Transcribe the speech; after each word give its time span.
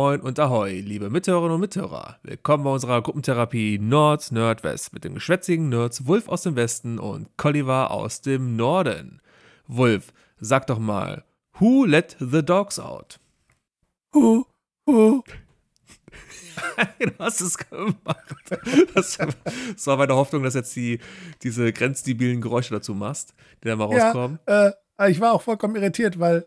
Moin 0.00 0.20
und 0.20 0.38
ahoi, 0.38 0.78
liebe 0.80 1.10
Mithörerinnen 1.10 1.56
und 1.56 1.60
Mithörer. 1.60 2.20
Willkommen 2.22 2.62
bei 2.62 2.70
unserer 2.70 3.02
Gruppentherapie 3.02 3.80
Nord, 3.80 4.30
Nordwest 4.30 4.92
mit 4.92 5.02
den 5.02 5.14
geschwätzigen 5.14 5.70
Nerds 5.70 6.06
Wulf 6.06 6.28
aus 6.28 6.42
dem 6.42 6.54
Westen 6.54 7.00
und 7.00 7.36
Colliver 7.36 7.90
aus 7.90 8.20
dem 8.20 8.54
Norden. 8.54 9.20
Wulf, 9.66 10.12
sag 10.38 10.68
doch 10.68 10.78
mal, 10.78 11.24
who 11.58 11.84
let 11.84 12.16
the 12.20 12.44
dogs 12.44 12.78
out? 12.78 13.18
Hu, 14.14 14.44
hu. 14.86 15.24
du 17.00 17.10
hast 17.18 17.40
es 17.40 17.58
gemacht. 17.58 18.36
Das, 18.94 19.18
das 19.18 19.86
war 19.88 19.96
meine 19.96 20.14
Hoffnung, 20.14 20.44
dass 20.44 20.54
jetzt 20.54 20.76
die, 20.76 21.00
diese 21.42 21.72
grenzdebilen 21.72 22.40
Geräusche 22.40 22.72
dazu 22.72 22.94
machst, 22.94 23.34
die 23.64 23.66
dann 23.66 23.78
mal 23.78 23.86
rauskommen. 23.86 24.38
Ja, 24.48 24.74
äh, 25.00 25.10
ich 25.10 25.18
war 25.20 25.32
auch 25.32 25.42
vollkommen 25.42 25.74
irritiert, 25.74 26.20
weil 26.20 26.46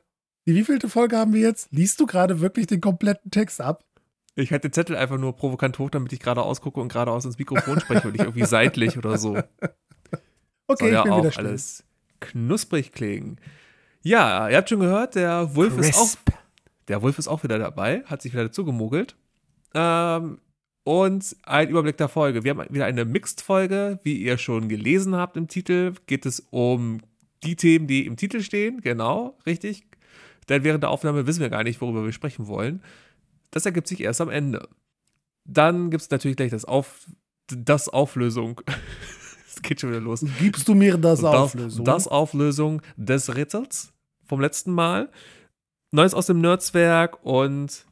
die 0.51 0.57
wievielte 0.57 0.89
Folge 0.89 1.17
haben 1.17 1.33
wir 1.33 1.39
jetzt? 1.39 1.69
Liest 1.71 1.99
du 1.99 2.05
gerade 2.05 2.41
wirklich 2.41 2.67
den 2.67 2.81
kompletten 2.81 3.31
Text 3.31 3.61
ab? 3.61 3.85
Ich 4.35 4.51
hatte 4.51 4.67
den 4.67 4.73
Zettel 4.73 4.97
einfach 4.97 5.17
nur 5.17 5.35
provokant 5.35 5.79
hoch, 5.79 5.89
damit 5.89 6.11
ich 6.11 6.19
gerade 6.19 6.41
ausgucke 6.41 6.79
und 6.81 6.89
geradeaus 6.89 7.23
ins 7.25 7.37
Mikrofon 7.37 7.79
spreche 7.79 8.07
und 8.07 8.13
nicht 8.13 8.21
irgendwie 8.21 8.45
seitlich 8.45 8.97
oder 8.97 9.17
so. 9.17 9.41
Okay, 10.67 10.83
Soll 10.83 10.87
ich 10.89 10.93
ja 10.93 11.03
bin 11.03 11.11
auch 11.11 11.19
wieder 11.19 11.31
still. 11.33 11.47
alles 11.47 11.83
knusprig 12.21 12.93
klingen. 12.93 13.41
Ja, 14.03 14.47
ihr 14.47 14.55
habt 14.55 14.69
schon 14.69 14.79
gehört, 14.79 15.15
der 15.15 15.53
Wolf 15.53 15.77
ist 15.77 15.95
auch 15.95 15.99
Crisp. 15.99 16.29
Der 16.87 17.01
Wolf 17.01 17.19
ist 17.19 17.27
auch 17.27 17.43
wieder 17.43 17.59
dabei, 17.59 18.03
hat 18.05 18.21
sich 18.21 18.31
wieder 18.31 18.45
dazu 18.45 18.63
gemogelt. 18.63 19.17
Ähm, 19.73 20.39
und 20.85 21.35
ein 21.43 21.67
Überblick 21.67 21.97
der 21.97 22.07
Folge. 22.07 22.45
Wir 22.45 22.51
haben 22.51 22.73
wieder 22.73 22.85
eine 22.85 23.03
Mixed-Folge. 23.03 23.99
Wie 24.03 24.15
ihr 24.21 24.37
schon 24.37 24.69
gelesen 24.69 25.13
habt 25.15 25.35
im 25.35 25.49
Titel, 25.49 25.93
geht 26.07 26.25
es 26.25 26.39
um 26.51 27.01
die 27.43 27.57
Themen, 27.57 27.87
die 27.87 28.05
im 28.05 28.15
Titel 28.15 28.39
stehen. 28.39 28.79
Genau, 28.79 29.37
richtig. 29.45 29.83
Denn 30.51 30.65
während 30.65 30.83
der 30.83 30.89
Aufnahme 30.89 31.25
wissen 31.27 31.39
wir 31.39 31.49
gar 31.49 31.63
nicht, 31.63 31.79
worüber 31.79 32.03
wir 32.03 32.11
sprechen 32.11 32.45
wollen. 32.47 32.83
Das 33.51 33.65
ergibt 33.65 33.87
sich 33.87 34.01
erst 34.01 34.19
am 34.19 34.29
Ende. 34.29 34.67
Dann 35.45 35.89
gibt 35.89 36.03
es 36.03 36.09
natürlich 36.09 36.35
gleich 36.35 36.51
das, 36.51 36.65
Auf 36.65 37.07
das 37.47 37.87
Auflösung. 37.89 38.61
Es 39.53 39.61
geht 39.61 39.81
schon 39.81 39.89
wieder 39.91 39.99
los. 39.99 40.25
Gibst 40.39 40.67
du 40.69 40.73
mir 40.73 40.97
das 40.97 41.19
Und 41.19 41.25
Auflösung? 41.25 41.85
Das 41.85 42.07
Auflösung 42.07 42.81
des 42.95 43.35
Rätsels 43.35 43.91
vom 44.25 44.39
letzten 44.39 44.71
Mal. 44.71 45.11
Neues 45.91 46.13
aus 46.13 46.27
dem 46.27 46.39
Nerdswerk 46.39 47.23
und 47.25 47.85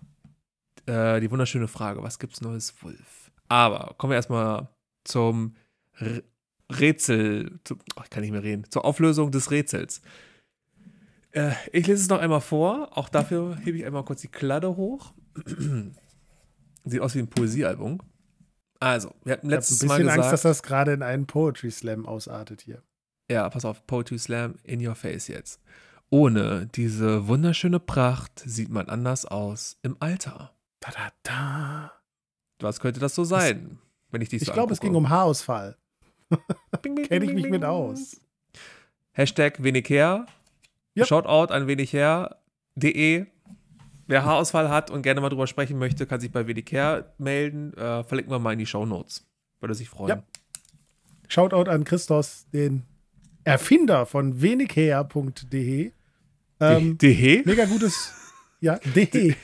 äh, 0.86 1.20
die 1.20 1.30
wunderschöne 1.30 1.68
Frage: 1.68 2.02
Was 2.02 2.18
gibt's 2.18 2.40
Neues, 2.40 2.74
Wolf? 2.82 3.30
Aber 3.50 3.94
kommen 3.98 4.12
wir 4.12 4.16
erstmal 4.16 4.70
zum 5.04 5.56
R 5.98 6.24
Rätsel. 6.72 7.60
Zu, 7.66 7.76
oh, 7.98 8.02
ich 8.04 8.10
kann 8.10 8.22
nicht 8.22 8.32
mehr 8.32 8.44
reden. 8.44 8.66
Zur 8.70 8.86
Auflösung 8.86 9.30
des 9.30 9.52
Rätsels. 9.52 10.02
Äh, 11.32 11.52
ich 11.72 11.88
lese 11.88 12.02
es 12.02 12.10
noch 12.10 12.20
einmal 12.20 12.42
vor. 12.42 12.98
Auch 12.98 13.10
dafür 13.10 13.58
hebe 13.58 13.78
ich 13.78 13.86
einmal 13.86 14.04
kurz 14.04 14.22
die 14.22 14.28
Kladde 14.28 14.76
hoch. 14.76 15.14
Sieht 16.86 17.02
aus 17.02 17.16
wie 17.16 17.20
ein 17.20 17.28
Poesiealbum. 17.28 18.00
Also, 18.80 19.14
wir 19.24 19.34
hatten 19.34 19.48
ich 19.48 19.52
habe 19.52 19.58
ein 19.58 19.60
letztes 19.60 19.84
Mal 19.84 19.98
bisschen 19.98 20.04
gesagt. 20.08 20.20
Angst, 20.20 20.34
dass 20.34 20.42
das 20.42 20.64
gerade 20.64 20.94
in 20.94 21.04
einen 21.04 21.28
Poetry 21.28 21.70
Slam 21.70 22.06
ausartet 22.06 22.62
hier. 22.62 22.82
Ja, 23.30 23.50
pass 23.50 23.66
auf, 23.66 23.86
Poetry 23.86 24.18
Slam 24.18 24.56
in 24.64 24.86
your 24.86 24.96
face 24.96 25.28
jetzt. 25.28 25.62
Ohne 26.10 26.68
diese 26.74 27.28
wunderschöne 27.28 27.80
Pracht 27.80 28.42
sieht 28.44 28.70
man 28.70 28.90
anders 28.90 29.26
aus 29.26 29.78
im 29.84 29.98
Alter. 30.00 30.54
Da, 30.80 30.92
da, 30.92 31.12
da. 31.24 31.92
Was 32.62 32.80
könnte 32.80 33.00
das 33.00 33.14
so 33.14 33.24
sein, 33.24 33.78
wenn 34.10 34.22
ich 34.22 34.30
dies 34.30 34.42
Ich 34.42 34.48
so 34.48 34.54
glaube, 34.54 34.74
es 34.74 34.80
ging 34.80 34.96
um 34.96 35.10
Haarausfall. 35.10 35.78
Kenne 36.82 37.26
ich 37.26 37.34
mich 37.34 37.50
mit 37.50 37.64
aus. 37.64 38.20
Hashtag 39.12 39.62
wenig 39.62 39.88
her. 39.90 40.26
Yep. 41.00 41.08
Shoutout 41.08 41.54
an 41.54 41.68
wenigher.de. 41.68 43.26
Wer 44.08 44.26
Haarausfall 44.26 44.70
hat 44.70 44.90
und 44.90 45.04
gerne 45.04 45.22
mal 45.22 45.30
drüber 45.30 45.48
sprechen 45.48 45.78
möchte, 45.78 46.06
kann 46.08 46.20
sich 46.20 46.32
bei 46.32 46.48
wenig 46.48 46.66
her 46.72 47.14
melden. 47.18 47.74
Äh, 47.74 48.04
verlinken 48.04 48.34
wir 48.34 48.40
mal 48.40 48.54
in 48.54 48.60
die 48.60 48.66
Shownotes. 48.66 49.28
Würde 49.60 49.76
sich 49.76 49.90
freuen. 49.90 50.10
Ja. 50.10 50.24
Shoutout 51.28 51.70
an 51.70 51.84
Christos, 51.84 52.48
den 52.52 52.84
Erfinder 53.44 54.06
von 54.06 54.42
wenigher.de. 54.42 55.92
Ähm, 56.62 56.98
DH? 56.98 57.46
mega 57.46 57.66
gutes, 57.66 58.14
ja, 58.60 58.80
de. 58.96 59.36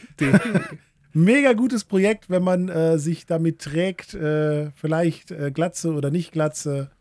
Mega 1.17 1.53
gutes 1.53 1.85
Projekt, 1.85 2.29
wenn 2.29 2.43
man 2.43 2.67
äh, 2.67 2.99
sich 2.99 3.25
damit 3.25 3.59
trägt, 3.59 4.13
äh, 4.15 4.71
vielleicht 4.71 5.31
äh, 5.31 5.49
Glatze 5.49 5.93
oder 5.93 6.11
nicht 6.11 6.33
Glatze. 6.33 6.91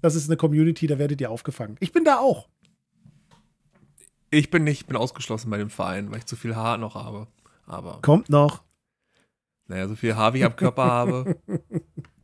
Das 0.00 0.14
ist 0.14 0.30
eine 0.30 0.38
Community, 0.38 0.86
da 0.86 0.98
werdet 0.98 1.20
ihr 1.20 1.30
aufgefangen. 1.30 1.76
Ich 1.80 1.92
bin 1.92 2.02
da 2.02 2.16
auch. 2.16 2.48
Ich 4.36 4.50
bin 4.50 4.64
nicht, 4.64 4.86
bin 4.86 4.96
ausgeschlossen 4.96 5.48
bei 5.48 5.56
dem 5.56 5.70
Verein, 5.70 6.10
weil 6.10 6.18
ich 6.18 6.26
zu 6.26 6.36
viel 6.36 6.54
Haar 6.54 6.76
noch 6.76 6.94
habe. 6.94 7.26
Aber 7.66 8.00
Kommt 8.02 8.28
noch. 8.28 8.62
Naja, 9.66 9.88
so 9.88 9.96
viel 9.96 10.14
Haar, 10.14 10.34
wie 10.34 10.38
ich 10.38 10.44
am 10.44 10.54
Körper 10.54 10.84
habe, 10.84 11.36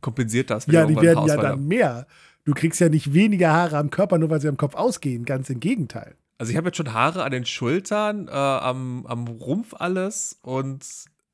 kompensiert 0.01 0.51
das. 0.51 0.67
Ja, 0.67 0.87
ich 0.87 0.95
die 0.95 1.01
werden 1.01 1.25
ja 1.25 1.37
dann 1.37 1.65
mehr. 1.67 2.05
Du 2.45 2.53
kriegst 2.53 2.79
ja 2.79 2.89
nicht 2.89 3.13
weniger 3.13 3.51
Haare 3.51 3.77
am 3.77 3.89
Körper, 3.89 4.19
nur 4.19 4.29
weil 4.29 4.39
sie 4.39 4.47
am 4.47 4.57
Kopf 4.57 4.75
ausgehen. 4.75 5.25
Ganz 5.25 5.49
im 5.49 5.59
Gegenteil. 5.59 6.15
Also 6.37 6.51
ich 6.51 6.57
habe 6.57 6.67
jetzt 6.67 6.77
schon 6.77 6.93
Haare 6.93 7.23
an 7.23 7.31
den 7.31 7.45
Schultern, 7.45 8.27
äh, 8.27 8.31
am, 8.31 9.07
am 9.07 9.27
Rumpf 9.27 9.73
alles 9.73 10.37
und 10.43 10.85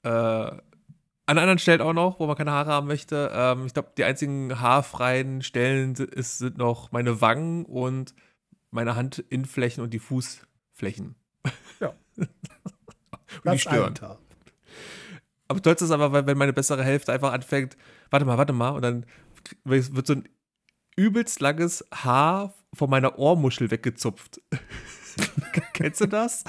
äh, 0.03 0.09
an 0.09 0.61
anderen 1.25 1.59
Stellen 1.59 1.81
auch 1.81 1.93
noch, 1.93 2.19
wo 2.21 2.25
man 2.25 2.37
keine 2.37 2.51
Haare 2.51 2.71
haben 2.71 2.87
möchte. 2.87 3.31
Ähm, 3.33 3.65
ich 3.65 3.73
glaube, 3.73 3.89
die 3.97 4.05
einzigen 4.05 4.61
haarfreien 4.61 5.41
Stellen 5.41 5.93
ist, 5.93 6.37
sind 6.37 6.57
noch 6.57 6.93
meine 6.93 7.19
Wangen 7.19 7.65
und 7.65 8.13
meine 8.71 8.95
Handinnenflächen 8.95 9.83
und 9.83 9.93
die 9.93 9.99
Fußflächen. 10.79 11.15
Ja. 11.79 11.93
und 12.17 12.29
die 13.45 13.57
Das. 13.63 13.67
Alter. 13.67 14.17
Aber 15.47 15.61
toll 15.61 15.73
ist 15.73 15.81
es 15.81 15.91
aber, 15.91 16.25
wenn 16.27 16.37
meine 16.37 16.53
bessere 16.53 16.83
Hälfte 16.83 17.11
einfach 17.11 17.33
anfängt, 17.33 17.75
warte 18.11 18.25
mal, 18.25 18.37
warte 18.37 18.53
mal, 18.53 18.69
und 18.69 18.81
dann 18.83 19.05
wird 19.63 20.05
so 20.07 20.13
ein 20.13 20.29
übelst 20.95 21.41
langes 21.41 21.83
Haar 21.93 22.53
von 22.73 22.89
meiner 22.89 23.17
Ohrmuschel 23.17 23.71
weggezupft. 23.71 24.41
Kennst 25.73 26.01
du 26.01 26.05
das? 26.05 26.43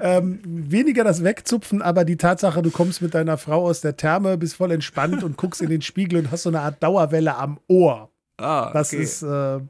Ähm, 0.00 0.40
weniger 0.44 1.04
das 1.04 1.22
Wegzupfen, 1.22 1.82
aber 1.82 2.04
die 2.04 2.16
Tatsache, 2.16 2.62
du 2.62 2.70
kommst 2.70 3.02
mit 3.02 3.14
deiner 3.14 3.36
Frau 3.36 3.66
aus 3.66 3.80
der 3.82 3.96
Therme, 3.96 4.38
bist 4.38 4.56
voll 4.56 4.72
entspannt 4.72 5.22
und 5.22 5.36
guckst 5.36 5.60
in 5.60 5.70
den 5.70 5.82
Spiegel 5.82 6.18
und 6.18 6.30
hast 6.30 6.44
so 6.44 6.50
eine 6.50 6.60
Art 6.60 6.82
Dauerwelle 6.82 7.36
am 7.36 7.60
Ohr. 7.68 8.10
Ah, 8.38 8.70
Das 8.72 8.92
okay. 8.92 9.02
ist, 9.02 9.22
äh, 9.22 9.60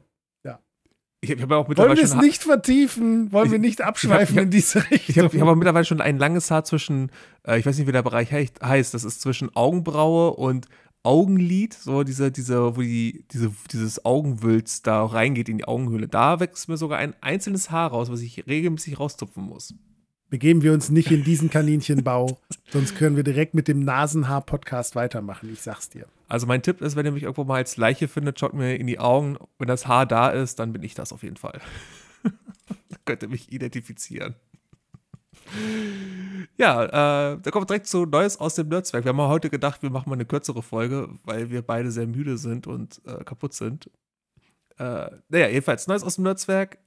Ich 1.23 1.29
habe 1.39 1.55
auch 1.55 1.59
wollen 1.59 1.69
mittlerweile 1.69 1.97
wir 1.97 2.03
es 2.03 2.15
nicht 2.15 2.41
vertiefen? 2.43 3.31
Wollen 3.31 3.51
wir 3.51 3.57
Ich- 3.57 3.61
nicht 3.61 3.81
abschweifen 3.81 4.37
hab- 4.37 4.43
in 4.45 4.49
diese 4.49 4.79
Ich 4.89 5.07
Richtung? 5.09 5.25
habe 5.25 5.35
ich 5.35 5.41
hab 5.41 5.47
auch 5.49 5.55
mittlerweile 5.55 5.85
schon 5.85 6.01
ein 6.01 6.17
langes 6.17 6.49
Haar 6.49 6.63
zwischen, 6.63 7.11
äh, 7.47 7.59
ich 7.59 7.65
weiß 7.65 7.77
nicht, 7.77 7.87
wie 7.87 7.91
der 7.91 8.01
Bereich 8.01 8.31
heißt, 8.31 8.61
heißt. 8.63 8.93
Das 8.95 9.03
ist 9.03 9.21
zwischen 9.21 9.55
Augenbraue 9.55 10.31
und 10.31 10.67
Augenlid, 11.03 11.73
so 11.73 12.03
diese, 12.03 12.31
diese, 12.31 12.75
wo 12.75 12.81
die, 12.81 13.23
diese, 13.31 13.51
dieses 13.71 14.03
Augenwülz 14.05 14.81
da 14.81 15.03
reingeht 15.05 15.47
in 15.49 15.59
die 15.59 15.65
Augenhöhle. 15.65 16.07
Da 16.07 16.39
wächst 16.39 16.69
mir 16.69 16.77
sogar 16.77 16.97
ein 16.99 17.13
einzelnes 17.21 17.69
Haar 17.71 17.91
raus, 17.91 18.11
was 18.11 18.21
ich 18.21 18.45
regelmäßig 18.47 18.99
rauszupfen 18.99 19.43
muss. 19.43 19.73
Begeben 20.31 20.61
wir 20.61 20.71
uns 20.71 20.89
nicht 20.89 21.11
in 21.11 21.25
diesen 21.25 21.49
Kaninchenbau, 21.49 22.39
sonst 22.69 22.95
können 22.95 23.17
wir 23.17 23.23
direkt 23.23 23.53
mit 23.53 23.67
dem 23.67 23.83
Nasenhaar-Podcast 23.83 24.95
weitermachen, 24.95 25.49
ich 25.51 25.61
sag's 25.61 25.89
dir. 25.89 26.05
Also 26.29 26.47
mein 26.47 26.63
Tipp 26.63 26.79
ist, 26.79 26.95
wenn 26.95 27.05
ihr 27.05 27.11
mich 27.11 27.23
irgendwo 27.23 27.43
mal 27.43 27.57
als 27.57 27.75
Leiche 27.75 28.07
findet, 28.07 28.39
schaut 28.39 28.53
mir 28.53 28.77
in 28.77 28.87
die 28.87 28.97
Augen. 28.97 29.37
Wenn 29.59 29.67
das 29.67 29.87
Haar 29.87 30.05
da 30.05 30.29
ist, 30.29 30.57
dann 30.59 30.71
bin 30.71 30.83
ich 30.83 30.93
das 30.93 31.11
auf 31.11 31.23
jeden 31.23 31.35
Fall. 31.35 31.59
da 32.23 32.95
könnt 33.03 33.23
ihr 33.23 33.27
mich 33.27 33.51
identifizieren. 33.51 34.35
Ja, 36.57 37.33
äh, 37.33 37.37
da 37.41 37.51
kommt 37.51 37.69
direkt 37.69 37.87
zu 37.87 38.05
Neues 38.05 38.39
aus 38.39 38.55
dem 38.55 38.69
Netzwerk. 38.69 39.03
Wir 39.03 39.09
haben 39.09 39.19
heute 39.19 39.49
gedacht, 39.49 39.83
wir 39.83 39.89
machen 39.89 40.09
mal 40.09 40.15
eine 40.15 40.25
kürzere 40.25 40.63
Folge, 40.63 41.09
weil 41.25 41.49
wir 41.49 41.61
beide 41.61 41.91
sehr 41.91 42.07
müde 42.07 42.37
sind 42.37 42.67
und 42.67 43.01
äh, 43.05 43.21
kaputt 43.25 43.53
sind. 43.53 43.89
Äh, 44.77 45.09
naja, 45.27 45.49
jedenfalls 45.49 45.87
Neues 45.87 46.03
aus 46.03 46.15
dem 46.15 46.23
Netzwerk. 46.23 46.77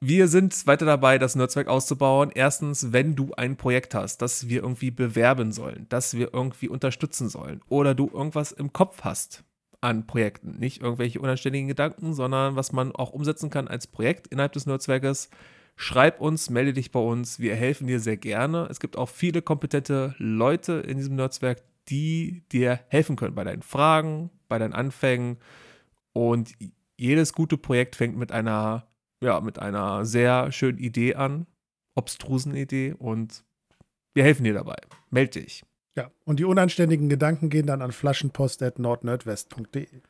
Wir 0.00 0.28
sind 0.28 0.66
weiter 0.68 0.86
dabei, 0.86 1.18
das 1.18 1.34
Netzwerk 1.34 1.66
auszubauen. 1.66 2.30
Erstens, 2.32 2.92
wenn 2.92 3.16
du 3.16 3.32
ein 3.36 3.56
Projekt 3.56 3.96
hast, 3.96 4.22
das 4.22 4.48
wir 4.48 4.62
irgendwie 4.62 4.92
bewerben 4.92 5.50
sollen, 5.50 5.86
das 5.88 6.14
wir 6.14 6.32
irgendwie 6.32 6.68
unterstützen 6.68 7.28
sollen 7.28 7.62
oder 7.68 7.96
du 7.96 8.08
irgendwas 8.12 8.52
im 8.52 8.72
Kopf 8.72 9.02
hast 9.02 9.42
an 9.80 10.06
Projekten, 10.06 10.56
nicht 10.58 10.82
irgendwelche 10.82 11.20
unanständigen 11.20 11.66
Gedanken, 11.66 12.14
sondern 12.14 12.54
was 12.54 12.72
man 12.72 12.92
auch 12.94 13.10
umsetzen 13.10 13.50
kann 13.50 13.66
als 13.66 13.88
Projekt 13.88 14.28
innerhalb 14.28 14.52
des 14.52 14.66
Netzwerkes, 14.66 15.30
schreib 15.74 16.20
uns, 16.20 16.48
melde 16.48 16.72
dich 16.74 16.92
bei 16.92 17.00
uns, 17.00 17.40
wir 17.40 17.56
helfen 17.56 17.88
dir 17.88 17.98
sehr 17.98 18.16
gerne. 18.16 18.68
Es 18.70 18.78
gibt 18.78 18.96
auch 18.96 19.08
viele 19.08 19.42
kompetente 19.42 20.14
Leute 20.18 20.74
in 20.74 20.96
diesem 20.96 21.16
Netzwerk, 21.16 21.62
die 21.88 22.44
dir 22.52 22.78
helfen 22.88 23.16
können 23.16 23.34
bei 23.34 23.44
deinen 23.44 23.62
Fragen, 23.62 24.30
bei 24.48 24.58
deinen 24.58 24.74
Anfängen 24.74 25.38
und 26.12 26.52
jedes 26.96 27.32
gute 27.32 27.56
Projekt 27.56 27.96
fängt 27.96 28.16
mit 28.16 28.30
einer 28.30 28.88
ja, 29.22 29.40
mit 29.40 29.58
einer 29.58 30.04
sehr 30.04 30.52
schönen 30.52 30.78
Idee 30.78 31.14
an, 31.14 31.46
obstrusen 31.94 32.54
Idee 32.54 32.94
und 32.98 33.44
wir 34.14 34.24
helfen 34.24 34.44
dir 34.44 34.54
dabei. 34.54 34.76
Meld 35.10 35.34
dich. 35.34 35.64
Ja, 35.96 36.10
und 36.24 36.38
die 36.38 36.44
unanständigen 36.44 37.08
Gedanken 37.08 37.50
gehen 37.50 37.66
dann 37.66 37.82
an 37.82 37.92
flaschenpost.nordnordwest.de. 37.92 40.02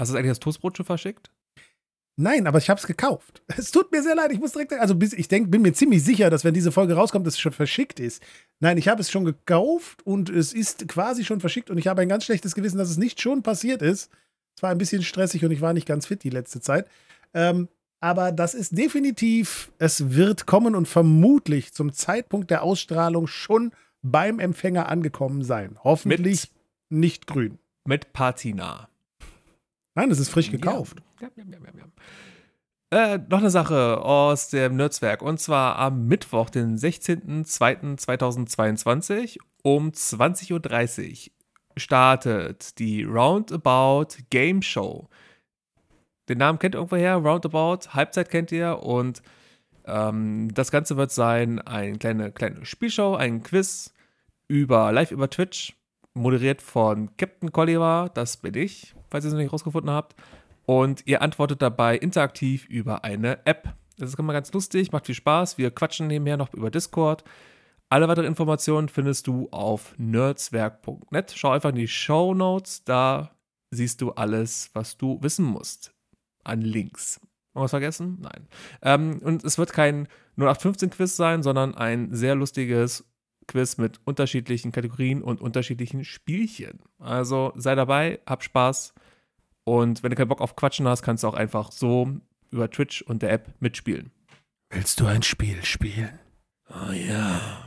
Hast 0.00 0.12
du 0.12 0.16
eigentlich 0.16 0.30
das 0.30 0.40
Toastbrot 0.40 0.78
schon 0.78 0.86
verschickt? 0.86 1.30
Nein, 2.16 2.46
aber 2.46 2.56
ich 2.56 2.70
habe 2.70 2.80
es 2.80 2.86
gekauft. 2.86 3.42
Es 3.58 3.70
tut 3.70 3.92
mir 3.92 4.02
sehr 4.02 4.14
leid. 4.14 4.32
Ich 4.32 4.40
muss 4.40 4.52
direkt, 4.52 4.72
also 4.72 4.96
ich 4.98 5.28
denk, 5.28 5.50
bin 5.50 5.60
mir 5.60 5.74
ziemlich 5.74 6.02
sicher, 6.02 6.30
dass 6.30 6.42
wenn 6.42 6.54
diese 6.54 6.72
Folge 6.72 6.94
rauskommt, 6.94 7.26
es 7.26 7.38
schon 7.38 7.52
verschickt 7.52 8.00
ist. 8.00 8.22
Nein, 8.60 8.78
ich 8.78 8.88
habe 8.88 9.02
es 9.02 9.10
schon 9.10 9.26
gekauft 9.26 10.06
und 10.06 10.30
es 10.30 10.54
ist 10.54 10.88
quasi 10.88 11.22
schon 11.22 11.40
verschickt 11.40 11.68
und 11.68 11.76
ich 11.76 11.86
habe 11.86 12.00
ein 12.00 12.08
ganz 12.08 12.24
schlechtes 12.24 12.54
Gewissen, 12.54 12.78
dass 12.78 12.88
es 12.88 12.96
nicht 12.96 13.20
schon 13.20 13.42
passiert 13.42 13.82
ist. 13.82 14.10
Es 14.56 14.62
war 14.62 14.70
ein 14.70 14.78
bisschen 14.78 15.02
stressig 15.02 15.44
und 15.44 15.50
ich 15.50 15.60
war 15.60 15.74
nicht 15.74 15.86
ganz 15.86 16.06
fit 16.06 16.24
die 16.24 16.30
letzte 16.30 16.60
Zeit. 16.60 16.88
Ähm, 17.34 17.68
aber 18.00 18.32
das 18.32 18.54
ist 18.54 18.76
definitiv, 18.76 19.70
es 19.78 20.14
wird 20.14 20.46
kommen 20.46 20.74
und 20.74 20.88
vermutlich 20.88 21.74
zum 21.74 21.92
Zeitpunkt 21.92 22.50
der 22.50 22.62
Ausstrahlung 22.62 23.26
schon 23.26 23.72
beim 24.02 24.38
Empfänger 24.38 24.88
angekommen 24.88 25.44
sein. 25.44 25.78
Hoffentlich 25.84 26.50
mit, 26.88 27.00
nicht 27.00 27.26
grün. 27.26 27.58
Mit 27.84 28.12
Patina. 28.12 28.88
Nein, 29.94 30.10
es 30.10 30.18
ist 30.18 30.30
frisch 30.30 30.50
gekauft. 30.50 31.02
Ja, 31.20 31.28
ja, 31.36 31.44
ja, 31.44 31.58
ja, 31.58 31.70
ja. 31.78 31.84
Äh, 32.92 33.20
noch 33.28 33.38
eine 33.38 33.50
Sache 33.50 34.02
aus 34.02 34.48
dem 34.48 34.74
Nerdswerk. 34.76 35.22
Und 35.22 35.38
zwar 35.38 35.76
am 35.76 36.06
Mittwoch, 36.06 36.50
den 36.50 36.76
16.02.2022 36.76 39.38
um 39.62 39.90
20.30 39.90 40.52
Uhr 40.52 40.60
startet 41.76 42.76
die 42.78 43.04
Roundabout 43.04 44.16
Game 44.30 44.62
Show. 44.62 45.08
Den 46.30 46.38
Namen 46.38 46.60
kennt 46.60 46.76
ihr 46.76 46.78
irgendwo 46.78 46.94
her, 46.94 47.16
Roundabout, 47.16 47.92
Halbzeit 47.92 48.30
kennt 48.30 48.52
ihr 48.52 48.84
und 48.84 49.20
ähm, 49.84 50.54
das 50.54 50.70
Ganze 50.70 50.96
wird 50.96 51.10
sein 51.10 51.58
eine 51.58 51.98
kleine, 51.98 52.30
kleine 52.30 52.64
Spielshow, 52.64 53.16
ein 53.16 53.42
Quiz 53.42 53.92
über 54.46 54.92
live 54.92 55.10
über 55.10 55.28
Twitch, 55.28 55.74
moderiert 56.14 56.62
von 56.62 57.16
Captain 57.16 57.50
Colliver, 57.50 58.12
das 58.14 58.36
bin 58.36 58.54
ich, 58.54 58.94
falls 59.10 59.24
ihr 59.24 59.28
es 59.28 59.34
noch 59.34 59.40
nicht 59.40 59.52
rausgefunden 59.52 59.90
habt. 59.90 60.14
Und 60.66 61.04
ihr 61.08 61.20
antwortet 61.20 61.62
dabei 61.62 61.98
interaktiv 61.98 62.64
über 62.66 63.02
eine 63.02 63.44
App. 63.44 63.74
Das 63.98 64.10
ist 64.10 64.18
immer 64.18 64.32
ganz 64.32 64.52
lustig, 64.52 64.92
macht 64.92 65.06
viel 65.06 65.16
Spaß. 65.16 65.58
Wir 65.58 65.72
quatschen 65.72 66.06
nebenher 66.06 66.36
noch 66.36 66.54
über 66.54 66.70
Discord. 66.70 67.24
Alle 67.88 68.06
weiteren 68.06 68.28
Informationen 68.28 68.88
findest 68.88 69.26
du 69.26 69.48
auf 69.50 69.94
nerdswerk.net. 69.98 71.32
Schau 71.34 71.50
einfach 71.50 71.70
in 71.70 71.74
die 71.74 71.88
Show 71.88 72.34
Notes, 72.34 72.84
da 72.84 73.32
siehst 73.72 74.00
du 74.00 74.12
alles, 74.12 74.70
was 74.74 74.96
du 74.96 75.20
wissen 75.22 75.44
musst. 75.44 75.92
An 76.44 76.60
Links. 76.62 77.20
Irgendwas 77.54 77.70
vergessen? 77.70 78.18
Nein. 78.20 78.48
Ähm, 78.82 79.20
und 79.22 79.44
es 79.44 79.58
wird 79.58 79.72
kein 79.72 80.08
0815-Quiz 80.38 81.16
sein, 81.16 81.42
sondern 81.42 81.74
ein 81.74 82.14
sehr 82.14 82.34
lustiges 82.34 83.04
Quiz 83.48 83.76
mit 83.78 84.00
unterschiedlichen 84.04 84.70
Kategorien 84.72 85.22
und 85.22 85.40
unterschiedlichen 85.40 86.04
Spielchen. 86.04 86.80
Also 86.98 87.52
sei 87.56 87.74
dabei, 87.74 88.20
hab 88.26 88.42
Spaß. 88.42 88.94
Und 89.64 90.02
wenn 90.02 90.10
du 90.10 90.16
keinen 90.16 90.28
Bock 90.28 90.40
auf 90.40 90.56
Quatschen 90.56 90.86
hast, 90.86 91.02
kannst 91.02 91.24
du 91.24 91.28
auch 91.28 91.34
einfach 91.34 91.72
so 91.72 92.20
über 92.50 92.70
Twitch 92.70 93.02
und 93.02 93.22
der 93.22 93.32
App 93.32 93.54
mitspielen. 93.60 94.12
Willst 94.70 95.00
du 95.00 95.06
ein 95.06 95.22
Spiel 95.22 95.64
spielen? 95.64 96.18
Oh 96.68 96.92
ja. 96.92 97.66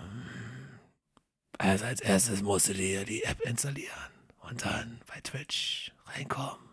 Also 1.57 1.85
als 1.85 2.01
erstes 2.01 2.41
musst 2.41 2.69
du 2.69 2.73
dir 2.73 3.03
die 3.03 3.23
App 3.23 3.41
installieren 3.41 4.11
und 4.49 4.65
dann 4.65 5.01
bei 5.07 5.19
Twitch 5.21 5.91
reinkommen. 6.07 6.72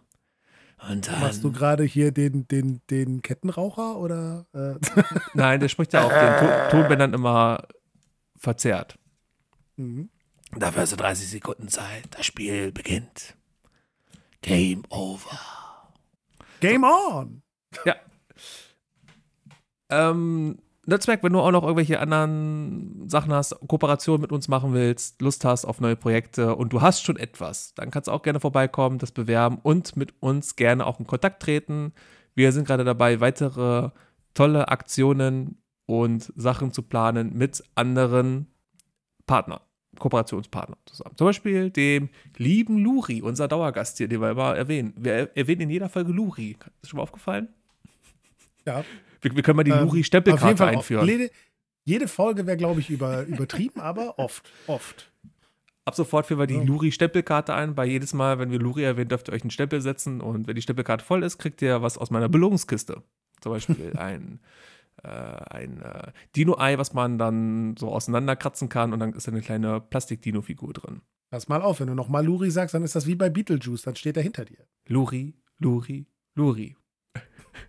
Und 0.89 1.09
dann, 1.09 1.21
Machst 1.21 1.45
du 1.45 1.53
gerade 1.53 1.85
hier 1.85 2.11
den, 2.11 2.49
den, 2.49 2.81
den 2.89 3.23
Kettenraucher 3.23 3.99
oder? 3.99 4.47
Äh? 4.55 4.75
Nein, 5.35 5.61
der 5.61 5.69
spricht 5.69 5.93
ja 5.93 6.05
auf 6.05 6.13
den 6.13 6.71
Tonbändern 6.71 7.13
immer 7.13 7.67
verzerrt. 8.37 8.99
Mhm. 9.77 10.09
Dafür 10.57 10.83
hast 10.83 10.93
du 10.93 10.97
30 10.97 11.29
Sekunden 11.29 11.69
Zeit. 11.69 12.05
Das 12.11 12.27
Spiel 12.27 12.73
beginnt. 12.73 13.37
Game 14.43 14.83
over. 14.89 15.39
Game 16.61 16.85
on! 16.85 17.43
Ja. 17.85 17.97
Ähm, 19.91 20.59
Netzwerk, 20.91 21.23
wenn 21.23 21.33
du 21.33 21.41
auch 21.41 21.51
noch 21.51 21.63
irgendwelche 21.63 22.01
anderen 22.01 23.09
Sachen 23.09 23.33
hast, 23.33 23.59
Kooperation 23.67 24.21
mit 24.21 24.33
uns 24.33 24.49
machen 24.49 24.75
willst, 24.75 25.21
Lust 25.23 25.45
hast 25.45 25.65
auf 25.65 25.81
neue 25.81 25.97
Projekte 25.97 26.55
und 26.55 26.73
du 26.73 26.81
hast 26.83 27.03
schon 27.05 27.17
etwas, 27.17 27.75
dann 27.75 27.91
kannst 27.91 28.09
du 28.09 28.13
auch 28.13 28.23
gerne 28.23 28.41
vorbeikommen, 28.41 28.99
das 28.99 29.13
bewerben 29.13 29.59
und 29.63 29.97
mit 29.97 30.15
uns 30.21 30.57
gerne 30.57 30.87
auch 30.87 31.01
in 31.01 31.07
Kontakt 31.07 31.43
treten. 31.43 31.93
Wir 32.35 32.53
sind 32.53 32.67
gerade 32.67 32.85
dabei, 32.85 33.21
weitere 33.21 33.91
tolle 34.35 34.69
Aktionen 34.69 35.59
und 35.87 36.33
Sachen 36.37 36.73
zu 36.73 36.83
planen 36.83 37.37
mit 37.37 37.65
anderen 37.75 38.47
Partnern, 39.27 39.61
Kooperationspartnern 39.99 40.79
zusammen. 40.87 41.17
Zum 41.17 41.27
Beispiel 41.27 41.71
dem 41.71 42.11
lieben 42.37 42.79
Luri, 42.79 43.23
unser 43.23 43.49
Dauergast 43.49 43.99
hier, 43.99 44.09
den 44.09 44.21
wir 44.21 44.31
immer 44.31 44.57
erwähnen. 44.57 44.95
Wir 44.97 45.37
erwähnen 45.37 45.63
in 45.63 45.71
jeder 45.71 45.89
Folge 45.89 46.13
Luri. 46.13 46.57
Ist 46.83 46.91
schon 46.91 46.99
mal 46.99 47.03
aufgefallen? 47.03 47.49
Ja. 48.67 48.85
Wir, 49.21 49.35
wir 49.35 49.43
können 49.43 49.57
mal 49.57 49.65
die 49.65 49.71
ähm, 49.71 49.85
Luri-Stempelkarte 49.85 50.67
einführen. 50.67 51.07
Jede, 51.07 51.31
jede 51.85 52.09
Folge 52.09 52.47
wäre, 52.47 52.57
glaube 52.57 52.81
ich, 52.81 52.91
über, 52.91 53.23
übertrieben, 53.23 53.81
aber 53.81 54.19
oft, 54.19 54.51
oft. 54.67 55.11
Ab 55.85 55.95
sofort 55.95 56.27
führen 56.27 56.39
wir 56.39 56.47
die 56.47 56.55
ja. 56.55 56.63
Luri-Stempelkarte 56.63 57.55
ein. 57.55 57.75
Bei 57.75 57.85
jedes 57.85 58.13
Mal, 58.13 58.39
wenn 58.39 58.51
wir 58.51 58.59
Luri 58.59 58.85
erwähnen, 58.85 59.09
dürft 59.09 59.29
ihr 59.29 59.33
euch 59.33 59.43
einen 59.43 59.51
Stempel 59.51 59.81
setzen. 59.81 60.21
Und 60.21 60.47
wenn 60.47 60.55
die 60.55 60.63
Stempelkarte 60.63 61.05
voll 61.05 61.23
ist, 61.23 61.39
kriegt 61.39 61.63
ihr 61.63 61.83
was 61.83 61.99
aus 61.99 62.11
meiner 62.11 62.29
Belohnungskiste. 62.29 63.03
Zum 63.41 63.53
Beispiel 63.53 63.95
ein, 63.99 64.41
äh, 65.03 65.09
ein 65.09 65.81
äh, 65.81 66.13
Dino-Ei, 66.37 66.79
was 66.79 66.93
man 66.93 67.19
dann 67.19 67.77
so 67.79 67.91
auseinanderkratzen 67.91 68.69
kann. 68.69 68.93
Und 68.93 69.01
dann 69.01 69.15
ist 69.15 69.27
da 69.27 69.33
eine 69.33 69.41
kleine 69.41 69.81
Plastik-Dino-Figur 69.81 70.75
drin. 70.75 71.01
Pass 71.31 71.49
mal 71.49 71.63
auf, 71.63 71.81
wenn 71.81 71.87
du 71.87 71.95
nochmal 71.95 72.25
Luri 72.25 72.51
sagst, 72.51 72.75
dann 72.75 72.85
ist 72.85 72.95
das 72.95 73.07
wie 73.07 73.15
bei 73.15 73.31
Beetlejuice. 73.31 73.83
Dann 73.83 73.97
steht 73.97 74.17
er 74.17 74.23
hinter 74.23 74.45
dir. 74.45 74.67
Luri, 74.87 75.35
Luri, 75.59 76.07
Luri. 76.35 76.77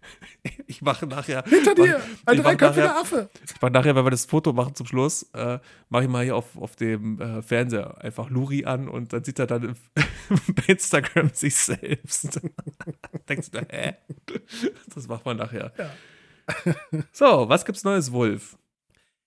Ich 0.67 0.81
mache 0.81 1.05
nachher. 1.05 1.43
Hinter 1.43 1.75
dir! 1.75 2.01
Ein 2.25 2.37
dreiköpfiger 2.37 2.97
Affe! 2.97 3.29
Ich 3.45 3.61
mache 3.61 3.71
nachher, 3.71 3.95
wenn 3.95 4.05
wir 4.05 4.11
das 4.11 4.25
Foto 4.25 4.53
machen 4.53 4.73
zum 4.73 4.87
Schluss, 4.87 5.23
äh, 5.33 5.59
mache 5.89 6.03
ich 6.03 6.09
mal 6.09 6.23
hier 6.23 6.35
auf, 6.35 6.57
auf 6.57 6.75
dem 6.75 7.19
äh, 7.21 7.41
Fernseher 7.41 8.01
einfach 8.01 8.29
Luri 8.29 8.65
an 8.65 8.87
und 8.87 9.13
dann 9.13 9.23
sieht 9.23 9.37
er 9.37 9.47
dann 9.47 9.75
bei 10.47 10.63
Instagram 10.67 11.29
sich 11.33 11.55
selbst. 11.55 12.39
Denkst 13.29 13.51
du, 13.51 13.59
hä? 13.69 13.95
Das 14.93 15.07
macht 15.07 15.25
man 15.25 15.37
nachher. 15.37 15.73
Ja. 15.77 16.75
So, 17.11 17.47
was 17.49 17.65
gibt's 17.65 17.83
Neues, 17.83 18.11
Wolf? 18.11 18.57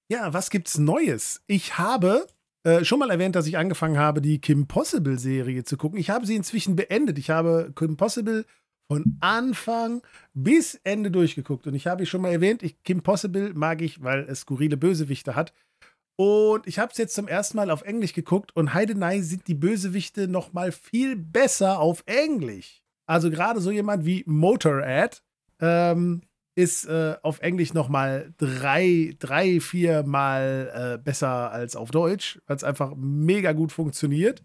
Ja, 0.09 0.33
was 0.33 0.51
gibt's 0.51 0.79
Neues? 0.79 1.43
Ich 1.47 1.79
habe 1.79 2.27
äh, 2.65 2.85
schon 2.85 2.99
mal 2.99 3.11
erwähnt, 3.11 3.37
dass 3.37 3.47
ich 3.47 3.59
angefangen 3.59 3.99
habe, 3.99 4.21
die 4.21 4.41
Kim 4.41 4.67
Possible-Serie 4.67 5.65
zu 5.65 5.77
gucken. 5.77 5.99
Ich 5.99 6.11
habe 6.11 6.27
sie 6.27 6.35
inzwischen 6.35 6.77
beendet. 6.77 7.19
Ich 7.19 7.31
habe 7.31 7.73
Kim 7.77 7.97
Possible 7.97 8.45
von 8.89 9.17
Anfang 9.21 10.03
bis 10.35 10.81
Ende 10.85 11.11
durchgeguckt. 11.11 11.67
Und 11.67 11.75
ich 11.75 11.87
habe 11.87 12.07
schon 12.07 12.23
mal 12.23 12.33
erwähnt, 12.33 12.63
ich, 12.63 12.83
Kim 12.83 13.03
Possible 13.03 13.53
mag 13.55 13.81
ich, 13.83 14.03
weil 14.03 14.21
es 14.29 14.41
skurrile 14.41 14.77
Bösewichte 14.77 15.35
hat. 15.35 15.53
Und 16.17 16.67
ich 16.67 16.79
habe 16.79 16.93
es 16.93 16.99
jetzt 16.99 17.15
zum 17.15 17.27
ersten 17.27 17.57
Mal 17.57 17.71
auf 17.71 17.83
Englisch 17.83 18.13
geguckt 18.13 18.55
und 18.55 18.73
Heidenei 18.73 19.21
sind 19.21 19.49
die 19.49 19.55
Bösewichte 19.55 20.29
noch 20.29 20.53
mal 20.53 20.71
viel 20.71 21.17
besser 21.17 21.81
auf 21.81 22.05
Englisch. 22.07 22.83
Also 23.07 23.31
gerade 23.31 23.61
so 23.61 23.71
jemand 23.71 24.07
wie 24.07 24.23
Motorad 24.27 25.23
ähm, 25.61 26.23
ist 26.55 26.87
äh, 26.87 27.17
auf 27.23 27.41
Englisch 27.41 27.75
noch 27.75 27.89
mal 27.89 28.33
drei, 28.39 29.17
drei, 29.19 29.59
vier 29.59 30.05
Mal 30.05 30.95
äh, 30.95 31.03
besser 31.03 31.51
als 31.51 31.75
auf 31.75 31.91
Deutsch, 31.91 32.41
weil 32.47 32.57
es 32.57 32.65
einfach 32.65 32.95
mega 32.97 33.53
gut 33.53 33.73
funktioniert. 33.73 34.45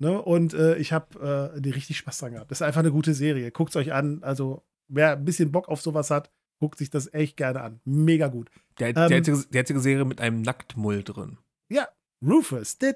Ne? 0.00 0.20
Und 0.20 0.54
äh, 0.54 0.76
ich 0.76 0.92
habe 0.92 1.52
äh, 1.54 1.68
richtig 1.68 1.98
Spaß 1.98 2.18
dran 2.18 2.32
gehabt. 2.32 2.50
Das 2.50 2.58
ist 2.58 2.66
einfach 2.66 2.80
eine 2.80 2.90
gute 2.90 3.12
Serie. 3.12 3.50
Guckt 3.52 3.70
es 3.70 3.76
euch 3.76 3.92
an. 3.92 4.22
Also, 4.22 4.64
wer 4.88 5.12
ein 5.12 5.24
bisschen 5.26 5.52
Bock 5.52 5.68
auf 5.68 5.82
sowas 5.82 6.10
hat, 6.10 6.30
guckt 6.58 6.78
sich 6.78 6.88
das 6.88 7.12
echt 7.12 7.36
gerne 7.36 7.60
an. 7.60 7.80
Mega 7.84 8.28
gut. 8.28 8.50
Der, 8.78 8.88
ähm, 8.88 8.94
der, 8.94 9.18
einzige, 9.18 9.44
die 9.52 9.58
einzige 9.58 9.80
Serie 9.80 10.06
mit 10.06 10.20
einem 10.22 10.40
Nacktmull 10.40 11.04
drin. 11.04 11.36
Ja, 11.68 11.86
Rufus. 12.26 12.78
Er 12.80 12.94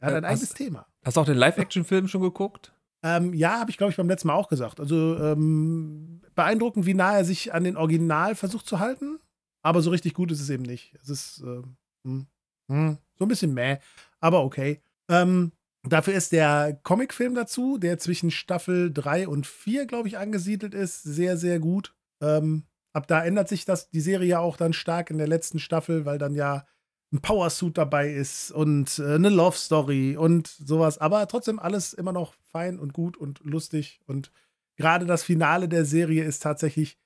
hat 0.00 0.14
ein 0.14 0.24
eigenes 0.26 0.54
Thema. 0.54 0.86
Hast 1.02 1.16
du 1.16 1.20
auch 1.22 1.26
den 1.26 1.38
Live-Action-Film 1.38 2.08
schon 2.08 2.20
geguckt? 2.20 2.74
Ähm, 3.02 3.32
ja, 3.32 3.60
habe 3.60 3.70
ich, 3.70 3.78
glaube 3.78 3.90
ich, 3.90 3.96
beim 3.96 4.08
letzten 4.08 4.28
Mal 4.28 4.34
auch 4.34 4.48
gesagt. 4.48 4.80
Also 4.80 5.16
ähm, 5.18 6.20
beeindruckend, 6.34 6.84
wie 6.84 6.94
nah 6.94 7.16
er 7.16 7.24
sich 7.24 7.54
an 7.54 7.64
den 7.64 7.78
Original 7.78 8.34
versucht 8.34 8.66
zu 8.66 8.80
halten. 8.80 9.18
Aber 9.62 9.80
so 9.80 9.88
richtig 9.90 10.12
gut 10.12 10.30
ist 10.30 10.42
es 10.42 10.50
eben 10.50 10.64
nicht. 10.64 10.94
Es 11.02 11.08
ist. 11.08 11.40
Äh, 11.40 11.62
hm. 12.04 12.26
Hm, 12.68 12.98
so 13.18 13.24
ein 13.24 13.28
bisschen 13.28 13.54
mäh, 13.54 13.78
aber 14.20 14.44
okay. 14.44 14.80
Ähm, 15.08 15.52
dafür 15.84 16.14
ist 16.14 16.32
der 16.32 16.78
Comicfilm 16.82 17.34
dazu, 17.34 17.78
der 17.78 17.98
zwischen 17.98 18.30
Staffel 18.30 18.92
3 18.92 19.28
und 19.28 19.46
4, 19.46 19.86
glaube 19.86 20.08
ich, 20.08 20.18
angesiedelt 20.18 20.74
ist, 20.74 21.02
sehr, 21.02 21.36
sehr 21.36 21.58
gut. 21.60 21.94
Ähm, 22.20 22.64
ab 22.92 23.06
da 23.06 23.24
ändert 23.24 23.48
sich 23.48 23.64
das, 23.64 23.90
die 23.90 24.00
Serie 24.00 24.28
ja 24.28 24.38
auch 24.40 24.56
dann 24.56 24.72
stark 24.72 25.10
in 25.10 25.18
der 25.18 25.28
letzten 25.28 25.58
Staffel, 25.58 26.04
weil 26.04 26.18
dann 26.18 26.34
ja 26.34 26.66
ein 27.12 27.20
Powersuit 27.20 27.78
dabei 27.78 28.10
ist 28.12 28.50
und 28.50 28.98
äh, 28.98 29.14
eine 29.14 29.28
Love 29.28 29.56
Story 29.56 30.16
und 30.16 30.48
sowas. 30.48 30.98
Aber 30.98 31.26
trotzdem 31.28 31.58
alles 31.58 31.92
immer 31.92 32.12
noch 32.12 32.34
fein 32.50 32.78
und 32.78 32.92
gut 32.92 33.16
und 33.16 33.40
lustig. 33.44 34.00
Und 34.06 34.32
gerade 34.76 35.06
das 35.06 35.22
Finale 35.22 35.68
der 35.68 35.84
Serie 35.84 36.24
ist 36.24 36.42
tatsächlich 36.42 36.98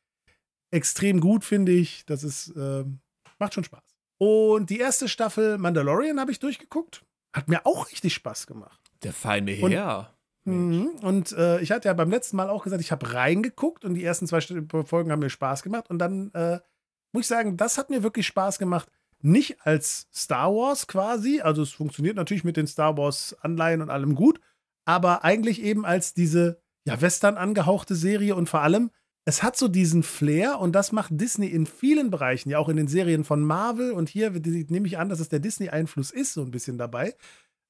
extrem 0.71 1.21
gut, 1.21 1.45
finde 1.45 1.73
ich. 1.73 2.07
Das 2.07 2.25
ist, 2.25 2.49
äh, 2.57 2.85
macht 3.39 3.55
schon 3.55 3.65
Spaß. 3.65 3.90
Und 4.21 4.69
die 4.69 4.79
erste 4.79 5.09
Staffel 5.09 5.57
Mandalorian 5.57 6.21
habe 6.21 6.31
ich 6.31 6.39
durchgeguckt. 6.39 7.03
Hat 7.33 7.49
mir 7.49 7.65
auch 7.65 7.91
richtig 7.91 8.13
Spaß 8.13 8.47
gemacht. 8.47 8.79
Der 9.03 9.15
feine 9.15 9.53
Herr. 9.53 10.15
Mhm. 10.45 10.91
Und 11.01 11.33
äh, 11.33 11.61
ich 11.63 11.71
hatte 11.71 11.89
ja 11.89 11.95
beim 11.95 12.11
letzten 12.11 12.37
Mal 12.37 12.51
auch 12.51 12.63
gesagt, 12.63 12.83
ich 12.83 12.93
habe 12.93 13.15
reingeguckt 13.15 13.83
und 13.83 13.95
die 13.95 14.05
ersten 14.05 14.27
zwei 14.27 14.43
Folgen 14.85 15.11
haben 15.11 15.21
mir 15.21 15.31
Spaß 15.31 15.63
gemacht. 15.63 15.89
Und 15.89 16.01
dann 16.01 16.31
äh, 16.35 16.59
muss 17.13 17.23
ich 17.23 17.27
sagen, 17.29 17.57
das 17.57 17.79
hat 17.79 17.89
mir 17.89 18.03
wirklich 18.03 18.27
Spaß 18.27 18.59
gemacht. 18.59 18.91
Nicht 19.23 19.63
als 19.63 20.07
Star 20.13 20.53
Wars 20.55 20.87
quasi, 20.87 21.41
also 21.41 21.63
es 21.63 21.73
funktioniert 21.73 22.17
natürlich 22.17 22.45
mit 22.45 22.59
den 22.59 22.67
Star 22.67 22.99
Wars 22.99 23.35
Anleihen 23.41 23.81
und 23.81 23.89
allem 23.89 24.15
gut, 24.15 24.39
aber 24.85 25.25
eigentlich 25.25 25.63
eben 25.63 25.87
als 25.87 26.13
diese 26.13 26.61
ja, 26.85 27.01
Western 27.01 27.39
angehauchte 27.39 27.95
Serie 27.95 28.35
und 28.35 28.51
vor 28.51 28.61
allem, 28.61 28.91
es 29.25 29.43
hat 29.43 29.57
so 29.57 29.69
diesen 29.69 30.03
Flair 30.03 30.59
und 30.61 30.73
das 30.73 30.93
macht 30.93 31.11
Disney 31.13 31.47
in 31.49 31.67
vielen 31.67 32.11
Bereichen, 32.11 32.51
ja 32.51 32.59
auch 32.59 32.69
in 32.69 32.77
den 32.77 32.89
Serien 32.89 33.25
von 33.25 33.43
Marvel 33.43 33.93
und 33.93 34.09
hier 34.09 34.31
nehme 34.31 34.87
ich 34.87 34.99
an, 34.99 35.09
dass 35.09 35.21
es 35.21 35.29
der 35.29 35.41
Disney-Einfluss 35.41 36.11
ist, 36.11 36.33
so 36.33 36.43
ein 36.43 36.51
bisschen 36.51 36.79
dabei, 36.79 37.15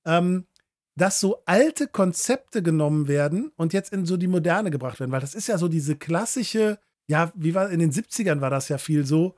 ähm, 0.07 0.47
dass 0.97 1.21
so 1.21 1.43
alte 1.47 1.89
Konzepte 1.89 2.63
genommen 2.63 3.09
werden 3.09 3.53
und 3.57 3.73
jetzt 3.73 3.93
in 3.93 4.07
so 4.07 4.17
die 4.17 4.29
Moderne 4.29 4.71
gebracht 4.71 5.01
werden, 5.01 5.11
weil 5.11 5.21
das 5.21 5.35
ist 5.35 5.49
ja 5.49 5.59
so 5.59 5.69
diese 5.69 5.97
klassische, 5.97 6.79
ja, 7.09 7.33
wie 7.35 7.55
war 7.55 7.71
in 7.71 7.81
den 7.81 7.93
70ern 7.93 8.41
war 8.41 8.51
das 8.51 8.69
ja 8.69 8.79
viel 8.79 9.05
so, 9.05 9.35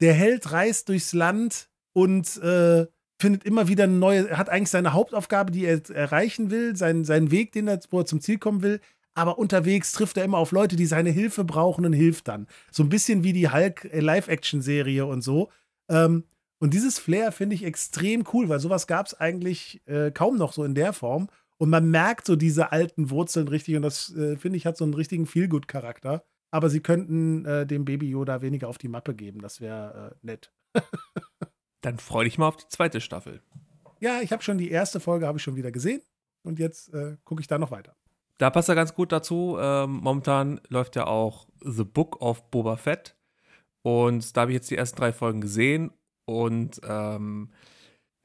der 0.00 0.14
Held 0.14 0.52
reist 0.52 0.88
durchs 0.88 1.12
Land 1.12 1.68
und 1.92 2.36
äh, 2.38 2.86
findet 3.20 3.44
immer 3.44 3.66
wieder 3.66 3.86
neue, 3.88 4.28
er 4.28 4.38
hat 4.38 4.48
eigentlich 4.48 4.70
seine 4.70 4.92
Hauptaufgabe, 4.92 5.50
die 5.50 5.64
er 5.64 5.90
erreichen 5.90 6.50
will, 6.50 6.76
seinen, 6.76 7.04
seinen 7.04 7.32
Weg, 7.32 7.52
den 7.52 7.66
er, 7.66 7.80
wo 7.90 7.98
er 7.98 8.06
zum 8.06 8.20
Ziel 8.20 8.38
kommen 8.38 8.62
will, 8.62 8.80
aber 9.18 9.36
unterwegs 9.36 9.90
trifft 9.90 10.16
er 10.16 10.24
immer 10.24 10.38
auf 10.38 10.52
Leute, 10.52 10.76
die 10.76 10.86
seine 10.86 11.10
Hilfe 11.10 11.44
brauchen 11.44 11.84
und 11.84 11.92
hilft 11.92 12.28
dann. 12.28 12.46
So 12.70 12.84
ein 12.84 12.88
bisschen 12.88 13.24
wie 13.24 13.32
die 13.32 13.50
Hulk 13.50 13.84
äh, 13.86 13.98
Live-Action-Serie 13.98 15.04
und 15.04 15.22
so. 15.22 15.50
Ähm, 15.90 16.22
und 16.60 16.72
dieses 16.72 17.00
Flair 17.00 17.32
finde 17.32 17.56
ich 17.56 17.64
extrem 17.64 18.22
cool, 18.32 18.48
weil 18.48 18.60
sowas 18.60 18.86
gab 18.86 19.06
es 19.06 19.14
eigentlich 19.14 19.82
äh, 19.86 20.12
kaum 20.12 20.36
noch 20.36 20.52
so 20.52 20.62
in 20.62 20.76
der 20.76 20.92
Form. 20.92 21.28
Und 21.56 21.68
man 21.68 21.90
merkt 21.90 22.26
so 22.26 22.36
diese 22.36 22.70
alten 22.70 23.10
Wurzeln 23.10 23.48
richtig 23.48 23.74
und 23.74 23.82
das 23.82 24.14
äh, 24.14 24.36
finde 24.36 24.56
ich 24.56 24.66
hat 24.66 24.76
so 24.76 24.84
einen 24.84 24.94
richtigen 24.94 25.26
Feelgood-Charakter. 25.26 26.22
Aber 26.52 26.70
sie 26.70 26.80
könnten 26.80 27.44
äh, 27.44 27.66
dem 27.66 27.84
Baby 27.84 28.08
Yoda 28.08 28.40
weniger 28.40 28.68
auf 28.68 28.78
die 28.78 28.88
Mappe 28.88 29.14
geben, 29.14 29.40
das 29.40 29.60
wäre 29.60 30.12
äh, 30.12 30.26
nett. 30.26 30.52
Dann 31.80 31.98
freu 31.98 32.22
dich 32.22 32.38
mal 32.38 32.46
auf 32.46 32.56
die 32.56 32.68
zweite 32.68 33.00
Staffel. 33.00 33.42
Ja, 33.98 34.20
ich 34.20 34.30
habe 34.30 34.44
schon 34.44 34.58
die 34.58 34.70
erste 34.70 35.00
Folge 35.00 35.26
habe 35.26 35.38
ich 35.38 35.42
schon 35.42 35.56
wieder 35.56 35.72
gesehen 35.72 36.00
und 36.44 36.60
jetzt 36.60 36.94
äh, 36.94 37.16
gucke 37.24 37.40
ich 37.40 37.48
da 37.48 37.58
noch 37.58 37.72
weiter. 37.72 37.96
Da 38.38 38.50
passt 38.50 38.68
er 38.68 38.76
ganz 38.76 38.94
gut 38.94 39.10
dazu. 39.12 39.58
Ähm, 39.60 39.98
momentan 40.02 40.60
läuft 40.68 40.96
ja 40.96 41.06
auch 41.06 41.46
The 41.60 41.84
Book 41.84 42.20
of 42.22 42.50
Boba 42.50 42.76
Fett. 42.76 43.16
Und 43.82 44.36
da 44.36 44.42
habe 44.42 44.52
ich 44.52 44.56
jetzt 44.56 44.70
die 44.70 44.76
ersten 44.76 44.98
drei 44.98 45.12
Folgen 45.12 45.40
gesehen. 45.40 45.90
Und 46.24 46.80
ähm, 46.88 47.50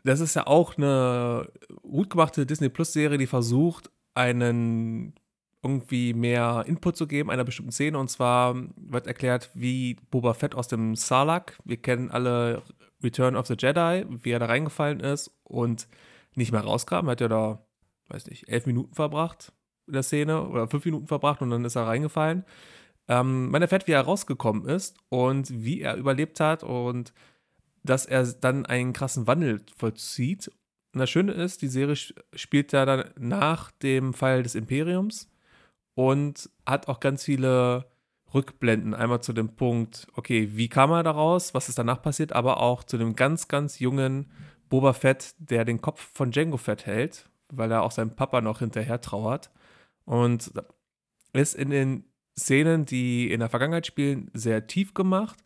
das 0.04 0.20
ist 0.20 0.36
ja 0.36 0.46
auch 0.46 0.78
eine 0.78 1.50
gut 1.82 2.12
gemachte 2.12 2.46
Disney 2.46 2.70
Plus-Serie, 2.70 3.18
die 3.18 3.28
versucht, 3.28 3.92
einen 4.14 5.16
irgendwie 5.64 6.14
mehr 6.14 6.66
Input 6.68 6.98
zu 6.98 7.08
geben 7.08 7.32
einer 7.32 7.46
bestimmten 7.46 7.72
Szene. 7.72 7.98
Und 7.98 8.10
zwar 8.10 8.56
wird 8.76 9.08
erklärt, 9.08 9.50
wie 9.56 9.96
Boba 10.12 10.34
Fett 10.36 10.54
aus 10.54 10.68
dem 10.68 10.96
Sarlacc, 10.96 11.58
wir 11.64 11.78
kennen 11.78 12.12
alle 12.12 12.62
Return 13.02 13.36
of 13.36 13.48
the 13.48 13.56
Jedi, 13.58 14.06
wie 14.10 14.32
er 14.32 14.40
da 14.40 14.46
reingefallen 14.46 15.00
ist 15.00 15.32
und 15.44 15.88
nicht 16.36 16.52
mehr 16.52 16.62
rauskam. 16.62 17.08
Er 17.08 17.12
hat 17.12 17.22
ja 17.22 17.30
da, 17.30 17.66
weiß 18.10 18.28
nicht, 18.28 18.50
elf 18.50 18.66
Minuten 18.66 18.94
verbracht 18.94 19.54
in 19.88 19.94
der 19.94 20.04
Szene 20.04 20.48
oder 20.48 20.68
fünf 20.68 20.86
Minuten 20.86 21.08
verbracht 21.08 21.42
und 21.42 21.50
dann 21.50 21.66
ist 21.66 21.76
er 21.76 21.88
reingefallen. 21.88 22.46
Ähm, 23.08 23.50
man 23.52 23.62
erfährt, 23.62 23.88
wie 23.88 23.92
er 23.92 24.02
rausgekommen 24.02 24.68
ist 24.68 24.98
und 25.10 25.50
wie 25.64 25.82
er 25.82 25.96
überlebt 25.96 26.40
hat 26.40 26.64
und 26.64 27.14
dass 27.84 28.06
er 28.06 28.24
dann 28.26 28.66
einen 28.66 28.94
krassen 28.94 29.28
Wandel 29.28 29.62
vollzieht. 29.76 30.50
Und 30.94 31.00
das 31.00 31.10
Schöne 31.10 31.34
ist, 31.34 31.62
die 31.62 31.68
Serie 31.68 31.96
spielt 32.34 32.72
ja 32.72 32.86
dann 32.86 33.10
nach 33.20 33.72
dem 33.72 34.14
Fall 34.14 34.44
des 34.44 34.56
Imperiums 34.56 35.30
und 35.96 36.50
hat 36.66 36.88
auch 36.88 37.00
ganz 37.00 37.24
viele 37.24 37.86
Rückblenden. 38.34 38.94
Einmal 38.94 39.22
zu 39.22 39.34
dem 39.34 39.56
Punkt, 39.56 40.08
okay, 40.16 40.50
wie 40.54 40.70
kam 40.70 40.92
er 40.92 41.04
daraus, 41.04 41.54
was 41.54 41.70
ist 41.70 41.78
danach 41.78 42.02
passiert, 42.02 42.34
aber 42.34 42.62
auch 42.62 42.84
zu 42.84 42.98
dem 42.98 43.16
ganz, 43.16 43.48
ganz 43.48 43.80
jungen 43.80 44.32
Boba 44.70 44.94
Fett, 44.94 45.36
der 45.38 45.66
den 45.66 45.82
Kopf 45.82 46.10
von 46.14 46.32
Django 46.32 46.58
Fett 46.58 46.86
hält, 46.86 47.30
weil 47.52 47.72
er 47.72 47.84
auch 47.84 47.92
seinem 47.92 48.16
Papa 48.16 48.42
noch 48.42 48.60
hinterher 48.60 49.02
trauert. 49.02 49.52
Und 50.06 50.52
ist 51.34 51.56
in 51.56 51.70
den 51.70 52.04
Szenen, 52.38 52.86
die 52.86 53.32
in 53.32 53.40
der 53.40 53.50
Vergangenheit 53.50 53.88
spielen, 53.88 54.30
sehr 54.34 54.68
tief 54.68 54.94
gemacht. 54.94 55.40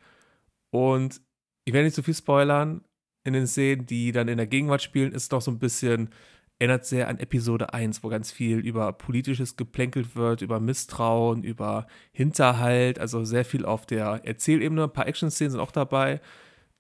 Und 0.72 1.22
ich 1.66 1.74
werde 1.74 1.86
nicht 1.86 1.96
zu 1.96 2.04
viel 2.04 2.14
spoilern. 2.14 2.84
In 3.24 3.34
den 3.34 3.48
Szenen, 3.48 3.86
die 3.86 4.12
dann 4.12 4.30
in 4.30 4.38
der 4.38 4.48
Gegenwart 4.48 4.82
spielen, 4.82 5.12
ist 5.12 5.34
doch 5.34 5.42
so 5.42 5.52
ein 5.52 5.60
bisschen, 5.60 6.10
erinnert 6.60 6.86
sehr 6.86 7.10
an 7.10 7.20
Episode 7.20 7.74
1, 7.74 8.04
wo 8.04 8.10
ganz 8.10 8.32
viel 8.32 8.60
über 8.60 8.94
politisches 8.94 9.58
geplänkelt 9.58 10.16
wird, 10.16 10.42
über 10.42 10.60
Misstrauen, 10.60 11.44
über 11.44 11.88
Hinterhalt, 12.14 13.00
also 13.00 13.26
sehr 13.26 13.46
viel 13.46 13.66
auf 13.66 13.86
der 13.86 14.26
Erzählebene. 14.26 14.86
Ein 14.86 14.94
paar 14.94 15.08
Action-Szenen 15.08 15.52
sind 15.52 15.60
auch 15.60 15.72
dabei. 15.72 16.22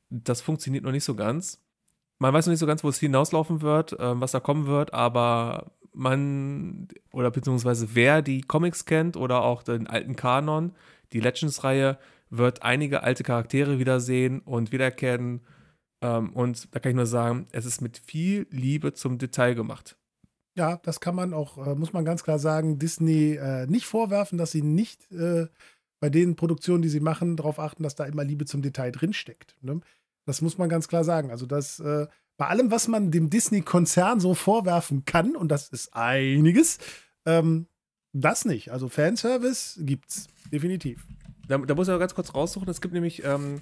Das 0.10 0.42
funktioniert 0.42 0.86
noch 0.86 0.94
nicht 0.94 1.04
so 1.04 1.16
ganz. 1.16 1.62
Man 2.20 2.34
weiß 2.34 2.48
noch 2.48 2.52
nicht 2.52 2.60
so 2.60 2.66
ganz, 2.66 2.84
wo 2.84 2.90
es 2.90 3.00
hinauslaufen 3.00 3.62
wird, 3.62 3.94
äh, 4.00 4.20
was 4.20 4.32
da 4.32 4.40
kommen 4.40 4.68
wird, 4.68 4.94
aber 4.94 5.77
man 5.98 6.88
oder 7.12 7.32
beziehungsweise 7.32 7.90
wer 7.94 8.22
die 8.22 8.42
Comics 8.42 8.86
kennt 8.86 9.18
oder 9.18 9.44
auch 9.44 9.64
den 9.64 9.88
alten 9.88 10.16
Kanon, 10.16 10.74
die 11.12 11.20
Legends-Reihe, 11.20 11.98
wird 12.30 12.64
einige 12.64 13.04
alte 13.04 13.24
Charaktere 13.24 13.80
wiedersehen 13.80 14.42
und 14.42 14.72
wiedererkennen. 14.72 15.42
Ähm, 16.02 16.34
und 16.34 16.74
da 16.74 16.80
kann 16.80 16.92
ich 16.92 16.96
nur 16.96 17.06
sagen, 17.06 17.48
es 17.52 17.66
ist 17.66 17.82
mit 17.82 17.98
viel 17.98 18.48
Liebe 18.52 18.94
zum 18.94 19.18
Detail 19.18 19.56
gemacht. 19.56 19.98
Ja, 20.56 20.78
das 20.84 21.00
kann 21.00 21.16
man 21.16 21.34
auch, 21.34 21.66
äh, 21.66 21.76
muss 21.76 21.94
man 21.94 22.04
ganz 22.04 22.24
klar 22.24 22.40
sagen, 22.40 22.80
Disney 22.80 23.36
äh, 23.36 23.68
nicht 23.68 23.86
vorwerfen, 23.86 24.38
dass 24.38 24.52
sie 24.52 24.62
nicht 24.62 25.12
äh, 25.12 25.48
bei 26.00 26.10
den 26.10 26.36
Produktionen, 26.36 26.82
die 26.82 26.90
sie 26.90 27.00
machen, 27.00 27.38
darauf 27.38 27.60
achten, 27.60 27.84
dass 27.84 27.96
da 27.96 28.06
immer 28.06 28.24
Liebe 28.24 28.46
zum 28.46 28.62
Detail 28.62 28.92
drinsteckt. 28.92 29.56
Ne? 29.62 29.80
Das 30.26 30.42
muss 30.42 30.58
man 30.58 30.70
ganz 30.70 30.88
klar 30.88 31.04
sagen. 31.04 31.32
Also 31.32 31.46
das 31.46 31.80
äh, 31.80 32.08
bei 32.38 32.48
allem, 32.48 32.72
was 32.72 32.88
man 32.88 33.12
dem 33.12 33.30
Disney-Konzern 33.30 34.20
so 34.20 34.34
vorwerfen 34.34 35.06
kann, 35.06 35.36
und 35.36 35.50
das 35.50 35.70
ist 35.70 35.94
einiges, 35.94 36.78
ähm, 37.26 37.68
das 38.14 38.46
nicht. 38.46 38.72
Also 38.72 38.90
Fanservice 38.90 39.80
gibt's 39.84 40.28
definitiv. 40.52 41.06
Da, 41.48 41.58
da 41.58 41.76
muss 41.76 41.88
ich 41.88 41.94
auch 41.94 42.00
ganz 42.00 42.16
kurz 42.16 42.34
raussuchen. 42.34 42.70
Es 42.70 42.82
gibt 42.82 42.94
nämlich 42.94 43.24
ähm, 43.24 43.62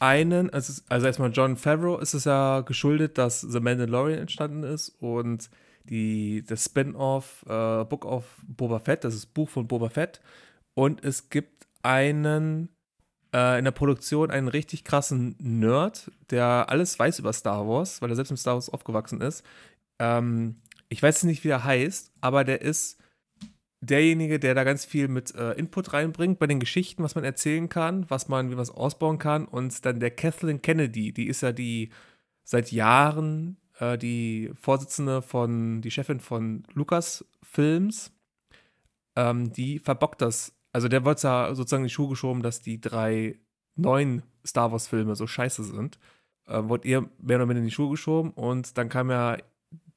einen, 0.00 0.50
also, 0.50 0.82
also 0.88 1.06
erstmal 1.06 1.30
John 1.30 1.56
Favreau 1.56 1.98
ist 1.98 2.14
es 2.14 2.24
ja 2.24 2.60
geschuldet, 2.60 3.18
dass 3.18 3.40
The 3.40 3.60
Mandalorian 3.60 4.20
entstanden 4.20 4.62
ist 4.62 4.90
und 5.00 5.50
die, 5.84 6.44
das 6.46 6.66
Spin-off 6.66 7.44
äh, 7.48 7.84
Book 7.84 8.04
of 8.04 8.24
Boba 8.46 8.78
Fett, 8.78 9.04
das 9.04 9.14
ist 9.14 9.26
Buch 9.34 9.48
von 9.48 9.66
Boba 9.66 9.88
Fett. 9.88 10.20
Und 10.74 11.02
es 11.04 11.30
gibt 11.30 11.66
einen 11.82 12.68
äh, 13.34 13.58
in 13.58 13.64
der 13.64 13.72
Produktion 13.72 14.30
einen 14.30 14.48
richtig 14.48 14.84
krassen 14.84 15.36
Nerd, 15.38 16.10
der 16.30 16.66
alles 16.68 16.98
weiß 16.98 17.18
über 17.18 17.32
Star 17.32 17.68
Wars, 17.68 18.00
weil 18.00 18.10
er 18.10 18.16
selbst 18.16 18.30
mit 18.30 18.40
Star 18.40 18.54
Wars 18.54 18.70
aufgewachsen 18.70 19.20
ist. 19.20 19.44
Ähm, 19.98 20.56
ich 20.88 21.02
weiß 21.02 21.24
nicht, 21.24 21.44
wie 21.44 21.48
er 21.48 21.64
heißt, 21.64 22.12
aber 22.20 22.44
der 22.44 22.62
ist 22.62 22.98
derjenige, 23.80 24.38
der 24.38 24.54
da 24.54 24.64
ganz 24.64 24.84
viel 24.84 25.08
mit 25.08 25.34
äh, 25.34 25.52
Input 25.52 25.92
reinbringt 25.92 26.38
bei 26.38 26.46
den 26.46 26.60
Geschichten, 26.60 27.02
was 27.02 27.14
man 27.14 27.24
erzählen 27.24 27.68
kann, 27.68 28.08
was 28.08 28.28
man, 28.28 28.50
wie 28.50 28.54
man 28.54 28.62
es 28.62 28.70
ausbauen 28.70 29.18
kann. 29.18 29.44
Und 29.44 29.84
dann 29.84 30.00
der 30.00 30.10
Kathleen 30.10 30.62
Kennedy, 30.62 31.12
die 31.12 31.28
ist 31.28 31.42
ja 31.42 31.52
die 31.52 31.90
seit 32.44 32.72
Jahren 32.72 33.56
äh, 33.78 33.98
die 33.98 34.50
Vorsitzende 34.54 35.22
von, 35.22 35.80
die 35.82 35.90
Chefin 35.90 36.20
von 36.20 36.64
Lucas 36.72 37.24
Films. 37.42 38.12
Ähm, 39.16 39.52
die 39.52 39.78
verbockt 39.78 40.22
das 40.22 40.57
also 40.78 40.86
der 40.86 41.04
wollte 41.04 41.26
ja 41.26 41.52
sozusagen 41.56 41.82
in 41.82 41.88
die 41.88 41.92
Schuhe 41.92 42.08
geschoben, 42.08 42.40
dass 42.40 42.60
die 42.60 42.80
drei 42.80 43.36
neuen 43.74 44.22
Star 44.46 44.70
Wars-Filme 44.70 45.16
so 45.16 45.26
scheiße 45.26 45.64
sind. 45.64 45.98
Äh, 46.46 46.62
wurde 46.68 46.86
ihr 46.86 47.10
mehr 47.20 47.38
oder 47.38 47.48
weniger 47.48 47.58
in 47.58 47.64
die 47.64 47.72
Schuhe 47.72 47.90
geschoben 47.90 48.30
und 48.30 48.78
dann 48.78 48.88
kam 48.88 49.10
ja 49.10 49.38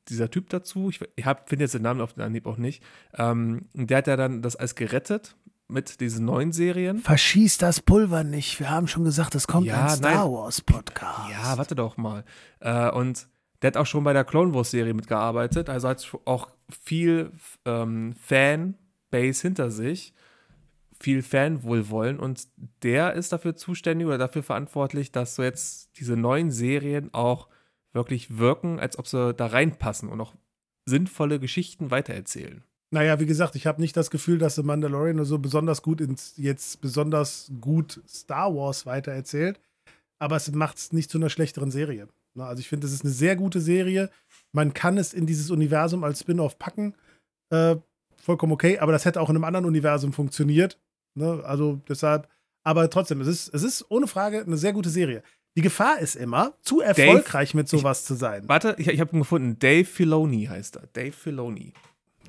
dieser 0.10 0.32
Typ 0.32 0.50
dazu, 0.50 0.90
ich, 0.90 1.00
ich 1.16 1.26
finde 1.46 1.66
jetzt 1.66 1.76
den 1.76 1.84
Namen 1.84 2.02
auf 2.02 2.14
den 2.14 2.24
Anhieb 2.24 2.48
auch 2.48 2.58
nicht, 2.58 2.84
ähm, 3.14 3.70
der 3.76 4.00
hat 4.00 4.08
ja 4.08 4.18
dann 4.18 4.42
das 4.42 4.56
alles 4.56 4.74
gerettet 4.74 5.36
mit 5.68 6.02
diesen 6.02 6.26
neuen 6.26 6.52
Serien. 6.52 6.98
Verschieß 6.98 7.60
das 7.60 7.80
Pulver 7.80 8.24
nicht, 8.24 8.60
wir 8.60 8.72
haben 8.72 8.88
schon 8.88 9.04
gesagt, 9.04 9.36
es 9.36 9.46
kommt 9.46 9.68
ja, 9.68 9.84
ein 9.84 9.90
Star 9.90 10.26
nein. 10.26 10.34
Wars 10.34 10.62
Podcast. 10.62 11.30
Ja, 11.30 11.60
warte 11.60 11.76
doch 11.76 11.96
mal. 11.98 12.26
Äh, 12.60 12.90
und 12.90 13.28
der 13.62 13.68
hat 13.68 13.78
auch 13.78 13.86
schon 13.86 14.04
bei 14.04 14.14
der 14.14 14.24
Clone 14.24 14.56
Wars 14.56 14.72
Serie 14.72 14.96
mitgearbeitet, 14.96 15.70
also 15.70 15.90
hat 15.90 16.12
auch 16.26 16.50
viel 16.72 17.34
ähm, 17.66 18.16
Fanbase 18.20 19.44
hinter 19.44 19.70
sich 19.70 20.16
viel 21.02 21.24
Fanwohlwollen 21.24 22.20
und 22.20 22.48
der 22.84 23.14
ist 23.14 23.32
dafür 23.32 23.56
zuständig 23.56 24.08
oder 24.08 24.18
dafür 24.18 24.44
verantwortlich, 24.44 25.12
dass 25.12 25.36
so 25.36 25.44
jetzt 25.44 25.90
diese 25.98 26.16
neuen 26.16 26.52
Serien 26.52 27.14
auch 27.14 27.48
wirklich 27.94 28.38
wirken, 28.38 28.80
als 28.80 28.98
ob 28.98 29.08
sie 29.08 29.34
da 29.34 29.48
reinpassen 29.48 30.10
und 30.10 30.22
auch 30.22 30.34
sinnvolle 30.86 31.40
Geschichten 31.40 31.92
weitererzählen. 31.92 32.64
Naja, 32.94 33.20
wie 33.20 33.26
gesagt, 33.26 33.56
ich 33.56 33.68
habe 33.68 33.82
nicht 33.82 33.96
das 33.96 34.12
Gefühl, 34.12 34.38
dass 34.38 34.56
The 34.56 34.64
Mandalorian 34.64 35.24
so 35.24 35.40
besonders 35.40 35.82
gut 35.82 36.02
ins, 36.02 36.34
jetzt 36.36 36.82
besonders 36.82 37.50
gut 37.62 38.02
Star 38.08 38.54
Wars 38.54 38.86
weitererzählt, 38.86 39.60
aber 40.20 40.36
es 40.36 40.52
macht 40.52 40.78
es 40.78 40.92
nicht 40.92 41.10
zu 41.10 41.18
einer 41.18 41.30
schlechteren 41.30 41.72
Serie. 41.72 42.10
Also 42.38 42.60
ich 42.60 42.70
finde, 42.70 42.88
es 42.88 42.94
ist 42.94 43.04
eine 43.04 43.14
sehr 43.14 43.36
gute 43.36 43.60
Serie. 43.60 44.10
Man 44.52 44.74
kann 44.74 44.98
es 44.98 45.14
in 45.14 45.26
dieses 45.26 45.52
Universum 45.52 46.04
als 46.04 46.22
Spin-off 46.22 46.60
packen. 46.60 46.96
Äh, 47.50 47.78
vollkommen 48.18 48.54
okay, 48.54 48.80
aber 48.80 48.92
das 48.92 49.06
hätte 49.06 49.22
auch 49.22 49.30
in 49.30 49.36
einem 49.36 49.44
anderen 49.44 49.66
Universum 49.66 50.14
funktioniert. 50.14 50.78
Ne? 51.16 51.42
Also 51.46 51.82
deshalb, 51.88 52.28
aber 52.64 52.90
trotzdem, 52.90 53.22
es 53.22 53.28
ist, 53.28 53.54
es 53.54 53.64
ist 53.64 53.86
ohne 53.90 54.08
Frage 54.08 54.42
eine 54.42 54.58
sehr 54.58 54.74
gute 54.74 54.90
Serie. 54.90 55.24
Die 55.58 55.62
Gefahr 55.62 56.00
ist 56.00 56.16
immer, 56.16 56.54
zu 56.62 56.80
erfolgreich 56.80 57.50
Dave, 57.50 57.58
mit 57.58 57.68
sowas 57.68 58.02
ich, 58.02 58.06
zu 58.08 58.16
sein. 58.16 58.48
Warte, 58.48 58.76
ich, 58.78 58.88
ich 58.88 59.00
habe 59.02 59.16
ihn 59.16 59.20
gefunden. 59.20 59.60
Dave 59.60 59.86
Filoni 59.86 60.46
heißt 60.46 60.78
er. 60.78 60.84
Dave 60.94 61.12
Filoni. 61.12 61.74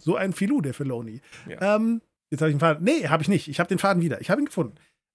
So 0.01 0.17
ein 0.17 0.33
Filou, 0.33 0.61
der 0.61 0.75
Filoni. 0.75 1.21
Ja. 1.49 1.77
Ähm, 1.77 2.03
jetzt 2.31 2.41
habe 2.41 2.51
ich 2.51 2.57
den 2.57 2.61
Faden. 2.61 2.85
Nee, 2.85 3.07
habe 3.09 3.23
ich 3.23 3.29
nicht. 3.29 3.47
Ich 3.47 3.61
habe 3.61 3.69
den 3.69 3.79
Faden 3.79 4.03
wieder. 4.03 4.21
Ich 4.21 4.31
habe 4.31 4.41
ihn 4.41 4.47
gefunden. 4.47 4.75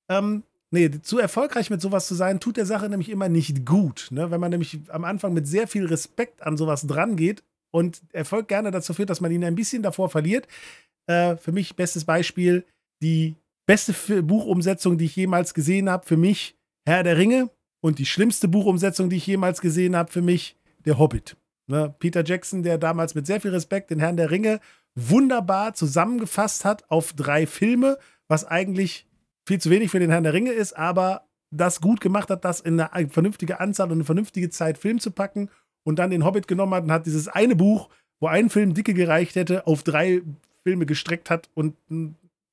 Ähm, 0.10 0.44
nee, 0.72 0.90
zu 1.02 1.20
erfolgreich 1.20 1.70
mit 1.70 1.82
sowas 1.82 2.08
zu 2.08 2.16
sein, 2.16 2.40
tut 2.40 2.56
der 2.56 2.66
Sache 2.66 2.88
nämlich 2.88 3.10
immer 3.10 3.28
nicht 3.28 3.66
gut. 3.66 4.08
Ne? 4.12 4.32
Wenn 4.32 4.40
man 4.40 4.52
nämlich 4.52 4.80
am 4.88 5.04
Anfang 5.04 5.34
mit 5.34 5.46
sehr 5.46 5.68
viel 5.68 5.86
Respekt 5.86 6.44
an 6.44 6.56
sowas 6.56 6.88
drangeht 6.88 7.44
und 7.72 8.02
Erfolg 8.14 8.48
gerne 8.48 8.72
dazu 8.72 8.94
führt, 8.94 9.10
dass 9.10 9.20
man 9.20 9.32
ihn 9.32 9.44
ein 9.44 9.56
bisschen 9.56 9.84
davor 9.84 10.10
verliert. 10.10 10.48
Äh, 11.08 11.36
für 11.36 11.52
mich 11.52 11.76
bestes 11.76 12.06
Beispiel, 12.06 12.64
die 13.02 13.36
beste 13.68 14.24
Buchumsetzung, 14.24 14.98
die 14.98 15.06
ich 15.06 15.16
jemals 15.16 15.54
gesehen 15.54 15.90
habe, 15.90 16.08
für 16.08 16.18
mich 16.18 16.58
Herr 16.86 17.04
der 17.04 17.18
Ringe 17.18 17.52
und 17.82 18.00
die 18.00 18.06
schlimmste 18.06 18.48
Buchumsetzung, 18.48 19.10
die 19.10 19.18
ich 19.18 19.28
jemals 19.28 19.62
gesehen 19.62 19.96
habe, 19.96 20.12
für 20.12 20.24
mich 20.24 20.56
der 20.86 20.98
Hobbit. 20.98 21.38
Ne? 21.68 21.94
Peter 22.00 22.24
Jackson, 22.26 22.64
der 22.64 22.78
damals 22.78 23.14
mit 23.14 23.28
sehr 23.28 23.42
viel 23.42 23.52
Respekt 23.52 23.92
den 23.92 24.00
Herrn 24.00 24.18
der 24.18 24.32
Ringe 24.32 24.60
wunderbar 24.96 25.74
zusammengefasst 25.76 26.66
hat 26.66 26.90
auf 26.90 27.14
drei 27.14 27.46
Filme, 27.46 28.00
was 28.28 28.46
eigentlich 28.46 29.06
viel 29.48 29.60
zu 29.60 29.70
wenig 29.70 29.92
für 29.92 30.00
den 30.00 30.10
Herrn 30.10 30.24
der 30.24 30.34
Ringe 30.34 30.52
ist, 30.52 30.76
aber 30.76 31.28
das 31.52 31.82
gut 31.82 32.02
gemacht 32.02 32.30
hat, 32.30 32.44
das 32.44 32.62
in 32.62 32.80
eine 32.80 33.10
vernünftige 33.10 33.60
Anzahl 33.60 33.88
und 33.88 33.98
eine 33.98 34.04
vernünftige 34.06 34.50
Zeit 34.50 34.78
Film 34.78 35.00
zu 35.00 35.12
packen 35.12 35.50
und 35.84 36.00
dann 36.00 36.10
den 36.10 36.26
Hobbit 36.26 36.48
genommen 36.48 36.74
hat 36.74 36.84
und 36.84 36.92
hat 36.92 37.06
dieses 37.06 37.28
eine 37.28 37.56
Buch, 37.56 37.90
wo 38.20 38.28
ein 38.28 38.50
Film 38.50 38.74
dicke 38.74 38.94
gereicht 38.94 39.36
hätte, 39.36 39.68
auf 39.68 39.84
drei 39.84 40.22
Filme 40.64 40.86
gestreckt 40.86 41.30
hat 41.30 41.50
und 41.54 41.76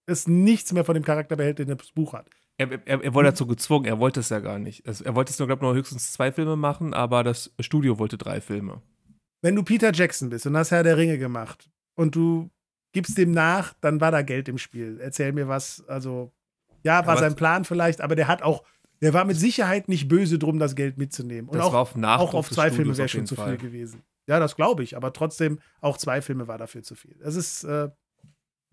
es 0.07 0.27
nichts 0.27 0.73
mehr 0.73 0.85
von 0.85 0.95
dem 0.95 1.05
Charakter 1.05 1.37
behält, 1.37 1.59
den 1.59 1.69
das 1.69 1.93
Buch 1.93 2.13
hat. 2.13 2.29
Er, 2.57 2.71
er, 2.71 3.03
er 3.03 3.15
wurde 3.15 3.29
dazu 3.31 3.47
gezwungen, 3.47 3.87
er 3.87 3.99
wollte 3.99 4.21
es 4.21 4.29
ja 4.29 4.39
gar 4.39 4.59
nicht. 4.59 4.87
Also, 4.87 5.05
er 5.05 5.15
wollte 5.15 5.33
es 5.33 5.39
nur, 5.39 5.49
glaube 5.49 5.61
ich, 5.61 5.63
nur 5.63 5.75
höchstens 5.75 6.13
zwei 6.13 6.31
Filme 6.31 6.57
machen, 6.57 6.95
aber 6.95 7.25
das 7.25 7.53
Studio 7.59 7.99
wollte 7.99 8.17
drei 8.17 8.41
Filme. 8.41 8.81
Wenn 9.43 9.57
du 9.57 9.63
Peter 9.63 9.93
Jackson 9.93 10.31
bist 10.31 10.47
und 10.47 10.57
hast 10.57 10.71
Herr 10.71 10.85
der 10.85 10.97
Ringe 10.97 11.19
gemacht 11.19 11.69
und 11.97 12.15
du 12.15 12.51
gibst 12.93 13.19
dem 13.19 13.33
nach, 13.33 13.75
dann 13.81 14.01
war 14.01 14.13
da 14.13 14.23
Geld 14.23 14.49
im 14.49 14.59
Spiel. 14.59 14.99
Erzähl 15.01 15.33
mir 15.33 15.49
was. 15.49 15.85
Also, 15.89 16.33
ja, 16.85 17.07
war 17.07 17.17
ja, 17.17 17.21
sein 17.21 17.35
Plan 17.35 17.65
vielleicht, 17.65 18.01
aber 18.01 18.15
der 18.15 18.29
hat 18.29 18.43
auch, 18.43 18.63
der 19.03 19.13
war 19.13 19.25
mit 19.25 19.37
Sicherheit 19.37 19.89
nicht 19.89 20.07
böse 20.07 20.39
drum, 20.39 20.59
das 20.59 20.77
Geld 20.77 20.97
mitzunehmen. 20.97 21.51
Und 21.51 21.61
auch 21.61 21.75
auf, 21.75 21.97
auch 21.97 22.35
auf 22.35 22.51
zwei 22.51 22.71
Filme 22.71 22.97
wäre 22.97 23.09
schon 23.09 23.27
zu 23.27 23.35
viel 23.37 23.57
gewesen. 23.57 24.03
Ja, 24.27 24.39
das 24.39 24.57
glaube 24.57 24.83
ich, 24.83 24.97
aber 24.97 25.13
trotzdem, 25.13 25.59
auch 25.81 25.99
zwei 25.99 26.23
Filme 26.23 26.49
war 26.49 26.57
dafür 26.57 26.83
zu 26.83 26.95
viel. 26.95 27.17
Es 27.21 27.37
ist, 27.37 27.65
äh, 27.65 27.91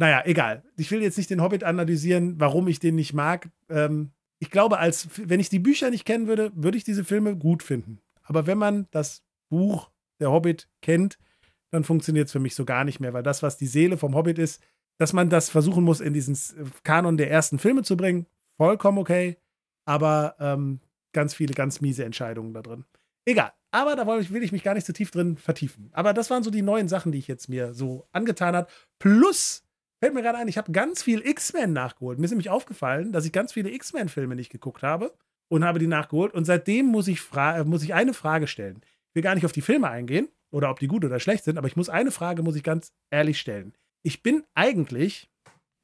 naja, 0.01 0.23
egal. 0.25 0.63
Ich 0.77 0.89
will 0.89 1.03
jetzt 1.03 1.19
nicht 1.19 1.29
den 1.29 1.43
Hobbit 1.43 1.63
analysieren, 1.63 2.39
warum 2.39 2.67
ich 2.67 2.79
den 2.79 2.95
nicht 2.95 3.13
mag. 3.13 3.51
Ähm, 3.69 4.09
ich 4.39 4.49
glaube, 4.49 4.79
als 4.79 5.07
wenn 5.15 5.39
ich 5.39 5.49
die 5.49 5.59
Bücher 5.59 5.91
nicht 5.91 6.05
kennen 6.05 6.25
würde, 6.25 6.51
würde 6.55 6.75
ich 6.75 6.83
diese 6.83 7.03
Filme 7.03 7.37
gut 7.37 7.61
finden. 7.61 7.99
Aber 8.23 8.47
wenn 8.47 8.57
man 8.57 8.87
das 8.89 9.21
Buch 9.49 9.91
Der 10.19 10.31
Hobbit 10.31 10.67
kennt, 10.81 11.19
dann 11.69 11.83
funktioniert 11.83 12.25
es 12.25 12.31
für 12.31 12.39
mich 12.39 12.55
so 12.55 12.65
gar 12.65 12.83
nicht 12.83 12.99
mehr, 12.99 13.13
weil 13.13 13.21
das, 13.21 13.43
was 13.43 13.57
die 13.57 13.67
Seele 13.67 13.95
vom 13.95 14.15
Hobbit 14.15 14.39
ist, 14.39 14.59
dass 14.97 15.13
man 15.13 15.29
das 15.29 15.51
versuchen 15.51 15.83
muss, 15.83 16.01
in 16.01 16.15
diesen 16.15 16.35
Kanon 16.81 17.17
der 17.17 17.29
ersten 17.29 17.59
Filme 17.59 17.83
zu 17.83 17.95
bringen, 17.95 18.25
vollkommen 18.57 18.97
okay. 18.97 19.37
Aber 19.85 20.35
ähm, 20.39 20.79
ganz 21.13 21.35
viele 21.35 21.53
ganz 21.53 21.79
miese 21.79 22.05
Entscheidungen 22.05 22.55
da 22.55 22.63
drin. 22.63 22.85
Egal. 23.23 23.53
Aber 23.69 23.95
da 23.95 24.07
will 24.07 24.43
ich 24.43 24.51
mich 24.51 24.63
gar 24.63 24.73
nicht 24.73 24.87
so 24.87 24.93
tief 24.93 25.11
drin 25.11 25.37
vertiefen. 25.37 25.91
Aber 25.93 26.13
das 26.13 26.31
waren 26.31 26.41
so 26.41 26.49
die 26.49 26.63
neuen 26.63 26.89
Sachen, 26.89 27.11
die 27.11 27.19
ich 27.19 27.27
jetzt 27.27 27.49
mir 27.49 27.75
so 27.75 28.07
angetan 28.11 28.55
habe. 28.55 28.67
Plus 28.97 29.63
Fällt 30.01 30.15
mir 30.15 30.23
gerade 30.23 30.39
ein, 30.39 30.47
ich 30.47 30.57
habe 30.57 30.71
ganz 30.71 31.03
viel 31.03 31.21
X-Men 31.25 31.73
nachgeholt. 31.73 32.17
Mir 32.17 32.25
ist 32.25 32.31
nämlich 32.31 32.49
aufgefallen, 32.49 33.11
dass 33.11 33.25
ich 33.25 33.31
ganz 33.31 33.53
viele 33.53 33.69
X-Men-Filme 33.69 34.35
nicht 34.35 34.51
geguckt 34.51 34.81
habe 34.81 35.13
und 35.47 35.63
habe 35.63 35.77
die 35.77 35.85
nachgeholt. 35.85 36.33
Und 36.33 36.45
seitdem 36.45 36.87
muss 36.87 37.07
ich, 37.07 37.21
muss 37.65 37.83
ich 37.83 37.93
eine 37.93 38.15
Frage 38.15 38.47
stellen. 38.47 38.81
Ich 39.09 39.15
will 39.15 39.21
gar 39.21 39.35
nicht 39.35 39.45
auf 39.45 39.51
die 39.51 39.61
Filme 39.61 39.89
eingehen 39.89 40.27
oder 40.49 40.71
ob 40.71 40.79
die 40.79 40.87
gut 40.87 41.05
oder 41.05 41.19
schlecht 41.19 41.43
sind, 41.43 41.59
aber 41.59 41.67
ich 41.67 41.75
muss 41.75 41.87
eine 41.87 42.09
Frage, 42.09 42.41
muss 42.41 42.55
ich 42.55 42.63
ganz 42.63 42.93
ehrlich 43.11 43.39
stellen. 43.39 43.73
Ich 44.01 44.23
bin 44.23 44.43
eigentlich 44.55 45.29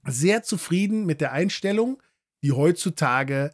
sehr 0.08 0.42
zufrieden 0.42 1.06
mit 1.06 1.22
der 1.22 1.34
Einstellung, 1.34 2.02
die 2.44 2.54
heutzutage 2.54 3.54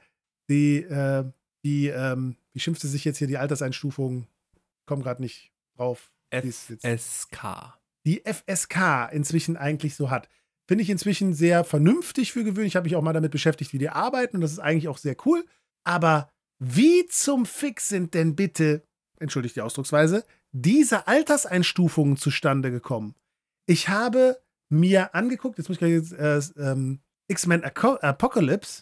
die, 0.50 0.78
äh, 0.78 1.26
die, 1.66 1.88
ähm, 1.88 2.38
wie 2.54 2.60
schimpft 2.60 2.82
sie 2.82 2.88
sich 2.88 3.04
jetzt 3.04 3.18
hier, 3.18 3.28
die 3.28 3.38
Alterseinstufung, 3.38 4.28
komme 4.86 5.04
gerade 5.04 5.22
nicht 5.22 5.52
drauf. 5.76 6.12
FSK. 6.86 7.78
Die 8.06 8.24
FSK 8.26 9.10
inzwischen 9.12 9.58
eigentlich 9.58 9.96
so 9.96 10.10
hat. 10.10 10.30
Finde 10.74 10.82
ich 10.82 10.90
inzwischen 10.90 11.36
sehr 11.36 11.64
vernünftig 11.64 12.34
für 12.34 12.44
gewöhnlich. 12.44 12.72
Ich 12.72 12.76
habe 12.76 12.86
mich 12.86 12.96
auch 12.96 13.04
mal 13.04 13.14
damit 13.14 13.30
beschäftigt, 13.30 13.74
wie 13.74 13.78
die 13.78 13.90
arbeiten 13.90 14.38
und 14.38 14.42
das 14.42 14.54
ist 14.54 14.58
eigentlich 14.58 14.88
auch 14.88 14.98
sehr 14.98 15.16
cool. 15.24 15.46
Aber 15.84 16.32
wie 16.58 17.06
zum 17.06 17.46
Fix 17.46 17.90
sind 17.90 18.16
denn 18.16 18.36
bitte, 18.36 18.82
entschuldigt 19.20 19.56
die 19.56 19.62
Ausdrucksweise, 19.62 20.26
diese 20.52 21.06
Alterseinstufungen 21.06 22.18
zustande 22.18 22.72
gekommen? 22.72 23.14
Ich 23.68 23.88
habe 23.90 24.42
mir 24.68 25.14
angeguckt, 25.14 25.60
jetzt 25.60 25.70
muss 25.70 25.80
ich 25.80 26.10
gleich 26.10 26.12
äh, 26.20 26.42
ähm, 26.58 27.02
X-Men 27.28 27.64
Apocalypse 27.64 28.82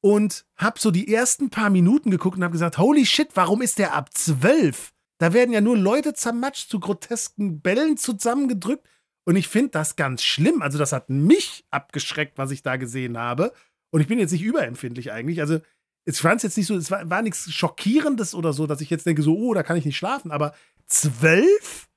und 0.00 0.46
habe 0.56 0.80
so 0.80 0.90
die 0.90 1.14
ersten 1.14 1.48
paar 1.48 1.70
Minuten 1.70 2.10
geguckt 2.10 2.38
und 2.38 2.42
habe 2.42 2.50
gesagt, 2.50 2.78
holy 2.78 3.06
shit, 3.06 3.28
warum 3.34 3.62
ist 3.62 3.78
der 3.78 3.94
ab 3.94 4.12
zwölf? 4.12 4.92
Da 5.18 5.32
werden 5.32 5.52
ja 5.52 5.60
nur 5.60 5.78
Leute 5.78 6.12
zermatscht, 6.12 6.68
zu 6.68 6.80
grotesken 6.80 7.60
Bällen 7.60 7.98
zusammengedrückt. 7.98 8.84
Und 9.24 9.36
ich 9.36 9.48
finde 9.48 9.70
das 9.70 9.96
ganz 9.96 10.22
schlimm. 10.22 10.62
Also, 10.62 10.78
das 10.78 10.92
hat 10.92 11.10
mich 11.10 11.64
abgeschreckt, 11.70 12.38
was 12.38 12.50
ich 12.50 12.62
da 12.62 12.76
gesehen 12.76 13.18
habe. 13.18 13.52
Und 13.90 14.00
ich 14.00 14.06
bin 14.06 14.18
jetzt 14.18 14.32
nicht 14.32 14.42
überempfindlich 14.42 15.12
eigentlich. 15.12 15.40
Also, 15.40 15.60
es 16.04 16.20
fand 16.20 16.36
es 16.36 16.42
jetzt 16.42 16.56
nicht 16.56 16.66
so, 16.66 16.76
es 16.76 16.90
war, 16.90 17.08
war 17.08 17.22
nichts 17.22 17.50
Schockierendes 17.50 18.34
oder 18.34 18.52
so, 18.52 18.66
dass 18.66 18.80
ich 18.80 18.90
jetzt 18.90 19.06
denke, 19.06 19.22
so, 19.22 19.36
oh, 19.36 19.54
da 19.54 19.62
kann 19.62 19.76
ich 19.76 19.86
nicht 19.86 19.96
schlafen. 19.96 20.30
Aber 20.30 20.54
zwölf? 20.86 21.88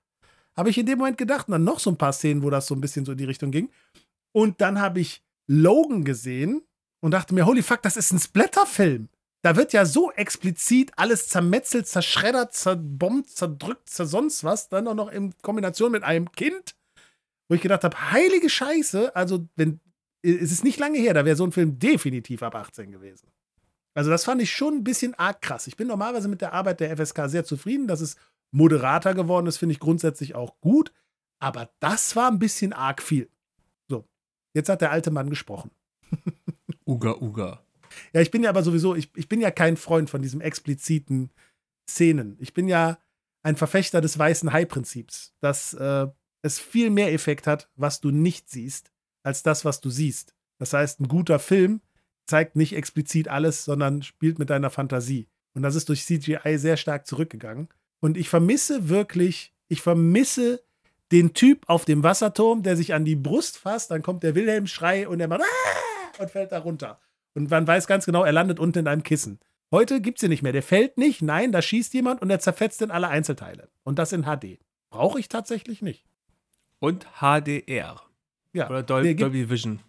Habe 0.55 0.69
ich 0.69 0.77
in 0.77 0.85
dem 0.85 0.99
Moment 0.99 1.17
gedacht. 1.17 1.47
Und 1.47 1.51
dann 1.51 1.63
noch 1.63 1.79
so 1.79 1.91
ein 1.91 1.97
paar 1.97 2.13
Szenen, 2.13 2.43
wo 2.43 2.49
das 2.49 2.67
so 2.67 2.75
ein 2.75 2.81
bisschen 2.81 3.05
so 3.05 3.11
in 3.11 3.17
die 3.17 3.25
Richtung 3.25 3.51
ging. 3.51 3.69
Und 4.31 4.61
dann 4.61 4.79
habe 4.79 4.99
ich 4.99 5.23
Logan 5.47 6.03
gesehen 6.03 6.61
und 7.01 7.11
dachte 7.11 7.33
mir, 7.33 7.45
holy 7.45 7.61
fuck, 7.61 7.81
das 7.81 7.97
ist 7.97 8.11
ein 8.11 8.19
Splatterfilm. 8.19 9.09
Da 9.41 9.55
wird 9.55 9.71
ja 9.71 9.85
so 9.85 10.11
explizit 10.11 10.91
alles 10.95 11.27
zermetzelt, 11.29 11.87
zerschreddert, 11.87 12.53
zerbombt, 12.53 13.29
zerdrückt, 13.29 13.89
zer 13.89 14.05
sonst 14.05 14.43
was. 14.43 14.69
Dann 14.69 14.87
auch 14.87 14.95
noch 14.95 15.09
in 15.09 15.33
Kombination 15.41 15.91
mit 15.91 16.03
einem 16.03 16.31
Kind 16.31 16.75
wo 17.47 17.55
ich 17.55 17.61
gedacht 17.61 17.83
habe, 17.83 18.11
heilige 18.11 18.49
Scheiße, 18.49 19.15
also 19.15 19.47
wenn, 19.55 19.79
es 20.21 20.51
ist 20.51 20.63
nicht 20.63 20.79
lange 20.79 20.99
her, 20.99 21.13
da 21.13 21.25
wäre 21.25 21.35
so 21.35 21.45
ein 21.45 21.51
Film 21.51 21.79
definitiv 21.79 22.43
ab 22.43 22.55
18 22.55 22.91
gewesen. 22.91 23.27
Also 23.93 24.11
das 24.11 24.25
fand 24.25 24.41
ich 24.41 24.51
schon 24.51 24.75
ein 24.75 24.83
bisschen 24.83 25.15
arg 25.15 25.41
krass. 25.41 25.65
Ich 25.67 25.75
bin 25.75 25.87
normalerweise 25.87 26.27
mit 26.27 26.41
der 26.41 26.53
Arbeit 26.53 26.79
der 26.79 26.95
FSK 26.95 27.29
sehr 27.29 27.45
zufrieden, 27.45 27.87
dass 27.87 28.01
es 28.01 28.15
moderater 28.51 29.13
geworden 29.13 29.47
ist, 29.47 29.57
finde 29.57 29.73
ich 29.73 29.79
grundsätzlich 29.79 30.35
auch 30.35 30.59
gut. 30.61 30.91
Aber 31.39 31.69
das 31.79 32.15
war 32.15 32.29
ein 32.29 32.39
bisschen 32.39 32.73
arg 32.73 33.01
viel. 33.01 33.29
So, 33.87 34.07
jetzt 34.53 34.69
hat 34.69 34.81
der 34.81 34.91
alte 34.91 35.11
Mann 35.11 35.29
gesprochen. 35.29 35.71
Uga, 36.85 37.15
uga. 37.19 37.63
Ja, 38.13 38.21
ich 38.21 38.31
bin 38.31 38.43
ja 38.43 38.49
aber 38.49 38.63
sowieso, 38.63 38.95
ich, 38.95 39.09
ich 39.15 39.27
bin 39.27 39.41
ja 39.41 39.51
kein 39.51 39.77
Freund 39.77 40.09
von 40.09 40.21
diesem 40.21 40.41
expliziten 40.41 41.31
Szenen. 41.89 42.37
Ich 42.39 42.53
bin 42.53 42.67
ja 42.67 42.97
ein 43.43 43.55
Verfechter 43.55 43.99
des 43.99 44.17
weißen 44.17 44.53
Hai-Prinzips, 44.53 45.33
dass 45.41 45.73
äh, 45.73 46.07
es 46.41 46.59
viel 46.59 46.89
mehr 46.89 47.13
Effekt 47.13 47.47
hat, 47.47 47.69
was 47.75 48.01
du 48.01 48.11
nicht 48.11 48.49
siehst, 48.49 48.91
als 49.23 49.43
das, 49.43 49.65
was 49.65 49.81
du 49.81 49.89
siehst. 49.89 50.33
Das 50.59 50.73
heißt, 50.73 50.99
ein 50.99 51.07
guter 51.07 51.39
Film 51.39 51.81
zeigt 52.25 52.55
nicht 52.55 52.75
explizit 52.75 53.27
alles, 53.27 53.65
sondern 53.65 54.01
spielt 54.01 54.39
mit 54.39 54.49
deiner 54.49 54.69
Fantasie. 54.69 55.27
Und 55.53 55.63
das 55.63 55.75
ist 55.75 55.89
durch 55.89 56.05
CGI 56.05 56.57
sehr 56.57 56.77
stark 56.77 57.07
zurückgegangen. 57.07 57.69
Und 57.99 58.17
ich 58.17 58.29
vermisse 58.29 58.89
wirklich, 58.89 59.53
ich 59.69 59.81
vermisse 59.81 60.63
den 61.11 61.33
Typ 61.33 61.63
auf 61.67 61.85
dem 61.85 62.03
Wasserturm, 62.03 62.63
der 62.63 62.75
sich 62.75 62.93
an 62.93 63.05
die 63.05 63.15
Brust 63.15 63.57
fasst, 63.57 63.91
dann 63.91 64.01
kommt 64.03 64.23
der 64.23 64.35
Wilhelm-Schrei 64.35 65.07
und 65.07 65.19
er 65.19 65.27
macht 65.27 65.41
Aah! 65.41 66.21
und 66.21 66.29
fällt 66.29 66.51
da 66.51 66.59
runter. 66.59 66.99
Und 67.33 67.49
man 67.49 67.65
weiß 67.65 67.87
ganz 67.87 68.05
genau, 68.05 68.23
er 68.23 68.33
landet 68.33 68.59
unten 68.59 68.79
in 68.79 68.87
einem 68.87 69.03
Kissen. 69.03 69.39
Heute 69.71 70.01
gibt 70.01 70.17
es 70.17 70.23
ihn 70.23 70.29
nicht 70.29 70.43
mehr. 70.43 70.53
Der 70.53 70.63
fällt 70.63 70.97
nicht, 70.97 71.21
nein, 71.21 71.51
da 71.51 71.61
schießt 71.61 71.93
jemand 71.93 72.21
und 72.21 72.29
er 72.29 72.39
zerfetzt 72.39 72.81
in 72.81 72.91
alle 72.91 73.07
Einzelteile. 73.07 73.69
Und 73.83 73.99
das 73.99 74.11
in 74.11 74.23
HD. 74.23 74.59
Brauche 74.89 75.19
ich 75.19 75.29
tatsächlich 75.29 75.81
nicht 75.81 76.05
und 76.79 77.07
HDR. 77.19 78.01
Ja. 78.53 78.69
Oder 78.69 78.83
Dol 78.83 79.03
nee, 79.03 79.13
Dolby 79.13 79.49
Vision. 79.49 79.79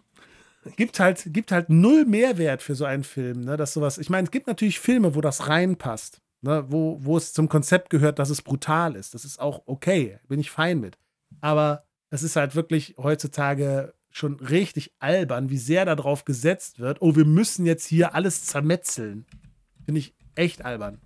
Gibt 0.75 0.99
halt, 0.99 1.23
gibt 1.27 1.51
halt 1.51 1.69
null 1.69 2.05
Mehrwert 2.05 2.61
für 2.61 2.75
so 2.75 2.85
einen 2.85 3.03
Film, 3.03 3.41
ne? 3.41 3.57
Dass 3.57 3.73
sowas. 3.73 3.97
Ich 3.97 4.09
meine, 4.09 4.25
es 4.25 4.31
gibt 4.31 4.47
natürlich 4.47 4.79
Filme, 4.79 5.15
wo 5.15 5.21
das 5.21 5.47
reinpasst, 5.47 6.21
ne? 6.41 6.65
wo, 6.67 6.97
wo 7.01 7.17
es 7.17 7.33
zum 7.33 7.47
Konzept 7.47 7.89
gehört, 7.89 8.19
dass 8.19 8.29
es 8.29 8.41
brutal 8.41 8.95
ist. 8.95 9.13
Das 9.13 9.23
ist 9.25 9.39
auch 9.39 9.63
okay, 9.65 10.19
bin 10.27 10.39
ich 10.39 10.51
fein 10.51 10.79
mit. 10.79 10.97
Aber 11.41 11.85
es 12.09 12.23
ist 12.23 12.35
halt 12.35 12.55
wirklich 12.55 12.95
heutzutage 12.97 13.93
schon 14.11 14.35
richtig 14.39 14.93
albern, 14.99 15.49
wie 15.49 15.57
sehr 15.57 15.85
darauf 15.85 16.25
gesetzt 16.25 16.79
wird, 16.79 17.01
oh, 17.01 17.15
wir 17.15 17.25
müssen 17.25 17.65
jetzt 17.65 17.85
hier 17.85 18.15
alles 18.15 18.45
zermetzeln. 18.45 19.25
Finde 19.85 19.99
ich 19.99 20.15
echt 20.35 20.65
albern. 20.65 20.99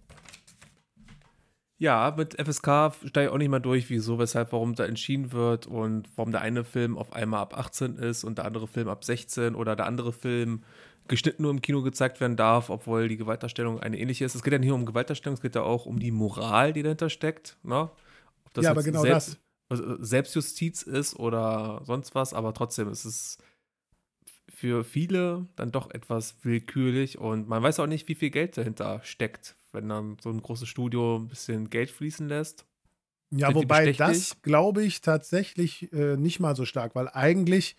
Ja, 1.83 2.13
mit 2.15 2.41
FSK 2.41 2.93
steige 3.09 3.23
ich 3.23 3.27
auch 3.27 3.37
nicht 3.37 3.49
mal 3.49 3.59
durch, 3.59 3.89
wieso, 3.89 4.17
weshalb, 4.17 4.53
warum 4.53 4.73
da 4.73 4.85
entschieden 4.85 5.33
wird 5.33 5.67
und 5.67 6.07
warum 6.15 6.31
der 6.31 6.39
eine 6.39 6.63
Film 6.63 6.97
auf 6.97 7.11
einmal 7.11 7.41
ab 7.41 7.57
18 7.57 7.97
ist 7.97 8.23
und 8.23 8.37
der 8.37 8.45
andere 8.45 8.69
Film 8.69 8.87
ab 8.87 9.03
16 9.03 9.53
oder 9.53 9.75
der 9.75 9.85
andere 9.85 10.13
Film 10.13 10.63
geschnitten 11.09 11.41
nur 11.41 11.51
im 11.51 11.61
Kino 11.61 11.81
gezeigt 11.81 12.21
werden 12.21 12.37
darf, 12.37 12.69
obwohl 12.69 13.09
die 13.09 13.17
Gewaltdarstellung 13.17 13.81
eine 13.81 13.99
ähnliche 13.99 14.23
ist. 14.23 14.33
Es 14.33 14.43
geht 14.43 14.53
ja 14.53 14.59
nicht 14.59 14.69
nur 14.69 14.77
um 14.77 14.85
Gewaltdarstellung, 14.85 15.33
es 15.33 15.41
geht 15.41 15.55
ja 15.55 15.63
auch 15.63 15.85
um 15.85 15.99
die 15.99 16.11
Moral, 16.11 16.71
die 16.71 16.83
dahinter 16.83 17.09
steckt. 17.09 17.57
Ne? 17.63 17.89
ja, 18.55 18.71
aber 18.71 18.83
genau 18.83 19.01
selbst, 19.01 19.41
das. 19.67 19.81
Also 19.81 20.01
Selbstjustiz 20.01 20.83
ist 20.83 21.19
oder 21.19 21.81
sonst 21.83 22.15
was, 22.15 22.33
aber 22.33 22.53
trotzdem 22.53 22.87
ist 22.87 23.03
es 23.03 23.39
für 24.47 24.85
viele 24.85 25.49
dann 25.57 25.73
doch 25.73 25.91
etwas 25.91 26.37
willkürlich 26.43 27.17
und 27.17 27.49
man 27.49 27.61
weiß 27.61 27.81
auch 27.81 27.87
nicht, 27.87 28.07
wie 28.07 28.15
viel 28.15 28.29
Geld 28.29 28.55
dahinter 28.55 29.01
steckt, 29.03 29.57
wenn 29.73 29.89
dann 29.89 30.17
so 30.21 30.29
ein 30.29 30.41
großes 30.41 30.67
Studio 30.67 31.17
ein 31.17 31.27
bisschen 31.27 31.69
Geld 31.69 31.91
fließen 31.91 32.27
lässt. 32.27 32.65
Ja, 33.31 33.53
wobei 33.53 33.91
das 33.91 34.41
glaube 34.43 34.83
ich 34.83 35.01
tatsächlich 35.01 35.91
äh, 35.91 36.17
nicht 36.17 36.39
mal 36.39 36.55
so 36.55 36.65
stark, 36.65 36.95
weil 36.95 37.09
eigentlich 37.09 37.75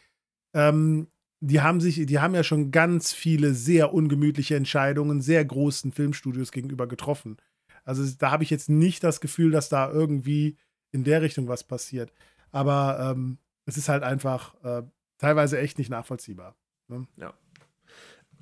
ähm, 0.52 1.06
die 1.40 1.60
haben 1.60 1.80
sich, 1.80 2.06
die 2.06 2.18
haben 2.18 2.34
ja 2.34 2.42
schon 2.42 2.70
ganz 2.70 3.12
viele 3.12 3.54
sehr 3.54 3.92
ungemütliche 3.92 4.56
Entscheidungen 4.56 5.20
sehr 5.20 5.44
großen 5.44 5.92
Filmstudios 5.92 6.52
gegenüber 6.52 6.86
getroffen. 6.86 7.36
Also 7.84 8.02
da 8.18 8.30
habe 8.30 8.44
ich 8.44 8.50
jetzt 8.50 8.70
nicht 8.70 9.04
das 9.04 9.20
Gefühl, 9.20 9.50
dass 9.50 9.68
da 9.68 9.90
irgendwie 9.90 10.56
in 10.90 11.04
der 11.04 11.22
Richtung 11.22 11.46
was 11.46 11.62
passiert. 11.62 12.12
Aber 12.50 12.98
ähm, 13.00 13.38
es 13.66 13.76
ist 13.76 13.88
halt 13.88 14.02
einfach 14.02 14.54
äh, 14.64 14.82
teilweise 15.18 15.58
echt 15.58 15.78
nicht 15.78 15.90
nachvollziehbar. 15.90 16.56
Ne? 16.88 17.06
Ja. 17.16 17.34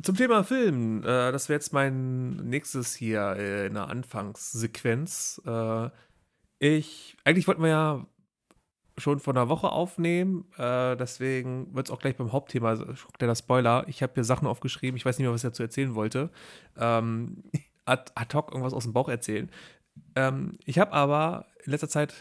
Zum 0.03 0.17
Thema 0.17 0.43
Film, 0.43 1.03
äh, 1.03 1.31
das 1.31 1.49
wäre 1.49 1.59
jetzt 1.59 1.73
mein 1.73 2.37
nächstes 2.37 2.95
hier 2.95 3.37
äh, 3.37 3.67
in 3.67 3.75
der 3.75 3.89
Anfangssequenz. 3.89 5.41
Äh, 5.47 5.91
ich, 6.59 7.17
eigentlich 7.25 7.47
wollten 7.47 7.63
wir 7.63 7.69
ja 7.69 8.07
schon 8.99 9.21
vor 9.21 9.33
einer 9.35 9.49
Woche 9.49 9.71
aufnehmen. 9.71 10.51
Äh, 10.57 10.97
deswegen 10.97 11.73
wird 11.75 11.87
es 11.87 11.93
auch 11.93 12.01
gleich 12.01 12.17
beim 12.17 12.33
Hauptthema, 12.33 12.71
also, 12.71 12.87
der 13.21 13.35
Spoiler. 13.35 13.85
Ich 13.87 14.03
habe 14.03 14.15
hier 14.15 14.25
Sachen 14.25 14.49
aufgeschrieben, 14.49 14.97
ich 14.97 15.05
weiß 15.05 15.19
nicht 15.19 15.25
mehr, 15.25 15.33
was 15.33 15.45
ich 15.45 15.51
dazu 15.51 15.63
erzählen 15.63 15.95
wollte. 15.95 16.31
Ähm, 16.77 17.45
ad, 17.85 18.13
ad 18.15 18.37
hoc 18.37 18.51
irgendwas 18.51 18.75
aus 18.75 18.85
dem 18.85 18.93
Bauch 18.93 19.09
erzählen. 19.09 19.51
Ähm, 20.17 20.59
ich 20.65 20.79
habe 20.79 20.93
aber 20.93 21.47
in 21.65 21.71
letzter 21.71 21.89
Zeit 21.89 22.15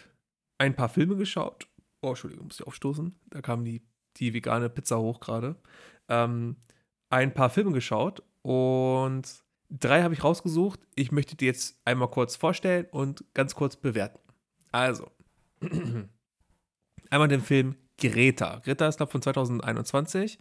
ein 0.59 0.75
paar 0.75 0.89
Filme 0.89 1.15
geschaut. 1.15 1.67
Oh, 2.01 2.09
Entschuldigung, 2.09 2.45
muss 2.45 2.59
ich 2.59 2.67
aufstoßen. 2.67 3.15
Da 3.29 3.41
kam 3.41 3.65
die, 3.65 3.81
die 4.17 4.33
vegane 4.33 4.69
Pizza 4.69 4.99
hoch 4.99 5.19
gerade. 5.19 5.55
Ähm, 6.09 6.57
ein 7.11 7.33
paar 7.33 7.49
Filme 7.49 7.71
geschaut 7.71 8.23
und 8.41 9.23
drei 9.69 10.01
habe 10.01 10.13
ich 10.13 10.23
rausgesucht. 10.23 10.79
Ich 10.95 11.11
möchte 11.11 11.35
die 11.35 11.45
jetzt 11.45 11.79
einmal 11.85 12.09
kurz 12.09 12.35
vorstellen 12.35 12.87
und 12.91 13.23
ganz 13.33 13.55
kurz 13.55 13.75
bewerten. 13.75 14.19
Also, 14.71 15.11
Einmal 17.11 17.27
den 17.27 17.41
Film 17.41 17.75
Greta. 17.99 18.61
Greta 18.63 18.87
ist, 18.87 18.97
glaube 18.97 19.09
ich, 19.09 19.11
von 19.11 19.21
2021. 19.21 20.39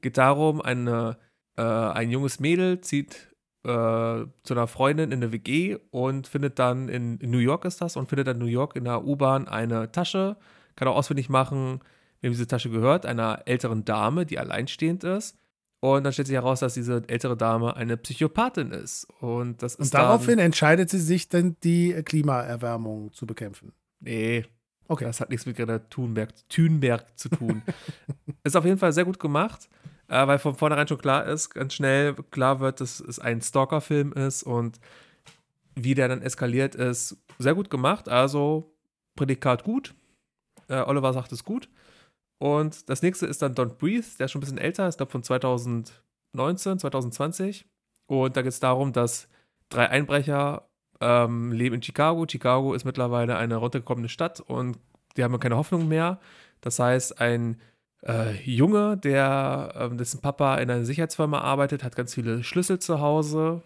Geht 0.00 0.16
darum, 0.16 0.62
eine, 0.62 1.18
äh, 1.56 1.62
ein 1.62 2.10
junges 2.10 2.40
Mädel 2.40 2.80
zieht 2.80 3.28
äh, 3.64 3.68
zu 3.68 4.54
einer 4.54 4.68
Freundin 4.68 5.10
in 5.10 5.22
eine 5.22 5.32
WG 5.32 5.76
und 5.90 6.28
findet 6.28 6.58
dann 6.58 6.88
in, 6.88 7.18
in, 7.18 7.30
New 7.30 7.38
York 7.38 7.64
ist 7.64 7.80
das 7.80 7.96
und 7.96 8.08
findet 8.08 8.28
dann 8.28 8.36
in 8.36 8.42
New 8.42 8.50
York 8.50 8.76
in 8.76 8.84
der 8.84 9.04
U-Bahn 9.04 9.48
eine 9.48 9.90
Tasche, 9.92 10.36
kann 10.76 10.88
auch 10.88 10.96
ausfindig 10.96 11.28
machen, 11.28 11.80
wem 12.20 12.32
diese 12.32 12.46
Tasche 12.46 12.70
gehört, 12.70 13.04
einer 13.04 13.42
älteren 13.46 13.84
Dame, 13.84 14.24
die 14.24 14.38
alleinstehend 14.38 15.04
ist. 15.04 15.36
Und 15.82 16.04
dann 16.04 16.12
stellt 16.12 16.28
sich 16.28 16.36
heraus, 16.36 16.60
dass 16.60 16.74
diese 16.74 17.02
ältere 17.08 17.36
Dame 17.36 17.74
eine 17.74 17.96
Psychopathin 17.96 18.70
ist. 18.70 19.04
Und, 19.20 19.62
das 19.62 19.74
ist 19.74 19.86
und 19.86 19.94
daraufhin 19.94 20.38
entscheidet 20.38 20.88
sie 20.90 21.00
sich 21.00 21.28
dann, 21.28 21.56
die 21.64 21.92
Klimaerwärmung 22.04 23.12
zu 23.12 23.26
bekämpfen. 23.26 23.72
Nee, 23.98 24.44
Okay. 24.92 25.04
Das 25.04 25.20
hat 25.20 25.30
nichts 25.30 25.46
mit 25.46 25.56
Greta 25.56 25.78
Thunberg, 25.78 26.34
Thunberg 26.50 27.18
zu 27.18 27.30
tun. 27.30 27.62
ist 28.44 28.56
auf 28.56 28.66
jeden 28.66 28.76
Fall 28.76 28.92
sehr 28.92 29.06
gut 29.06 29.18
gemacht, 29.18 29.70
äh, 30.08 30.26
weil 30.26 30.38
von 30.38 30.54
vornherein 30.54 30.86
schon 30.86 30.98
klar 30.98 31.24
ist, 31.24 31.48
ganz 31.50 31.72
schnell 31.72 32.14
klar 32.30 32.60
wird, 32.60 32.80
dass 32.80 33.00
es 33.00 33.18
ein 33.18 33.40
Stalker-Film 33.40 34.12
ist 34.12 34.42
und 34.42 34.80
wie 35.74 35.94
der 35.94 36.08
dann 36.08 36.20
eskaliert 36.20 36.74
ist, 36.74 37.16
sehr 37.38 37.54
gut 37.54 37.70
gemacht. 37.70 38.10
Also 38.10 38.76
Prädikat 39.16 39.64
gut. 39.64 39.94
Äh, 40.68 40.82
Oliver 40.82 41.14
sagt 41.14 41.32
es 41.32 41.42
gut. 41.42 41.70
Und 42.42 42.88
das 42.90 43.02
nächste 43.02 43.26
ist 43.26 43.40
dann 43.40 43.54
Don't 43.54 43.76
Breathe, 43.78 44.04
der 44.18 44.24
ist 44.24 44.32
schon 44.32 44.40
ein 44.40 44.44
bisschen 44.44 44.58
älter, 44.58 44.88
ist 44.88 44.96
glaube 44.96 45.12
von 45.12 45.22
2019, 45.22 46.80
2020. 46.80 47.66
Und 48.06 48.36
da 48.36 48.42
geht 48.42 48.50
es 48.50 48.58
darum, 48.58 48.92
dass 48.92 49.28
drei 49.68 49.88
Einbrecher 49.88 50.68
ähm, 51.00 51.52
leben 51.52 51.76
in 51.76 51.82
Chicago. 51.84 52.26
Chicago 52.28 52.74
ist 52.74 52.84
mittlerweile 52.84 53.36
eine 53.36 53.54
runtergekommene 53.54 54.08
Stadt 54.08 54.40
und 54.40 54.76
die 55.16 55.22
haben 55.22 55.38
keine 55.38 55.56
Hoffnung 55.56 55.86
mehr. 55.86 56.18
Das 56.62 56.80
heißt, 56.80 57.20
ein 57.20 57.60
äh, 58.04 58.32
Junge, 58.42 58.96
der 58.96 59.90
äh, 59.92 59.96
dessen 59.96 60.20
Papa 60.20 60.56
in 60.56 60.68
einer 60.68 60.84
Sicherheitsfirma 60.84 61.42
arbeitet, 61.42 61.84
hat 61.84 61.94
ganz 61.94 62.12
viele 62.12 62.42
Schlüssel 62.42 62.80
zu 62.80 63.00
Hause, 63.00 63.62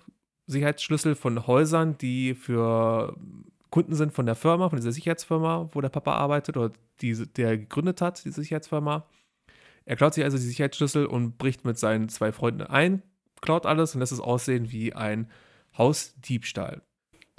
Sicherheitsschlüssel 0.49 1.15
von 1.15 1.47
Häusern, 1.47 1.97
die 1.97 2.35
für 2.35 3.17
Kunden 3.77 3.95
sind 3.95 4.15
von 4.15 4.25
der 4.25 4.37
Firma, 4.37 4.71
von 4.71 4.79
dieser 4.79 4.91
Sicherheitsfirma, 4.91 5.69
wo 5.71 5.83
der 5.83 5.91
Papa 5.91 6.15
arbeitet 6.15 6.57
oder 6.57 6.73
die, 7.03 7.13
der 7.35 7.59
gegründet 7.59 8.01
hat, 8.01 8.25
diese 8.25 8.41
Sicherheitsfirma. 8.41 9.07
Er 9.85 9.97
klaut 9.97 10.15
sich 10.15 10.25
also 10.25 10.39
die 10.39 10.45
Sicherheitsschlüssel 10.45 11.05
und 11.05 11.37
bricht 11.37 11.67
mit 11.67 11.79
seinen 11.79 12.09
zwei 12.09 12.33
Freunden 12.33 12.63
ein, 12.63 13.03
klaut 13.43 13.67
alles 13.67 13.95
und 13.95 14.01
lässt 14.01 14.13
es 14.13 14.21
aussehen 14.21 14.73
wie 14.73 14.95
ein 14.95 15.31
Hausdiebstahl. 15.77 16.81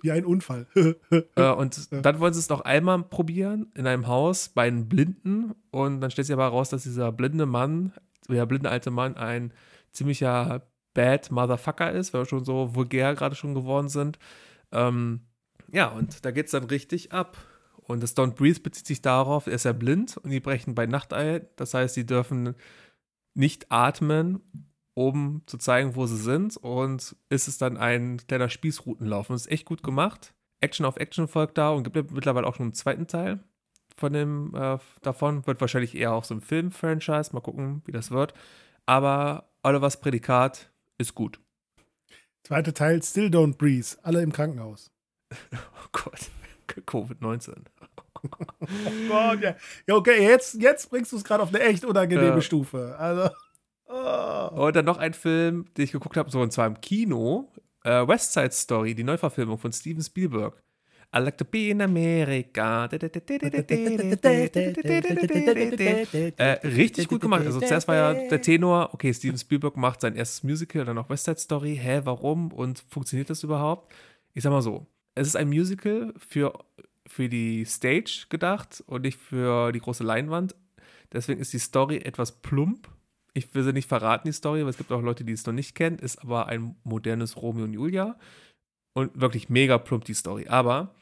Wie 0.04 0.12
ein 0.12 0.26
Unfall. 0.26 0.67
äh, 1.36 1.50
und 1.50 1.91
dann 1.91 2.19
wollen 2.19 2.36
sie 2.36 2.39
es 2.39 2.50
noch 2.50 2.62
einmal 2.62 3.02
probieren 3.02 3.71
in 3.73 3.88
einem 3.88 4.06
Haus 4.06 4.50
bei 4.50 4.67
einem 4.67 4.88
Blinden. 4.88 5.56
Und 5.71 6.02
dann 6.02 6.12
stellt 6.12 6.28
sich 6.28 6.34
aber 6.36 6.43
heraus, 6.43 6.69
dass 6.69 6.84
dieser 6.84 7.12
blinde 7.12 7.47
Mann, 7.47 7.93
der 8.30 8.45
blinde 8.45 8.69
alte 8.69 8.91
Mann, 8.91 9.17
ein 9.17 9.54
ziemlicher 9.91 10.67
Bad 10.93 11.32
Motherfucker 11.32 11.91
ist, 11.93 12.13
weil 12.13 12.21
wir 12.21 12.26
schon 12.28 12.45
so 12.45 12.76
vulgär 12.76 13.15
gerade 13.15 13.34
schon 13.34 13.56
geworden 13.56 13.89
sind. 13.89 14.19
Ähm, 14.71 15.21
ja, 15.71 15.88
und 15.88 16.25
da 16.25 16.32
geht 16.32 16.45
es 16.45 16.51
dann 16.51 16.65
richtig 16.65 17.12
ab. 17.12 17.38
Und 17.75 18.03
das 18.03 18.17
Don't 18.17 18.36
Breathe 18.36 18.60
bezieht 18.60 18.86
sich 18.86 19.01
darauf, 19.01 19.47
er 19.47 19.53
ist 19.53 19.63
ja 19.63 19.71
blind 19.71 20.17
und 20.17 20.30
die 20.30 20.41
brechen 20.41 20.75
bei 20.75 20.86
Nacht 20.86 21.13
ein. 21.13 21.47
Das 21.56 21.73
heißt, 21.73 21.95
sie 21.95 22.06
dürfen 22.06 22.56
nicht 23.34 23.71
atmen 23.71 24.41
um 24.97 25.43
zu 25.45 25.60
zeigen, 25.60 25.95
wo 25.95 26.08
sie 26.08 26.17
sind. 26.17 26.58
Und 26.58 27.15
ist 27.30 27.47
es 27.47 27.60
dann 27.60 27.77
ein 27.77 28.17
kleiner 28.27 28.49
Spießrutenlauf. 28.49 29.30
Und 29.30 29.36
es 29.36 29.43
ist 29.43 29.51
echt 29.51 29.65
gut 29.65 29.84
gemacht. 29.84 30.34
Action 30.60 30.88
auf 30.88 30.97
Action 30.97 31.27
folgt 31.27 31.60
da 31.60 31.69
und 31.69 31.84
gibt 31.84 32.12
mittlerweile 32.12 32.47
auch 32.47 32.56
schon 32.56 32.65
einen 32.65 32.73
zweiten 32.73 33.06
Teil 33.06 33.39
von 33.95 34.12
dem 34.12 34.56
äh, 34.56 34.80
davon. 35.03 35.45
Wird 35.45 35.62
wahrscheinlich 35.62 35.93
eher 35.93 36.13
auch 36.13 36.23
so 36.23 36.34
ein 36.34 36.41
Film-Franchise. 36.41 37.30
Mal 37.32 37.41
gucken, 37.41 37.84
wie 37.86 37.91
das 37.91 38.10
wird. 38.10 38.34
Aber 38.88 39.51
Olivers 39.62 40.01
Prädikat 40.01 40.71
ist 40.97 41.13
gut. 41.13 41.39
Zweiter 42.41 42.73
Teil, 42.73 43.03
Still 43.03 43.27
Don't 43.27 43.58
Breathe. 43.58 43.99
Alle 44.01 44.23
im 44.23 44.32
Krankenhaus. 44.32 44.89
oh 45.54 45.88
Gott. 45.92 46.30
Covid-19. 46.68 47.56
oh 48.24 48.28
Gott, 49.08 49.42
ja. 49.42 49.56
ja. 49.88 49.96
Okay, 49.96 50.24
jetzt, 50.24 50.62
jetzt 50.62 50.90
bringst 50.90 51.12
du 51.12 51.18
es 51.18 51.24
gerade 51.24 51.44
auf 51.44 51.50
eine 51.50 51.60
echt 51.63 51.86
unangenehme 51.86 52.36
ja. 52.36 52.42
Stufe. 52.42 52.96
Also. 52.98 53.30
Oh. 53.88 54.66
Und 54.66 54.76
dann 54.76 54.86
noch 54.86 54.98
ein 54.98 55.13
Film, 55.13 55.66
den 55.76 55.86
ich 55.86 55.92
geguckt 55.92 56.18
habe, 56.18 56.30
so 56.30 56.42
und 56.42 56.52
zwar 56.52 56.68
im 56.68 56.80
Kino. 56.82 57.50
Äh, 57.84 58.08
West 58.08 58.34
Side 58.34 58.52
Story, 58.52 58.96
die 58.96 59.04
Neuverfilmung 59.04 59.58
von 59.58 59.72
Steven 59.72 60.04
Spielberg. 60.04 60.62
I 61.16 61.20
like 61.20 61.38
to 61.38 61.46
be 61.46 61.70
in 61.70 61.82
America. 61.82 62.86
äh, 62.92 62.98
richtig 66.68 67.08
gut 67.08 67.22
gemacht. 67.22 67.46
Also 67.46 67.62
zuerst 67.62 67.88
war 67.88 67.96
ja 67.96 68.13
der 68.13 68.42
Tenor, 68.42 68.90
okay, 68.94 69.13
Steven 69.13 69.38
Spielberg 69.38 69.78
macht 69.78 70.02
sein 70.02 70.18
erstes 70.18 70.44
Musical, 70.44 70.84
dann 70.84 70.96
noch 70.96 71.10
West 71.10 71.24
Side 71.24 71.40
Story. 71.40 71.80
Hä, 71.82 72.02
warum? 72.04 72.52
Und 72.52 72.84
funktioniert 72.90 73.30
das 73.30 73.42
überhaupt? 73.44 73.94
Ich 74.34 74.44
sag 74.44 74.52
mal 74.52 74.62
so, 74.62 74.86
es 75.17 75.27
ist 75.27 75.36
ein 75.36 75.49
Musical 75.49 76.13
für, 76.17 76.53
für 77.06 77.30
die 77.30 77.65
Stage 77.65 78.25
gedacht 78.30 78.84
und 78.88 79.03
nicht 79.03 79.19
für 79.19 79.71
die 79.71 79.80
große 79.80 80.03
Leinwand. 80.03 80.56
Deswegen 81.12 81.39
ist 81.39 81.53
die 81.53 81.60
Story 81.60 81.97
etwas 81.97 82.41
plump 82.41 82.89
ich 83.38 83.53
will 83.53 83.63
sie 83.63 83.71
nicht 83.71 83.88
verraten, 83.88 84.27
die 84.27 84.34
Story, 84.34 84.62
aber 84.62 84.71
es 84.71 84.77
gibt 84.77 84.91
auch 84.91 85.01
Leute, 85.01 85.23
die 85.23 85.34
es 85.34 85.45
noch 85.45 85.53
nicht 85.53 85.75
kennen. 85.75 85.99
Ist 85.99 86.23
aber 86.23 86.47
ein 86.47 86.75
modernes 86.84 87.38
Romeo 87.38 87.65
und 87.65 87.73
Julia. 87.73 88.17
Und 88.93 89.21
wirklich 89.21 89.47
mega 89.47 89.77
plump 89.77 90.06
die 90.06 90.15
Story. 90.15 90.47
Aber 90.47 90.95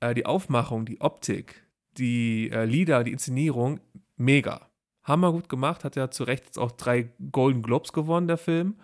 äh, 0.00 0.12
die 0.12 0.26
Aufmachung, 0.26 0.84
die 0.84 1.00
Optik, 1.00 1.64
die 1.96 2.50
äh, 2.50 2.66
Lieder, 2.66 3.04
die 3.04 3.12
Inszenierung, 3.12 3.80
mega. 4.18 4.68
Hammer 5.02 5.32
gut 5.32 5.48
gemacht. 5.48 5.82
Hat 5.82 5.96
ja 5.96 6.10
zu 6.10 6.24
Recht 6.24 6.44
jetzt 6.44 6.58
auch 6.58 6.72
drei 6.72 7.08
Golden 7.32 7.62
Globes 7.62 7.94
gewonnen, 7.94 8.28
der 8.28 8.36
Film. 8.36 8.76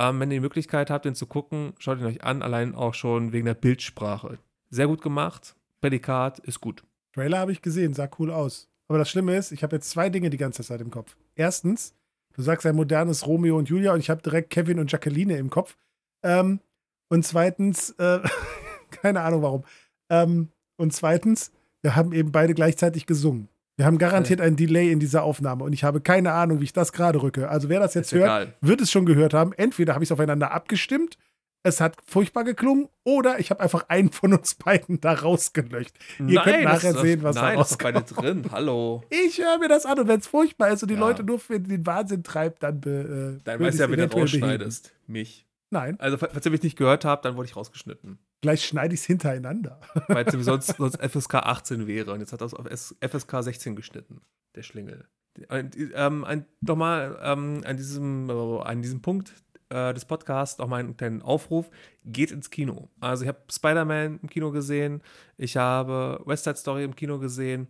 Ähm, 0.00 0.18
wenn 0.18 0.30
ihr 0.30 0.36
die 0.36 0.40
Möglichkeit 0.40 0.90
habt, 0.90 1.04
den 1.04 1.14
zu 1.14 1.26
gucken, 1.26 1.74
schaut 1.78 1.98
ihn 1.98 2.06
euch 2.06 2.24
an. 2.24 2.42
Allein 2.42 2.74
auch 2.74 2.94
schon 2.94 3.32
wegen 3.32 3.46
der 3.46 3.54
Bildsprache. 3.54 4.38
Sehr 4.70 4.86
gut 4.86 5.02
gemacht. 5.02 5.54
Prädikat 5.80 6.38
ist 6.40 6.60
gut. 6.60 6.82
Trailer 7.12 7.38
habe 7.38 7.52
ich 7.52 7.62
gesehen, 7.62 7.94
sah 7.94 8.08
cool 8.18 8.30
aus. 8.30 8.68
Aber 8.88 8.98
das 8.98 9.10
Schlimme 9.10 9.36
ist, 9.36 9.52
ich 9.52 9.62
habe 9.62 9.76
jetzt 9.76 9.90
zwei 9.90 10.10
Dinge 10.10 10.30
die 10.30 10.36
ganze 10.36 10.62
Zeit 10.64 10.80
im 10.80 10.90
Kopf. 10.90 11.16
Erstens, 11.34 11.94
Du 12.34 12.42
sagst 12.42 12.64
ein 12.66 12.76
modernes 12.76 13.26
Romeo 13.26 13.58
und 13.58 13.68
Julia 13.68 13.92
und 13.92 14.00
ich 14.00 14.10
habe 14.10 14.22
direkt 14.22 14.50
Kevin 14.50 14.78
und 14.78 14.90
Jacqueline 14.90 15.36
im 15.36 15.50
Kopf. 15.50 15.76
Ähm, 16.22 16.60
und 17.08 17.24
zweitens, 17.24 17.90
äh, 17.98 18.20
keine 18.90 19.22
Ahnung 19.22 19.42
warum. 19.42 19.64
Ähm, 20.08 20.48
und 20.76 20.92
zweitens, 20.92 21.52
wir 21.82 21.96
haben 21.96 22.12
eben 22.12 22.32
beide 22.32 22.54
gleichzeitig 22.54 23.06
gesungen. 23.06 23.48
Wir 23.80 23.86
haben 23.86 23.96
garantiert 23.96 24.42
einen 24.42 24.56
Delay 24.56 24.92
in 24.92 25.00
dieser 25.00 25.22
Aufnahme 25.22 25.64
und 25.64 25.72
ich 25.72 25.84
habe 25.84 26.02
keine 26.02 26.32
Ahnung, 26.32 26.60
wie 26.60 26.64
ich 26.64 26.74
das 26.74 26.92
gerade 26.92 27.22
rücke. 27.22 27.48
Also 27.48 27.70
wer 27.70 27.80
das 27.80 27.94
jetzt 27.94 28.12
hört, 28.12 28.24
egal. 28.24 28.54
wird 28.60 28.82
es 28.82 28.90
schon 28.90 29.06
gehört 29.06 29.32
haben. 29.32 29.54
Entweder 29.54 29.94
habe 29.94 30.04
ich 30.04 30.08
es 30.08 30.12
aufeinander 30.12 30.52
abgestimmt, 30.52 31.16
es 31.62 31.80
hat 31.80 31.96
furchtbar 32.04 32.44
geklungen, 32.44 32.88
oder 33.04 33.38
ich 33.38 33.48
habe 33.50 33.60
einfach 33.60 33.86
einen 33.88 34.12
von 34.12 34.34
uns 34.34 34.54
beiden 34.54 35.00
da 35.00 35.14
rausgelöcht. 35.14 35.94
Ihr 36.18 36.42
könnt 36.42 36.62
das 36.66 36.74
nachher 36.74 36.90
ist- 36.90 37.00
sehen, 37.00 37.22
was 37.22 37.36
Nein, 37.36 37.54
da 37.54 37.58
das 37.60 37.70
ist 37.70 37.82
beide 37.82 37.98
rauskommt. 38.00 38.22
drin. 38.22 38.44
Hallo. 38.52 39.02
Ich 39.08 39.38
höre 39.38 39.58
mir 39.58 39.68
das 39.68 39.86
an 39.86 39.98
und 39.98 40.08
wenn 40.08 40.20
es 40.20 40.26
furchtbar 40.26 40.68
ist 40.72 40.82
und 40.82 40.90
die 40.90 40.96
Ja. 40.96 41.00
Leute 41.00 41.24
nur 41.24 41.38
für 41.38 41.58
den 41.58 41.86
Wahnsinn 41.86 42.22
treibt, 42.22 42.62
dann 42.62 42.82
be, 42.82 43.38
äh, 43.38 43.42
Dann 43.44 43.60
weißt 43.60 43.78
du 43.78 43.82
ja, 43.84 43.88
wen 43.88 43.96
du 43.96 44.02
eventuell 44.02 44.24
beheben. 44.26 44.42
rausschneidest. 44.44 44.92
Mich. 45.06 45.46
Nein, 45.70 45.98
Also, 46.00 46.18
falls 46.18 46.44
ihr 46.44 46.52
mich 46.52 46.62
nicht 46.62 46.76
gehört 46.76 47.06
habt, 47.06 47.24
dann 47.24 47.34
wurde 47.36 47.48
ich 47.48 47.56
rausgeschnitten. 47.56 48.18
Gleich 48.40 48.64
schneide 48.64 48.94
ich 48.94 49.00
es 49.00 49.06
hintereinander. 49.06 49.80
Weil 50.08 50.26
es 50.26 50.44
sonst, 50.44 50.66
sonst 50.78 51.00
FSK 51.02 51.34
18 51.34 51.86
wäre. 51.86 52.12
Und 52.12 52.20
jetzt 52.20 52.32
hat 52.32 52.40
er 52.40 52.46
es 52.46 52.54
auf 52.54 52.66
FSK 52.66 53.42
16 53.42 53.76
geschnitten, 53.76 54.20
der 54.54 54.62
Schlingel. 54.62 55.06
Und, 55.48 55.76
ähm, 55.94 56.24
ein, 56.24 56.46
nochmal 56.60 57.18
ähm, 57.22 57.62
an, 57.64 57.76
diesem, 57.76 58.28
äh, 58.28 58.60
an 58.62 58.82
diesem 58.82 59.00
Punkt 59.00 59.32
äh, 59.70 59.94
des 59.94 60.04
Podcasts 60.04 60.60
auch 60.60 60.68
mal 60.68 60.80
einen 60.80 60.96
kleinen 60.96 61.22
Aufruf. 61.22 61.70
Geht 62.04 62.30
ins 62.32 62.50
Kino. 62.50 62.90
Also 63.00 63.24
ich 63.24 63.28
habe 63.28 63.40
Spider-Man 63.50 64.20
im 64.22 64.28
Kino 64.28 64.50
gesehen. 64.50 65.02
Ich 65.36 65.56
habe 65.56 66.20
West 66.26 66.44
Side 66.44 66.56
Story 66.56 66.84
im 66.84 66.96
Kino 66.96 67.18
gesehen. 67.18 67.68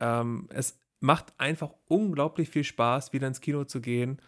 Ähm, 0.00 0.48
es 0.50 0.78
macht 1.00 1.32
einfach 1.38 1.72
unglaublich 1.88 2.48
viel 2.48 2.64
Spaß, 2.64 3.12
wieder 3.12 3.26
ins 3.26 3.40
Kino 3.40 3.64
zu 3.64 3.80
gehen. 3.80 4.20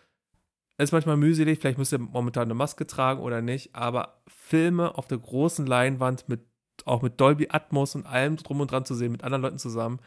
Es 0.76 0.88
ist 0.88 0.92
manchmal 0.92 1.16
mühselig, 1.16 1.60
vielleicht 1.60 1.78
müsst 1.78 1.92
ihr 1.92 1.98
momentan 1.98 2.44
eine 2.44 2.54
Maske 2.54 2.86
tragen 2.86 3.20
oder 3.20 3.42
nicht, 3.42 3.74
aber 3.74 4.20
Filme 4.26 4.98
auf 4.98 5.06
der 5.06 5.18
großen 5.18 5.66
Leinwand 5.66 6.28
mit 6.28 6.40
auch 6.84 7.02
mit 7.02 7.20
Dolby 7.20 7.48
Atmos 7.50 7.94
und 7.94 8.06
allem 8.06 8.36
drum 8.36 8.60
und 8.60 8.70
dran 8.70 8.84
zu 8.84 8.94
sehen, 8.94 9.12
mit 9.12 9.22
anderen 9.24 9.42
Leuten 9.42 9.58
zusammen, 9.58 10.00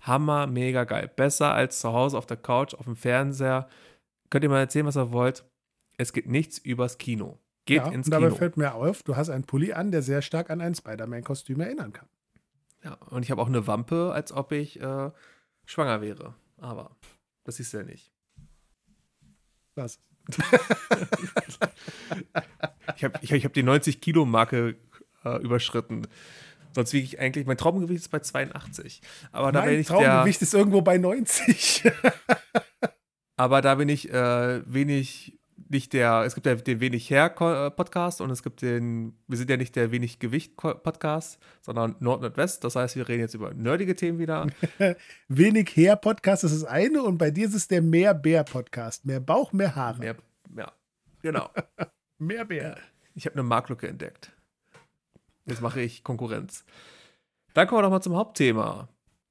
hammer, 0.00 0.46
mega 0.46 0.84
geil. 0.84 1.10
Besser 1.14 1.52
als 1.54 1.80
zu 1.80 1.92
Hause 1.92 2.18
auf 2.18 2.26
der 2.26 2.36
Couch, 2.36 2.74
auf 2.74 2.84
dem 2.84 2.96
Fernseher. 2.96 3.68
Könnt 4.28 4.44
ihr 4.44 4.50
mal 4.50 4.60
erzählen, 4.60 4.86
was 4.86 4.96
ihr 4.96 5.12
wollt. 5.12 5.44
Es 5.96 6.12
geht 6.12 6.28
nichts 6.28 6.58
übers 6.58 6.98
Kino. 6.98 7.38
Geht 7.66 7.78
ja, 7.78 7.90
ins 7.90 8.06
und 8.06 8.12
dabei 8.12 8.26
Kino. 8.26 8.36
fällt 8.36 8.56
mir 8.56 8.74
auf, 8.74 9.02
du 9.02 9.16
hast 9.16 9.30
einen 9.30 9.44
Pulli 9.44 9.72
an, 9.72 9.90
der 9.90 10.02
sehr 10.02 10.22
stark 10.22 10.50
an 10.50 10.60
ein 10.60 10.74
Spider-Man-Kostüm 10.74 11.60
erinnern 11.60 11.92
kann. 11.92 12.08
Ja, 12.82 12.94
und 13.10 13.22
ich 13.22 13.30
habe 13.30 13.42
auch 13.42 13.48
eine 13.48 13.66
Wampe, 13.66 14.12
als 14.12 14.32
ob 14.32 14.52
ich 14.52 14.80
äh, 14.80 15.10
schwanger 15.66 16.00
wäre. 16.00 16.34
Aber 16.56 16.96
das 17.44 17.56
siehst 17.56 17.72
du 17.74 17.78
ja 17.78 17.82
nicht. 17.82 18.12
Was? 19.74 19.98
Ich 22.96 23.04
habe 23.04 23.18
ich, 23.22 23.32
ich 23.32 23.44
hab 23.44 23.52
die 23.54 23.62
90-Kilo-Marke 23.62 24.76
äh, 25.24 25.42
überschritten. 25.42 26.06
Sonst 26.74 26.92
wiege 26.92 27.04
ich 27.04 27.18
eigentlich, 27.18 27.46
mein 27.46 27.56
Traumgewicht 27.56 28.02
ist 28.02 28.10
bei 28.10 28.20
82. 28.20 29.00
Aber 29.32 29.52
da 29.52 29.62
bin 29.62 29.70
mein 29.70 29.80
ich 29.80 29.86
der, 29.86 29.96
Traumgewicht 29.96 30.42
ist 30.42 30.54
irgendwo 30.54 30.82
bei 30.82 30.98
90. 30.98 31.90
aber 33.36 33.62
da 33.62 33.74
bin 33.76 33.88
ich 33.88 34.10
äh, 34.12 34.72
wenig, 34.72 35.39
nicht 35.70 35.92
der, 35.92 36.22
es 36.26 36.34
gibt 36.34 36.46
ja 36.46 36.54
den 36.56 36.80
Wenig 36.80 37.08
Her 37.10 37.30
Ko- 37.30 37.70
Podcast 37.70 38.20
und 38.20 38.30
es 38.30 38.42
gibt 38.42 38.60
den, 38.60 39.16
wir 39.28 39.38
sind 39.38 39.48
ja 39.48 39.56
nicht 39.56 39.76
der 39.76 39.92
Wenig 39.92 40.18
Gewicht 40.18 40.56
Podcast, 40.56 41.38
sondern 41.60 41.94
Nord 42.00 42.24
und 42.24 42.36
West. 42.36 42.64
Das 42.64 42.74
heißt, 42.76 42.96
wir 42.96 43.08
reden 43.08 43.20
jetzt 43.20 43.34
über 43.34 43.54
nerdige 43.54 43.94
Themen 43.94 44.18
wieder. 44.18 44.48
Wenig 45.28 45.74
her 45.76 45.94
Podcast 45.96 46.42
ist 46.44 46.54
das 46.54 46.64
eine 46.64 47.02
und 47.02 47.18
bei 47.18 47.30
dir 47.30 47.46
ist 47.46 47.54
es 47.54 47.68
der 47.68 47.82
Mehr 47.82 48.14
Bär 48.14 48.42
Podcast. 48.42 49.06
Mehr 49.06 49.20
Bauch, 49.20 49.52
mehr 49.52 49.74
Haare. 49.76 49.98
Mehr, 50.00 50.16
ja, 50.56 50.72
genau. 51.22 51.50
Mehr 52.18 52.44
Bär. 52.44 52.76
Ich 53.14 53.26
habe 53.26 53.34
eine 53.34 53.44
Marktlücke 53.44 53.86
entdeckt. 53.88 54.32
Jetzt 55.46 55.62
mache 55.62 55.80
ich 55.80 56.04
Konkurrenz. 56.04 56.64
Dann 57.54 57.66
kommen 57.66 57.78
wir 57.78 57.82
doch 57.84 57.90
mal 57.90 58.02
zum 58.02 58.16
Hauptthema. 58.16 58.88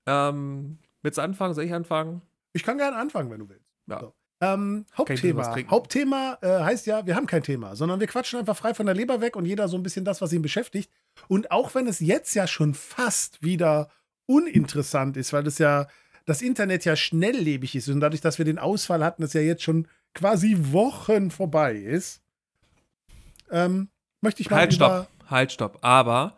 Ähm, 0.07 0.79
willst 1.01 1.17
du 1.17 1.21
anfangen? 1.21 1.53
Soll 1.53 1.65
ich 1.65 1.73
anfangen? 1.73 2.21
Ich 2.53 2.63
kann 2.63 2.77
gerne 2.77 2.97
anfangen, 2.97 3.29
wenn 3.29 3.39
du 3.39 3.49
willst. 3.49 3.73
Ja. 3.87 3.99
So. 3.99 4.13
Ähm, 4.41 4.85
Hauptthema. 4.97 5.55
Hauptthema 5.69 6.37
äh, 6.41 6.47
heißt 6.47 6.85
ja, 6.87 7.05
wir 7.05 7.15
haben 7.15 7.27
kein 7.27 7.43
Thema, 7.43 7.75
sondern 7.75 7.99
wir 7.99 8.07
quatschen 8.07 8.39
einfach 8.39 8.55
frei 8.55 8.73
von 8.73 8.85
der 8.85 8.95
Leber 8.95 9.19
weg 9.19 9.35
und 9.35 9.45
jeder 9.45 9.67
so 9.67 9.77
ein 9.77 9.83
bisschen 9.83 10.05
das, 10.05 10.21
was 10.21 10.31
ihn 10.31 10.41
beschäftigt. 10.41 10.89
Und 11.27 11.51
auch 11.51 11.75
wenn 11.75 11.87
es 11.87 11.99
jetzt 11.99 12.33
ja 12.35 12.47
schon 12.47 12.73
fast 12.73 13.43
wieder 13.43 13.89
uninteressant 14.27 15.17
ist, 15.17 15.33
weil 15.33 15.43
das 15.43 15.57
ja 15.57 15.87
das 16.25 16.41
Internet 16.41 16.85
ja 16.85 16.95
schnelllebig 16.95 17.75
ist 17.75 17.89
und 17.89 17.99
dadurch, 17.99 18.21
dass 18.21 18.37
wir 18.37 18.45
den 18.45 18.59
Ausfall 18.59 19.03
hatten, 19.03 19.23
das 19.23 19.33
ja 19.33 19.41
jetzt 19.41 19.63
schon 19.63 19.87
quasi 20.13 20.55
Wochen 20.71 21.31
vorbei 21.31 21.73
ist, 21.73 22.21
ähm, 23.51 23.89
möchte 24.21 24.41
ich 24.41 24.49
mal 24.49 24.57
Halt, 24.57 24.73
stopp. 24.73 25.09
Halt, 25.27 25.51
stopp. 25.51 25.79
Aber 25.81 26.35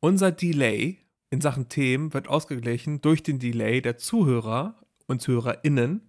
unser 0.00 0.32
Delay 0.32 0.98
in 1.30 1.40
Sachen 1.40 1.68
Themen 1.68 2.12
wird 2.12 2.28
ausgeglichen 2.28 3.00
durch 3.00 3.22
den 3.22 3.38
Delay 3.38 3.80
der 3.80 3.96
Zuhörer 3.96 4.76
und 5.06 5.22
ZuhörerInnen, 5.22 6.08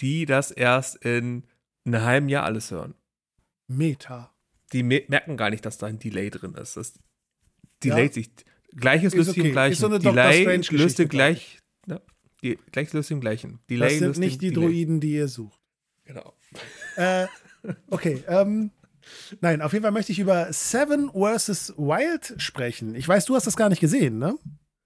die 0.00 0.26
das 0.26 0.50
erst 0.50 0.96
in 1.04 1.44
einem 1.84 2.02
halben 2.02 2.28
Jahr 2.28 2.44
alles 2.44 2.70
hören. 2.70 2.94
Meta. 3.66 4.32
Die 4.72 4.82
me 4.82 5.02
merken 5.08 5.36
gar 5.36 5.50
nicht, 5.50 5.64
dass 5.64 5.78
da 5.78 5.86
ein 5.86 5.98
Delay 5.98 6.30
drin 6.30 6.54
ist. 6.54 6.76
Das 6.76 6.94
Ja. 7.82 7.94
delayt 7.96 8.14
sich. 8.14 8.30
Gleiches 8.76 9.14
löst 9.14 9.30
okay. 9.30 9.40
im 9.46 9.52
Gleichen. 9.52 9.76
So. 9.80 9.98
Delay 9.98 10.42
Strange-Geschichte, 10.42 10.76
löst 10.76 10.96
sich 10.98 11.08
glaub 11.08 11.18
gleich. 11.18 11.58
Ja, 11.86 12.00
die, 12.42 12.58
gleich 12.70 12.92
löst 12.92 13.10
im 13.10 13.20
Gleichen. 13.20 13.58
Delay 13.68 13.88
Das 13.88 13.98
sind 13.98 14.18
nicht 14.18 14.42
die 14.42 14.50
Delay. 14.52 14.66
Droiden, 14.68 15.00
die 15.00 15.14
ihr 15.14 15.28
sucht. 15.28 15.60
Genau. 16.04 16.34
Äh, 16.96 17.26
okay, 17.90 18.22
ähm, 18.28 18.70
nein, 19.40 19.60
auf 19.62 19.72
jeden 19.72 19.82
Fall 19.82 19.92
möchte 19.92 20.12
ich 20.12 20.18
über 20.18 20.52
Seven 20.52 21.10
vs. 21.10 21.74
Wild 21.76 22.34
sprechen. 22.40 22.94
Ich 22.94 23.06
weiß, 23.08 23.24
du 23.26 23.34
hast 23.34 23.46
das 23.46 23.56
gar 23.56 23.68
nicht 23.68 23.80
gesehen, 23.80 24.18
ne? 24.18 24.36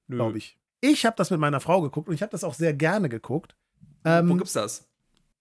Nö. 0.07 0.17
Glaube 0.17 0.39
ich. 0.39 0.59
Ich 0.81 1.07
habe 1.07 1.17
das 1.17 1.31
mit 1.31 1.41
meiner 1.41 1.61
Frau 1.61 1.81
geguckt 1.81 2.09
und 2.09 2.15
ich 2.15 2.23
habe 2.23 2.31
das 2.33 2.45
auch 2.45 2.55
sehr 2.55 2.75
gerne 2.75 3.09
geguckt. 3.09 3.57
Wo 4.03 4.11
Ähm, 4.11 4.37
gibt's 4.39 4.53
das? 4.53 4.87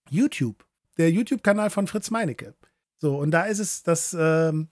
YouTube. 0.09 0.65
Der 0.97 1.11
YouTube-Kanal 1.11 1.69
von 1.69 1.87
Fritz 1.87 2.11
Meinecke. 2.11 2.55
So, 2.97 3.17
und 3.17 3.31
da 3.31 3.45
ist 3.45 3.59
es 3.59 3.83
das 3.83 4.15
ähm, 4.17 4.69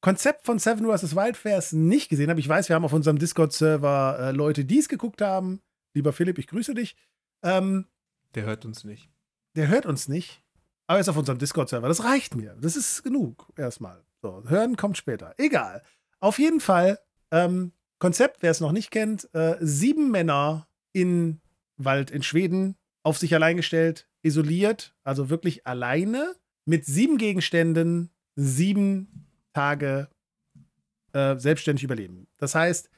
Konzept 0.00 0.44
von 0.44 0.58
Seven 0.58 0.86
vs. 0.86 1.16
Wild, 1.16 1.42
wer 1.44 1.58
es 1.58 1.72
nicht 1.72 2.08
gesehen 2.08 2.30
hat. 2.30 2.38
Ich 2.38 2.48
weiß, 2.48 2.68
wir 2.68 2.76
haben 2.76 2.84
auf 2.84 2.92
unserem 2.92 3.18
Discord-Server 3.18 4.18
äh, 4.20 4.30
Leute, 4.32 4.64
die 4.64 4.78
es 4.78 4.88
geguckt 4.88 5.22
haben. 5.22 5.62
Lieber 5.94 6.12
Philipp, 6.12 6.38
ich 6.38 6.46
grüße 6.46 6.74
dich. 6.74 6.96
Ähm, 7.42 7.86
Der 8.34 8.44
hört 8.44 8.64
uns 8.64 8.84
nicht. 8.84 9.08
der 9.56 9.68
hört 9.68 9.86
uns 9.86 10.08
nicht, 10.08 10.42
aber 10.86 10.98
er 10.98 11.02
ist 11.02 11.08
auf 11.08 11.16
unserem 11.16 11.38
Discord-Server. 11.38 11.88
Das 11.88 12.04
reicht 12.04 12.34
mir. 12.34 12.56
Das 12.60 12.76
ist 12.76 13.02
genug 13.02 13.46
erstmal. 13.56 14.02
So, 14.22 14.42
hören 14.46 14.76
kommt 14.76 14.96
später. 14.96 15.34
Egal. 15.38 15.82
Auf 16.20 16.38
jeden 16.38 16.60
Fall, 16.60 16.98
ähm, 17.32 17.72
Konzept, 17.98 18.42
wer 18.42 18.50
es 18.50 18.60
noch 18.60 18.72
nicht 18.72 18.90
kennt, 18.90 19.28
äh, 19.34 19.56
sieben 19.60 20.10
Männer 20.10 20.68
in 20.92 21.40
Wald 21.76 22.10
in 22.10 22.22
Schweden 22.22 22.76
auf 23.02 23.18
sich 23.18 23.34
allein 23.34 23.56
gestellt, 23.56 24.08
isoliert, 24.22 24.94
also 25.04 25.30
wirklich 25.30 25.66
alleine, 25.66 26.34
mit 26.64 26.84
sieben 26.84 27.18
Gegenständen, 27.18 28.10
sieben 28.36 29.26
Tage 29.52 30.08
äh, 31.12 31.36
selbstständig 31.36 31.84
überleben. 31.84 32.26
Das 32.38 32.54
heißt, 32.54 32.88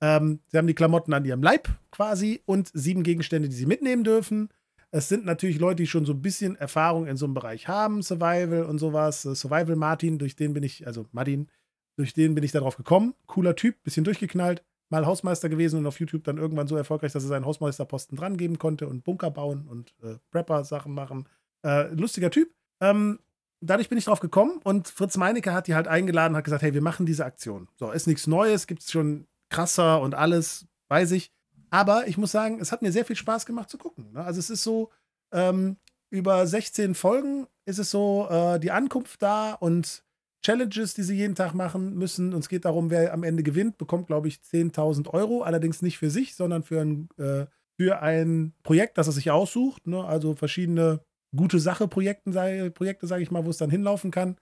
ähm, 0.00 0.40
sie 0.48 0.58
haben 0.58 0.66
die 0.66 0.74
Klamotten 0.74 1.12
an 1.12 1.24
ihrem 1.24 1.42
Leib 1.42 1.68
quasi 1.90 2.42
und 2.46 2.70
sieben 2.72 3.02
Gegenstände, 3.02 3.48
die 3.48 3.54
sie 3.54 3.66
mitnehmen 3.66 4.04
dürfen. 4.04 4.48
Es 4.92 5.08
sind 5.08 5.24
natürlich 5.24 5.58
Leute, 5.58 5.76
die 5.76 5.86
schon 5.86 6.04
so 6.04 6.12
ein 6.12 6.22
bisschen 6.22 6.56
Erfahrung 6.56 7.06
in 7.06 7.16
so 7.16 7.26
einem 7.26 7.34
Bereich 7.34 7.68
haben, 7.68 8.02
Survival 8.02 8.64
und 8.64 8.78
sowas. 8.78 9.24
Äh, 9.24 9.34
Survival 9.34 9.76
Martin, 9.76 10.18
durch 10.18 10.36
den 10.36 10.52
bin 10.52 10.62
ich, 10.62 10.86
also 10.86 11.06
Martin, 11.12 11.48
durch 11.96 12.14
den 12.14 12.34
bin 12.34 12.44
ich 12.44 12.52
darauf 12.52 12.76
gekommen. 12.76 13.14
Cooler 13.26 13.56
Typ, 13.56 13.82
bisschen 13.82 14.04
durchgeknallt, 14.04 14.64
mal 14.90 15.06
Hausmeister 15.06 15.48
gewesen 15.48 15.78
und 15.78 15.86
auf 15.86 15.98
YouTube 15.98 16.24
dann 16.24 16.36
irgendwann 16.36 16.68
so 16.68 16.76
erfolgreich, 16.76 17.12
dass 17.12 17.24
er 17.24 17.28
seinen 17.28 17.46
Hausmeisterposten 17.46 18.18
dran 18.18 18.36
geben 18.36 18.58
konnte 18.58 18.88
und 18.88 19.04
Bunker 19.04 19.30
bauen 19.30 19.66
und 19.68 19.94
äh, 20.02 20.16
Prepper-Sachen 20.30 20.92
machen. 20.92 21.28
Äh, 21.64 21.88
lustiger 21.94 22.30
Typ. 22.30 22.50
Ähm, 22.80 23.20
dadurch 23.60 23.88
bin 23.88 23.98
ich 23.98 24.04
drauf 24.04 24.20
gekommen 24.20 24.60
und 24.64 24.88
Fritz 24.88 25.16
Meinecke 25.16 25.52
hat 25.52 25.68
die 25.68 25.74
halt 25.74 25.88
eingeladen, 25.88 26.36
hat 26.36 26.44
gesagt, 26.44 26.62
hey, 26.62 26.74
wir 26.74 26.82
machen 26.82 27.06
diese 27.06 27.24
Aktion. 27.24 27.68
So, 27.76 27.90
ist 27.90 28.06
nichts 28.06 28.26
Neues, 28.26 28.66
gibt 28.66 28.82
es 28.82 28.90
schon 28.90 29.26
krasser 29.48 30.00
und 30.00 30.14
alles, 30.14 30.66
weiß 30.88 31.12
ich. 31.12 31.32
Aber 31.70 32.08
ich 32.08 32.18
muss 32.18 32.32
sagen, 32.32 32.60
es 32.60 32.72
hat 32.72 32.82
mir 32.82 32.90
sehr 32.90 33.04
viel 33.04 33.16
Spaß 33.16 33.46
gemacht 33.46 33.70
zu 33.70 33.78
gucken. 33.78 34.12
Ne? 34.12 34.24
Also 34.24 34.40
es 34.40 34.50
ist 34.50 34.64
so, 34.64 34.90
ähm, 35.32 35.76
über 36.10 36.46
16 36.46 36.96
Folgen 36.96 37.46
ist 37.64 37.78
es 37.78 37.92
so, 37.92 38.26
äh, 38.28 38.58
die 38.58 38.72
Ankunft 38.72 39.22
da 39.22 39.52
und 39.52 40.02
Challenges, 40.42 40.94
die 40.94 41.02
sie 41.02 41.16
jeden 41.16 41.34
Tag 41.34 41.54
machen 41.54 41.94
müssen. 41.94 42.32
Und 42.32 42.40
es 42.40 42.48
geht 42.48 42.64
darum, 42.64 42.90
wer 42.90 43.12
am 43.12 43.22
Ende 43.22 43.42
gewinnt, 43.42 43.78
bekommt, 43.78 44.06
glaube 44.06 44.28
ich, 44.28 44.36
10.000 44.36 45.08
Euro. 45.08 45.42
Allerdings 45.42 45.82
nicht 45.82 45.98
für 45.98 46.10
sich, 46.10 46.34
sondern 46.34 46.62
für 46.62 46.80
ein, 46.80 47.08
äh, 47.18 47.46
für 47.78 48.00
ein 48.02 48.54
Projekt, 48.62 48.98
das 48.98 49.06
er 49.06 49.12
sich 49.12 49.30
aussucht. 49.30 49.86
Ne? 49.86 50.04
Also 50.04 50.34
verschiedene 50.34 51.00
gute 51.36 51.58
Sache-Projekte, 51.58 52.32
sei, 52.32 52.70
Projekte, 52.70 53.06
sage 53.06 53.22
ich 53.22 53.30
mal, 53.30 53.44
wo 53.44 53.50
es 53.50 53.58
dann 53.58 53.70
hinlaufen 53.70 54.10
kann. 54.10 54.36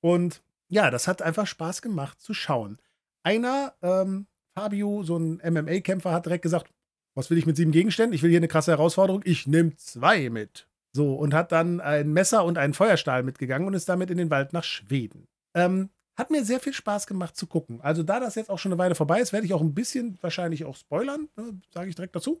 Und 0.00 0.42
ja, 0.68 0.90
das 0.90 1.08
hat 1.08 1.22
einfach 1.22 1.46
Spaß 1.46 1.82
gemacht 1.82 2.20
zu 2.20 2.34
schauen. 2.34 2.78
Einer, 3.22 3.74
ähm, 3.82 4.26
Fabio, 4.56 5.02
so 5.02 5.16
ein 5.16 5.40
MMA-Kämpfer, 5.42 6.12
hat 6.12 6.26
direkt 6.26 6.42
gesagt, 6.42 6.72
was 7.16 7.30
will 7.30 7.38
ich 7.38 7.46
mit 7.46 7.56
sieben 7.56 7.72
Gegenständen? 7.72 8.14
Ich 8.14 8.22
will 8.22 8.30
hier 8.30 8.38
eine 8.38 8.48
krasse 8.48 8.70
Herausforderung. 8.70 9.22
Ich 9.24 9.46
nehme 9.46 9.74
zwei 9.76 10.30
mit. 10.30 10.68
So, 10.92 11.14
und 11.14 11.34
hat 11.34 11.52
dann 11.52 11.80
ein 11.80 12.12
Messer 12.12 12.44
und 12.44 12.58
einen 12.58 12.74
Feuerstahl 12.74 13.22
mitgegangen 13.22 13.66
und 13.66 13.74
ist 13.74 13.88
damit 13.88 14.10
in 14.10 14.18
den 14.18 14.30
Wald 14.30 14.52
nach 14.52 14.64
Schweden. 14.64 15.26
Ähm, 15.58 15.90
hat 16.16 16.30
mir 16.30 16.44
sehr 16.44 16.60
viel 16.60 16.72
Spaß 16.72 17.06
gemacht 17.06 17.36
zu 17.36 17.46
gucken. 17.46 17.80
Also, 17.80 18.02
da 18.02 18.18
das 18.18 18.34
jetzt 18.34 18.50
auch 18.50 18.58
schon 18.58 18.72
eine 18.72 18.78
Weile 18.78 18.94
vorbei 18.94 19.20
ist, 19.20 19.32
werde 19.32 19.46
ich 19.46 19.54
auch 19.54 19.60
ein 19.60 19.74
bisschen 19.74 20.18
wahrscheinlich 20.20 20.64
auch 20.64 20.76
spoilern, 20.76 21.28
ne, 21.36 21.60
sage 21.72 21.88
ich 21.88 21.94
direkt 21.94 22.16
dazu. 22.16 22.40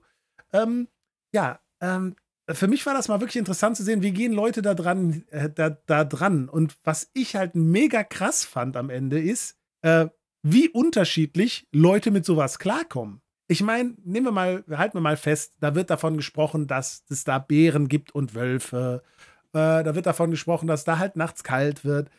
Ähm, 0.52 0.88
ja, 1.32 1.60
ähm, 1.80 2.16
für 2.50 2.66
mich 2.66 2.84
war 2.86 2.94
das 2.94 3.08
mal 3.08 3.20
wirklich 3.20 3.36
interessant 3.36 3.76
zu 3.76 3.84
sehen, 3.84 4.02
wie 4.02 4.12
gehen 4.12 4.32
Leute 4.32 4.62
da 4.62 4.74
dran, 4.74 5.24
äh, 5.30 5.50
da, 5.50 5.70
da 5.86 6.04
dran. 6.04 6.48
Und 6.48 6.76
was 6.82 7.10
ich 7.12 7.36
halt 7.36 7.54
mega 7.54 8.02
krass 8.02 8.44
fand 8.44 8.76
am 8.76 8.90
Ende 8.90 9.20
ist, 9.20 9.56
äh, 9.82 10.06
wie 10.42 10.68
unterschiedlich 10.68 11.68
Leute 11.72 12.10
mit 12.10 12.24
sowas 12.24 12.58
klarkommen. 12.58 13.20
Ich 13.48 13.62
meine, 13.62 13.94
nehmen 14.02 14.26
wir 14.26 14.32
mal, 14.32 14.64
halten 14.70 14.96
wir 14.96 15.02
mal 15.02 15.16
fest, 15.16 15.54
da 15.60 15.74
wird 15.74 15.90
davon 15.90 16.16
gesprochen, 16.16 16.66
dass 16.66 17.04
es 17.10 17.24
da 17.24 17.38
Bären 17.38 17.88
gibt 17.88 18.12
und 18.12 18.34
Wölfe. 18.34 19.02
Äh, 19.52 19.84
da 19.84 19.94
wird 19.94 20.06
davon 20.06 20.30
gesprochen, 20.30 20.66
dass 20.66 20.84
da 20.84 20.98
halt 20.98 21.16
nachts 21.16 21.44
kalt 21.44 21.84
wird 21.84 22.10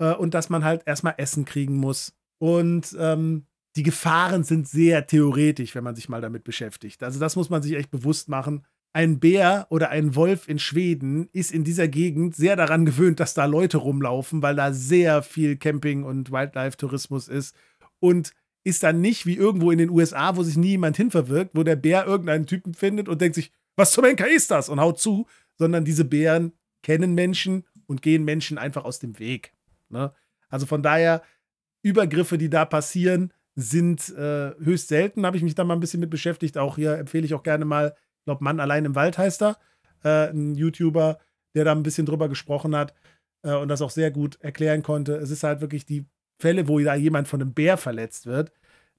äh, 0.00 0.14
und 0.14 0.34
dass 0.34 0.48
man 0.48 0.64
halt 0.64 0.82
erstmal 0.86 1.14
Essen 1.18 1.44
kriegen 1.44 1.76
muss. 1.76 2.12
Und 2.38 2.96
ähm, 2.98 3.46
die 3.76 3.84
Gefahren 3.84 4.42
sind 4.42 4.66
sehr 4.66 5.06
theoretisch, 5.06 5.74
wenn 5.76 5.84
man 5.84 5.94
sich 5.94 6.08
mal 6.08 6.20
damit 6.20 6.42
beschäftigt. 6.42 7.04
Also 7.04 7.20
das 7.20 7.36
muss 7.36 7.50
man 7.50 7.62
sich 7.62 7.74
echt 7.74 7.90
bewusst 7.90 8.28
machen. 8.28 8.64
Ein 8.92 9.20
Bär 9.20 9.68
oder 9.70 9.90
ein 9.90 10.16
Wolf 10.16 10.48
in 10.48 10.58
Schweden 10.58 11.28
ist 11.32 11.52
in 11.52 11.62
dieser 11.62 11.86
Gegend 11.86 12.34
sehr 12.34 12.56
daran 12.56 12.84
gewöhnt, 12.84 13.20
dass 13.20 13.34
da 13.34 13.44
Leute 13.44 13.76
rumlaufen, 13.76 14.42
weil 14.42 14.56
da 14.56 14.72
sehr 14.72 15.22
viel 15.22 15.56
Camping 15.56 16.02
und 16.02 16.32
Wildlife-Tourismus 16.32 17.28
ist. 17.28 17.54
Und 18.00 18.32
ist 18.64 18.82
dann 18.82 19.00
nicht 19.00 19.26
wie 19.26 19.36
irgendwo 19.36 19.70
in 19.70 19.78
den 19.78 19.90
USA, 19.90 20.36
wo 20.36 20.42
sich 20.42 20.56
nie 20.56 20.70
jemand 20.70 20.96
hinverwirkt, 20.96 21.52
wo 21.54 21.62
der 21.62 21.76
Bär 21.76 22.06
irgendeinen 22.06 22.46
Typen 22.46 22.74
findet 22.74 23.08
und 23.08 23.20
denkt 23.20 23.36
sich, 23.36 23.52
was 23.76 23.92
zum 23.92 24.04
Henker 24.04 24.28
ist 24.28 24.50
das? 24.50 24.68
und 24.68 24.80
haut 24.80 24.98
zu, 24.98 25.26
sondern 25.56 25.84
diese 25.84 26.04
Bären 26.04 26.52
kennen 26.82 27.14
Menschen 27.14 27.64
und 27.86 28.02
gehen 28.02 28.24
Menschen 28.24 28.58
einfach 28.58 28.84
aus 28.84 28.98
dem 28.98 29.18
Weg. 29.18 29.54
Ne? 29.90 30.12
Also 30.48 30.66
von 30.66 30.82
daher, 30.82 31.22
Übergriffe, 31.82 32.38
die 32.38 32.50
da 32.50 32.64
passieren, 32.64 33.32
sind 33.54 34.08
äh, 34.10 34.54
höchst 34.58 34.88
selten. 34.88 35.26
Habe 35.26 35.36
ich 35.36 35.42
mich 35.42 35.54
da 35.54 35.64
mal 35.64 35.74
ein 35.74 35.80
bisschen 35.80 36.00
mit 36.00 36.10
beschäftigt. 36.10 36.58
Auch 36.58 36.76
hier 36.76 36.98
empfehle 36.98 37.24
ich 37.24 37.34
auch 37.34 37.42
gerne 37.42 37.64
mal, 37.64 37.94
ich 38.18 38.24
glaube, 38.24 38.44
Mann 38.44 38.60
allein 38.60 38.84
im 38.84 38.94
Wald 38.94 39.18
heißt 39.18 39.42
er, 39.42 39.58
äh, 40.04 40.30
ein 40.30 40.54
YouTuber, 40.54 41.18
der 41.54 41.64
da 41.64 41.72
ein 41.72 41.82
bisschen 41.82 42.06
drüber 42.06 42.28
gesprochen 42.28 42.76
hat 42.76 42.94
äh, 43.42 43.54
und 43.54 43.68
das 43.68 43.82
auch 43.82 43.90
sehr 43.90 44.10
gut 44.10 44.38
erklären 44.40 44.82
konnte. 44.82 45.16
Es 45.16 45.30
ist 45.30 45.42
halt 45.42 45.60
wirklich 45.60 45.86
die 45.86 46.06
Fälle, 46.38 46.68
wo 46.68 46.78
da 46.78 46.94
jemand 46.94 47.28
von 47.28 47.40
einem 47.40 47.54
Bär 47.54 47.76
verletzt 47.76 48.26
wird. 48.26 48.52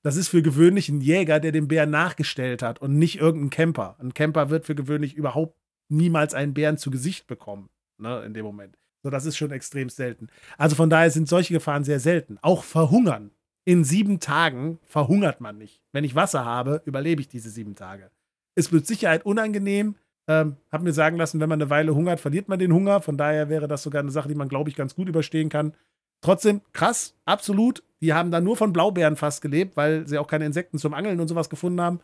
Das 0.04 0.16
ist 0.16 0.30
für 0.30 0.42
gewöhnlich 0.42 0.90
ein 0.90 1.02
Jäger, 1.02 1.40
der 1.40 1.52
den 1.52 1.68
Bär 1.68 1.86
nachgestellt 1.86 2.64
hat 2.64 2.82
und 2.82 2.98
nicht 2.98 3.20
irgendein 3.20 3.52
Camper. 3.52 3.98
Ein 4.00 4.14
Camper 4.14 4.50
wird 4.50 4.66
für 4.66 4.76
gewöhnlich 4.76 5.14
überhaupt 5.14 5.58
niemals 5.90 6.34
einen 6.34 6.54
Bären 6.54 6.78
zu 6.78 6.90
Gesicht 6.90 7.28
bekommen, 7.28 7.70
ne, 7.98 8.24
in 8.24 8.34
dem 8.34 8.46
Moment. 8.46 8.78
So, 9.04 9.10
das 9.10 9.26
ist 9.26 9.38
schon 9.38 9.52
extrem 9.52 9.90
selten. 9.90 10.28
Also 10.58 10.76
von 10.76 10.90
daher 10.90 11.10
sind 11.10 11.28
solche 11.28 11.54
Gefahren 11.54 11.84
sehr 11.84 12.00
selten. 12.00 12.38
Auch 12.42 12.64
verhungern. 12.64 13.32
In 13.66 13.84
sieben 13.84 14.20
Tagen 14.20 14.80
verhungert 14.86 15.42
man 15.42 15.58
nicht. 15.58 15.82
Wenn 15.92 16.04
ich 16.04 16.16
Wasser 16.16 16.46
habe, 16.46 16.82
überlebe 16.86 17.22
ich 17.22 17.28
diese 17.28 17.50
sieben 17.50 17.76
Tage. 17.76 18.12
Ist 18.56 18.72
mit 18.72 18.86
Sicherheit 18.86 19.26
unangenehm. 19.26 19.96
Ähm, 20.28 20.58
hab 20.72 20.82
mir 20.82 20.94
sagen 20.94 21.18
lassen, 21.18 21.40
wenn 21.40 21.50
man 21.50 21.62
eine 21.62 21.70
Weile 21.70 21.96
hungert, 21.96 22.20
verliert 22.20 22.48
man 22.48 22.60
den 22.60 22.74
Hunger. 22.74 23.02
Von 23.02 23.18
daher 23.18 23.50
wäre 23.50 23.68
das 23.68 23.84
sogar 23.84 24.02
eine 24.02 24.12
Sache, 24.12 24.28
die 24.28 24.36
man, 24.36 24.50
glaube 24.50 24.70
ich, 24.70 24.76
ganz 24.76 24.96
gut 24.96 25.10
überstehen 25.10 25.50
kann. 25.50 25.74
Trotzdem 26.22 26.62
krass, 26.74 27.16
absolut. 27.26 27.84
Die 28.02 28.14
haben 28.14 28.32
da 28.32 28.42
nur 28.42 28.56
von 28.56 28.74
Blaubeeren 28.74 29.16
fast 29.16 29.42
gelebt, 29.42 29.78
weil 29.78 30.08
sie 30.08 30.18
auch 30.18 30.28
keine 30.28 30.46
Insekten 30.46 30.78
zum 30.78 30.94
Angeln 30.94 31.20
und 31.20 31.28
sowas 31.28 31.50
gefunden 31.50 31.82
haben. 31.82 32.00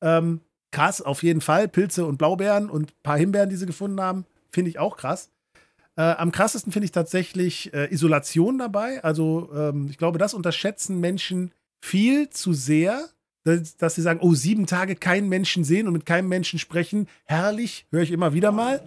Ähm, 0.00 0.40
krass, 0.72 1.00
auf 1.00 1.22
jeden 1.22 1.40
Fall. 1.40 1.68
Pilze 1.68 2.04
und 2.04 2.18
Blaubeeren 2.18 2.70
und 2.70 2.90
ein 2.90 3.02
paar 3.02 3.18
Himbeeren, 3.18 3.50
die 3.50 3.56
sie 3.56 3.66
gefunden 3.66 4.00
haben, 4.00 4.26
finde 4.50 4.70
ich 4.70 4.78
auch 4.78 4.96
krass. 4.96 5.30
Äh, 6.00 6.14
am 6.16 6.32
krassesten 6.32 6.72
finde 6.72 6.86
ich 6.86 6.92
tatsächlich 6.92 7.74
äh, 7.74 7.92
Isolation 7.92 8.56
dabei. 8.56 9.04
Also, 9.04 9.50
ähm, 9.54 9.88
ich 9.90 9.98
glaube, 9.98 10.18
das 10.18 10.32
unterschätzen 10.32 10.98
Menschen 10.98 11.52
viel 11.78 12.30
zu 12.30 12.54
sehr, 12.54 13.10
dass, 13.44 13.76
dass, 13.76 13.96
sie 13.96 14.00
sagen: 14.00 14.20
Oh, 14.22 14.32
sieben 14.32 14.64
Tage 14.66 14.96
keinen 14.96 15.28
Menschen 15.28 15.62
sehen 15.62 15.86
und 15.86 15.92
mit 15.92 16.06
keinem 16.06 16.28
Menschen 16.28 16.58
sprechen. 16.58 17.06
Herrlich, 17.26 17.86
höre 17.90 18.00
ich 18.00 18.12
immer 18.12 18.32
wieder 18.32 18.50
mal. 18.50 18.80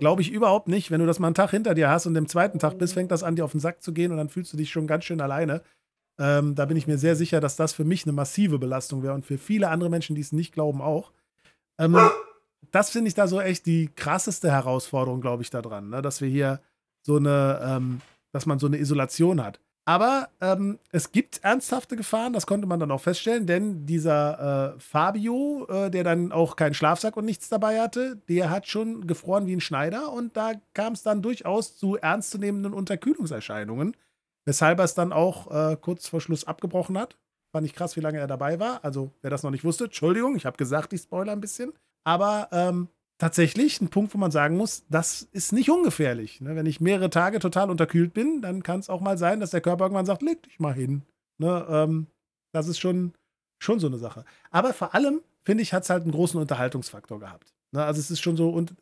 Glaube 0.00 0.20
ich 0.20 0.30
überhaupt 0.30 0.68
nicht. 0.68 0.90
Wenn 0.90 1.00
du 1.00 1.06
das 1.06 1.18
mal 1.18 1.28
einen 1.28 1.34
Tag 1.34 1.50
hinter 1.50 1.74
dir 1.74 1.88
hast 1.88 2.04
und 2.04 2.14
im 2.14 2.28
zweiten 2.28 2.58
Tag 2.58 2.76
bist, 2.76 2.92
fängt 2.92 3.10
das 3.10 3.22
an, 3.22 3.36
dir 3.36 3.46
auf 3.46 3.52
den 3.52 3.60
Sack 3.60 3.82
zu 3.82 3.94
gehen 3.94 4.10
und 4.10 4.18
dann 4.18 4.28
fühlst 4.28 4.52
du 4.52 4.58
dich 4.58 4.70
schon 4.70 4.86
ganz 4.86 5.04
schön 5.04 5.22
alleine. 5.22 5.62
Ähm, 6.18 6.54
da 6.56 6.66
bin 6.66 6.76
ich 6.76 6.86
mir 6.86 6.98
sehr 6.98 7.16
sicher, 7.16 7.40
dass 7.40 7.56
das 7.56 7.72
für 7.72 7.84
mich 7.84 8.04
eine 8.04 8.12
massive 8.12 8.58
Belastung 8.58 9.02
wäre 9.02 9.14
und 9.14 9.24
für 9.24 9.38
viele 9.38 9.68
andere 9.68 9.88
Menschen, 9.88 10.14
die 10.14 10.20
es 10.20 10.32
nicht 10.32 10.52
glauben, 10.52 10.82
auch. 10.82 11.12
Ähm, 11.78 11.96
das 12.70 12.90
finde 12.90 13.08
ich 13.08 13.14
da 13.14 13.26
so 13.26 13.40
echt 13.40 13.66
die 13.66 13.90
krasseste 13.94 14.50
Herausforderung, 14.50 15.20
glaube 15.20 15.42
ich, 15.42 15.50
daran, 15.50 15.90
ne? 15.90 16.02
dass 16.02 16.20
wir 16.20 16.28
hier 16.28 16.60
so 17.02 17.16
eine, 17.16 17.60
ähm, 17.62 18.00
dass 18.32 18.46
man 18.46 18.58
so 18.58 18.66
eine 18.66 18.78
Isolation 18.78 19.42
hat. 19.42 19.60
Aber 19.86 20.28
ähm, 20.40 20.78
es 20.92 21.10
gibt 21.10 21.42
ernsthafte 21.42 21.96
Gefahren, 21.96 22.32
das 22.32 22.46
konnte 22.46 22.68
man 22.68 22.78
dann 22.78 22.90
auch 22.90 23.00
feststellen, 23.00 23.46
denn 23.46 23.86
dieser 23.86 24.74
äh, 24.76 24.78
Fabio, 24.78 25.66
äh, 25.68 25.90
der 25.90 26.04
dann 26.04 26.32
auch 26.32 26.54
keinen 26.54 26.74
Schlafsack 26.74 27.16
und 27.16 27.24
nichts 27.24 27.48
dabei 27.48 27.80
hatte, 27.80 28.16
der 28.28 28.50
hat 28.50 28.68
schon 28.68 29.06
gefroren 29.06 29.46
wie 29.46 29.56
ein 29.56 29.60
Schneider 29.60 30.12
und 30.12 30.36
da 30.36 30.52
kam 30.74 30.92
es 30.92 31.02
dann 31.02 31.22
durchaus 31.22 31.76
zu 31.76 31.96
ernstzunehmenden 31.96 32.74
Unterkühlungserscheinungen, 32.74 33.96
weshalb 34.44 34.78
er 34.78 34.84
es 34.84 34.94
dann 34.94 35.12
auch 35.12 35.50
äh, 35.50 35.76
kurz 35.80 36.06
vor 36.06 36.20
Schluss 36.20 36.44
abgebrochen 36.44 36.96
hat. 36.96 37.16
Fand 37.50 37.66
ich 37.66 37.74
krass, 37.74 37.96
wie 37.96 38.00
lange 38.00 38.18
er 38.18 38.28
dabei 38.28 38.60
war. 38.60 38.84
Also, 38.84 39.10
wer 39.22 39.30
das 39.30 39.42
noch 39.42 39.50
nicht 39.50 39.64
wusste, 39.64 39.84
Entschuldigung, 39.86 40.36
ich 40.36 40.46
habe 40.46 40.56
gesagt, 40.56 40.92
ich 40.92 41.00
spoiler 41.00 41.32
ein 41.32 41.40
bisschen. 41.40 41.72
Aber 42.04 42.48
ähm, 42.52 42.88
tatsächlich 43.18 43.80
ein 43.80 43.90
Punkt, 43.90 44.14
wo 44.14 44.18
man 44.18 44.30
sagen 44.30 44.56
muss, 44.56 44.84
das 44.88 45.22
ist 45.22 45.52
nicht 45.52 45.70
ungefährlich. 45.70 46.40
Ne? 46.40 46.56
Wenn 46.56 46.66
ich 46.66 46.80
mehrere 46.80 47.10
Tage 47.10 47.38
total 47.38 47.70
unterkühlt 47.70 48.14
bin, 48.14 48.42
dann 48.42 48.62
kann 48.62 48.80
es 48.80 48.88
auch 48.88 49.00
mal 49.00 49.18
sein, 49.18 49.40
dass 49.40 49.50
der 49.50 49.60
Körper 49.60 49.84
irgendwann 49.84 50.06
sagt, 50.06 50.22
leg 50.22 50.42
dich 50.42 50.58
mal 50.58 50.74
hin. 50.74 51.02
Ne? 51.38 51.66
Ähm, 51.68 52.06
das 52.52 52.66
ist 52.66 52.78
schon, 52.78 53.12
schon 53.58 53.78
so 53.78 53.86
eine 53.86 53.98
Sache. 53.98 54.24
Aber 54.50 54.72
vor 54.72 54.94
allem, 54.94 55.20
finde 55.44 55.62
ich, 55.62 55.72
hat 55.72 55.84
es 55.84 55.90
halt 55.90 56.02
einen 56.02 56.12
großen 56.12 56.40
Unterhaltungsfaktor 56.40 57.20
gehabt. 57.20 57.52
Ne? 57.72 57.84
Also 57.84 58.00
es 58.00 58.10
ist 58.10 58.20
schon 58.20 58.36
so, 58.36 58.48
und 58.50 58.74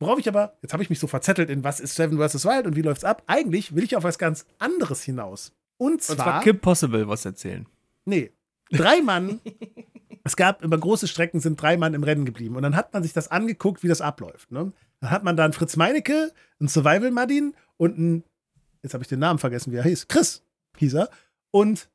worauf 0.00 0.18
ich 0.18 0.28
aber, 0.28 0.56
jetzt 0.62 0.72
habe 0.72 0.82
ich 0.82 0.90
mich 0.90 0.98
so 0.98 1.06
verzettelt 1.06 1.50
in 1.50 1.62
was 1.62 1.78
ist 1.78 1.94
Seven 1.94 2.18
vs. 2.18 2.44
Wild 2.44 2.66
und 2.66 2.76
wie 2.76 2.82
läuft's 2.82 3.04
ab? 3.04 3.22
Eigentlich 3.26 3.74
will 3.74 3.84
ich 3.84 3.96
auf 3.96 4.04
was 4.04 4.18
ganz 4.18 4.46
anderes 4.58 5.02
hinaus. 5.02 5.52
Und 5.76 6.02
zwar. 6.02 6.16
Und 6.16 6.22
zwar 6.22 6.42
Kim 6.42 6.58
Possible 6.60 7.08
was 7.08 7.24
erzählen. 7.24 7.66
Nee. 8.06 8.32
Drei 8.70 9.02
Mann 9.02 9.40
es 10.24 10.36
gab 10.36 10.62
über 10.62 10.78
große 10.78 11.08
Strecken 11.08 11.40
sind 11.40 11.60
drei 11.60 11.76
Mann 11.76 11.94
im 11.94 12.04
Rennen 12.04 12.24
geblieben. 12.24 12.56
Und 12.56 12.62
dann 12.62 12.76
hat 12.76 12.92
man 12.92 13.02
sich 13.02 13.12
das 13.12 13.28
angeguckt, 13.28 13.82
wie 13.82 13.88
das 13.88 14.00
abläuft. 14.00 14.50
Ne? 14.52 14.72
Dann 15.00 15.10
hat 15.10 15.24
man 15.24 15.36
da 15.36 15.44
einen 15.44 15.52
Fritz 15.52 15.76
Meinecke, 15.76 16.32
einen 16.60 16.68
Survival 16.68 17.10
Madin 17.10 17.54
und 17.76 17.98
einen, 17.98 18.24
jetzt 18.82 18.94
habe 18.94 19.02
ich 19.02 19.08
den 19.08 19.18
Namen 19.18 19.38
vergessen, 19.38 19.72
wie 19.72 19.76
er 19.76 19.84
hieß. 19.84 20.08
Chris 20.08 20.42
hieß 20.76 20.94
er. 20.94 21.10
Und 21.50 21.88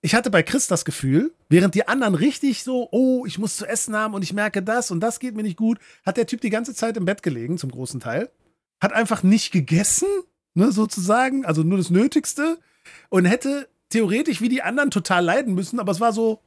ich 0.00 0.14
hatte 0.14 0.30
bei 0.30 0.44
Chris 0.44 0.68
das 0.68 0.84
Gefühl, 0.84 1.34
während 1.48 1.74
die 1.74 1.88
anderen 1.88 2.14
richtig 2.14 2.62
so, 2.62 2.88
oh, 2.92 3.26
ich 3.26 3.38
muss 3.38 3.56
zu 3.56 3.66
essen 3.66 3.96
haben 3.96 4.14
und 4.14 4.22
ich 4.22 4.32
merke 4.32 4.62
das 4.62 4.92
und 4.92 5.00
das 5.00 5.18
geht 5.18 5.34
mir 5.34 5.42
nicht 5.42 5.56
gut, 5.56 5.80
hat 6.06 6.16
der 6.16 6.26
Typ 6.26 6.40
die 6.40 6.50
ganze 6.50 6.74
Zeit 6.74 6.96
im 6.96 7.04
Bett 7.04 7.22
gelegen, 7.24 7.58
zum 7.58 7.72
großen 7.72 7.98
Teil. 7.98 8.30
Hat 8.80 8.92
einfach 8.92 9.24
nicht 9.24 9.50
gegessen, 9.50 10.06
ne, 10.54 10.70
sozusagen, 10.70 11.44
also 11.44 11.64
nur 11.64 11.78
das 11.78 11.90
Nötigste. 11.90 12.58
Und 13.08 13.24
hätte 13.24 13.68
theoretisch 13.88 14.40
wie 14.40 14.48
die 14.48 14.62
anderen 14.62 14.90
total 14.90 15.24
leiden 15.24 15.54
müssen, 15.54 15.80
aber 15.80 15.92
es 15.92 16.00
war 16.00 16.12
so, 16.12 16.40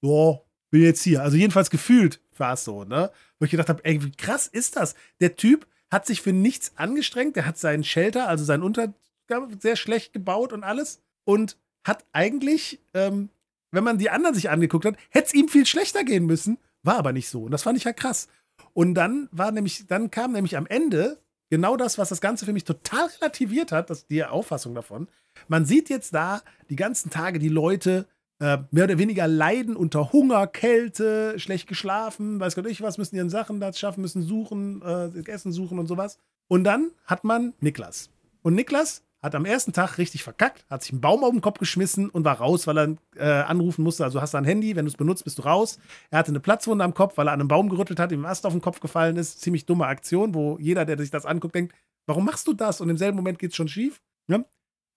ja, 0.00 0.40
bin 0.70 0.82
jetzt 0.82 1.02
hier. 1.02 1.22
Also 1.22 1.36
jedenfalls 1.36 1.70
gefühlt 1.70 2.20
war 2.36 2.54
es 2.54 2.64
so, 2.64 2.84
ne? 2.84 3.10
Wo 3.38 3.44
ich 3.44 3.50
gedacht 3.50 3.68
habe, 3.68 3.84
ey, 3.84 4.02
wie 4.02 4.12
krass 4.12 4.46
ist 4.46 4.76
das? 4.76 4.94
Der 5.20 5.36
Typ 5.36 5.66
hat 5.90 6.06
sich 6.06 6.22
für 6.22 6.32
nichts 6.32 6.72
angestrengt, 6.76 7.36
der 7.36 7.46
hat 7.46 7.58
seinen 7.58 7.84
Shelter, 7.84 8.28
also 8.28 8.44
seinen 8.44 8.62
Untergang 8.62 9.60
sehr 9.60 9.76
schlecht 9.76 10.12
gebaut 10.12 10.52
und 10.52 10.64
alles 10.64 11.00
und 11.24 11.56
hat 11.84 12.04
eigentlich, 12.12 12.80
ähm, 12.94 13.30
wenn 13.70 13.84
man 13.84 13.98
die 13.98 14.10
anderen 14.10 14.34
sich 14.34 14.50
angeguckt 14.50 14.84
hat, 14.84 14.96
hätte 15.10 15.28
es 15.28 15.34
ihm 15.34 15.48
viel 15.48 15.66
schlechter 15.66 16.04
gehen 16.04 16.26
müssen, 16.26 16.58
war 16.82 16.96
aber 16.96 17.12
nicht 17.12 17.28
so. 17.28 17.44
Und 17.44 17.50
das 17.50 17.62
fand 17.62 17.78
ich 17.78 17.84
ja 17.84 17.88
halt 17.88 17.98
krass. 17.98 18.28
Und 18.74 18.94
dann 18.94 19.28
war 19.32 19.50
nämlich, 19.52 19.86
dann 19.86 20.10
kam 20.10 20.32
nämlich 20.32 20.56
am 20.56 20.66
Ende 20.66 21.18
genau 21.50 21.76
das, 21.76 21.98
was 21.98 22.10
das 22.10 22.20
Ganze 22.20 22.44
für 22.44 22.52
mich 22.52 22.64
total 22.64 23.06
relativiert 23.20 23.72
hat, 23.72 23.90
das, 23.90 24.06
die 24.06 24.24
Auffassung 24.24 24.74
davon. 24.74 25.08
Man 25.48 25.64
sieht 25.64 25.88
jetzt 25.88 26.14
da 26.14 26.42
die 26.68 26.76
ganzen 26.76 27.10
Tage 27.10 27.38
die 27.38 27.48
Leute 27.48 28.06
äh, 28.40 28.58
mehr 28.70 28.84
oder 28.84 28.98
weniger 28.98 29.26
leiden 29.26 29.76
unter 29.76 30.12
Hunger, 30.12 30.46
Kälte, 30.46 31.38
schlecht 31.38 31.66
geschlafen, 31.66 32.38
weiß 32.40 32.54
Gott 32.54 32.66
ich 32.66 32.80
was, 32.82 32.98
müssen 32.98 33.16
ihren 33.16 33.30
Sachen 33.30 33.60
da 33.60 33.72
schaffen, 33.72 34.00
müssen 34.02 34.22
suchen, 34.22 34.82
äh, 34.82 35.30
Essen 35.30 35.52
suchen 35.52 35.78
und 35.78 35.86
sowas. 35.86 36.18
Und 36.48 36.64
dann 36.64 36.90
hat 37.04 37.24
man 37.24 37.54
Niklas. 37.60 38.10
Und 38.42 38.54
Niklas 38.54 39.02
hat 39.20 39.34
am 39.34 39.44
ersten 39.44 39.72
Tag 39.72 39.98
richtig 39.98 40.22
verkackt, 40.22 40.64
hat 40.70 40.82
sich 40.82 40.92
einen 40.92 41.00
Baum 41.00 41.24
auf 41.24 41.32
den 41.32 41.40
Kopf 41.40 41.58
geschmissen 41.58 42.08
und 42.08 42.24
war 42.24 42.38
raus, 42.38 42.66
weil 42.66 42.78
er 42.78 42.96
äh, 43.16 43.42
anrufen 43.42 43.82
musste. 43.82 44.04
Also 44.04 44.20
hast 44.20 44.34
du 44.34 44.38
ein 44.38 44.44
Handy, 44.44 44.76
wenn 44.76 44.84
du 44.84 44.90
es 44.90 44.96
benutzt, 44.96 45.24
bist 45.24 45.38
du 45.38 45.42
raus. 45.42 45.78
Er 46.10 46.20
hatte 46.20 46.30
eine 46.30 46.40
Platzwunde 46.40 46.84
am 46.84 46.94
Kopf, 46.94 47.16
weil 47.16 47.26
er 47.26 47.32
an 47.32 47.40
einem 47.40 47.48
Baum 47.48 47.68
gerüttelt 47.68 47.98
hat, 47.98 48.12
ihm 48.12 48.24
Ast 48.24 48.46
auf 48.46 48.52
den 48.52 48.62
Kopf 48.62 48.78
gefallen 48.78 49.16
ist. 49.16 49.40
Ziemlich 49.40 49.66
dumme 49.66 49.86
Aktion, 49.86 50.34
wo 50.34 50.56
jeder, 50.60 50.84
der 50.84 50.96
sich 50.98 51.10
das 51.10 51.26
anguckt, 51.26 51.56
denkt, 51.56 51.74
warum 52.06 52.24
machst 52.24 52.46
du 52.46 52.52
das? 52.52 52.80
Und 52.80 52.90
im 52.90 52.96
selben 52.96 53.16
Moment 53.16 53.40
geht 53.40 53.50
es 53.50 53.56
schon 53.56 53.68
schief. 53.68 54.00
Ja? 54.28 54.44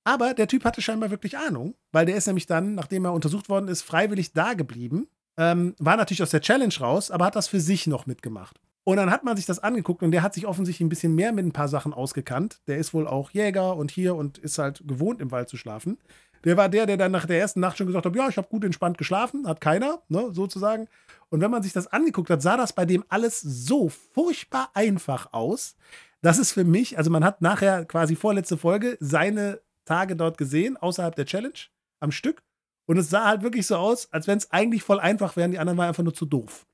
Aber 0.04 0.34
der 0.34 0.48
Typ 0.48 0.66
hatte 0.66 0.82
scheinbar 0.82 1.12
wirklich 1.12 1.38
Ahnung, 1.38 1.76
weil 1.92 2.06
der 2.06 2.16
ist 2.16 2.28
nämlich 2.28 2.48
dann, 2.48 2.76
nachdem 2.76 3.06
er 3.06 3.14
untersucht 3.14 3.50
worden 3.50 3.68
ist, 3.68 3.84
freiwillig 3.84 4.34
da 4.34 4.54
geblieben. 4.54 5.08
Ähm, 5.38 5.76
war 5.80 5.96
natürlich 5.96 6.24
aus 6.24 6.32
der 6.32 6.42
Challenge 6.42 6.74
raus, 6.80 7.12
aber 7.12 7.26
hat 7.26 7.36
das 7.36 7.48
für 7.48 7.60
sich 7.60 7.88
noch 7.88 8.06
mitgemacht. 8.06 8.60
Und 8.84 8.98
dann 8.98 9.12
hat 9.12 9.24
man 9.24 9.38
sich 9.38 9.46
das 9.46 9.60
angeguckt 9.60 10.02
und 10.02 10.12
der 10.12 10.24
hat 10.24 10.34
sich 10.34 10.48
offensichtlich 10.48 10.86
ein 10.86 10.90
bisschen 10.90 11.14
mehr 11.14 11.32
mit 11.32 11.46
ein 11.46 11.52
paar 11.52 11.68
Sachen 11.68 11.94
ausgekannt. 11.94 12.62
Der 12.68 12.78
ist 12.78 12.94
wohl 12.94 13.08
auch 13.08 13.30
Jäger 13.30 13.76
und 13.76 13.92
hier 13.92 14.16
und 14.16 14.40
ist 14.40 14.58
halt 14.58 14.84
gewohnt, 14.88 15.22
im 15.22 15.32
Wald 15.32 15.50
zu 15.50 15.58
schlafen. 15.58 16.00
Der 16.44 16.58
war 16.58 16.70
der, 16.70 16.88
der 16.88 16.98
dann 16.98 17.12
nach 17.12 17.28
der 17.28 17.40
ersten 17.40 17.60
Nacht 17.60 17.78
schon 17.78 17.86
gesagt 17.86 18.06
hat, 18.08 18.16
ja, 18.16 18.28
ich 18.28 18.38
habe 18.38 18.48
gut 18.50 18.64
entspannt 18.64 18.98
geschlafen, 18.98 19.48
hat 19.48 19.62
keiner, 19.62 20.02
ne, 20.10 20.30
sozusagen. 20.32 20.88
Und 21.30 21.42
wenn 21.42 21.52
man 21.52 21.62
sich 21.62 21.74
das 21.74 21.88
angeguckt 21.88 22.32
hat, 22.32 22.42
sah 22.42 22.58
das 22.58 22.74
bei 22.74 22.86
dem 22.86 23.06
alles 23.10 23.40
so 23.42 23.90
furchtbar 23.90 24.72
einfach 24.74 25.32
aus, 25.34 25.76
dass 26.24 26.40
es 26.40 26.52
für 26.52 26.64
mich, 26.64 26.98
also 26.98 27.12
man 27.12 27.24
hat 27.24 27.42
nachher 27.42 27.86
quasi 27.86 28.16
vorletzte 28.16 28.58
Folge 28.58 28.98
seine 29.00 29.62
Tage 29.86 30.16
dort 30.16 30.38
gesehen, 30.38 30.78
außerhalb 30.78 31.16
der 31.16 31.26
Challenge, 31.26 31.60
am 32.00 32.12
Stück. 32.12 32.44
Und 32.86 32.98
es 32.98 33.10
sah 33.10 33.26
halt 33.26 33.44
wirklich 33.44 33.68
so 33.68 33.76
aus, 33.76 34.12
als 34.12 34.28
wenn 34.28 34.38
es 34.38 34.52
eigentlich 34.52 34.84
voll 34.84 35.00
einfach 35.00 35.36
wäre, 35.36 35.50
die 35.50 35.60
anderen 35.60 35.78
waren 35.78 35.90
einfach 35.90 36.04
nur 36.04 36.14
zu 36.14 36.26
doof. 36.26 36.66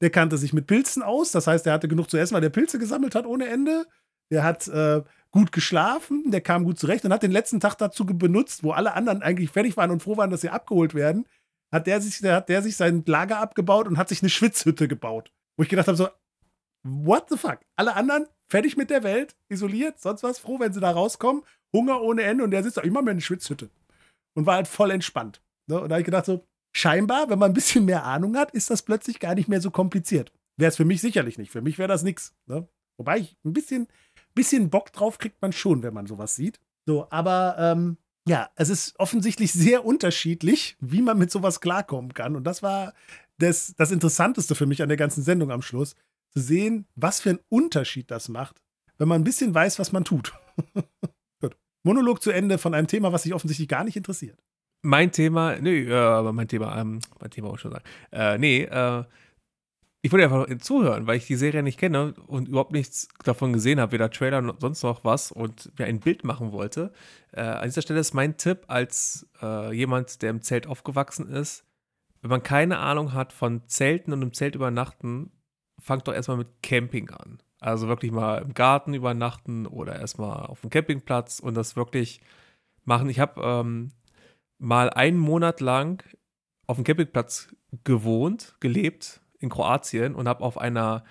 Der 0.00 0.10
kannte 0.10 0.36
sich 0.38 0.52
mit 0.52 0.66
Pilzen 0.66 1.02
aus, 1.02 1.32
das 1.32 1.46
heißt, 1.46 1.66
er 1.66 1.72
hatte 1.72 1.88
genug 1.88 2.10
zu 2.10 2.16
essen, 2.16 2.34
weil 2.34 2.40
der 2.40 2.50
Pilze 2.50 2.78
gesammelt 2.78 3.14
hat 3.14 3.26
ohne 3.26 3.48
Ende. 3.48 3.86
Der 4.30 4.44
hat 4.44 4.68
äh, 4.68 5.02
gut 5.30 5.52
geschlafen, 5.52 6.30
der 6.30 6.40
kam 6.40 6.64
gut 6.64 6.78
zurecht 6.78 7.04
und 7.04 7.12
hat 7.12 7.22
den 7.22 7.30
letzten 7.32 7.60
Tag 7.60 7.76
dazu 7.76 8.04
benutzt, 8.04 8.62
wo 8.62 8.72
alle 8.72 8.94
anderen 8.94 9.22
eigentlich 9.22 9.50
fertig 9.50 9.76
waren 9.76 9.90
und 9.90 10.02
froh 10.02 10.16
waren, 10.16 10.30
dass 10.30 10.42
sie 10.42 10.50
abgeholt 10.50 10.94
werden, 10.94 11.26
hat 11.72 11.86
der 11.86 12.00
sich, 12.00 12.20
der, 12.20 12.36
hat 12.36 12.48
der 12.48 12.62
sich 12.62 12.76
sein 12.76 13.02
Lager 13.06 13.38
abgebaut 13.38 13.88
und 13.88 13.98
hat 13.98 14.08
sich 14.08 14.22
eine 14.22 14.30
Schwitzhütte 14.30 14.88
gebaut. 14.88 15.32
Wo 15.56 15.62
ich 15.62 15.68
gedacht 15.68 15.88
habe, 15.88 15.96
so, 15.96 16.08
what 16.82 17.28
the 17.30 17.36
fuck? 17.36 17.60
Alle 17.76 17.94
anderen 17.94 18.26
fertig 18.48 18.76
mit 18.76 18.90
der 18.90 19.02
Welt, 19.02 19.36
isoliert, 19.48 20.00
sonst 20.00 20.22
was, 20.22 20.38
froh, 20.38 20.58
wenn 20.58 20.72
sie 20.72 20.80
da 20.80 20.90
rauskommen, 20.90 21.42
Hunger 21.72 22.00
ohne 22.02 22.22
Ende 22.22 22.44
und 22.44 22.50
der 22.50 22.62
sitzt 22.62 22.78
da, 22.78 22.82
ich 22.82 22.90
mache 22.90 23.04
mir 23.04 23.10
eine 23.12 23.20
Schwitzhütte. 23.20 23.70
Und 24.34 24.46
war 24.46 24.56
halt 24.56 24.68
voll 24.68 24.90
entspannt. 24.90 25.42
Ne? 25.66 25.80
Und 25.80 25.88
da 25.88 25.94
habe 25.94 26.00
ich 26.00 26.06
gedacht, 26.06 26.26
so, 26.26 26.46
scheinbar, 26.72 27.28
wenn 27.28 27.38
man 27.38 27.50
ein 27.50 27.54
bisschen 27.54 27.84
mehr 27.84 28.04
Ahnung 28.04 28.36
hat, 28.36 28.52
ist 28.52 28.70
das 28.70 28.82
plötzlich 28.82 29.20
gar 29.20 29.34
nicht 29.34 29.48
mehr 29.48 29.60
so 29.60 29.70
kompliziert. 29.70 30.32
Wäre 30.56 30.68
es 30.68 30.76
für 30.76 30.84
mich 30.84 31.00
sicherlich 31.00 31.38
nicht. 31.38 31.50
Für 31.50 31.60
mich 31.60 31.78
wäre 31.78 31.88
das 31.88 32.02
nichts. 32.02 32.34
Ne? 32.46 32.68
Wobei 32.96 33.18
ich 33.18 33.36
ein 33.44 33.52
bisschen, 33.52 33.88
bisschen 34.34 34.70
Bock 34.70 34.92
drauf 34.92 35.18
kriegt 35.18 35.40
man 35.42 35.52
schon, 35.52 35.82
wenn 35.82 35.94
man 35.94 36.06
sowas 36.06 36.36
sieht. 36.36 36.60
So, 36.86 37.06
aber 37.10 37.56
ähm, 37.58 37.96
ja, 38.28 38.50
es 38.56 38.68
ist 38.68 38.98
offensichtlich 38.98 39.52
sehr 39.52 39.84
unterschiedlich, 39.84 40.76
wie 40.80 41.02
man 41.02 41.18
mit 41.18 41.30
sowas 41.30 41.60
klarkommen 41.60 42.14
kann. 42.14 42.36
Und 42.36 42.44
das 42.44 42.62
war 42.62 42.92
das, 43.38 43.74
das 43.76 43.90
Interessanteste 43.90 44.54
für 44.54 44.66
mich 44.66 44.82
an 44.82 44.88
der 44.88 44.98
ganzen 44.98 45.22
Sendung 45.22 45.50
am 45.50 45.62
Schluss, 45.62 45.94
sehen, 46.40 46.86
was 46.94 47.20
für 47.20 47.30
einen 47.30 47.40
Unterschied 47.48 48.10
das 48.10 48.28
macht, 48.28 48.60
wenn 48.98 49.08
man 49.08 49.20
ein 49.20 49.24
bisschen 49.24 49.54
weiß, 49.54 49.78
was 49.78 49.92
man 49.92 50.04
tut. 50.04 50.32
Gut. 51.40 51.56
Monolog 51.82 52.22
zu 52.22 52.30
Ende 52.30 52.58
von 52.58 52.74
einem 52.74 52.86
Thema, 52.86 53.12
was 53.12 53.22
sich 53.22 53.34
offensichtlich 53.34 53.68
gar 53.68 53.84
nicht 53.84 53.96
interessiert. 53.96 54.38
Mein 54.82 55.10
Thema, 55.10 55.56
nee, 55.56 55.82
äh, 55.82 56.32
mein 56.32 56.48
Thema, 56.48 56.80
ähm, 56.80 57.00
mein 57.20 57.30
Thema 57.30 57.48
auch 57.48 57.58
schon 57.58 57.72
sagen. 57.72 57.84
Äh, 58.12 58.38
nee, 58.38 58.62
äh, 58.62 59.04
ich 60.00 60.12
wollte 60.12 60.24
einfach 60.24 60.46
zuhören, 60.58 61.08
weil 61.08 61.16
ich 61.16 61.26
die 61.26 61.34
Serie 61.34 61.62
nicht 61.62 61.78
kenne 61.78 62.14
und 62.28 62.48
überhaupt 62.48 62.72
nichts 62.72 63.08
davon 63.24 63.52
gesehen 63.52 63.80
habe, 63.80 63.92
weder 63.92 64.10
Trailer 64.10 64.40
noch 64.40 64.60
sonst 64.60 64.84
noch 64.84 65.04
was 65.04 65.32
und 65.32 65.76
mir 65.78 65.86
ein 65.86 65.98
Bild 65.98 66.22
machen 66.22 66.52
wollte. 66.52 66.92
Äh, 67.32 67.40
an 67.40 67.64
dieser 67.64 67.82
Stelle 67.82 67.98
ist 67.98 68.14
mein 68.14 68.36
Tipp 68.36 68.64
als 68.68 69.28
äh, 69.42 69.72
jemand, 69.74 70.22
der 70.22 70.30
im 70.30 70.40
Zelt 70.40 70.68
aufgewachsen 70.68 71.28
ist, 71.28 71.64
wenn 72.22 72.30
man 72.30 72.44
keine 72.44 72.78
Ahnung 72.78 73.12
hat 73.12 73.32
von 73.32 73.66
Zelten 73.66 74.12
und 74.12 74.22
im 74.22 74.32
Zelt 74.32 74.54
übernachten, 74.54 75.32
fangt 75.78 76.08
doch 76.08 76.14
erstmal 76.14 76.38
mit 76.38 76.62
Camping 76.62 77.10
an. 77.10 77.38
Also 77.60 77.88
wirklich 77.88 78.12
mal 78.12 78.42
im 78.42 78.54
Garten 78.54 78.94
übernachten 78.94 79.66
oder 79.66 79.98
erstmal 79.98 80.46
auf 80.46 80.60
dem 80.60 80.70
Campingplatz 80.70 81.40
und 81.40 81.54
das 81.54 81.76
wirklich 81.76 82.20
machen. 82.84 83.08
Ich 83.08 83.18
habe 83.18 83.40
ähm, 83.42 83.90
mal 84.58 84.90
einen 84.90 85.18
Monat 85.18 85.60
lang 85.60 86.04
auf 86.66 86.76
dem 86.76 86.84
Campingplatz 86.84 87.54
gewohnt, 87.84 88.54
gelebt 88.60 89.20
in 89.38 89.48
Kroatien 89.48 90.14
und 90.14 90.28
habe 90.28 90.44
auf 90.44 90.58
einer 90.58 91.04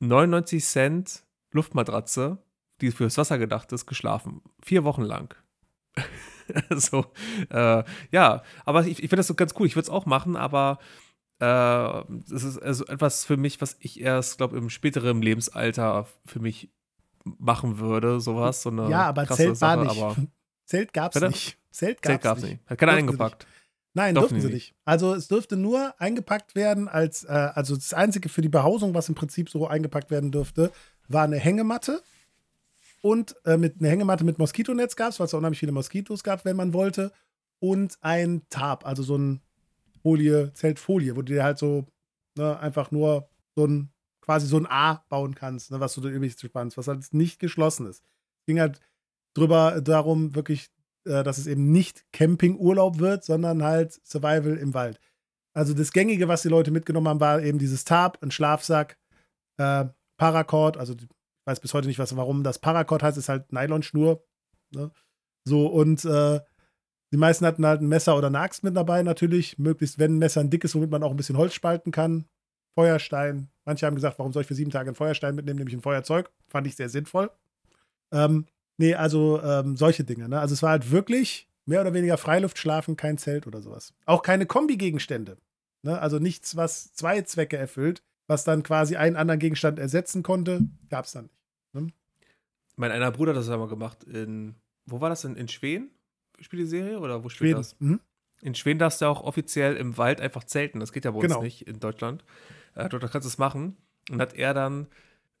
99 0.00 0.64
Cent 0.64 1.24
Luftmatratze, 1.52 2.38
die 2.80 2.90
fürs 2.90 3.18
Wasser 3.18 3.38
gedacht 3.38 3.72
ist, 3.72 3.86
geschlafen. 3.86 4.42
Vier 4.62 4.84
Wochen 4.84 5.02
lang. 5.02 5.34
so, 6.70 7.06
äh, 7.50 7.82
ja, 8.12 8.42
aber 8.64 8.82
ich, 8.82 9.02
ich 9.02 9.08
finde 9.08 9.16
das 9.16 9.26
so 9.26 9.34
ganz 9.34 9.54
cool. 9.58 9.66
Ich 9.66 9.74
würde 9.74 9.86
es 9.86 9.90
auch 9.90 10.06
machen, 10.06 10.36
aber 10.36 10.78
das 11.38 12.42
ist 12.42 12.58
also 12.58 12.84
etwas 12.86 13.24
für 13.24 13.36
mich, 13.36 13.60
was 13.60 13.76
ich 13.80 14.00
erst, 14.00 14.38
glaube 14.38 14.56
im 14.56 14.70
späteren 14.70 15.22
Lebensalter 15.22 16.06
für 16.26 16.40
mich 16.40 16.70
machen 17.24 17.78
würde, 17.78 18.20
sowas. 18.20 18.62
So 18.62 18.70
eine 18.70 18.90
ja, 18.90 19.02
aber 19.06 19.26
Zelt 19.26 19.56
Sache, 19.56 19.78
war 19.78 19.84
nicht. 19.84 20.02
Aber 20.02 20.16
Zelt 20.64 20.92
gab 20.92 21.14
es 21.14 21.22
nicht. 21.22 21.58
Zelt 21.70 22.02
gab 22.02 22.38
es 22.38 22.42
nicht. 22.42 22.52
nicht. 22.52 22.70
Hat 22.70 22.78
keiner 22.78 22.92
eingepackt. 22.92 23.46
Nein, 23.94 24.14
Doch 24.14 24.22
dürften 24.22 24.40
sie 24.40 24.52
nicht. 24.52 24.74
Also 24.84 25.14
es 25.14 25.28
dürfte 25.28 25.56
nur 25.56 25.94
eingepackt 26.00 26.54
werden 26.54 26.88
als, 26.88 27.24
äh, 27.24 27.28
also 27.32 27.74
das 27.74 27.94
Einzige 27.94 28.28
für 28.28 28.42
die 28.42 28.48
Behausung, 28.48 28.94
was 28.94 29.08
im 29.08 29.14
Prinzip 29.14 29.48
so 29.48 29.66
eingepackt 29.66 30.10
werden 30.10 30.30
dürfte, 30.30 30.70
war 31.08 31.24
eine 31.24 31.36
Hängematte. 31.36 32.02
Und 33.00 33.34
äh, 33.44 33.56
mit 33.56 33.80
einer 33.80 33.88
Hängematte 33.88 34.24
mit 34.24 34.38
Moskitonetz 34.38 34.96
gab 34.96 35.10
es, 35.10 35.20
weil 35.20 35.26
es 35.26 35.34
unheimlich 35.34 35.60
viele 35.60 35.72
Moskitos 35.72 36.22
gab, 36.22 36.44
wenn 36.44 36.56
man 36.56 36.72
wollte. 36.74 37.12
Und 37.60 37.98
ein 38.00 38.42
Tarp, 38.50 38.86
also 38.86 39.02
so 39.02 39.16
ein 39.16 39.40
Folie, 40.02 40.52
Zeltfolie, 40.54 41.16
wo 41.16 41.22
du 41.22 41.32
dir 41.32 41.44
halt 41.44 41.58
so 41.58 41.86
ne, 42.36 42.58
einfach 42.58 42.90
nur 42.90 43.28
so 43.54 43.66
ein, 43.66 43.92
quasi 44.20 44.46
so 44.46 44.58
ein 44.58 44.66
A 44.66 45.04
bauen 45.08 45.34
kannst, 45.34 45.70
ne, 45.70 45.80
was 45.80 45.94
du 45.94 46.00
da 46.00 46.08
üblich 46.08 46.36
spannst, 46.38 46.76
was 46.76 46.88
halt 46.88 47.12
nicht 47.12 47.38
geschlossen 47.38 47.86
ist. 47.86 48.02
Es 48.40 48.46
ging 48.46 48.60
halt 48.60 48.80
drüber 49.34 49.80
darum, 49.80 50.34
wirklich 50.34 50.70
äh, 51.08 51.24
dass 51.24 51.38
es 51.38 51.46
eben 51.46 51.72
nicht 51.72 52.04
Campingurlaub 52.12 52.98
wird, 52.98 53.24
sondern 53.24 53.62
halt 53.62 53.98
Survival 54.04 54.56
im 54.56 54.74
Wald. 54.74 55.00
Also 55.54 55.74
das 55.74 55.92
Gängige, 55.92 56.28
was 56.28 56.42
die 56.42 56.48
Leute 56.48 56.70
mitgenommen 56.70 57.08
haben, 57.08 57.20
war 57.20 57.42
eben 57.42 57.58
dieses 57.58 57.84
Tarp, 57.84 58.22
ein 58.22 58.30
Schlafsack, 58.30 58.98
äh, 59.56 59.86
Paracord, 60.18 60.76
also 60.76 60.94
ich 60.94 61.08
weiß 61.46 61.60
bis 61.60 61.74
heute 61.74 61.88
nicht, 61.88 61.98
was, 61.98 62.14
warum 62.16 62.42
das 62.42 62.58
Paracord 62.58 63.02
heißt, 63.02 63.16
ist 63.16 63.28
halt 63.28 63.52
Nylonschnur. 63.52 64.22
Ne? 64.74 64.90
So, 65.44 65.66
und 65.66 66.04
äh, 66.04 66.40
die 67.12 67.16
meisten 67.16 67.46
hatten 67.46 67.66
halt 67.66 67.80
ein 67.80 67.88
Messer 67.88 68.16
oder 68.16 68.26
eine 68.28 68.40
Axt 68.40 68.64
mit 68.64 68.76
dabei, 68.76 69.02
natürlich. 69.02 69.58
Möglichst, 69.58 69.98
wenn 69.98 70.16
ein 70.16 70.18
Messer 70.18 70.40
ein 70.40 70.50
dickes, 70.50 70.74
womit 70.74 70.90
man 70.90 71.02
auch 71.02 71.10
ein 71.10 71.16
bisschen 71.16 71.36
Holz 71.38 71.54
spalten 71.54 71.92
kann. 71.92 72.26
Feuerstein. 72.74 73.48
Manche 73.64 73.86
haben 73.86 73.94
gesagt, 73.94 74.18
warum 74.18 74.32
soll 74.32 74.42
ich 74.42 74.48
für 74.48 74.54
sieben 74.54 74.70
Tage 74.70 74.88
einen 74.88 74.96
Feuerstein 74.96 75.34
mitnehmen, 75.34 75.58
nämlich 75.58 75.74
ein 75.74 75.82
Feuerzeug. 75.82 76.30
Fand 76.48 76.66
ich 76.66 76.76
sehr 76.76 76.88
sinnvoll. 76.88 77.30
Ähm, 78.12 78.46
Nee, 78.78 78.94
also 78.94 79.42
ähm, 79.42 79.76
solche 79.76 80.04
Dinge. 80.04 80.28
Ne? 80.28 80.40
Also 80.40 80.54
es 80.54 80.62
war 80.62 80.70
halt 80.70 80.90
wirklich 80.90 81.48
mehr 81.66 81.80
oder 81.80 81.92
weniger 81.92 82.16
Freiluftschlafen, 82.16 82.96
kein 82.96 83.18
Zelt 83.18 83.46
oder 83.46 83.60
sowas. 83.60 83.92
Auch 84.06 84.22
keine 84.22 84.46
Kombi-Gegenstände. 84.46 85.36
Ne? 85.82 86.00
Also 86.00 86.18
nichts, 86.20 86.56
was 86.56 86.94
zwei 86.94 87.20
Zwecke 87.22 87.56
erfüllt, 87.56 88.02
was 88.28 88.44
dann 88.44 88.62
quasi 88.62 88.96
einen 88.96 89.16
anderen 89.16 89.40
Gegenstand 89.40 89.80
ersetzen 89.80 90.22
konnte, 90.22 90.60
gab 90.88 91.04
es 91.04 91.12
dann 91.12 91.24
nicht. 91.24 91.44
Ne? 91.72 91.88
Mein 92.76 92.92
einer 92.92 93.10
Bruder 93.10 93.32
hat 93.32 93.38
das 93.38 93.50
einmal 93.50 93.68
gemacht 93.68 94.04
in, 94.04 94.54
wo 94.86 95.00
war 95.00 95.10
das 95.10 95.22
denn? 95.22 95.34
In 95.34 95.48
Schweden? 95.48 95.90
Spielt 96.40 96.62
die 96.62 96.66
Serie 96.66 96.98
oder 97.00 97.24
wo 97.24 97.28
steht 97.28 97.38
Schweden. 97.38 97.56
das? 97.56 97.76
Mhm. 97.78 98.00
In 98.40 98.54
Schweden 98.54 98.78
darfst 98.78 99.00
du 99.00 99.06
auch 99.06 99.22
offiziell 99.22 99.76
im 99.76 99.98
Wald 99.98 100.20
einfach 100.20 100.44
zelten. 100.44 100.80
Das 100.80 100.92
geht 100.92 101.04
ja 101.04 101.10
bei 101.10 101.18
uns 101.18 101.26
genau. 101.26 101.42
nicht 101.42 101.66
in 101.66 101.80
Deutschland. 101.80 102.24
Äh, 102.74 102.88
dort 102.88 103.02
kannst 103.10 103.24
du 103.24 103.28
es 103.28 103.38
machen. 103.38 103.76
Und 104.10 104.20
hat 104.20 104.34
er 104.34 104.54
dann 104.54 104.86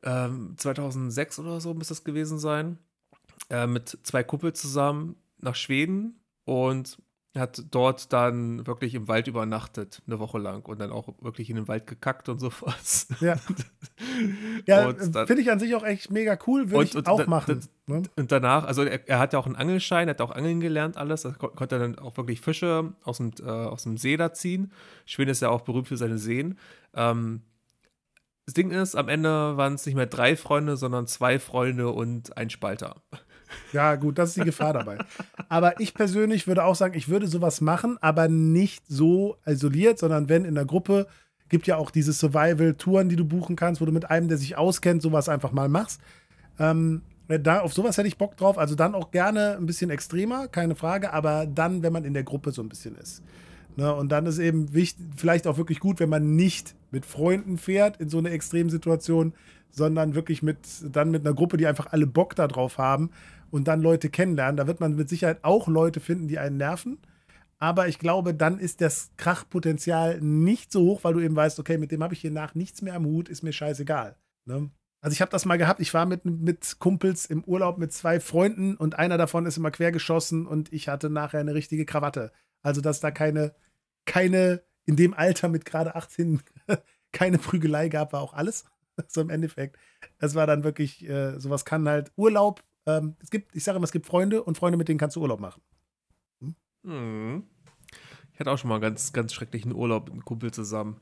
ähm, 0.02 0.54
2006 0.56 1.38
oder 1.38 1.60
so, 1.60 1.74
muss 1.74 1.88
das 1.88 2.04
gewesen 2.04 2.38
sein, 2.38 2.78
äh, 3.50 3.66
mit 3.66 3.98
zwei 4.02 4.22
Kumpels 4.22 4.60
zusammen 4.60 5.16
nach 5.38 5.54
Schweden 5.54 6.20
und 6.44 6.98
hat 7.36 7.62
dort 7.70 8.12
dann 8.12 8.66
wirklich 8.66 8.94
im 8.94 9.06
Wald 9.06 9.28
übernachtet, 9.28 10.02
eine 10.06 10.18
Woche 10.18 10.38
lang 10.38 10.64
und 10.64 10.80
dann 10.80 10.90
auch 10.90 11.08
wirklich 11.20 11.50
in 11.50 11.56
den 11.56 11.68
Wald 11.68 11.86
gekackt 11.86 12.28
und 12.28 12.38
sowas. 12.38 13.08
Ja, 13.20 13.36
ja 14.66 14.94
finde 15.26 15.42
ich 15.42 15.50
an 15.50 15.58
sich 15.58 15.74
auch 15.74 15.84
echt 15.84 16.10
mega 16.10 16.38
cool, 16.46 16.70
würde 16.70 16.84
ich 16.84 16.96
und 16.96 17.08
auch 17.08 17.26
machen. 17.26 17.60
Ne? 17.86 18.02
Und 18.16 18.32
danach, 18.32 18.64
also 18.64 18.82
er, 18.82 19.08
er, 19.08 19.18
hat 19.18 19.32
ja 19.32 19.38
auch 19.38 19.46
einen 19.46 19.56
Angelschein, 19.56 20.08
hat 20.08 20.20
auch 20.20 20.30
Angeln 20.30 20.60
gelernt, 20.60 20.96
alles. 20.96 21.22
Da 21.22 21.32
konnte 21.32 21.76
er 21.76 21.80
dann 21.80 21.98
auch 21.98 22.16
wirklich 22.16 22.40
Fische 22.40 22.94
aus 23.02 23.18
dem, 23.18 23.32
äh, 23.40 23.48
aus 23.48 23.82
dem 23.82 23.96
See 23.96 24.16
da 24.16 24.32
ziehen. 24.32 24.72
Schweden 25.04 25.30
ist 25.30 25.42
ja 25.42 25.50
auch 25.50 25.62
berühmt 25.62 25.88
für 25.88 25.96
seine 25.96 26.18
Seen. 26.18 26.58
Ähm, 26.94 27.42
das 28.46 28.54
Ding 28.54 28.70
ist, 28.70 28.94
am 28.94 29.10
Ende 29.10 29.58
waren 29.58 29.74
es 29.74 29.84
nicht 29.84 29.94
mehr 29.94 30.06
drei 30.06 30.34
Freunde, 30.34 30.78
sondern 30.78 31.06
zwei 31.06 31.38
Freunde 31.38 31.90
und 31.90 32.36
ein 32.38 32.48
Spalter. 32.48 33.02
Ja, 33.72 33.96
gut, 33.96 34.18
das 34.18 34.30
ist 34.30 34.38
die 34.38 34.44
Gefahr 34.44 34.72
dabei. 34.72 34.98
Aber 35.48 35.80
ich 35.80 35.94
persönlich 35.94 36.46
würde 36.46 36.64
auch 36.64 36.74
sagen, 36.74 36.94
ich 36.96 37.08
würde 37.08 37.26
sowas 37.26 37.60
machen, 37.60 37.98
aber 38.00 38.28
nicht 38.28 38.84
so 38.88 39.36
isoliert, 39.46 39.98
sondern 39.98 40.28
wenn 40.28 40.44
in 40.44 40.54
der 40.54 40.64
Gruppe, 40.64 41.06
gibt 41.48 41.66
ja 41.66 41.76
auch 41.76 41.90
diese 41.90 42.12
Survival-Touren, 42.12 43.08
die 43.08 43.16
du 43.16 43.24
buchen 43.24 43.56
kannst, 43.56 43.80
wo 43.80 43.86
du 43.86 43.92
mit 43.92 44.10
einem, 44.10 44.28
der 44.28 44.38
sich 44.38 44.56
auskennt, 44.56 45.02
sowas 45.02 45.28
einfach 45.28 45.52
mal 45.52 45.68
machst. 45.68 46.00
Ähm, 46.58 47.02
da, 47.28 47.60
auf 47.60 47.74
sowas 47.74 47.98
hätte 47.98 48.08
ich 48.08 48.16
Bock 48.16 48.36
drauf. 48.36 48.58
Also 48.58 48.74
dann 48.74 48.94
auch 48.94 49.10
gerne 49.10 49.56
ein 49.56 49.66
bisschen 49.66 49.90
extremer, 49.90 50.48
keine 50.48 50.74
Frage, 50.74 51.12
aber 51.12 51.46
dann, 51.46 51.82
wenn 51.82 51.92
man 51.92 52.04
in 52.04 52.14
der 52.14 52.24
Gruppe 52.24 52.52
so 52.52 52.62
ein 52.62 52.68
bisschen 52.68 52.96
ist. 52.96 53.22
Ne, 53.76 53.94
und 53.94 54.10
dann 54.10 54.26
ist 54.26 54.38
eben 54.38 54.74
wichtig, 54.74 55.06
vielleicht 55.14 55.46
auch 55.46 55.56
wirklich 55.56 55.78
gut, 55.78 56.00
wenn 56.00 56.08
man 56.08 56.34
nicht 56.34 56.74
mit 56.90 57.06
Freunden 57.06 57.58
fährt 57.58 57.98
in 57.98 58.08
so 58.08 58.18
eine 58.18 58.30
Extremsituation, 58.30 59.34
sondern 59.70 60.14
wirklich 60.14 60.42
mit, 60.42 60.58
dann 60.82 61.10
mit 61.10 61.24
einer 61.24 61.34
Gruppe, 61.34 61.58
die 61.58 61.66
einfach 61.66 61.92
alle 61.92 62.06
Bock 62.06 62.34
darauf 62.34 62.78
haben 62.78 63.10
und 63.50 63.68
dann 63.68 63.80
Leute 63.80 64.10
kennenlernen. 64.10 64.56
Da 64.56 64.66
wird 64.66 64.80
man 64.80 64.96
mit 64.96 65.08
Sicherheit 65.08 65.44
auch 65.44 65.68
Leute 65.68 66.00
finden, 66.00 66.28
die 66.28 66.38
einen 66.38 66.56
nerven. 66.56 66.98
Aber 67.58 67.88
ich 67.88 67.98
glaube, 67.98 68.34
dann 68.34 68.58
ist 68.58 68.80
das 68.80 69.10
Krachpotenzial 69.16 70.20
nicht 70.20 70.70
so 70.70 70.82
hoch, 70.82 71.04
weil 71.04 71.14
du 71.14 71.20
eben 71.20 71.34
weißt, 71.34 71.58
okay, 71.58 71.76
mit 71.76 71.90
dem 71.90 72.02
habe 72.02 72.14
ich 72.14 72.20
hier 72.20 72.30
nach 72.30 72.54
nichts 72.54 72.82
mehr 72.82 72.94
am 72.94 73.04
Hut, 73.04 73.28
ist 73.28 73.42
mir 73.42 73.52
scheißegal. 73.52 74.16
Ne? 74.44 74.70
Also 75.00 75.12
ich 75.12 75.20
habe 75.20 75.30
das 75.30 75.44
mal 75.44 75.58
gehabt, 75.58 75.80
ich 75.80 75.92
war 75.94 76.06
mit, 76.06 76.24
mit 76.24 76.78
Kumpels 76.78 77.26
im 77.26 77.44
Urlaub 77.44 77.78
mit 77.78 77.92
zwei 77.92 78.20
Freunden 78.20 78.76
und 78.76 78.98
einer 78.98 79.18
davon 79.18 79.46
ist 79.46 79.56
immer 79.56 79.70
quergeschossen 79.70 80.46
und 80.46 80.72
ich 80.72 80.88
hatte 80.88 81.10
nachher 81.10 81.40
eine 81.40 81.54
richtige 81.54 81.84
Krawatte. 81.84 82.32
Also 82.62 82.80
dass 82.80 83.00
da 83.00 83.10
keine, 83.10 83.54
keine, 84.06 84.62
in 84.86 84.96
dem 84.96 85.14
Alter 85.14 85.48
mit 85.48 85.64
gerade 85.64 85.94
18 85.94 86.42
keine 87.12 87.38
Prügelei 87.38 87.88
gab, 87.88 88.12
war 88.12 88.20
auch 88.20 88.34
alles. 88.34 88.64
So 89.06 89.20
im 89.20 89.30
Endeffekt. 89.30 89.78
Es 90.18 90.34
war 90.34 90.48
dann 90.48 90.64
wirklich, 90.64 91.08
äh, 91.08 91.38
sowas 91.38 91.64
kann 91.64 91.88
halt 91.88 92.10
Urlaub, 92.16 92.64
ähm, 92.88 93.16
es 93.22 93.30
gibt, 93.30 93.54
ich 93.54 93.62
sage 93.62 93.76
immer, 93.76 93.84
es 93.84 93.92
gibt 93.92 94.06
Freunde 94.06 94.42
und 94.42 94.56
Freunde, 94.56 94.78
mit 94.78 94.88
denen 94.88 94.98
kannst 94.98 95.16
du 95.16 95.20
Urlaub 95.20 95.40
machen. 95.40 95.62
Hm? 96.40 96.54
Hm. 96.84 97.44
Ich 98.32 98.40
hatte 98.40 98.50
auch 98.50 98.58
schon 98.58 98.68
mal 98.68 98.76
einen 98.76 98.82
ganz, 98.82 99.12
ganz 99.12 99.32
schrecklichen 99.32 99.74
Urlaub 99.74 100.04
mit 100.04 100.12
einem 100.12 100.24
Kumpel 100.24 100.52
zusammen. 100.52 101.00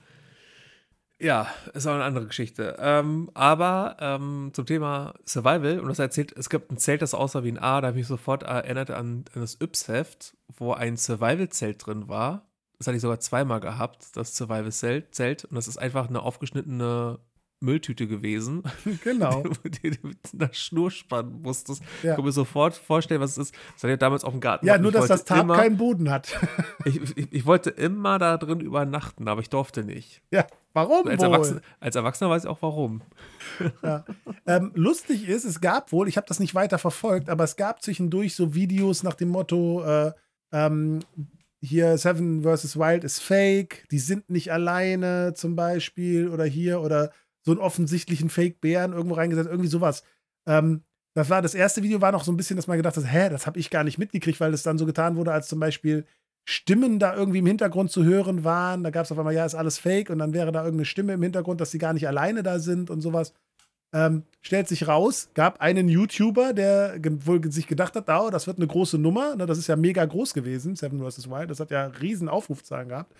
Ja, 1.18 1.46
ist 1.72 1.86
auch 1.86 1.94
eine 1.94 2.04
andere 2.04 2.26
Geschichte. 2.26 2.76
Ähm, 2.78 3.30
aber 3.34 3.96
ähm, 4.00 4.50
zum 4.52 4.66
Thema 4.66 5.14
Survival, 5.26 5.80
und 5.80 5.88
das 5.88 5.98
erzählt, 5.98 6.32
es 6.36 6.50
gibt 6.50 6.70
ein 6.70 6.76
Zelt, 6.76 7.00
das 7.02 7.14
aussah 7.14 7.42
wie 7.42 7.52
ein 7.52 7.58
A, 7.58 7.80
da 7.80 7.88
habe 7.88 7.98
ich 7.98 8.02
mich 8.02 8.08
sofort 8.08 8.42
erinnert 8.42 8.90
an, 8.90 9.24
an 9.32 9.40
das 9.40 9.58
Yps-Heft, 9.60 10.36
wo 10.56 10.72
ein 10.72 10.96
Survival-Zelt 10.96 11.86
drin 11.86 12.08
war. 12.08 12.50
Das 12.78 12.86
hatte 12.86 12.96
ich 12.96 13.02
sogar 13.02 13.20
zweimal 13.20 13.60
gehabt, 13.60 14.14
das 14.14 14.36
Survival-Zelt. 14.36 15.46
Und 15.46 15.54
das 15.54 15.68
ist 15.68 15.78
einfach 15.78 16.08
eine 16.08 16.20
aufgeschnittene 16.20 17.18
Mülltüte 17.60 18.06
gewesen. 18.06 18.62
Genau. 19.02 19.42
die 19.82 19.90
du 19.90 20.08
mit 20.08 20.18
einer 20.32 20.52
Schnur 20.52 20.90
spannen 20.90 21.42
musstest. 21.42 21.82
Ja. 22.02 22.10
Ich 22.10 22.16
kann 22.16 22.24
mir 22.24 22.32
sofort 22.32 22.74
vorstellen, 22.74 23.20
was 23.20 23.32
es 23.32 23.48
ist. 23.48 23.54
Das 23.74 23.84
hatte 23.84 23.92
ich 23.92 23.98
damals 23.98 24.24
auf 24.24 24.32
dem 24.32 24.40
Garten. 24.40 24.66
Ja, 24.66 24.78
nur, 24.78 24.90
dass 24.90 25.06
das 25.06 25.24
Tarp 25.24 25.42
immer, 25.42 25.56
keinen 25.56 25.76
Boden 25.76 26.10
hat. 26.10 26.38
ich, 26.84 27.00
ich, 27.16 27.32
ich, 27.32 27.46
wollte 27.46 27.70
immer 27.70 28.18
da 28.18 28.36
drin 28.36 28.60
übernachten, 28.60 29.28
aber 29.28 29.40
ich 29.40 29.50
durfte 29.50 29.84
nicht. 29.84 30.22
Ja, 30.30 30.46
warum 30.72 31.06
als, 31.06 31.22
Erwachsener, 31.22 31.60
als 31.80 31.96
Erwachsener 31.96 32.30
weiß 32.30 32.44
ich 32.44 32.50
auch 32.50 32.62
warum. 32.62 33.02
Ja. 33.82 34.04
Ähm, 34.46 34.72
lustig 34.74 35.28
ist, 35.28 35.44
es 35.44 35.60
gab 35.60 35.92
wohl, 35.92 36.08
ich 36.08 36.16
habe 36.16 36.26
das 36.26 36.40
nicht 36.40 36.54
weiter 36.54 36.78
verfolgt, 36.78 37.28
aber 37.28 37.44
es 37.44 37.56
gab 37.56 37.82
zwischendurch 37.82 38.34
so 38.34 38.54
Videos 38.54 39.02
nach 39.02 39.14
dem 39.14 39.28
Motto, 39.28 39.84
äh, 39.84 40.12
ähm, 40.52 41.00
hier 41.60 41.98
Seven 41.98 42.42
vs. 42.42 42.78
Wild 42.78 43.04
ist 43.04 43.20
fake, 43.20 43.86
die 43.90 43.98
sind 43.98 44.30
nicht 44.30 44.52
alleine 44.52 45.34
zum 45.34 45.56
Beispiel 45.56 46.28
oder 46.28 46.44
hier 46.44 46.80
oder 46.80 47.12
so 47.46 47.52
einen 47.52 47.60
offensichtlichen 47.60 48.28
Fake-Bären 48.28 48.92
irgendwo 48.92 49.14
reingesetzt, 49.14 49.48
irgendwie 49.48 49.70
sowas. 49.70 50.02
Ähm, 50.46 50.82
das 51.14 51.30
war 51.30 51.40
das 51.40 51.54
erste 51.54 51.82
Video, 51.82 52.00
war 52.00 52.12
noch 52.12 52.24
so 52.24 52.32
ein 52.32 52.36
bisschen, 52.36 52.56
dass 52.56 52.66
man 52.66 52.76
gedacht 52.76 52.96
hat, 52.96 53.10
hä, 53.10 53.30
das 53.30 53.46
habe 53.46 53.58
ich 53.58 53.70
gar 53.70 53.84
nicht 53.84 53.98
mitgekriegt, 53.98 54.40
weil 54.40 54.52
es 54.52 54.64
dann 54.64 54.76
so 54.76 54.84
getan 54.84 55.16
wurde, 55.16 55.32
als 55.32 55.48
zum 55.48 55.60
Beispiel 55.60 56.04
Stimmen 56.44 56.98
da 56.98 57.14
irgendwie 57.14 57.38
im 57.38 57.46
Hintergrund 57.46 57.90
zu 57.90 58.04
hören 58.04 58.44
waren. 58.44 58.82
Da 58.82 58.90
gab 58.90 59.04
es 59.04 59.12
auf 59.12 59.18
einmal, 59.18 59.32
ja, 59.32 59.46
ist 59.46 59.54
alles 59.54 59.78
fake 59.78 60.10
und 60.10 60.18
dann 60.18 60.34
wäre 60.34 60.52
da 60.52 60.60
irgendeine 60.60 60.84
Stimme 60.84 61.14
im 61.14 61.22
Hintergrund, 61.22 61.60
dass 61.60 61.70
sie 61.70 61.78
gar 61.78 61.92
nicht 61.92 62.06
alleine 62.06 62.42
da 62.42 62.58
sind 62.58 62.90
und 62.90 63.00
sowas. 63.00 63.32
Ähm, 63.94 64.24
stellt 64.42 64.66
sich 64.68 64.88
raus, 64.88 65.30
gab 65.34 65.60
einen 65.60 65.88
YouTuber, 65.88 66.52
der 66.52 66.98
wohl 67.24 67.50
sich 67.50 67.68
gedacht 67.68 67.94
hat, 67.94 68.10
oh, 68.10 68.30
das 68.30 68.46
wird 68.48 68.58
eine 68.58 68.66
große 68.66 68.98
Nummer. 68.98 69.36
Ne, 69.36 69.46
das 69.46 69.58
ist 69.58 69.68
ja 69.68 69.76
mega 69.76 70.04
groß 70.04 70.34
gewesen, 70.34 70.74
Seven 70.74 71.00
vs. 71.00 71.30
Wild. 71.30 71.50
Das 71.50 71.60
hat 71.60 71.70
ja 71.70 71.86
riesen 71.86 72.28
Aufrufzahlen 72.28 72.88
gehabt. 72.88 73.14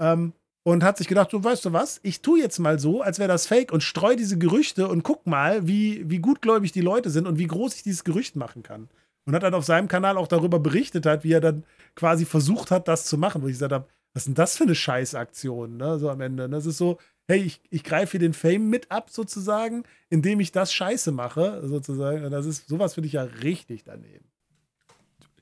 Ähm, 0.00 0.32
und 0.62 0.84
hat 0.84 0.98
sich 0.98 1.08
gedacht, 1.08 1.32
du 1.32 1.42
weißt 1.42 1.64
du 1.64 1.72
was, 1.72 2.00
ich 2.02 2.20
tue 2.22 2.40
jetzt 2.40 2.58
mal 2.58 2.78
so, 2.78 3.02
als 3.02 3.18
wäre 3.18 3.28
das 3.28 3.46
Fake 3.46 3.72
und 3.72 3.82
streue 3.82 4.16
diese 4.16 4.38
Gerüchte 4.38 4.88
und 4.88 5.02
guck 5.02 5.26
mal, 5.26 5.66
wie, 5.66 6.08
wie 6.08 6.18
gutgläubig 6.18 6.72
die 6.72 6.80
Leute 6.80 7.10
sind 7.10 7.26
und 7.26 7.38
wie 7.38 7.46
groß 7.46 7.76
ich 7.76 7.82
dieses 7.82 8.04
Gerücht 8.04 8.36
machen 8.36 8.62
kann. 8.62 8.88
Und 9.26 9.34
hat 9.34 9.42
dann 9.42 9.54
auf 9.54 9.64
seinem 9.64 9.88
Kanal 9.88 10.16
auch 10.16 10.28
darüber 10.28 10.58
berichtet 10.58 11.06
hat, 11.06 11.24
wie 11.24 11.32
er 11.32 11.40
dann 11.40 11.64
quasi 11.94 12.24
versucht 12.24 12.70
hat, 12.70 12.88
das 12.88 13.04
zu 13.04 13.16
machen, 13.16 13.42
wo 13.42 13.46
ich 13.46 13.54
gesagt 13.54 13.72
habe, 13.72 13.86
was 14.12 14.22
ist 14.22 14.26
denn 14.26 14.34
das 14.34 14.56
für 14.56 14.64
eine 14.64 14.74
Scheißaktion, 14.74 15.76
ne, 15.76 15.98
so 15.98 16.10
am 16.10 16.20
Ende. 16.20 16.48
Das 16.48 16.66
ist 16.66 16.78
so, 16.78 16.98
hey, 17.28 17.40
ich, 17.40 17.60
ich 17.70 17.84
greife 17.84 18.12
hier 18.12 18.20
den 18.20 18.32
Fame 18.32 18.68
mit 18.68 18.90
ab, 18.90 19.10
sozusagen, 19.10 19.84
indem 20.08 20.40
ich 20.40 20.50
das 20.50 20.72
Scheiße 20.72 21.12
mache, 21.12 21.66
sozusagen. 21.66 22.24
Und 22.24 22.32
das 22.32 22.44
ist, 22.44 22.68
sowas 22.68 22.94
finde 22.94 23.06
ich 23.06 23.12
ja 23.12 23.22
richtig 23.22 23.84
daneben. 23.84 24.24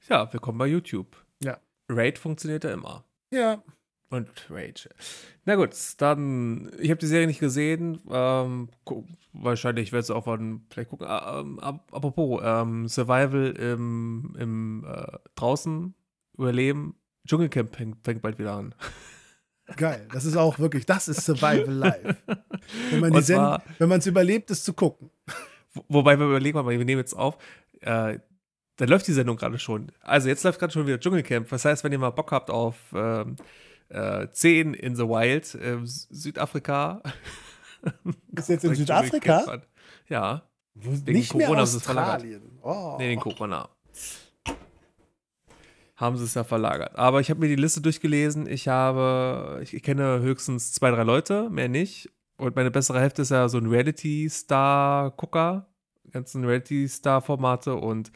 Ja, 0.08 0.30
willkommen 0.32 0.58
bei 0.58 0.66
YouTube. 0.66 1.16
Ja. 1.42 1.58
Raid 1.88 2.18
funktioniert 2.18 2.64
ja 2.64 2.72
immer. 2.72 3.04
Ja, 3.30 3.62
und 4.10 4.28
Rage. 4.50 4.88
Na 5.44 5.56
gut, 5.56 5.70
dann, 5.98 6.70
ich 6.78 6.90
habe 6.90 6.98
die 6.98 7.06
Serie 7.06 7.26
nicht 7.26 7.40
gesehen. 7.40 8.00
Ähm, 8.10 8.68
wahrscheinlich 9.32 9.92
werde 9.92 10.04
ich 10.04 10.10
auch 10.10 10.26
mal 10.26 10.60
vielleicht 10.70 10.90
gucken. 10.90 11.06
Ah, 11.06 11.40
ähm, 11.40 11.58
apropos, 11.58 12.40
ähm, 12.42 12.88
Survival 12.88 13.50
im, 13.50 14.36
im 14.38 14.86
äh, 14.88 15.18
draußen 15.34 15.94
überleben. 16.36 16.94
Dschungelcamp 17.26 17.74
fängt, 17.76 18.04
fängt 18.04 18.22
bald 18.22 18.38
wieder 18.38 18.54
an. 18.54 18.74
Geil, 19.76 20.06
das 20.12 20.24
ist 20.24 20.36
auch 20.36 20.58
wirklich, 20.58 20.86
das 20.86 21.08
ist 21.08 21.26
Survival 21.26 21.74
Live. 21.74 22.16
Wenn 22.90 23.88
man 23.88 23.98
es 23.98 24.06
überlebt, 24.06 24.50
ist 24.50 24.64
zu 24.64 24.72
gucken. 24.72 25.10
Wobei 25.88 26.18
wir 26.18 26.26
überlegen, 26.26 26.56
mal, 26.56 26.66
wir 26.66 26.84
nehmen 26.84 27.00
jetzt 27.00 27.14
auf. 27.14 27.36
Äh, 27.80 28.18
da 28.76 28.84
läuft 28.84 29.08
die 29.08 29.12
Sendung 29.12 29.36
gerade 29.36 29.58
schon. 29.58 29.92
Also 30.00 30.28
jetzt 30.28 30.44
läuft 30.44 30.58
gerade 30.58 30.72
schon 30.72 30.86
wieder 30.86 30.98
Dschungelcamp. 30.98 31.48
Das 31.50 31.64
heißt, 31.64 31.84
wenn 31.84 31.92
ihr 31.92 31.98
mal 31.98 32.10
Bock 32.10 32.32
habt 32.32 32.48
auf 32.48 32.76
ähm, 32.94 33.36
äh, 33.88 34.28
10 34.30 34.74
in 34.74 34.96
the 34.96 35.04
Wild, 35.04 35.54
äh, 35.54 35.78
Südafrika. 35.84 37.02
Ist 38.36 38.48
jetzt 38.48 38.64
in 38.64 38.74
Südafrika? 38.74 39.62
Ja. 40.08 40.42
Wegen 40.74 41.18
Nicht 41.18 41.30
Corona 41.30 41.50
mehr 41.50 41.62
Australien. 41.62 42.58
Oh. 42.62 42.96
Nee, 42.98 43.10
wegen 43.10 43.20
Corona. 43.20 43.68
Haben 45.96 46.16
sie 46.16 46.24
es 46.24 46.34
ja 46.34 46.44
verlagert. 46.44 46.96
Aber 46.96 47.20
ich 47.20 47.30
habe 47.30 47.40
mir 47.40 47.48
die 47.48 47.56
Liste 47.56 47.80
durchgelesen. 47.80 48.46
Ich 48.46 48.68
habe, 48.68 49.60
ich, 49.62 49.82
kenne 49.82 50.20
höchstens 50.20 50.72
zwei, 50.72 50.92
drei 50.92 51.02
Leute, 51.02 51.50
mehr 51.50 51.68
nicht. 51.68 52.10
Und 52.36 52.54
meine 52.54 52.70
bessere 52.70 53.00
Hälfte 53.00 53.22
ist 53.22 53.30
ja 53.30 53.48
so 53.48 53.58
ein 53.58 53.66
Reality-Star-Gucker, 53.66 55.66
ganzen 56.12 56.44
Reality-Star-Formate 56.44 57.74
und 57.74 58.12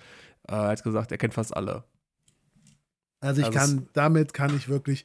äh, 0.49 0.53
er 0.53 0.69
hat 0.69 0.85
gesagt, 0.85 1.11
er 1.11 1.19
kennt 1.19 1.35
fast 1.35 1.57
alle. 1.57 1.83
Also 3.19 3.41
ich 3.41 3.49
also 3.49 3.59
kann, 3.59 3.89
damit 3.93 4.33
kann 4.33 4.57
ich 4.57 4.69
wirklich, 4.69 5.05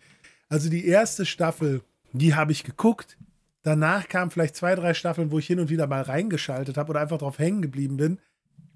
also 0.49 0.69
die 0.69 0.85
erste 0.85 1.25
Staffel, 1.25 1.81
die 2.13 2.35
habe 2.35 2.51
ich 2.51 2.63
geguckt. 2.63 3.17
Danach 3.63 4.07
kamen 4.07 4.31
vielleicht 4.31 4.55
zwei, 4.55 4.75
drei 4.75 4.93
Staffeln, 4.93 5.31
wo 5.31 5.39
ich 5.39 5.47
hin 5.47 5.59
und 5.59 5.69
wieder 5.69 5.87
mal 5.87 6.01
reingeschaltet 6.01 6.77
habe 6.77 6.91
oder 6.91 7.01
einfach 7.01 7.17
drauf 7.17 7.37
hängen 7.39 7.61
geblieben 7.61 7.97
bin. 7.97 8.19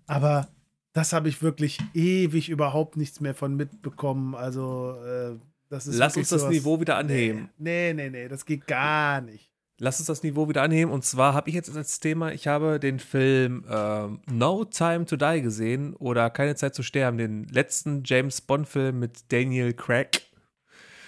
Aber 0.06 0.50
das 0.94 1.14
habe 1.14 1.30
ich 1.30 1.42
wirklich 1.42 1.80
ewig 1.94 2.50
überhaupt 2.50 2.98
nichts 2.98 3.22
mehr 3.22 3.34
von 3.34 3.56
mitbekommen. 3.56 4.36
Also, 4.36 4.98
äh, 5.06 5.40
das 5.70 5.88
ist. 5.88 5.96
Lass 5.96 6.18
uns 6.18 6.30
das 6.30 6.42
sowas, 6.42 6.54
Niveau 6.54 6.82
wieder 6.82 6.98
anheben. 6.98 7.50
Nee, 7.58 7.94
nee, 7.94 8.10
nee, 8.10 8.28
das 8.28 8.46
geht 8.46 8.68
gar 8.68 9.22
nicht. 9.22 9.50
Lass 9.78 10.00
uns 10.00 10.08
das 10.08 10.22
Niveau 10.22 10.48
wieder 10.50 10.62
anheben. 10.62 10.92
Und 10.92 11.06
zwar 11.06 11.34
habe 11.34 11.50
ich 11.50 11.56
jetzt 11.56 11.76
als 11.76 12.00
Thema, 12.00 12.34
ich 12.34 12.48
habe 12.48 12.80
den 12.80 13.00
Film 13.00 13.64
äh, 13.68 14.08
No 14.32 14.66
Time 14.66 15.06
to 15.06 15.16
Die 15.16 15.42
gesehen 15.42 15.96
oder 15.96 16.30
Keine 16.30 16.56
Zeit 16.56 16.76
zu 16.76 16.84
sterben, 16.84 17.18
den 17.18 17.46
letzten 17.46 18.04
James 18.06 18.42
Bond-Film 18.42 19.00
mit 19.00 19.32
Daniel 19.32 19.74
Craig 19.74 20.31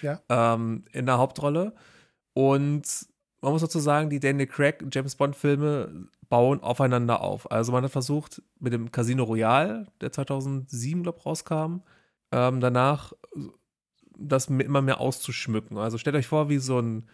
ja. 0.04 0.20
ähm, 0.28 0.84
in 0.92 1.06
der 1.06 1.18
Hauptrolle. 1.18 1.74
Und 2.34 3.06
man 3.40 3.52
muss 3.52 3.62
dazu 3.62 3.78
sagen, 3.78 4.10
die 4.10 4.20
Daniel 4.20 4.46
Craig 4.46 4.84
James 4.92 5.16
Bond-Filme 5.16 6.08
bauen 6.28 6.62
aufeinander 6.62 7.20
auf. 7.20 7.50
Also 7.50 7.72
man 7.72 7.84
hat 7.84 7.90
versucht, 7.90 8.42
mit 8.58 8.72
dem 8.72 8.90
Casino 8.90 9.24
Royale, 9.24 9.86
der 10.00 10.12
2007, 10.12 11.02
glaube 11.02 11.18
ich, 11.18 11.26
rauskam, 11.26 11.82
ähm, 12.32 12.60
danach 12.60 13.12
das 14.16 14.46
immer 14.46 14.82
mehr 14.82 15.00
auszuschmücken. 15.00 15.76
Also 15.76 15.98
stellt 15.98 16.16
euch 16.16 16.26
vor, 16.26 16.48
wie 16.48 16.58
so 16.58 16.78
ein 16.78 17.08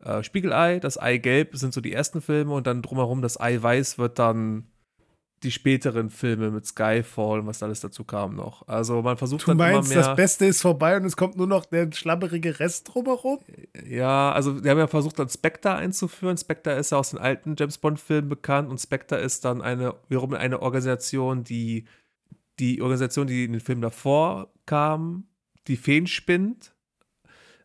äh, 0.00 0.22
Spiegelei, 0.22 0.80
das 0.80 0.98
Eigelb 0.98 1.56
sind 1.56 1.72
so 1.72 1.80
die 1.80 1.92
ersten 1.92 2.20
Filme 2.20 2.52
und 2.52 2.66
dann 2.66 2.82
drumherum 2.82 3.22
das 3.22 3.40
Eiweiß 3.40 3.98
wird 3.98 4.18
dann 4.18 4.66
die 5.42 5.50
späteren 5.50 6.10
Filme 6.10 6.50
mit 6.50 6.66
Skyfall 6.66 7.40
und 7.40 7.46
was 7.46 7.62
alles 7.62 7.80
dazu 7.80 8.04
kam 8.04 8.34
noch. 8.34 8.68
Also 8.68 9.00
man 9.00 9.16
versucht 9.16 9.42
du 9.42 9.46
dann 9.48 9.56
meinst, 9.56 9.90
immer 9.90 10.00
mehr. 10.00 10.08
das 10.08 10.16
Beste 10.16 10.44
ist 10.44 10.60
vorbei 10.60 10.96
und 10.96 11.04
es 11.04 11.16
kommt 11.16 11.36
nur 11.36 11.46
noch 11.46 11.64
der 11.64 11.90
schlabberige 11.92 12.60
Rest 12.60 12.92
drumherum? 12.92 13.38
Ja, 13.86 14.32
also 14.32 14.62
wir 14.62 14.70
haben 14.70 14.78
ja 14.78 14.86
versucht, 14.86 15.18
dann 15.18 15.30
Spectre 15.30 15.74
einzuführen. 15.74 16.36
Spectre 16.36 16.72
ist 16.72 16.92
ja 16.92 16.98
aus 16.98 17.10
den 17.10 17.18
alten 17.18 17.56
James 17.58 17.78
Bond-Filmen 17.78 18.28
bekannt 18.28 18.68
und 18.68 18.78
Spectre 18.78 19.16
ist 19.16 19.44
dann 19.46 19.62
eine, 19.62 19.94
wiederum 20.08 20.34
eine 20.34 20.60
Organisation, 20.60 21.42
die 21.42 21.86
die 22.58 22.82
Organisation, 22.82 23.26
die 23.26 23.44
in 23.44 23.52
den 23.52 23.60
Filmen 23.60 23.80
davor 23.80 24.52
kam, 24.66 25.24
die 25.66 25.76
Feen 25.76 26.06
spinnt. 26.06 26.74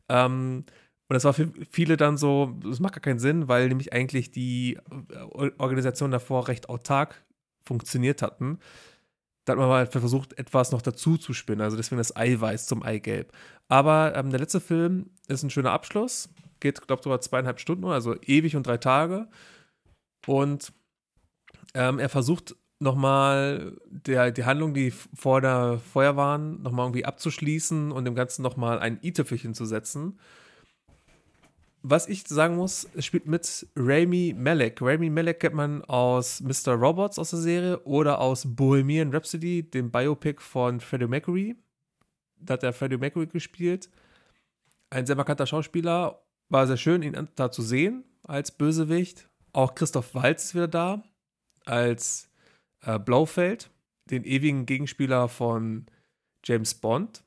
Ähm, 0.08 0.64
und 1.08 1.14
das 1.14 1.26
war 1.26 1.34
für 1.34 1.52
viele 1.70 1.98
dann 1.98 2.18
so, 2.18 2.58
das 2.64 2.80
macht 2.80 2.94
gar 2.94 3.02
keinen 3.02 3.20
Sinn, 3.20 3.48
weil 3.48 3.68
nämlich 3.68 3.94
eigentlich 3.94 4.32
die 4.32 4.80
Organisation 5.58 6.10
davor 6.10 6.48
recht 6.48 6.70
autark 6.70 7.25
funktioniert 7.66 8.22
hatten. 8.22 8.60
Da 9.46 9.52
hat 9.52 9.60
man 9.60 9.70
mal 9.70 9.88
versucht, 9.88 10.38
etwas 10.40 10.72
noch 10.72 10.82
dazu 10.82 11.18
zu 11.18 11.34
spinnen. 11.34 11.62
Also 11.62 11.78
deswegen 11.78 12.00
das 12.00 12.16
Eiweiß 12.16 12.66
zum 12.66 12.82
Eigelb. 12.84 13.32
Aber 13.68 14.16
ähm, 14.16 14.32
der 14.32 14.40
letzte 14.40 14.60
Film 14.60 15.12
ist 15.28 15.44
ein 15.44 15.52
schöner 15.52 15.72
Abschluss. 15.72 16.30
Geht, 16.60 16.88
glaube 16.88 17.02
ich, 17.02 17.04
sogar 17.04 17.22
zweieinhalb 17.22 17.60
Stunden, 17.60 17.86
also 17.86 18.16
ewig 18.22 18.56
und 18.56 18.66
drei 18.66 18.78
Tage. 18.78 19.28
Und 20.26 20.74
ähm, 21.76 22.00
er 22.00 22.10
versucht 22.10 22.56
nochmal 22.80 23.78
die 23.90 24.18
Handlung, 24.18 24.74
die 24.74 24.92
vor 24.92 25.42
der 25.42 25.80
Feuer 25.80 26.16
waren, 26.16 26.62
nochmal 26.62 26.88
irgendwie 26.88 27.06
abzuschließen 27.06 27.92
und 27.92 28.06
dem 28.06 28.16
Ganzen 28.16 28.42
nochmal 28.42 28.80
ein 28.80 29.00
i-Tüpfelchen 29.02 29.54
zu 29.54 29.66
setzen. 29.66 30.20
Was 31.88 32.08
ich 32.08 32.28
sagen 32.28 32.56
muss, 32.56 32.88
spielt 33.00 33.28
mit 33.28 33.68
Rami 33.76 34.34
Malek. 34.36 34.82
Rami 34.82 35.12
Malek 35.12 35.40
kennt 35.40 35.54
man 35.54 35.84
aus 35.84 36.42
Mr. 36.42 36.74
Robots 36.74 37.20
aus 37.20 37.30
der 37.30 37.40
Serie 37.40 37.80
oder 37.84 38.20
aus 38.20 38.44
Bohemian 38.56 39.14
Rhapsody, 39.14 39.70
dem 39.70 39.92
Biopic 39.92 40.42
von 40.42 40.80
Freddie 40.80 41.06
Mercury. 41.06 41.56
Da 42.38 42.54
hat 42.56 42.64
er 42.64 42.74
Freddie 42.74 42.98
Mercury 42.98 43.28
gespielt. 43.28 43.90
Ein 44.90 45.06
sehr 45.06 45.16
markanter 45.16 45.46
Schauspieler. 45.46 46.24
War 46.50 46.66
sehr 46.66 46.78
schön, 46.78 47.04
ihn 47.04 47.30
da 47.36 47.52
zu 47.52 47.62
sehen 47.62 48.04
als 48.24 48.52
Bösewicht. 48.52 49.30
Auch 49.54 49.76
Christoph 49.76 50.16
Waltz 50.16 50.46
ist 50.46 50.56
wieder 50.56 50.68
da 50.68 51.04
als 51.66 52.30
äh, 52.82 52.98
Blaufeld, 52.98 53.70
den 54.10 54.24
ewigen 54.24 54.66
Gegenspieler 54.66 55.28
von 55.28 55.86
James 56.44 56.74
Bond. 56.74 57.24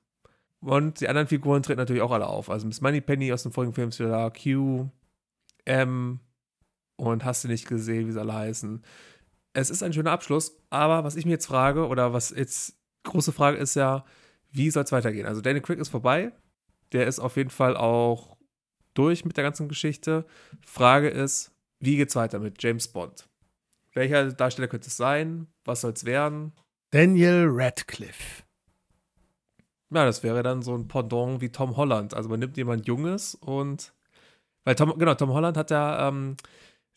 Und 0.60 1.00
die 1.00 1.08
anderen 1.08 1.28
Figuren 1.28 1.62
treten 1.62 1.78
natürlich 1.78 2.02
auch 2.02 2.10
alle 2.10 2.26
auf. 2.26 2.50
Also 2.50 2.66
Miss 2.66 2.80
Moneypenny 2.80 3.32
aus 3.32 3.44
dem 3.44 3.52
vorigen 3.52 3.72
Film 3.72 3.90
ist 3.90 4.00
wieder 4.00 4.10
da, 4.10 4.30
Q, 4.30 4.88
M 5.64 6.20
und 6.96 7.24
hast 7.24 7.44
du 7.44 7.48
nicht 7.48 7.68
gesehen, 7.68 8.08
wie 8.08 8.12
sie 8.12 8.20
alle 8.20 8.34
heißen. 8.34 8.82
Es 9.52 9.70
ist 9.70 9.82
ein 9.82 9.92
schöner 9.92 10.12
Abschluss, 10.12 10.56
aber 10.70 11.04
was 11.04 11.16
ich 11.16 11.24
mir 11.24 11.32
jetzt 11.32 11.46
frage, 11.46 11.86
oder 11.86 12.12
was 12.12 12.30
jetzt 12.30 12.76
große 13.04 13.32
Frage 13.32 13.58
ist 13.58 13.74
ja, 13.74 14.04
wie 14.50 14.70
soll 14.70 14.84
es 14.84 14.92
weitergehen? 14.92 15.26
Also 15.26 15.40
Daniel 15.40 15.62
Craig 15.62 15.78
ist 15.78 15.88
vorbei. 15.88 16.32
Der 16.92 17.06
ist 17.06 17.20
auf 17.20 17.36
jeden 17.36 17.50
Fall 17.50 17.76
auch 17.76 18.36
durch 18.94 19.24
mit 19.24 19.36
der 19.36 19.44
ganzen 19.44 19.68
Geschichte. 19.68 20.26
Frage 20.66 21.08
ist, 21.08 21.52
wie 21.80 21.96
geht's 21.96 22.16
weiter 22.16 22.38
mit 22.40 22.62
James 22.62 22.88
Bond? 22.88 23.28
Welcher 23.92 24.32
Darsteller 24.32 24.68
könnte 24.68 24.88
es 24.88 24.96
sein? 24.96 25.46
Was 25.64 25.82
soll 25.82 25.92
es 25.92 26.04
werden? 26.04 26.52
Daniel 26.90 27.46
Radcliffe. 27.48 28.42
Ja, 29.90 30.04
das 30.04 30.22
wäre 30.22 30.42
dann 30.42 30.62
so 30.62 30.74
ein 30.74 30.88
Pendant 30.88 31.40
wie 31.40 31.50
Tom 31.50 31.76
Holland. 31.76 32.14
Also 32.14 32.28
man 32.28 32.40
nimmt 32.40 32.56
jemand 32.56 32.86
Junges 32.86 33.34
und 33.34 33.92
weil 34.64 34.74
Tom, 34.74 34.98
genau, 34.98 35.14
Tom 35.14 35.32
Holland 35.32 35.56
hat 35.56 35.70
ja, 35.70 36.08
ähm, 36.08 36.36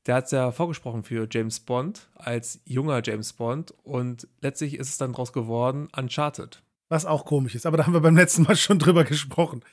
der 0.06 0.16
hat 0.16 0.32
ja 0.32 0.52
vorgesprochen 0.52 1.04
für 1.04 1.28
James 1.32 1.62
Bond 1.62 2.10
als 2.16 2.60
junger 2.66 3.02
James 3.04 3.34
Bond 3.34 3.72
und 3.84 4.28
letztlich 4.42 4.78
ist 4.78 4.90
es 4.90 4.98
dann 4.98 5.14
draus 5.14 5.32
geworden 5.32 5.88
Uncharted. 5.96 6.64
Was 6.90 7.06
auch 7.06 7.24
komisch 7.24 7.56
ist, 7.56 7.66
aber 7.66 7.78
da 7.78 7.86
haben 7.86 7.94
wir 7.94 8.02
beim 8.02 8.18
letzten 8.18 8.44
Mal 8.44 8.58
schon 8.58 8.80
drüber 8.80 9.06
gesprochen. 9.06 9.64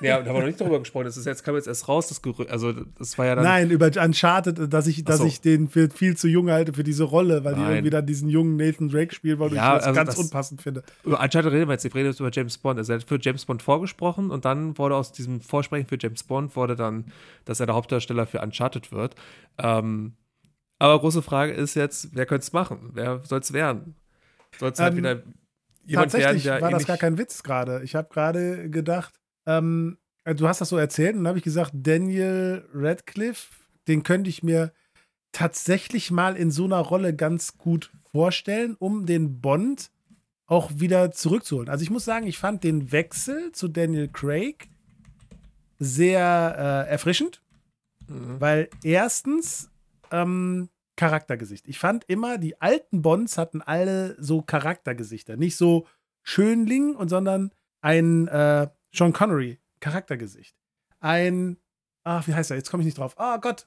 Ja, 0.00 0.20
da 0.20 0.26
haben 0.26 0.34
wir 0.34 0.40
noch 0.40 0.46
nicht 0.46 0.60
drüber 0.60 0.78
gesprochen. 0.78 1.04
Das 1.04 1.16
ist 1.16 1.26
jetzt 1.26 1.44
kam 1.44 1.54
jetzt 1.54 1.68
erst 1.68 1.88
raus, 1.88 2.08
das 2.08 2.22
Gerücht. 2.22 2.50
Also 2.50 2.72
das 2.72 3.16
war 3.18 3.26
ja 3.26 3.34
dann. 3.34 3.44
Nein, 3.44 3.70
über 3.70 3.86
Uncharted, 3.86 4.72
dass 4.72 4.86
ich, 4.86 5.04
dass 5.04 5.18
so. 5.18 5.26
ich 5.26 5.40
den 5.40 5.68
für 5.68 5.90
viel 5.90 6.16
zu 6.16 6.28
jung 6.28 6.50
halte 6.50 6.72
für 6.72 6.84
diese 6.84 7.04
Rolle, 7.04 7.44
weil 7.44 7.52
Nein. 7.52 7.64
die 7.64 7.72
irgendwie 7.72 7.90
dann 7.90 8.06
diesen 8.06 8.28
jungen 8.28 8.56
Nathan 8.56 8.88
Drake 8.88 9.14
spielen, 9.14 9.38
weil 9.38 9.52
ja, 9.52 9.72
ich 9.72 9.78
das 9.78 9.86
also 9.88 9.96
ganz 9.96 10.10
das, 10.10 10.18
unpassend 10.18 10.62
finde. 10.62 10.82
Über 11.04 11.20
Uncharted 11.20 11.52
reden 11.52 11.68
wir 11.68 11.74
jetzt, 11.74 11.84
wir 11.84 11.94
reden 11.94 12.08
jetzt 12.08 12.20
über 12.20 12.30
James 12.32 12.58
Bond. 12.58 12.78
Also 12.78 12.92
er 12.92 12.98
hat 12.98 13.08
für 13.08 13.18
James 13.20 13.44
Bond 13.44 13.62
vorgesprochen 13.62 14.30
und 14.30 14.44
dann 14.44 14.76
wurde 14.78 14.96
aus 14.96 15.12
diesem 15.12 15.40
Vorsprechen 15.40 15.86
für 15.86 15.98
James 16.00 16.22
Bond 16.22 16.54
wurde 16.56 16.76
dann, 16.76 17.06
dass 17.44 17.60
er 17.60 17.66
der 17.66 17.74
Hauptdarsteller 17.74 18.26
für 18.26 18.40
Uncharted 18.40 18.92
wird. 18.92 19.14
Ähm, 19.58 20.14
aber 20.78 20.98
große 20.98 21.22
Frage 21.22 21.52
ist 21.52 21.76
jetzt, 21.76 22.08
wer 22.12 22.26
könnte 22.26 22.42
es 22.42 22.52
machen? 22.52 22.90
Wer 22.94 23.20
soll 23.20 23.38
es 23.38 23.52
werden? 23.52 23.94
Soll 24.58 24.72
es 24.72 24.80
halt 24.80 24.92
ähm, 24.92 24.98
wieder 24.98 25.22
jemand 25.84 26.12
Tatsächlich 26.12 26.44
werden, 26.44 26.60
der 26.60 26.62
war 26.62 26.70
das 26.70 26.86
gar 26.86 26.96
kein 26.96 27.18
Witz 27.18 27.42
gerade. 27.42 27.82
Ich 27.84 27.94
habe 27.94 28.08
gerade 28.12 28.70
gedacht, 28.70 29.14
ähm, 29.46 29.98
äh, 30.24 30.34
du 30.34 30.48
hast 30.48 30.60
das 30.60 30.68
so 30.68 30.76
erzählt 30.76 31.14
und 31.14 31.24
dann 31.24 31.28
habe 31.28 31.38
ich 31.38 31.44
gesagt, 31.44 31.72
Daniel 31.74 32.68
Radcliffe, 32.72 33.54
den 33.88 34.02
könnte 34.02 34.30
ich 34.30 34.42
mir 34.42 34.72
tatsächlich 35.32 36.10
mal 36.10 36.36
in 36.36 36.50
so 36.50 36.64
einer 36.64 36.78
Rolle 36.78 37.14
ganz 37.14 37.58
gut 37.58 37.90
vorstellen, 38.12 38.76
um 38.78 39.06
den 39.06 39.40
Bond 39.40 39.90
auch 40.46 40.70
wieder 40.74 41.12
zurückzuholen. 41.12 41.70
Also 41.70 41.82
ich 41.82 41.90
muss 41.90 42.04
sagen, 42.04 42.26
ich 42.26 42.38
fand 42.38 42.62
den 42.62 42.92
Wechsel 42.92 43.52
zu 43.52 43.68
Daniel 43.68 44.08
Craig 44.08 44.68
sehr 45.78 46.86
äh, 46.86 46.90
erfrischend, 46.90 47.42
mhm. 48.06 48.40
weil 48.40 48.68
erstens 48.84 49.70
ähm, 50.10 50.68
Charaktergesicht. 50.96 51.66
Ich 51.66 51.78
fand 51.78 52.04
immer, 52.04 52.38
die 52.38 52.60
alten 52.60 53.02
Bonds 53.02 53.38
hatten 53.38 53.62
alle 53.62 54.14
so 54.22 54.42
Charaktergesichter. 54.42 55.36
Nicht 55.36 55.56
so 55.56 55.86
Schönling, 56.22 56.94
und 56.94 57.08
sondern 57.08 57.50
ein 57.80 58.28
äh, 58.28 58.68
Sean 58.92 59.12
Connery, 59.12 59.58
Charaktergesicht. 59.80 60.56
Ein, 61.00 61.56
ach, 62.04 62.26
wie 62.28 62.34
heißt 62.34 62.50
er? 62.50 62.56
Jetzt 62.56 62.70
komme 62.70 62.82
ich 62.82 62.86
nicht 62.86 62.98
drauf. 62.98 63.18
Ah 63.18 63.36
oh 63.36 63.40
Gott, 63.40 63.66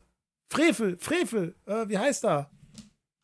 Frevel, 0.49 0.97
Frevel, 0.97 1.55
äh, 1.65 1.88
wie 1.89 1.97
heißt 1.97 2.26
er? 2.26 2.51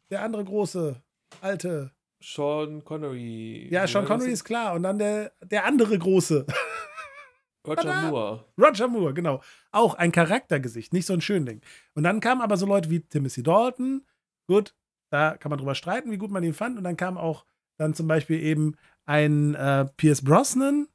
Der 0.10 0.24
andere 0.24 0.44
große, 0.44 1.02
alte. 1.42 1.92
Sean 2.22 2.84
Connery. 2.84 3.68
Ja, 3.72 3.88
Sean 3.88 4.06
Connery 4.06 4.32
ist 4.32 4.44
klar. 4.44 4.74
Und 4.74 4.84
dann 4.84 5.00
der, 5.00 5.32
der 5.44 5.66
andere 5.66 5.98
große. 5.98 6.46
Roger 7.68 8.10
Moore. 8.10 8.46
Roger 8.60 8.88
Moore, 8.88 9.14
genau. 9.14 9.42
Auch 9.72 9.96
ein 9.96 10.12
Charaktergesicht, 10.12 10.94
nicht 10.94 11.06
so 11.06 11.14
ein 11.14 11.22
Schönding. 11.22 11.62
Und 11.94 12.04
dann 12.04 12.20
kamen 12.20 12.42
aber 12.42 12.58
so 12.58 12.66
Leute 12.66 12.90
wie 12.90 13.02
Timothy 13.02 13.44
Dalton. 13.44 14.06
Gut, 14.48 14.76
da 15.10 15.38
kann 15.38 15.50
man 15.50 15.60
drüber 15.60 15.76
streiten, 15.76 16.12
wie 16.12 16.18
gut 16.18 16.32
man 16.32 16.44
ihn 16.44 16.54
fand. 16.54 16.78
Und 16.78 16.84
dann 16.84 16.98
kam 16.98 17.18
auch 17.18 17.46
dann 17.78 17.94
zum 17.94 18.08
Beispiel 18.08 18.42
eben 18.42 18.76
ein 19.06 19.56
äh, 19.56 19.86
Pierce 19.98 20.24
Brosnan, 20.24 20.88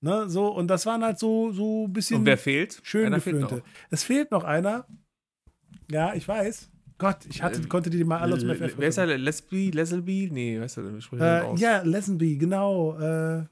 Ne, 0.00 0.28
so, 0.28 0.48
und 0.48 0.68
das 0.68 0.86
waren 0.86 1.02
halt 1.02 1.18
so, 1.18 1.50
so 1.50 1.86
ein 1.86 1.92
bisschen. 1.92 2.20
Und 2.20 2.26
wer 2.26 2.38
fehlt? 2.38 2.80
Schön 2.82 3.12
gefilmte. 3.12 3.62
Es 3.90 4.04
fehlt 4.04 4.30
noch 4.30 4.44
einer. 4.44 4.86
Ja, 5.90 6.14
ich 6.14 6.26
weiß. 6.26 6.70
Gott, 6.98 7.26
ich 7.28 7.42
hatte, 7.42 7.60
ähm, 7.60 7.68
konnte 7.68 7.90
die 7.90 8.02
mal 8.04 8.18
alle 8.18 8.38
zum 8.38 8.50
FF. 8.50 8.74
Wer 8.76 8.88
ist 8.88 8.98
der? 8.98 9.18
Lesby? 9.18 9.70
Leslie? 9.70 10.30
Nee, 10.30 10.60
weißt 10.60 10.78
du, 10.78 11.00
spricht 11.00 11.22
äh, 11.22 11.54
Ja, 11.54 11.82
Leslie, 11.82 12.36
genau. 12.36 12.98
Äh, 12.98 13.44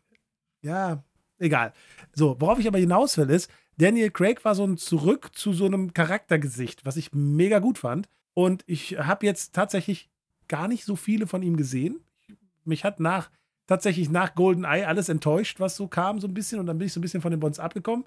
ja, 0.63 1.05
egal. 1.39 1.73
So, 2.13 2.37
worauf 2.41 2.59
ich 2.59 2.67
aber 2.67 2.79
hinaus 2.79 3.17
will, 3.19 3.31
ist, 3.31 3.51
Daniel 3.79 4.11
Craig 4.11 4.45
war 4.45 4.55
so 4.55 4.65
ein 4.65 4.79
Zurück 4.79 5.31
zu 5.35 5.53
so 5.53 5.67
einem 5.67 5.95
Charaktergesicht, 5.95 6.85
was 6.85 6.97
ich 6.97 7.13
mega 7.13 7.61
gut 7.61 7.79
fand. 7.79 8.09
Und 8.35 8.65
ich 8.67 8.99
habe 8.99 9.27
jetzt 9.27 9.55
tatsächlich 9.55 10.11
gar 10.49 10.67
nicht 10.67 10.85
so 10.85 10.97
viele 10.97 11.27
von 11.27 11.43
ihm 11.43 11.57
gesehen. 11.57 12.01
Mich 12.65 12.85
hat 12.85 13.01
nach 13.01 13.31
tatsächlich 13.67 14.11
nach 14.11 14.35
GoldenEye 14.35 14.87
alles 14.87 15.09
enttäuscht, 15.09 15.61
was 15.61 15.77
so 15.77 15.89
kam, 15.89 16.21
so 16.21 16.29
ein 16.29 16.35
bisschen. 16.35 16.61
Und 16.61 16.67
dann 16.67 16.79
bin 16.79 16.87
ich 16.87 16.93
so 16.93 17.01
ein 17.01 17.03
bisschen 17.03 17.23
von 17.23 17.31
den 17.31 17.41
Bonds 17.41 17.59
abgekommen. 17.59 18.05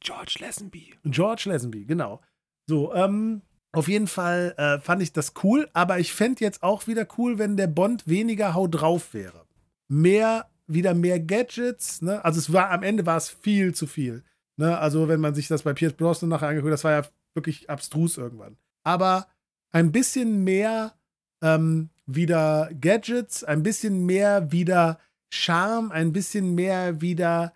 George 0.00 0.36
Lazenby. 0.40 0.94
George 1.04 1.44
Lazenby, 1.46 1.84
genau. 1.84 2.20
So, 2.68 2.94
ähm, 2.94 3.42
auf 3.72 3.88
jeden 3.88 4.06
Fall 4.06 4.54
äh, 4.56 4.78
fand 4.80 5.02
ich 5.02 5.12
das 5.12 5.32
cool, 5.42 5.68
aber 5.72 5.98
ich 5.98 6.12
fände 6.12 6.44
jetzt 6.44 6.62
auch 6.62 6.86
wieder 6.86 7.06
cool, 7.18 7.38
wenn 7.38 7.56
der 7.56 7.68
Bond 7.68 8.06
weniger 8.06 8.54
Hau 8.54 8.66
drauf 8.66 9.14
wäre. 9.14 9.46
Mehr, 9.88 10.50
wieder 10.66 10.94
mehr 10.94 11.20
Gadgets, 11.20 12.02
ne? 12.02 12.24
Also 12.24 12.38
es 12.38 12.52
war, 12.52 12.70
am 12.70 12.82
Ende 12.82 13.06
war 13.06 13.16
es 13.16 13.28
viel 13.28 13.74
zu 13.74 13.86
viel. 13.86 14.24
Ne? 14.56 14.78
Also, 14.78 15.08
wenn 15.08 15.20
man 15.20 15.34
sich 15.34 15.48
das 15.48 15.62
bei 15.62 15.72
Pierce 15.72 15.94
Brosnan 15.94 16.28
nachher 16.28 16.48
angeguckt, 16.48 16.72
das 16.72 16.84
war 16.84 16.92
ja 16.92 17.02
wirklich 17.34 17.70
abstrus 17.70 18.18
irgendwann. 18.18 18.56
Aber 18.84 19.26
ein 19.70 19.92
bisschen 19.92 20.44
mehr 20.44 20.94
ähm, 21.42 21.90
wieder 22.14 22.70
Gadgets, 22.80 23.44
ein 23.44 23.62
bisschen 23.62 24.04
mehr 24.06 24.52
wieder 24.52 24.98
Charme, 25.30 25.90
ein 25.92 26.12
bisschen 26.12 26.54
mehr 26.54 27.00
wieder 27.00 27.52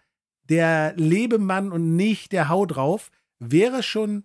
der 0.48 0.94
Lebemann 0.96 1.72
und 1.72 1.96
nicht 1.96 2.32
der 2.32 2.48
Hau 2.48 2.66
drauf, 2.66 3.10
wäre 3.38 3.82
schon 3.82 4.24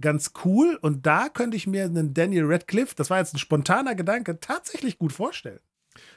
ganz 0.00 0.32
cool. 0.44 0.78
Und 0.80 1.06
da 1.06 1.28
könnte 1.28 1.56
ich 1.56 1.66
mir 1.66 1.84
einen 1.84 2.14
Daniel 2.14 2.44
Radcliffe, 2.46 2.94
das 2.94 3.10
war 3.10 3.18
jetzt 3.18 3.34
ein 3.34 3.38
spontaner 3.38 3.94
Gedanke, 3.94 4.40
tatsächlich 4.40 4.98
gut 4.98 5.12
vorstellen. 5.12 5.60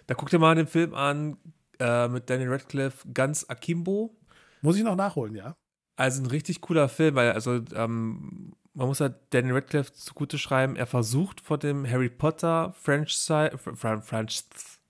Da 0.07 0.15
guck 0.15 0.29
dir 0.29 0.39
mal 0.39 0.55
den 0.55 0.67
Film 0.67 0.93
an 0.93 1.37
äh, 1.79 2.07
mit 2.07 2.29
Daniel 2.29 2.51
Radcliffe, 2.51 3.07
ganz 3.13 3.45
Akimbo. 3.47 4.15
Muss 4.61 4.77
ich 4.77 4.83
noch 4.83 4.95
nachholen, 4.95 5.35
ja. 5.35 5.55
Also 5.95 6.21
ein 6.21 6.27
richtig 6.27 6.61
cooler 6.61 6.89
Film, 6.89 7.15
weil 7.15 7.31
also 7.31 7.61
ähm, 7.75 8.53
man 8.73 8.87
muss 8.87 8.99
halt 8.99 9.15
Daniel 9.29 9.55
Radcliffe 9.55 9.93
zugute 9.93 10.37
schreiben, 10.37 10.75
er 10.75 10.87
versucht 10.87 11.41
vor 11.41 11.57
dem 11.57 11.89
Harry 11.89 12.09
Potter 12.09 12.73
Franchise, 12.79 13.51
Franchise, 13.57 14.43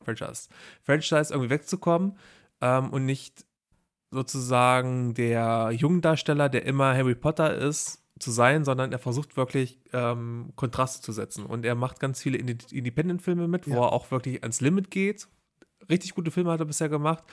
Franchise, 0.03 0.49
Franchise 0.81 1.33
irgendwie 1.33 1.49
wegzukommen 1.49 2.17
ähm, 2.61 2.89
und 2.91 3.05
nicht 3.05 3.45
sozusagen 4.11 5.13
der 5.13 5.71
Jungdarsteller, 5.71 6.49
der 6.49 6.65
immer 6.65 6.95
Harry 6.95 7.15
Potter 7.15 7.55
ist, 7.55 8.03
zu 8.19 8.31
sein, 8.31 8.63
sondern 8.63 8.91
er 8.91 8.99
versucht 8.99 9.37
wirklich 9.37 9.79
ähm, 9.91 10.53
Kontraste 10.55 11.01
zu 11.01 11.11
setzen. 11.11 11.45
Und 11.45 11.65
er 11.65 11.75
macht 11.75 11.99
ganz 11.99 12.21
viele 12.21 12.37
Independent-Filme 12.37 13.47
mit, 13.47 13.67
ja. 13.67 13.75
wo 13.75 13.81
er 13.81 13.91
auch 13.91 14.11
wirklich 14.11 14.41
ans 14.43 14.61
Limit 14.61 14.91
geht. 14.91 15.27
Richtig 15.89 16.15
gute 16.15 16.31
Filme 16.31 16.51
hat 16.51 16.59
er 16.59 16.65
bisher 16.65 16.89
gemacht. 16.89 17.23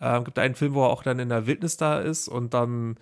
Ähm, 0.00 0.24
gibt 0.24 0.38
einen 0.38 0.54
Film, 0.54 0.74
wo 0.74 0.84
er 0.84 0.90
auch 0.90 1.02
dann 1.02 1.18
in 1.18 1.30
der 1.30 1.46
Wildnis 1.46 1.76
da 1.76 1.98
ist 1.98 2.28
und 2.28 2.54
dann 2.54 2.96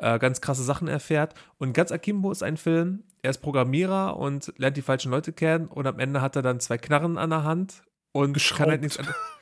äh, 0.00 0.18
ganz 0.18 0.40
krasse 0.40 0.62
Sachen 0.62 0.88
erfährt. 0.88 1.34
Und 1.58 1.72
ganz 1.72 1.92
Akimbo 1.92 2.30
ist 2.30 2.42
ein 2.42 2.56
Film, 2.56 3.04
er 3.22 3.30
ist 3.30 3.38
Programmierer 3.38 4.16
und 4.16 4.52
lernt 4.56 4.76
die 4.76 4.82
falschen 4.82 5.10
Leute 5.10 5.32
kennen 5.32 5.66
und 5.66 5.86
am 5.86 5.98
Ende 5.98 6.20
hat 6.20 6.36
er 6.36 6.42
dann 6.42 6.60
zwei 6.60 6.78
Knarren 6.78 7.18
an 7.18 7.30
der 7.30 7.44
Hand 7.44 7.82
und 8.12 8.36
kann 8.56 8.70
halt 8.70 8.80
nichts 8.82 8.98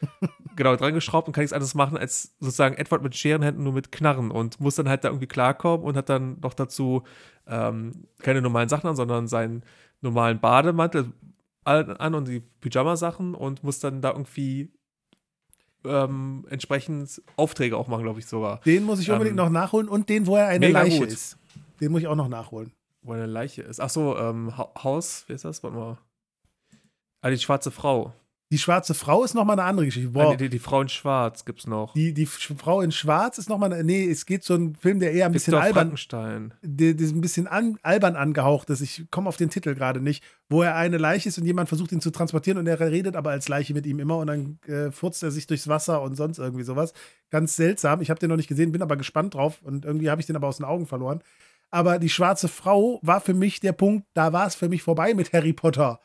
genau 0.56 0.76
dran 0.76 0.94
geschraubt 0.94 1.26
und 1.28 1.32
kann 1.32 1.42
nichts 1.42 1.52
anderes 1.52 1.74
machen 1.74 1.96
als 1.96 2.36
sozusagen 2.40 2.76
Edward 2.76 3.02
mit 3.02 3.16
Scherenhänden 3.16 3.64
nur 3.64 3.72
mit 3.72 3.92
Knarren 3.92 4.30
und 4.30 4.60
muss 4.60 4.74
dann 4.74 4.88
halt 4.88 5.04
da 5.04 5.08
irgendwie 5.08 5.26
klarkommen 5.26 5.86
und 5.86 5.96
hat 5.96 6.08
dann 6.08 6.38
noch 6.40 6.54
dazu 6.54 7.04
ähm, 7.46 8.08
keine 8.18 8.42
normalen 8.42 8.68
Sachen 8.68 8.88
an, 8.88 8.96
sondern 8.96 9.28
seinen 9.28 9.62
normalen 10.00 10.40
Bademantel 10.40 11.12
an 11.64 12.14
und 12.14 12.28
die 12.28 12.40
Pyjama-Sachen 12.40 13.34
und 13.34 13.62
muss 13.62 13.78
dann 13.78 14.00
da 14.00 14.10
irgendwie 14.10 14.72
ähm, 15.84 16.46
entsprechend 16.50 17.22
Aufträge 17.36 17.76
auch 17.76 17.88
machen, 17.88 18.02
glaube 18.02 18.18
ich 18.20 18.26
sogar. 18.26 18.60
Den 18.64 18.84
muss 18.84 19.00
ich 19.00 19.10
unbedingt 19.10 19.38
ähm, 19.38 19.44
noch 19.44 19.50
nachholen 19.50 19.88
und 19.88 20.08
den, 20.08 20.26
wo 20.26 20.36
er 20.36 20.48
eine 20.48 20.68
Leiche 20.68 21.00
gut. 21.00 21.08
ist. 21.08 21.36
den 21.80 21.92
muss 21.92 22.00
ich 22.00 22.06
auch 22.06 22.16
noch 22.16 22.28
nachholen. 22.28 22.72
Wo 23.02 23.12
eine 23.12 23.26
Leiche 23.26 23.62
ist. 23.62 23.80
Ach 23.80 23.90
so, 23.90 24.16
ähm, 24.18 24.56
Haus, 24.56 25.24
wie 25.28 25.32
ist 25.32 25.44
das? 25.44 25.62
Warte 25.62 25.76
mal. 25.76 25.98
Ah, 27.20 27.30
die 27.30 27.38
schwarze 27.38 27.70
Frau. 27.70 28.12
Die 28.50 28.58
schwarze 28.58 28.94
Frau 28.94 29.24
ist 29.24 29.34
nochmal 29.34 29.60
eine 29.60 29.68
andere 29.68 29.84
Geschichte. 29.84 30.08
Boah. 30.08 30.30
Die, 30.30 30.44
die, 30.44 30.48
die, 30.48 30.58
Frau 30.58 30.80
in 30.80 30.88
Schwarz 30.88 31.44
gibt's 31.44 31.66
noch. 31.66 31.92
Die, 31.92 32.14
die 32.14 32.24
Frau 32.24 32.80
in 32.80 32.92
Schwarz 32.92 33.36
ist 33.36 33.50
nochmal. 33.50 33.84
Nee, 33.84 34.08
es 34.10 34.24
geht 34.24 34.42
so 34.42 34.54
ein 34.54 34.74
Film, 34.74 35.00
der 35.00 35.12
eher 35.12 35.26
ein 35.26 35.32
bisschen 35.32 35.54
albern. 35.54 35.74
Frankenstein. 35.74 36.54
Der, 36.62 36.94
der 36.94 37.06
ist 37.06 37.14
ein 37.14 37.20
bisschen 37.20 37.46
an, 37.46 37.78
albern 37.82 38.16
angehaucht 38.16 38.70
ist. 38.70 38.80
Ich 38.80 39.10
komme 39.10 39.28
auf 39.28 39.36
den 39.36 39.50
Titel 39.50 39.74
gerade 39.74 40.00
nicht. 40.00 40.24
Wo 40.48 40.62
er 40.62 40.76
eine 40.76 40.96
Leiche 40.96 41.28
ist 41.28 41.36
und 41.36 41.44
jemand 41.44 41.68
versucht 41.68 41.92
ihn 41.92 42.00
zu 42.00 42.10
transportieren 42.10 42.58
und 42.58 42.66
er 42.66 42.80
redet 42.80 43.16
aber 43.16 43.30
als 43.30 43.48
Leiche 43.48 43.74
mit 43.74 43.84
ihm 43.84 43.98
immer 43.98 44.16
und 44.16 44.28
dann 44.28 44.58
äh, 44.66 44.90
furzt 44.90 45.22
er 45.22 45.30
sich 45.30 45.46
durchs 45.46 45.68
Wasser 45.68 46.00
und 46.00 46.16
sonst 46.16 46.38
irgendwie 46.38 46.64
sowas. 46.64 46.94
Ganz 47.28 47.54
seltsam. 47.54 48.00
Ich 48.00 48.08
habe 48.08 48.18
den 48.18 48.30
noch 48.30 48.36
nicht 48.36 48.48
gesehen, 48.48 48.72
bin 48.72 48.80
aber 48.80 48.96
gespannt 48.96 49.34
drauf 49.34 49.60
und 49.62 49.84
irgendwie 49.84 50.08
habe 50.08 50.22
ich 50.22 50.26
den 50.26 50.36
aber 50.36 50.48
aus 50.48 50.56
den 50.56 50.64
Augen 50.64 50.86
verloren. 50.86 51.22
Aber 51.70 51.98
die 51.98 52.08
schwarze 52.08 52.48
Frau 52.48 52.98
war 53.02 53.20
für 53.20 53.34
mich 53.34 53.60
der 53.60 53.72
Punkt, 53.72 54.06
da 54.14 54.32
war 54.32 54.46
es 54.46 54.54
für 54.54 54.70
mich 54.70 54.82
vorbei 54.82 55.12
mit 55.12 55.34
Harry 55.34 55.52
Potter. 55.52 56.00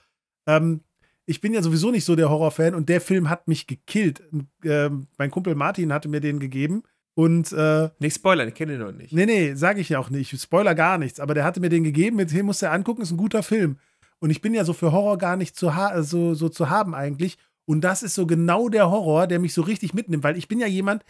Ähm, 0.46 0.82
ich 1.26 1.42
bin 1.42 1.54
ja 1.54 1.62
sowieso 1.62 1.92
nicht 1.92 2.06
so 2.06 2.16
der 2.16 2.30
Horrorfan 2.30 2.76
und 2.76 2.90
der 2.90 3.02
Film 3.02 3.30
hat 3.30 3.48
mich 3.48 3.68
gekillt. 3.68 4.22
Ähm, 4.64 5.08
mein 5.18 5.32
Kumpel 5.32 5.56
Martin 5.56 5.94
hatte 5.94 6.10
mir 6.10 6.20
den 6.20 6.40
gegeben. 6.40 6.84
Und 7.16 7.52
äh, 7.52 7.90
nicht 8.00 8.16
spoilern, 8.16 8.48
ich 8.48 8.56
kenne 8.56 8.74
den 8.74 8.82
noch 8.82 8.92
nicht. 8.92 9.14
Nee, 9.14 9.28
nee, 9.28 9.54
sage 9.54 9.80
ich 9.82 9.90
ja 9.90 10.00
auch 10.00 10.10
nicht. 10.10 10.34
Ich 10.34 10.42
spoiler 10.42 10.74
gar 10.74 10.98
nichts, 10.98 11.20
aber 11.20 11.36
der 11.36 11.44
hatte 11.44 11.60
mir 11.60 11.70
den 11.70 11.84
gegeben, 11.84 12.18
mit 12.18 12.32
dem 12.32 12.48
musst 12.48 12.64
du 12.64 12.70
angucken, 12.70 13.04
ist 13.04 13.12
ein 13.12 13.18
guter 13.18 13.44
Film. 13.44 13.78
Und 14.20 14.32
ich 14.32 14.42
bin 14.42 14.54
ja 14.54 14.66
so 14.66 14.74
für 14.74 14.92
Horror 14.92 15.18
gar 15.18 15.36
nicht 15.36 15.56
zu 15.56 15.72
so, 16.00 16.34
so 16.34 16.50
zu 16.50 16.70
haben 16.70 16.96
eigentlich. 16.96 17.38
Und 17.66 17.82
das 17.82 18.04
ist 18.04 18.16
so 18.16 18.26
genau 18.26 18.68
der 18.68 18.90
Horror, 18.90 19.28
der 19.28 19.40
mich 19.40 19.54
so 19.54 19.62
richtig 19.62 19.94
mitnimmt, 19.94 20.24
weil 20.24 20.38
ich 20.38 20.48
bin 20.48 20.60
ja 20.60 20.68
jemand, 20.68 21.04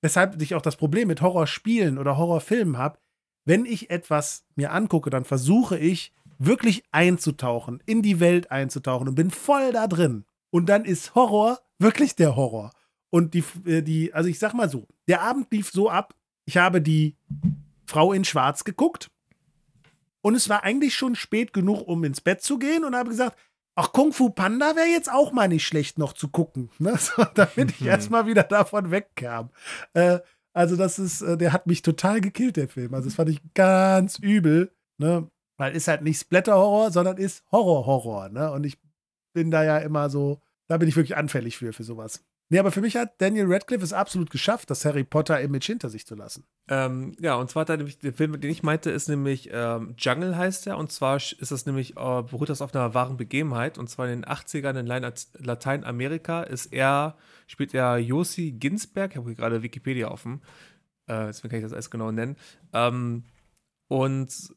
weshalb 0.00 0.40
ich 0.40 0.54
auch 0.54 0.62
das 0.62 0.76
Problem 0.76 1.08
mit 1.08 1.20
Horrorspielen 1.20 1.98
oder 1.98 2.16
Horrorfilmen 2.16 2.78
habe. 2.78 2.98
Wenn 3.44 3.64
ich 3.64 3.90
etwas 3.90 4.44
mir 4.54 4.72
angucke, 4.72 5.10
dann 5.10 5.24
versuche 5.24 5.78
ich, 5.78 6.12
wirklich 6.38 6.84
einzutauchen, 6.92 7.82
in 7.86 8.02
die 8.02 8.20
Welt 8.20 8.50
einzutauchen 8.50 9.08
und 9.08 9.14
bin 9.14 9.30
voll 9.30 9.72
da 9.72 9.86
drin. 9.86 10.24
Und 10.50 10.68
dann 10.68 10.84
ist 10.84 11.14
Horror 11.14 11.60
wirklich 11.78 12.16
der 12.16 12.36
Horror. 12.36 12.72
Und 13.10 13.34
die, 13.34 13.44
äh, 13.66 13.82
die, 13.82 14.12
also 14.14 14.28
ich 14.28 14.38
sag 14.38 14.54
mal 14.54 14.68
so, 14.68 14.86
der 15.08 15.22
Abend 15.22 15.50
lief 15.52 15.70
so 15.70 15.90
ab, 15.90 16.14
ich 16.44 16.56
habe 16.56 16.80
die 16.80 17.16
Frau 17.86 18.12
in 18.12 18.24
Schwarz 18.24 18.64
geguckt 18.64 19.10
und 20.20 20.34
es 20.34 20.48
war 20.48 20.62
eigentlich 20.62 20.94
schon 20.94 21.14
spät 21.14 21.52
genug, 21.52 21.86
um 21.86 22.04
ins 22.04 22.20
Bett 22.20 22.42
zu 22.42 22.58
gehen 22.58 22.84
und 22.84 22.94
habe 22.94 23.10
gesagt, 23.10 23.38
ach, 23.74 23.92
Kung 23.92 24.12
Fu 24.12 24.30
Panda 24.30 24.76
wäre 24.76 24.88
jetzt 24.88 25.10
auch 25.10 25.32
mal 25.32 25.48
nicht 25.48 25.66
schlecht 25.66 25.98
noch 25.98 26.12
zu 26.12 26.28
gucken, 26.28 26.70
ne? 26.78 26.96
so, 26.98 27.24
damit 27.34 27.70
ich 27.70 27.80
mhm. 27.80 27.88
erstmal 27.88 28.26
wieder 28.26 28.42
davon 28.42 28.90
wegkam. 28.90 29.50
Äh, 29.94 30.18
also 30.52 30.76
das 30.76 30.98
ist, 30.98 31.22
äh, 31.22 31.36
der 31.36 31.52
hat 31.52 31.66
mich 31.66 31.82
total 31.82 32.20
gekillt, 32.20 32.56
der 32.56 32.68
Film. 32.68 32.92
Also 32.92 33.08
das 33.08 33.14
fand 33.14 33.30
ich 33.30 33.40
ganz 33.54 34.18
übel. 34.18 34.72
Ne? 34.98 35.30
Weil 35.58 35.76
ist 35.76 35.88
halt 35.88 36.02
nicht 36.02 36.18
Splatter-Horror, 36.20 36.90
sondern 36.90 37.18
ist 37.18 37.44
Horror-Horror. 37.52 38.30
Ne? 38.30 38.50
Und 38.50 38.64
ich 38.64 38.78
bin 39.34 39.50
da 39.50 39.62
ja 39.62 39.78
immer 39.78 40.08
so, 40.08 40.40
da 40.68 40.78
bin 40.78 40.88
ich 40.88 40.96
wirklich 40.96 41.16
anfällig 41.16 41.58
für, 41.58 41.72
für 41.72 41.84
sowas. 41.84 42.24
Nee, 42.50 42.58
aber 42.58 42.72
für 42.72 42.80
mich 42.80 42.96
hat 42.96 43.20
Daniel 43.20 43.52
Radcliffe 43.52 43.84
es 43.84 43.92
absolut 43.92 44.30
geschafft, 44.30 44.70
das 44.70 44.84
Harry 44.86 45.04
Potter-Image 45.04 45.66
hinter 45.66 45.90
sich 45.90 46.06
zu 46.06 46.14
lassen. 46.14 46.44
Ähm, 46.68 47.14
ja, 47.20 47.34
und 47.34 47.50
zwar 47.50 47.62
hat 47.62 47.70
er 47.70 47.76
nämlich, 47.76 47.98
der 47.98 48.14
Film, 48.14 48.40
den 48.40 48.50
ich 48.50 48.62
meinte, 48.62 48.90
ist 48.90 49.06
nämlich 49.08 49.50
ähm, 49.52 49.94
Jungle 49.98 50.34
heißt 50.34 50.66
er. 50.66 50.78
Und 50.78 50.90
zwar 50.90 51.16
ist 51.16 51.50
das 51.50 51.66
nämlich, 51.66 51.98
äh, 51.98 52.22
beruht 52.22 52.48
das 52.48 52.62
auf 52.62 52.74
einer 52.74 52.94
wahren 52.94 53.18
Begebenheit. 53.18 53.76
Und 53.76 53.90
zwar 53.90 54.08
in 54.08 54.22
den 54.22 54.30
80ern 54.30 54.78
in 54.78 55.44
Lateinamerika 55.44 56.42
ist 56.42 56.72
er, 56.72 57.18
spielt 57.46 57.74
er 57.74 57.98
Josi 57.98 58.52
Ginsberg, 58.52 59.10
ich 59.10 59.16
habe 59.18 59.28
hier 59.28 59.36
gerade 59.36 59.62
Wikipedia 59.62 60.10
offen, 60.10 60.40
äh, 61.06 61.26
deswegen 61.26 61.50
kann 61.50 61.58
ich 61.58 61.64
das 61.64 61.74
alles 61.74 61.90
genau 61.90 62.12
nennen. 62.12 62.36
Ähm, 62.72 63.24
und 63.88 64.54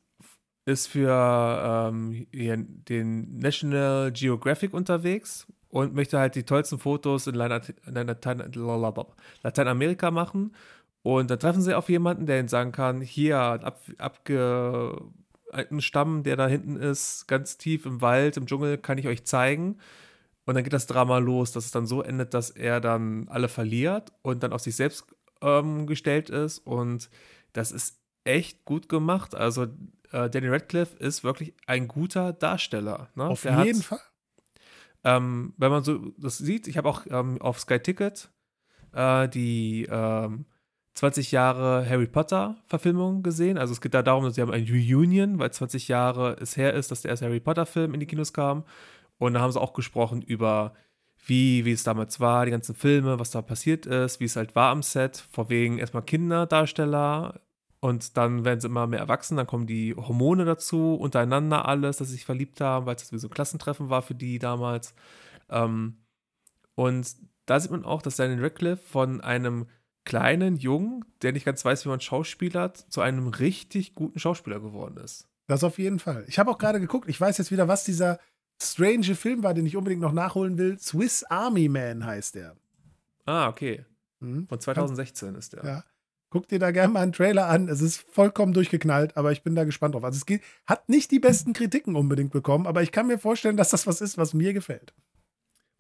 ist 0.66 0.88
für 0.88 1.90
ähm, 1.92 2.28
den 2.32 3.38
National 3.38 4.12
Geographic 4.12 4.74
unterwegs 4.74 5.48
und 5.70 5.94
möchte 5.96 6.20
halt 6.20 6.36
die 6.36 6.44
tollsten 6.44 6.80
Fotos 6.80 7.28
in 7.28 7.36
Lateinamerika 7.36 10.12
machen. 10.12 10.54
Und 11.04 11.32
dann 11.32 11.40
treffen 11.40 11.62
sie 11.62 11.76
auf 11.76 11.90
jemanden, 11.90 12.26
der 12.28 12.40
ihnen 12.40 12.48
sagen 12.48 12.72
kann, 12.72 13.02
hier, 13.02 13.40
ab, 13.40 13.82
abgealten 13.98 15.82
Stamm, 15.82 16.22
der 16.24 16.36
da 16.36 16.48
hinten 16.48 16.76
ist, 16.76 17.28
ganz 17.28 17.58
tief 17.58 17.88
im 17.88 18.02
Wald, 18.02 18.38
im 18.38 18.46
Dschungel, 18.46 18.78
kann 18.78 19.00
ich 19.00 19.08
euch 19.08 19.26
zeigen. 19.26 19.80
Und 20.46 20.56
dann 20.56 20.64
geht 20.64 20.74
das 20.74 20.88
Drama 20.88 21.18
los, 21.18 21.52
dass 21.54 21.66
es 21.66 21.72
dann 21.72 21.88
so 21.88 22.04
endet, 22.04 22.34
dass 22.34 22.50
er 22.52 22.82
dann 22.82 23.28
alle 23.30 23.48
verliert 23.48 24.12
und 24.22 24.44
dann 24.44 24.54
auf 24.54 24.62
sich 24.62 24.76
selbst 24.76 25.06
ähm, 25.42 25.88
gestellt 25.88 26.30
ist. 26.30 26.60
Und 26.60 27.10
das 27.54 27.72
ist 27.72 28.00
echt 28.24 28.66
gut 28.66 28.90
gemacht. 28.90 29.34
Also 29.34 29.68
äh, 30.12 30.30
Danny 30.30 30.48
Radcliffe 30.48 30.98
ist 30.98 31.24
wirklich 31.24 31.54
ein 31.68 31.88
guter 31.88 32.34
Darsteller. 32.34 33.10
Ne? 33.16 33.26
Auf 33.26 33.42
Der 33.42 33.64
jeden 33.64 33.80
hat, 33.80 33.86
Fall. 33.86 34.00
Ähm, 35.04 35.54
wenn 35.58 35.72
man 35.72 35.84
so 35.84 36.12
das 36.18 36.38
sieht, 36.38 36.68
ich 36.68 36.78
habe 36.78 36.88
auch 36.88 37.06
ähm, 37.10 37.42
auf 37.42 37.60
Sky 37.60 37.80
Ticket 37.80 38.30
äh, 38.94 39.28
die 39.28 39.88
ähm, 39.90 40.46
20 40.94 41.32
Jahre 41.32 41.90
Harry 41.90 42.08
Potter 42.08 42.58
Verfilmung 42.68 43.24
gesehen. 43.24 43.58
Also 43.58 43.74
es 43.74 43.82
geht 43.82 43.94
da 43.94 44.04
darum, 44.04 44.26
dass 44.26 44.36
sie 44.36 44.42
haben 44.42 44.52
ein 44.52 44.68
Reunion, 44.70 45.40
weil 45.40 45.52
20 45.52 45.88
Jahre 45.88 46.38
es 46.40 46.58
her 46.58 46.74
ist, 46.74 46.92
dass 46.92 47.02
der 47.02 47.12
erste 47.12 47.26
Harry 47.26 47.40
Potter 47.40 47.66
Film 47.66 47.94
in 47.94 48.00
die 48.00 48.06
Kinos 48.06 48.34
kam. 48.34 48.64
Und 49.18 49.34
da 49.34 49.42
haben 49.42 49.52
sie 49.52 49.62
auch 49.62 49.74
gesprochen 49.74 50.22
über 50.22 50.74
wie, 51.26 51.66
wie 51.66 51.72
es 51.72 51.84
damals 51.84 52.20
war, 52.20 52.46
die 52.46 52.52
ganzen 52.52 52.76
Filme, 52.76 53.20
was 53.20 53.32
da 53.32 53.42
passiert 53.42 53.86
ist, 53.86 54.20
wie 54.20 54.26
es 54.26 54.36
halt 54.36 54.56
war 54.56 54.72
am 54.72 54.82
Set, 54.82 55.18
vor 55.32 55.50
wegen 55.50 55.78
erstmal 55.78 56.04
Kinderdarsteller, 56.04 57.40
und 57.82 58.16
dann 58.16 58.46
werden 58.46 58.62
sie 58.62 58.68
immer 58.68 58.86
mehr 58.86 59.00
erwachsen, 59.00 59.38
dann 59.38 59.48
kommen 59.48 59.66
die 59.66 59.96
Hormone 59.96 60.46
dazu, 60.46 60.94
untereinander 60.94 61.68
alles, 61.68 61.98
dass 61.98 62.08
sie 62.08 62.14
sich 62.14 62.26
verliebt 62.26 62.62
haben, 62.62 62.86
weil 62.86 62.96
es 62.96 63.12
wie 63.12 63.18
so 63.18 63.28
ein 63.28 63.34
Klassentreffen 63.34 63.90
war 63.90 64.04
für 64.04 64.14
die 64.14 64.38
damals. 64.38 64.94
Ähm, 65.50 65.98
und 66.76 67.16
da 67.48 67.60
sieht 67.60 67.72
man 67.72 67.84
auch, 67.84 68.04
dass 68.04 68.18
Daniel 68.18 68.44
Radcliffe 68.44 68.84
von 68.88 69.20
einem 69.22 69.66
kleinen 70.06 70.58
Jungen, 70.58 71.04
der 71.24 71.32
nicht 71.34 71.44
ganz 71.44 71.66
weiß, 71.66 71.84
wie 71.86 71.90
man 71.90 72.00
schauspielert, 72.00 72.78
zu 72.78 73.02
einem 73.02 73.28
richtig 73.28 73.96
guten 73.96 74.20
Schauspieler 74.20 74.60
geworden 74.60 74.98
ist. 74.98 75.28
Das 75.48 75.64
auf 75.64 75.80
jeden 75.80 75.98
Fall. 75.98 76.24
Ich 76.28 76.38
habe 76.38 76.52
auch 76.52 76.60
gerade 76.60 76.80
geguckt, 76.80 77.10
ich 77.10 77.20
weiß 77.20 77.40
jetzt 77.40 77.52
wieder, 77.52 77.68
was 77.68 77.84
dieser 77.84 78.20
strange 78.62 79.16
Film 79.16 79.42
war, 79.42 79.56
den 79.56 79.66
ich 79.66 79.76
unbedingt 79.76 80.02
noch 80.02 80.14
nachholen 80.14 80.60
will. 80.60 80.78
Swiss 80.78 81.24
Army 81.24 81.68
Man 81.68 82.06
heißt 82.06 82.36
der. 82.36 82.56
Ah, 83.26 83.50
okay. 83.50 83.86
Mhm. 84.20 84.48
Von 84.48 84.60
2016 84.60 85.34
ist 85.34 85.54
der. 85.54 85.66
Ja. 85.66 85.84
Guck 86.32 86.48
dir 86.48 86.60
da 86.60 86.72
gerne 86.72 86.94
mal 86.94 87.02
einen 87.02 87.12
Trailer 87.12 87.48
an. 87.48 87.68
Es 87.68 87.82
ist 87.82 88.06
vollkommen 88.10 88.54
durchgeknallt, 88.54 89.18
aber 89.18 89.34
ich 89.34 89.44
bin 89.44 89.54
da 89.54 89.66
gespannt 89.66 89.96
drauf. 89.96 90.06
Also 90.06 90.16
es 90.16 90.26
geht, 90.26 90.42
hat 90.66 90.88
nicht 90.88 91.12
die 91.12 91.20
besten 91.20 91.52
Kritiken 91.52 91.98
unbedingt 91.98 92.32
bekommen, 92.32 92.68
aber 92.68 92.82
ich 92.82 92.94
kann 92.94 93.08
mir 93.08 93.20
vorstellen, 93.20 93.58
dass 93.58 93.70
das 93.70 93.86
was 93.86 94.00
ist, 94.00 94.18
was 94.18 94.34
mir 94.34 94.54
gefällt. 94.54 94.94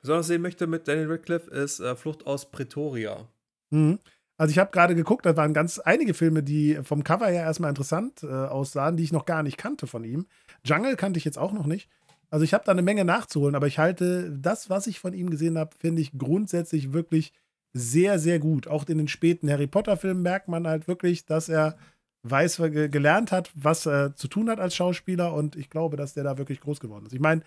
Was 0.01 0.09
ich 0.09 0.15
noch 0.15 0.23
sehen 0.23 0.41
möchte 0.41 0.67
mit 0.67 0.87
Daniel 0.89 1.09
Radcliffe 1.09 1.49
ist 1.49 1.79
äh, 1.79 1.95
Flucht 1.95 2.27
aus 2.27 2.51
Pretoria. 2.51 3.29
Mhm. 3.69 3.99
Also 4.37 4.51
ich 4.51 4.59
habe 4.59 4.71
gerade 4.71 4.93
geguckt, 4.93 5.25
da 5.25 5.37
waren 5.37 5.53
ganz 5.53 5.79
einige 5.79 6.13
Filme, 6.13 6.43
die 6.43 6.79
vom 6.83 7.05
Cover 7.05 7.27
her 7.27 7.43
erstmal 7.43 7.69
interessant 7.69 8.23
äh, 8.23 8.27
aussahen, 8.27 8.97
die 8.97 9.03
ich 9.03 9.13
noch 9.13 9.25
gar 9.25 9.43
nicht 9.43 9.57
kannte 9.57 9.87
von 9.87 10.03
ihm. 10.03 10.25
Jungle 10.65 10.97
kannte 10.97 11.17
ich 11.17 11.23
jetzt 11.25 11.37
auch 11.37 11.53
noch 11.53 11.65
nicht. 11.65 11.89
Also 12.29 12.43
ich 12.43 12.53
habe 12.53 12.65
da 12.65 12.73
eine 12.73 12.81
Menge 12.81 13.05
nachzuholen, 13.05 13.55
aber 13.55 13.67
ich 13.67 13.79
halte 13.79 14.31
das, 14.31 14.69
was 14.69 14.87
ich 14.87 14.99
von 14.99 15.13
ihm 15.13 15.29
gesehen 15.29 15.57
habe, 15.57 15.75
finde 15.77 16.01
ich 16.01 16.17
grundsätzlich 16.17 16.91
wirklich 16.91 17.33
sehr, 17.73 18.19
sehr 18.19 18.39
gut. 18.39 18.67
Auch 18.67 18.87
in 18.87 18.97
den 18.97 19.07
späten 19.07 19.49
Harry 19.49 19.67
Potter-Filmen 19.67 20.21
merkt 20.21 20.47
man 20.47 20.67
halt 20.67 20.87
wirklich, 20.87 21.25
dass 21.25 21.49
er 21.49 21.77
weiß, 22.23 22.57
gelernt 22.57 23.31
hat, 23.31 23.51
was 23.55 23.85
er 23.85 24.15
zu 24.15 24.27
tun 24.27 24.49
hat 24.49 24.59
als 24.59 24.75
Schauspieler 24.75 25.33
und 25.33 25.55
ich 25.55 25.69
glaube, 25.69 25.97
dass 25.97 26.13
der 26.13 26.23
da 26.23 26.37
wirklich 26.37 26.61
groß 26.61 26.79
geworden 26.79 27.05
ist. 27.05 27.13
Ich 27.13 27.19
meine, 27.19 27.41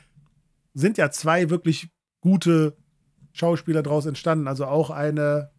sind 0.72 0.98
ja 0.98 1.10
zwei 1.10 1.50
wirklich 1.50 1.90
gute 2.20 2.76
Schauspieler 3.32 3.82
draus 3.82 4.06
entstanden. 4.06 4.48
Also 4.48 4.66
auch 4.66 4.90
eine, 4.90 5.50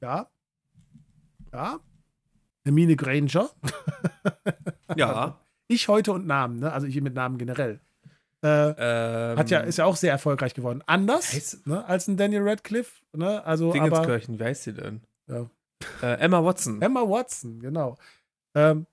ja, 0.00 0.28
ja, 1.52 1.80
Hermine 2.64 2.96
Granger. 2.96 3.50
ja. 4.96 5.40
Ich 5.70 5.86
heute 5.88 6.12
und 6.12 6.26
Namen, 6.26 6.60
ne? 6.60 6.72
Also 6.72 6.86
ich 6.86 6.98
mit 7.02 7.12
Namen 7.12 7.36
generell. 7.36 7.82
Äh, 8.44 9.32
ähm, 9.32 9.38
hat 9.38 9.50
ja, 9.50 9.60
ist 9.60 9.78
ja 9.78 9.84
auch 9.84 9.96
sehr 9.96 10.12
erfolgreich 10.12 10.54
geworden. 10.54 10.82
Anders 10.86 11.32
heißt, 11.32 11.66
ne, 11.66 11.84
als 11.84 12.06
ein 12.06 12.16
Daniel 12.16 12.48
Radcliffe. 12.48 13.02
Ne? 13.12 13.44
Also, 13.44 13.72
Dingenskirchen, 13.72 14.38
wie 14.38 14.44
heißt 14.44 14.62
sie 14.62 14.74
denn? 14.74 15.00
Ja. 15.28 15.50
Äh, 16.02 16.20
Emma 16.20 16.44
Watson. 16.44 16.80
Emma 16.80 17.02
Watson, 17.02 17.60
genau. 17.60 17.96
Ähm, 18.54 18.86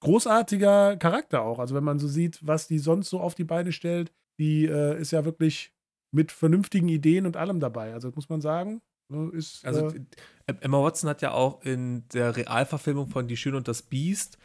großartiger 0.00 0.96
Charakter 0.96 1.42
auch. 1.42 1.58
Also 1.58 1.74
wenn 1.74 1.84
man 1.84 1.98
so 1.98 2.08
sieht, 2.08 2.44
was 2.46 2.66
die 2.66 2.78
sonst 2.78 3.10
so 3.10 3.20
auf 3.20 3.34
die 3.34 3.44
Beine 3.44 3.72
stellt, 3.72 4.12
die 4.38 4.66
äh, 4.66 4.98
ist 5.00 5.10
ja 5.10 5.24
wirklich 5.24 5.72
mit 6.12 6.32
vernünftigen 6.32 6.88
Ideen 6.88 7.26
und 7.26 7.36
allem 7.36 7.60
dabei. 7.60 7.92
Also 7.92 8.10
muss 8.14 8.28
man 8.28 8.40
sagen, 8.40 8.80
ne, 9.08 9.30
ist. 9.32 9.64
Also 9.64 9.88
äh, 9.88 10.54
Emma 10.60 10.82
Watson 10.82 11.08
hat 11.10 11.22
ja 11.22 11.32
auch 11.32 11.62
in 11.62 12.08
der 12.08 12.36
Realverfilmung 12.36 13.08
von 13.08 13.28
Die 13.28 13.36
Schöne 13.36 13.56
und 13.56 13.68
das 13.68 13.82
Biest 13.82 14.38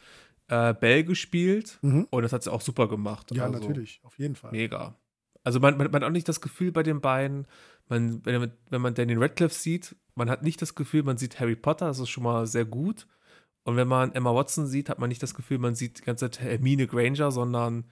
äh, 0.48 0.74
Bell 0.74 1.04
gespielt 1.04 1.78
mhm. 1.82 2.06
und 2.10 2.22
das 2.22 2.32
hat 2.32 2.42
sie 2.42 2.52
auch 2.52 2.60
super 2.60 2.88
gemacht. 2.88 3.30
Ja, 3.34 3.44
also, 3.44 3.58
natürlich, 3.58 4.00
auf 4.04 4.18
jeden 4.18 4.36
Fall. 4.36 4.52
Mega. 4.52 4.96
Also 5.42 5.60
man, 5.60 5.76
man, 5.76 5.90
man, 5.90 6.02
hat 6.02 6.08
auch 6.08 6.12
nicht 6.12 6.28
das 6.28 6.40
Gefühl 6.40 6.72
bei 6.72 6.82
den 6.82 7.00
beiden, 7.00 7.46
man, 7.88 8.24
wenn, 8.24 8.40
man, 8.40 8.52
wenn 8.68 8.80
man 8.80 8.94
Daniel 8.94 9.22
Radcliffe 9.22 9.54
sieht, 9.54 9.96
man 10.14 10.28
hat 10.28 10.42
nicht 10.42 10.60
das 10.60 10.74
Gefühl, 10.74 11.02
man 11.02 11.18
sieht 11.18 11.38
Harry 11.38 11.56
Potter, 11.56 11.86
das 11.86 12.00
ist 12.00 12.08
schon 12.08 12.24
mal 12.24 12.46
sehr 12.46 12.64
gut. 12.64 13.06
Und 13.64 13.76
wenn 13.76 13.88
man 13.88 14.12
Emma 14.12 14.34
Watson 14.34 14.66
sieht, 14.66 14.88
hat 14.88 14.98
man 14.98 15.08
nicht 15.08 15.22
das 15.22 15.34
Gefühl, 15.34 15.58
man 15.58 15.74
sieht 15.74 16.00
die 16.00 16.02
ganze 16.04 16.30
Zeit 16.30 16.40
Hermine 16.40 16.86
Granger, 16.86 17.30
sondern 17.32 17.84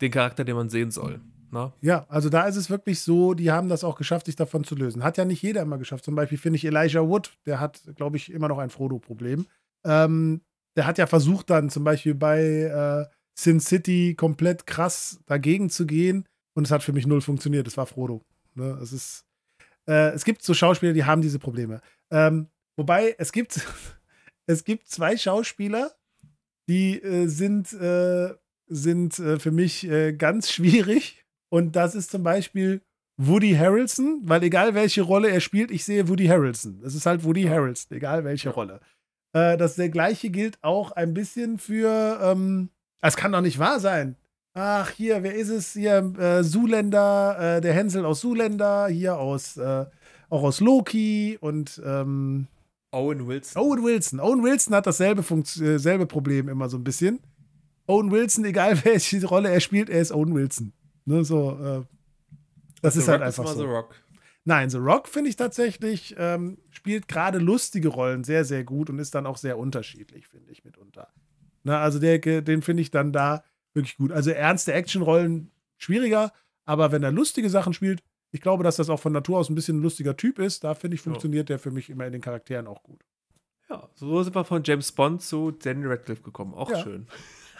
den 0.00 0.10
Charakter, 0.10 0.44
den 0.44 0.56
man 0.56 0.68
sehen 0.68 0.90
soll. 0.90 1.20
Na? 1.50 1.72
Ja, 1.80 2.06
also 2.08 2.28
da 2.28 2.46
ist 2.46 2.56
es 2.56 2.70
wirklich 2.70 3.00
so, 3.00 3.34
die 3.34 3.50
haben 3.50 3.68
das 3.68 3.84
auch 3.84 3.96
geschafft, 3.96 4.26
sich 4.26 4.36
davon 4.36 4.64
zu 4.64 4.74
lösen. 4.74 5.02
Hat 5.02 5.16
ja 5.16 5.24
nicht 5.24 5.42
jeder 5.42 5.62
immer 5.62 5.78
geschafft. 5.78 6.04
Zum 6.04 6.14
Beispiel 6.14 6.38
finde 6.38 6.56
ich 6.56 6.64
Elijah 6.64 7.08
Wood, 7.08 7.36
der 7.46 7.60
hat, 7.60 7.82
glaube 7.96 8.16
ich, 8.16 8.32
immer 8.32 8.48
noch 8.48 8.58
ein 8.58 8.70
Frodo-Problem. 8.70 9.46
Ähm, 9.84 10.42
der 10.76 10.86
hat 10.86 10.98
ja 10.98 11.06
versucht 11.06 11.50
dann 11.50 11.70
zum 11.70 11.84
Beispiel 11.84 12.14
bei 12.14 12.40
äh, 12.42 13.06
Sin 13.38 13.60
City 13.60 14.14
komplett 14.14 14.66
krass 14.66 15.20
dagegen 15.26 15.70
zu 15.70 15.86
gehen 15.86 16.26
und 16.54 16.64
es 16.64 16.70
hat 16.70 16.82
für 16.82 16.92
mich 16.92 17.06
null 17.06 17.20
funktioniert. 17.20 17.66
Es 17.66 17.76
war 17.76 17.86
Frodo. 17.86 18.22
Ne? 18.54 18.78
Es 18.82 18.92
ist, 18.92 19.24
äh, 19.88 20.10
es 20.10 20.24
gibt 20.24 20.42
so 20.42 20.54
Schauspieler, 20.54 20.92
die 20.92 21.04
haben 21.04 21.22
diese 21.22 21.38
Probleme. 21.38 21.80
Ähm, 22.10 22.48
wobei 22.76 23.14
es 23.18 23.32
gibt, 23.32 23.60
es 24.46 24.64
gibt 24.64 24.88
zwei 24.88 25.16
Schauspieler, 25.16 25.92
die 26.68 27.00
äh, 27.02 27.26
sind, 27.26 27.72
äh, 27.74 28.34
sind 28.68 29.18
äh, 29.18 29.38
für 29.38 29.50
mich 29.50 29.88
äh, 29.88 30.12
ganz 30.12 30.50
schwierig. 30.50 31.22
Und 31.50 31.76
das 31.76 31.94
ist 31.94 32.10
zum 32.10 32.22
Beispiel 32.22 32.82
Woody 33.18 33.54
Harrelson, 33.54 34.20
weil 34.24 34.42
egal 34.42 34.74
welche 34.74 35.02
Rolle 35.02 35.30
er 35.30 35.40
spielt, 35.40 35.70
ich 35.70 35.84
sehe 35.84 36.08
Woody 36.08 36.26
Harrelson. 36.26 36.82
Es 36.84 36.94
ist 36.94 37.06
halt 37.06 37.24
Woody 37.24 37.44
Harrelson, 37.44 37.96
egal 37.96 38.24
welche 38.24 38.50
Rolle. 38.50 38.80
Äh, 39.36 39.58
das 39.58 39.74
der 39.74 39.90
gleiche 39.90 40.30
gilt 40.30 40.58
auch 40.62 40.92
ein 40.92 41.12
bisschen 41.12 41.58
für, 41.58 42.18
ähm, 42.22 42.70
es 43.02 43.16
kann 43.16 43.32
doch 43.32 43.42
nicht 43.42 43.58
wahr 43.58 43.80
sein. 43.80 44.16
Ach, 44.54 44.90
hier, 44.90 45.22
wer 45.22 45.34
ist 45.34 45.50
es? 45.50 45.74
Hier, 45.74 45.98
äh, 46.18 46.42
Zuländer, 46.42 47.56
äh, 47.56 47.60
der 47.60 47.74
Hänsel 47.74 48.06
aus 48.06 48.20
Zuländer, 48.20 48.88
hier 48.88 49.18
aus, 49.18 49.58
äh, 49.58 49.84
auch 50.30 50.42
aus 50.42 50.60
Loki 50.60 51.36
und 51.38 51.82
ähm, 51.84 52.46
Owen 52.92 53.26
Wilson. 53.26 53.60
Owen 53.60 53.84
Wilson. 53.84 54.20
Owen 54.20 54.42
Wilson 54.42 54.74
hat 54.74 54.86
dasselbe 54.86 55.22
Funkt 55.22 55.54
äh, 55.58 55.78
selbe 55.78 56.06
Problem 56.06 56.48
immer 56.48 56.70
so 56.70 56.78
ein 56.78 56.84
bisschen. 56.84 57.20
Owen 57.86 58.10
Wilson, 58.10 58.46
egal 58.46 58.82
welche 58.86 59.22
Rolle 59.26 59.50
er 59.50 59.60
spielt, 59.60 59.90
er 59.90 60.00
ist 60.00 60.12
Owen 60.12 60.34
Wilson. 60.34 60.72
Ne, 61.04 61.22
so, 61.26 61.50
äh, 61.62 61.82
das 62.80 62.94
The 62.94 63.00
ist 63.00 63.08
halt 63.08 63.20
Rock 63.20 63.26
einfach 63.26 63.44
mal 63.44 63.54
so. 63.54 63.60
The 63.60 63.66
Rock. 63.66 63.94
Nein, 64.48 64.70
The 64.70 64.78
Rock 64.78 65.08
finde 65.08 65.28
ich 65.28 65.34
tatsächlich, 65.34 66.14
ähm, 66.18 66.58
spielt 66.70 67.08
gerade 67.08 67.38
lustige 67.38 67.88
Rollen 67.88 68.22
sehr, 68.22 68.44
sehr 68.44 68.62
gut 68.62 68.88
und 68.88 69.00
ist 69.00 69.12
dann 69.16 69.26
auch 69.26 69.38
sehr 69.38 69.58
unterschiedlich, 69.58 70.28
finde 70.28 70.52
ich, 70.52 70.64
mitunter. 70.64 71.08
Na, 71.64 71.80
also 71.80 71.98
der, 71.98 72.18
den 72.20 72.62
finde 72.62 72.80
ich 72.80 72.92
dann 72.92 73.12
da 73.12 73.42
wirklich 73.74 73.96
gut. 73.96 74.12
Also 74.12 74.30
ernste 74.30 74.72
Actionrollen 74.72 75.50
schwieriger, 75.78 76.32
aber 76.64 76.92
wenn 76.92 77.02
er 77.02 77.10
lustige 77.10 77.50
Sachen 77.50 77.72
spielt, 77.72 78.04
ich 78.30 78.40
glaube, 78.40 78.62
dass 78.62 78.76
das 78.76 78.88
auch 78.88 79.00
von 79.00 79.12
Natur 79.12 79.38
aus 79.38 79.50
ein 79.50 79.56
bisschen 79.56 79.78
ein 79.78 79.82
lustiger 79.82 80.16
Typ 80.16 80.38
ist, 80.38 80.62
da 80.62 80.74
finde 80.74 80.94
ich, 80.94 81.00
funktioniert 81.00 81.48
der 81.48 81.58
für 81.58 81.72
mich 81.72 81.90
immer 81.90 82.06
in 82.06 82.12
den 82.12 82.20
Charakteren 82.22 82.68
auch 82.68 82.84
gut. 82.84 83.04
Ja, 83.68 83.88
so 83.94 84.22
sind 84.22 84.36
wir 84.36 84.44
von 84.44 84.62
James 84.62 84.92
Bond 84.92 85.22
zu 85.22 85.50
Danny 85.50 85.86
Radcliffe 85.86 86.22
gekommen. 86.22 86.54
Auch 86.54 86.70
Ja. 86.70 86.82
schön. 86.84 87.08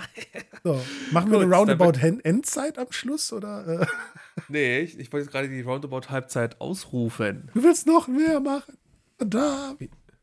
So, 0.65 0.81
machen 1.13 1.31
wir 1.31 1.39
Gut, 1.39 1.47
eine 1.47 1.55
Roundabout 1.55 1.93
dann 1.93 2.01
Hen- 2.01 2.25
Endzeit 2.25 2.77
am 2.79 2.91
Schluss 2.91 3.33
oder? 3.33 3.83
Äh, 3.83 3.87
Nee, 4.49 4.81
ich, 4.81 4.99
ich 4.99 5.13
wollte 5.13 5.25
jetzt 5.25 5.33
gerade 5.33 5.49
die 5.49 5.61
Roundabout-Halbzeit 5.63 6.61
ausrufen. 6.61 7.51
du 7.55 7.63
willst 7.63 7.87
noch 7.87 8.09
mehr 8.09 8.41
machen? 8.41 8.77
Verdammt. 9.17 9.79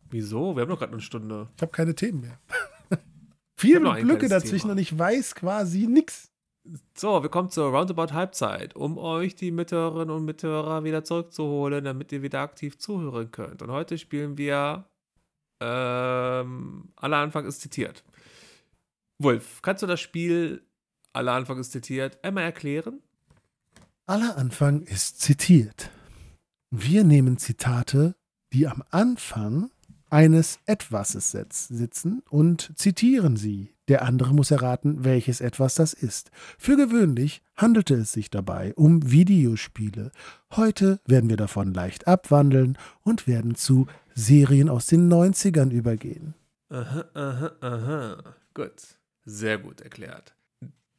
Wieso? 0.10 0.56
Wir 0.56 0.62
haben 0.64 0.70
doch 0.70 0.80
gerade 0.80 0.92
eine 0.92 1.02
Stunde. 1.02 1.48
Ich 1.56 1.62
habe 1.62 1.72
keine 1.72 1.96
Themen 1.96 2.22
mehr. 2.22 2.40
Viele 3.58 3.78
hab 3.78 3.84
noch 3.84 3.94
ein 3.94 4.06
Lücke 4.06 4.28
kleines 4.28 4.44
dazwischen 4.44 4.64
Thema. 4.64 4.74
und 4.74 4.80
ich 4.80 4.98
weiß 5.00 5.36
quasi 5.36 5.88
nichts. 5.88 6.30
So, 6.98 7.22
wir 7.24 7.30
kommen 7.30 7.50
zur 7.50 7.72
Roundabout-Halbzeit, 7.72 8.76
um 8.76 8.98
euch 8.98 9.36
die 9.36 9.52
Mithörerinnen 9.52 10.14
und 10.16 10.26
Mithörer 10.26 10.84
wieder 10.84 11.04
zurückzuholen, 11.04 11.84
damit 11.86 12.12
ihr 12.12 12.22
wieder 12.22 12.42
aktiv 12.42 12.78
zuhören 12.78 13.32
könnt. 13.32 13.62
Und 13.62 13.72
heute 13.72 13.98
spielen 13.98 14.38
wir 14.38 14.86
ähm, 15.62 16.90
Aller 16.98 17.18
Anfang 17.18 17.46
ist 17.46 17.62
zitiert. 17.62 18.04
Wolf, 19.20 19.62
kannst 19.62 19.84
du 19.84 19.88
das 19.88 20.02
Spiel 20.02 20.64
Aller 21.14 21.34
Anfang 21.34 21.60
ist 21.60 21.72
zitiert 21.72 22.24
einmal 22.24 22.44
erklären? 22.44 23.00
Aller 24.08 24.36
Anfang 24.36 24.82
ist 24.82 25.22
zitiert. 25.22 25.92
Wir 26.72 27.04
nehmen 27.04 27.38
Zitate, 27.38 28.16
die 28.52 28.68
am 28.68 28.84
Anfang 28.90 29.70
eines 30.10 30.60
Etwases 30.66 31.32
sitzen 31.32 32.24
und 32.30 32.72
zitieren 32.76 33.38
sie. 33.38 33.74
Der 33.88 34.04
andere 34.04 34.34
muss 34.34 34.52
erraten, 34.52 35.04
welches 35.04 35.40
Etwas 35.42 35.76
das 35.76 35.94
ist. 35.94 36.32
Für 36.58 36.78
gewöhnlich 36.78 37.44
handelte 37.56 37.96
es 37.96 38.12
sich 38.12 38.30
dabei 38.30 38.74
um 38.76 39.12
Videospiele. 39.12 40.12
Heute 40.52 41.00
werden 41.06 41.30
wir 41.30 41.38
davon 41.38 41.74
leicht 41.74 42.08
abwandeln 42.08 42.78
und 43.04 43.28
werden 43.28 43.56
zu 43.56 43.88
Serien 44.16 44.70
aus 44.70 44.88
den 44.88 45.12
90ern 45.12 45.70
übergehen. 45.70 46.34
Aha, 46.70 47.06
aha, 47.14 47.52
aha. 47.62 48.24
Gut. 48.54 49.03
Sehr 49.26 49.58
gut 49.58 49.82
erklärt. 49.82 50.36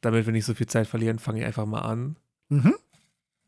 Damit 0.01 0.25
wir 0.25 0.33
nicht 0.33 0.45
so 0.45 0.53
viel 0.53 0.67
Zeit 0.67 0.87
verlieren, 0.87 1.19
fange 1.19 1.39
ich 1.39 1.45
einfach 1.45 1.65
mal 1.65 1.81
an. 1.81 2.17
Mhm. 2.49 2.75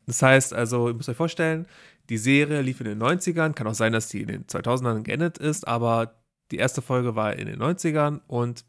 Das 0.06 0.22
heißt 0.22 0.54
also, 0.54 0.88
ihr 0.88 0.94
müsst 0.94 1.08
euch 1.08 1.16
vorstellen, 1.16 1.66
die 2.08 2.18
Serie 2.18 2.62
lief 2.62 2.80
in 2.80 2.86
den 2.86 3.02
90ern. 3.02 3.52
Kann 3.52 3.66
auch 3.66 3.74
sein, 3.74 3.92
dass 3.92 4.08
die 4.08 4.22
in 4.22 4.28
den 4.28 4.46
2000ern 4.46 5.02
geendet 5.02 5.38
ist, 5.38 5.68
aber 5.68 6.14
die 6.50 6.56
erste 6.56 6.80
Folge 6.80 7.14
war 7.14 7.36
in 7.36 7.46
den 7.46 7.60
90ern 7.60 8.20
und 8.26 8.64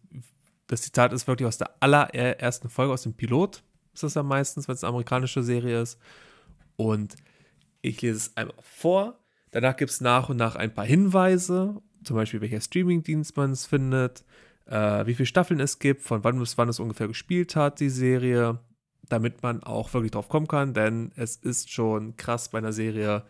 das 0.67 0.81
Zitat 0.81 1.13
ist 1.13 1.27
wirklich 1.27 1.47
aus 1.47 1.57
der 1.57 1.71
allerersten 1.79 2.69
Folge, 2.69 2.93
aus 2.93 3.03
dem 3.03 3.13
Pilot 3.13 3.63
ist 3.93 4.03
das 4.03 4.13
ja 4.13 4.23
meistens, 4.23 4.67
wenn 4.67 4.75
es 4.75 4.83
eine 4.83 4.89
amerikanische 4.89 5.43
Serie 5.43 5.81
ist. 5.81 5.99
Und 6.75 7.15
ich 7.81 8.01
lese 8.01 8.17
es 8.17 8.37
einmal 8.37 8.55
vor. 8.61 9.19
Danach 9.51 9.75
gibt 9.75 9.91
es 9.91 9.99
nach 9.99 10.29
und 10.29 10.37
nach 10.37 10.55
ein 10.55 10.73
paar 10.73 10.85
Hinweise, 10.85 11.81
zum 12.03 12.15
Beispiel 12.15 12.39
welcher 12.41 12.61
Streamingdienst 12.61 13.35
man 13.35 13.51
es 13.51 13.65
findet, 13.65 14.23
äh, 14.69 15.05
wie 15.05 15.15
viele 15.15 15.25
Staffeln 15.25 15.59
es 15.59 15.79
gibt, 15.79 16.03
von 16.03 16.23
wann 16.23 16.39
bis 16.39 16.57
wann 16.57 16.69
es 16.69 16.79
ungefähr 16.79 17.07
gespielt 17.07 17.55
hat, 17.55 17.79
die 17.79 17.89
Serie, 17.89 18.59
damit 19.09 19.41
man 19.41 19.63
auch 19.63 19.93
wirklich 19.93 20.11
drauf 20.11 20.29
kommen 20.29 20.47
kann, 20.47 20.73
denn 20.73 21.11
es 21.15 21.35
ist 21.35 21.71
schon 21.71 22.15
krass 22.15 22.49
bei 22.49 22.59
einer 22.59 22.73
Serie, 22.73 23.23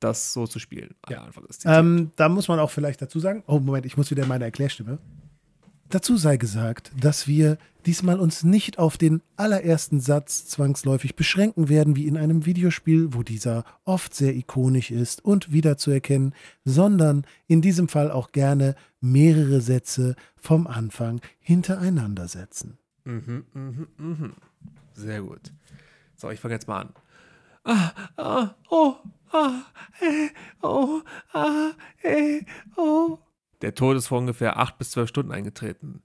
das 0.00 0.32
so 0.32 0.46
zu 0.46 0.58
spielen. 0.58 0.94
Ja. 1.08 1.22
Anfang 1.22 1.44
ist. 1.44 1.64
Ähm, 1.66 2.12
da 2.16 2.28
muss 2.28 2.48
man 2.48 2.58
auch 2.58 2.70
vielleicht 2.70 3.02
dazu 3.02 3.20
sagen, 3.20 3.42
oh 3.46 3.58
Moment, 3.58 3.84
ich 3.84 3.96
muss 3.96 4.10
wieder 4.10 4.22
in 4.22 4.28
meine 4.28 4.44
Erklärstimme. 4.44 4.98
Dazu 5.90 6.18
sei 6.18 6.36
gesagt, 6.36 6.92
dass 7.00 7.26
wir 7.26 7.56
diesmal 7.86 8.20
uns 8.20 8.44
nicht 8.44 8.78
auf 8.78 8.98
den 8.98 9.22
allerersten 9.36 10.00
Satz 10.00 10.46
zwangsläufig 10.46 11.16
beschränken 11.16 11.70
werden, 11.70 11.96
wie 11.96 12.06
in 12.06 12.18
einem 12.18 12.44
Videospiel, 12.44 13.14
wo 13.14 13.22
dieser 13.22 13.64
oft 13.86 14.14
sehr 14.14 14.36
ikonisch 14.36 14.90
ist 14.90 15.24
und 15.24 15.50
wiederzuerkennen, 15.50 16.34
sondern 16.64 17.24
in 17.46 17.62
diesem 17.62 17.88
Fall 17.88 18.10
auch 18.10 18.32
gerne 18.32 18.74
mehrere 19.00 19.62
Sätze 19.62 20.14
vom 20.36 20.66
Anfang 20.66 21.22
hintereinander 21.40 22.28
setzen. 22.28 22.76
Mhm, 23.04 23.46
mhm, 23.54 23.88
mhm. 23.96 24.32
Sehr 24.92 25.22
gut. 25.22 25.52
So, 26.16 26.28
ich 26.30 26.40
fange 26.40 26.54
jetzt 26.54 26.68
mal 26.68 26.82
an. 26.82 26.92
Ah, 27.64 27.92
ah, 28.16 28.54
oh, 28.68 28.96
ah, 29.32 29.62
eh, 30.02 30.28
oh, 30.60 31.00
ah, 31.32 31.70
eh, 32.02 32.42
oh. 32.76 33.18
Der 33.62 33.74
Tod 33.74 33.96
ist 33.96 34.08
vor 34.08 34.18
ungefähr 34.18 34.58
acht 34.58 34.78
bis 34.78 34.90
zwölf 34.90 35.08
Stunden 35.08 35.32
eingetreten. 35.32 36.02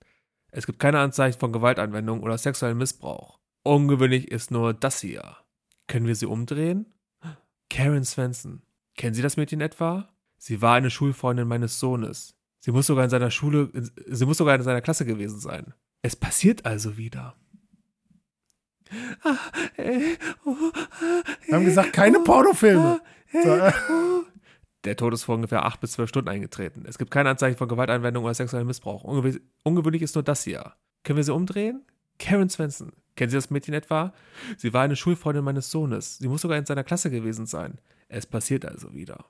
Es 0.51 0.65
gibt 0.65 0.79
keine 0.79 0.99
Anzeichen 0.99 1.39
von 1.39 1.51
Gewaltanwendung 1.51 2.21
oder 2.21 2.37
sexuellem 2.37 2.77
Missbrauch. 2.77 3.39
Ungewöhnlich 3.63 4.29
ist 4.29 4.51
nur 4.51 4.73
das 4.73 5.01
hier. 5.01 5.37
Können 5.87 6.07
wir 6.07 6.15
sie 6.15 6.25
umdrehen? 6.25 6.93
Karen 7.69 8.03
Svensson. 8.03 8.61
Kennen 8.95 9.15
Sie 9.15 9.21
das 9.21 9.37
Mädchen 9.37 9.61
etwa? 9.61 10.09
Sie 10.37 10.61
war 10.61 10.75
eine 10.75 10.91
Schulfreundin 10.91 11.47
meines 11.47 11.79
Sohnes. 11.79 12.35
Sie 12.59 12.71
muss 12.71 12.87
sogar 12.87 13.05
in 13.05 13.09
seiner 13.09 13.31
Schule, 13.31 13.71
sie 14.07 14.25
muss 14.25 14.37
sogar 14.37 14.55
in 14.55 14.61
seiner 14.61 14.81
Klasse 14.81 15.05
gewesen 15.05 15.39
sein. 15.39 15.73
Es 16.01 16.15
passiert 16.15 16.65
also 16.65 16.97
wieder. 16.97 17.35
Ah, 19.23 19.37
äh, 19.77 20.17
oh, 20.45 20.55
ah, 20.73 21.23
Wir 21.45 21.55
haben 21.55 21.63
äh, 21.63 21.65
gesagt, 21.65 21.93
keine 21.93 22.19
oh, 22.19 22.23
Pornofilme. 22.23 23.01
ah, 23.01 23.37
äh, 23.37 23.43
So, 23.43 23.49
äh. 23.49 23.71
oh. 23.89 24.23
Der 24.83 24.97
Tod 24.97 25.13
ist 25.13 25.23
vor 25.23 25.35
ungefähr 25.35 25.65
acht 25.65 25.79
bis 25.79 25.93
zwölf 25.93 26.09
Stunden 26.09 26.29
eingetreten. 26.29 26.83
Es 26.87 26.97
gibt 26.97 27.11
keine 27.11 27.29
Anzeichen 27.29 27.57
von 27.57 27.69
Gewaltanwendung 27.69 28.23
oder 28.23 28.33
sexuellem 28.33 28.67
Missbrauch. 28.67 29.03
Ungew 29.03 29.37
ungewöhnlich 29.63 30.01
ist 30.01 30.15
nur 30.15 30.23
das 30.23 30.43
hier. 30.43 30.73
Können 31.03 31.17
wir 31.17 31.23
sie 31.23 31.33
umdrehen? 31.33 31.85
Karen 32.19 32.49
Svensson. 32.49 32.91
Kennen 33.15 33.29
Sie 33.29 33.37
das 33.37 33.49
Mädchen 33.49 33.73
etwa? 33.73 34.13
Sie 34.57 34.73
war 34.73 34.83
eine 34.83 34.95
Schulfreundin 34.95 35.43
meines 35.43 35.69
Sohnes. 35.69 36.17
Sie 36.17 36.27
muss 36.27 36.41
sogar 36.41 36.57
in 36.57 36.65
seiner 36.65 36.83
Klasse 36.83 37.11
gewesen 37.11 37.45
sein. 37.45 37.79
Es 38.07 38.25
passiert 38.25 38.65
also 38.65 38.93
wieder. 38.93 39.25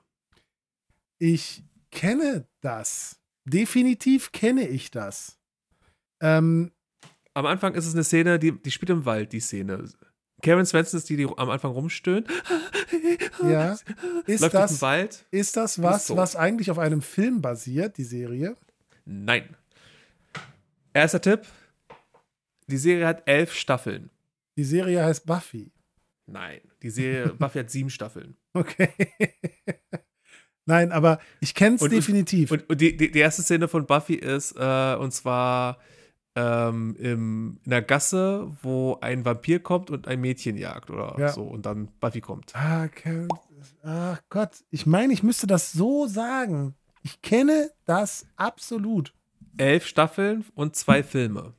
Ich 1.18 1.62
kenne 1.90 2.46
das. 2.60 3.20
Definitiv 3.44 4.32
kenne 4.32 4.66
ich 4.68 4.90
das. 4.90 5.38
Ähm, 6.20 6.72
Am 7.34 7.46
Anfang 7.46 7.74
ist 7.74 7.86
es 7.86 7.94
eine 7.94 8.04
Szene, 8.04 8.38
die, 8.38 8.52
die 8.52 8.70
spielt 8.70 8.90
im 8.90 9.04
Wald, 9.04 9.32
die 9.32 9.40
Szene. 9.40 9.84
Karen 10.44 10.66
Svensson 10.66 10.98
ist 10.98 11.08
die, 11.08 11.16
die 11.16 11.24
am 11.24 11.48
Anfang 11.48 11.72
rumstöhnt. 11.72 12.28
ja. 13.42 13.76
Ist 14.26 14.42
Läuft 14.42 14.54
das, 14.54 14.82
Wald. 14.82 15.24
ist 15.30 15.56
das 15.56 15.82
was, 15.82 16.08
so. 16.08 16.16
was 16.16 16.36
eigentlich 16.36 16.70
auf 16.70 16.78
einem 16.78 17.00
Film 17.00 17.40
basiert, 17.40 17.96
die 17.96 18.04
Serie? 18.04 18.56
Nein. 19.06 19.56
Erster 20.92 21.22
Tipp. 21.22 21.46
Die 22.66 22.76
Serie 22.76 23.06
hat 23.06 23.22
elf 23.26 23.54
Staffeln. 23.54 24.10
Die 24.56 24.64
Serie 24.64 25.02
heißt 25.02 25.24
Buffy. 25.24 25.72
Nein. 26.26 26.60
Die 26.82 26.90
Serie 26.90 27.28
Buffy 27.38 27.60
hat 27.60 27.70
sieben 27.70 27.90
Staffeln. 27.90 28.36
Okay. 28.52 28.90
Nein, 30.66 30.92
aber 30.92 31.20
ich 31.40 31.54
kenne 31.54 31.76
es 31.76 31.82
definitiv. 31.88 32.50
Und, 32.50 32.68
und 32.68 32.80
die, 32.80 32.96
die, 32.96 33.10
die 33.10 33.18
erste 33.18 33.42
Szene 33.42 33.66
von 33.66 33.86
Buffy 33.86 34.14
ist, 34.14 34.52
äh, 34.56 34.94
und 34.96 35.12
zwar 35.12 35.78
ähm, 36.36 36.96
im, 36.98 37.60
in 37.64 37.70
der 37.70 37.82
Gasse, 37.82 38.50
wo 38.62 38.98
ein 39.00 39.24
Vampir 39.24 39.60
kommt 39.60 39.90
und 39.90 40.08
ein 40.08 40.20
Mädchen 40.20 40.56
jagt 40.56 40.90
oder 40.90 41.14
Ja. 41.18 41.28
so. 41.32 41.42
Und 41.42 41.66
dann 41.66 41.88
Buffy 42.00 42.20
kommt. 42.20 42.54
ah, 42.56 42.88
Karen, 42.88 43.28
ach 43.82 44.20
Gott, 44.30 44.64
ich 44.70 44.86
meine, 44.86 45.12
ich 45.12 45.22
müsste 45.22 45.46
das 45.46 45.72
so 45.72 46.06
sagen. 46.06 46.74
Ich 47.02 47.20
kenne 47.22 47.70
das 47.84 48.26
absolut. 48.36 49.12
Elf 49.58 49.86
Staffeln 49.86 50.44
und 50.54 50.74
zwei 50.74 51.02
Filme. 51.02 51.54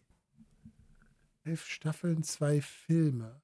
Elf 1.43 1.65
Staffeln, 1.65 2.23
zwei 2.23 2.59
Filme. 2.61 3.39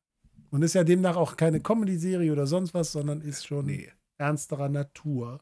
Und 0.49 0.63
ist 0.63 0.73
ja 0.73 0.83
demnach 0.83 1.15
auch 1.15 1.37
keine 1.37 1.61
Comedy-Serie 1.61 2.31
oder 2.31 2.47
sonst 2.47 2.73
was, 2.73 2.91
sondern 2.91 3.21
ist 3.21 3.45
schon 3.47 3.67
Nee. 3.67 3.89
ernsterer 4.17 4.67
Natur. 4.69 5.39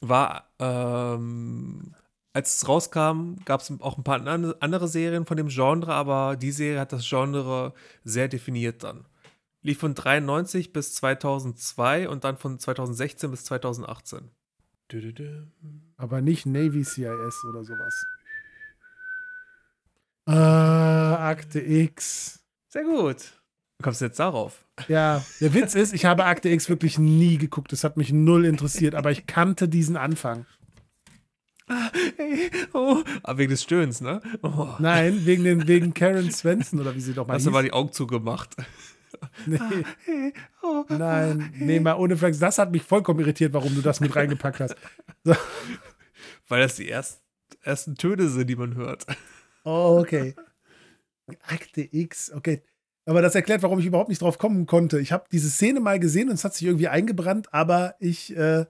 War, 0.00 0.48
ähm, 0.58 1.94
als 2.34 2.56
es 2.56 2.68
rauskam, 2.68 3.36
gab 3.44 3.60
es 3.60 3.70
auch 3.80 3.98
ein 3.98 4.04
paar 4.04 4.26
an- 4.26 4.54
andere 4.60 4.88
Serien 4.88 5.26
von 5.26 5.36
dem 5.36 5.48
Genre, 5.48 5.92
aber 5.92 6.36
die 6.36 6.50
Serie 6.52 6.80
hat 6.80 6.92
das 6.92 7.06
Genre 7.08 7.74
sehr 8.04 8.28
definiert 8.28 8.82
dann. 8.84 9.04
Lief 9.62 9.78
von 9.78 9.94
93 9.94 10.72
bis 10.72 10.94
2002 10.94 12.08
und 12.08 12.24
dann 12.24 12.36
von 12.38 12.58
2016 12.58 13.30
bis 13.30 13.44
2018. 13.44 14.30
Dü, 14.90 15.00
dü, 15.00 15.12
dü. 15.12 15.42
Aber 15.96 16.20
nicht 16.20 16.46
Navy 16.46 16.82
CIS 16.84 17.44
oder 17.48 17.64
sowas. 17.64 17.94
Ah, 20.26 21.28
Akte 21.30 21.60
X. 21.60 22.40
Sehr 22.68 22.84
gut. 22.84 23.16
Wie 23.78 23.82
kommst 23.82 24.00
du 24.00 24.04
jetzt 24.06 24.18
darauf? 24.20 24.64
Ja, 24.88 25.24
der 25.40 25.54
Witz 25.54 25.74
ist, 25.74 25.92
ich 25.92 26.04
habe 26.04 26.24
Akte 26.24 26.48
X 26.48 26.68
wirklich 26.68 26.98
nie 26.98 27.38
geguckt. 27.38 27.72
Das 27.72 27.84
hat 27.84 27.96
mich 27.96 28.12
null 28.12 28.44
interessiert, 28.44 28.94
aber 28.94 29.10
ich 29.10 29.26
kannte 29.26 29.68
diesen 29.68 29.96
Anfang. 29.96 30.46
Hey, 32.16 32.50
oh. 32.72 33.02
Aber 33.22 33.38
wegen 33.38 33.50
des 33.50 33.62
Stöhns, 33.62 34.00
ne? 34.00 34.20
Oh. 34.42 34.68
Nein, 34.78 35.24
wegen, 35.26 35.44
den, 35.44 35.66
wegen 35.68 35.94
Karen 35.94 36.30
Svensson 36.30 36.80
oder 36.80 36.94
wie 36.94 37.00
sie 37.00 37.14
doch 37.14 37.26
mal 37.26 37.34
Hast 37.34 37.44
du 37.46 37.50
hieß. 37.50 37.54
mal 37.54 37.62
die 37.62 37.72
Augen 37.72 37.92
zugemacht? 37.92 38.56
Nee, 39.46 39.58
Hey, 40.04 40.32
oh. 40.62 40.84
nein, 40.88 41.52
nee, 41.56 41.78
mal 41.78 41.94
ohne 41.94 42.16
Flex. 42.16 42.38
Das 42.40 42.58
hat 42.58 42.72
mich 42.72 42.82
vollkommen 42.82 43.20
irritiert, 43.20 43.52
warum 43.52 43.72
du 43.74 43.80
das 43.80 44.00
mit 44.00 44.16
reingepackt 44.16 44.58
hast. 44.58 44.74
Weil 46.48 46.62
das 46.62 46.76
die 46.76 46.88
ersten, 46.88 47.22
ersten 47.62 47.94
Töne 47.94 48.28
sind, 48.28 48.48
die 48.48 48.56
man 48.56 48.74
hört. 48.74 49.06
Oh, 49.64 49.98
okay. 50.00 50.34
Akte 51.46 51.88
X, 51.92 52.32
okay. 52.32 52.62
Aber 53.04 53.22
das 53.22 53.34
erklärt, 53.34 53.62
warum 53.62 53.78
ich 53.78 53.86
überhaupt 53.86 54.08
nicht 54.08 54.22
drauf 54.22 54.38
kommen 54.38 54.66
konnte. 54.66 54.98
Ich 54.98 55.12
habe 55.12 55.24
diese 55.30 55.50
Szene 55.50 55.78
mal 55.80 56.00
gesehen 56.00 56.28
und 56.28 56.34
es 56.34 56.44
hat 56.44 56.54
sich 56.54 56.66
irgendwie 56.66 56.88
eingebrannt, 56.88 57.52
aber 57.52 57.94
ich 58.00 58.34
äh, 58.36 58.64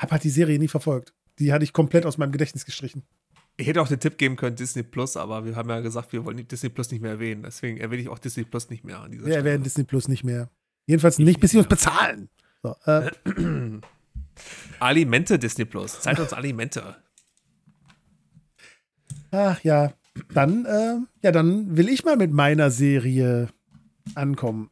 habe 0.00 0.10
halt 0.12 0.24
die 0.24 0.30
Serie 0.30 0.58
nie 0.58 0.68
verfolgt. 0.68 1.14
Die 1.38 1.52
hatte 1.52 1.64
ich 1.64 1.72
komplett 1.72 2.06
aus 2.06 2.18
meinem 2.18 2.32
Gedächtnis 2.32 2.64
gestrichen. 2.64 3.02
Ich 3.56 3.66
hätte 3.66 3.82
auch 3.82 3.88
den 3.88 4.00
Tipp 4.00 4.16
geben 4.16 4.36
können, 4.36 4.56
Disney 4.56 4.82
Plus, 4.82 5.16
aber 5.16 5.44
wir 5.44 5.56
haben 5.56 5.68
ja 5.68 5.80
gesagt, 5.80 6.12
wir 6.12 6.24
wollen 6.24 6.46
Disney 6.48 6.70
Plus 6.70 6.90
nicht 6.90 7.02
mehr 7.02 7.12
erwähnen. 7.12 7.42
Deswegen 7.42 7.76
erwähne 7.76 8.02
ich 8.02 8.08
auch 8.08 8.18
Disney 8.18 8.44
Plus 8.44 8.70
nicht 8.70 8.84
mehr 8.84 9.00
an 9.00 9.10
dieser 9.10 9.26
Wir 9.26 9.36
erwähnen 9.36 9.62
Disney 9.62 9.84
Plus 9.84 10.08
nicht 10.08 10.24
mehr. 10.24 10.50
Jedenfalls 10.86 11.18
nicht, 11.18 11.38
bis 11.40 11.50
sie 11.50 11.58
uns 11.58 11.68
bezahlen. 11.68 12.28
So, 12.62 12.74
äh, 12.86 13.10
Alimente 14.80 15.38
Disney 15.38 15.64
Plus. 15.64 16.00
Zahlt 16.00 16.18
uns 16.20 16.32
Alimente. 16.32 16.96
ach 19.30 19.62
ja, 19.62 19.92
dann, 20.32 20.64
äh, 20.64 20.96
ja, 21.22 21.32
dann 21.32 21.76
will 21.76 21.88
ich 21.88 22.04
mal 22.04 22.16
mit 22.16 22.32
meiner 22.32 22.70
Serie 22.70 23.48
ankommen. 24.14 24.70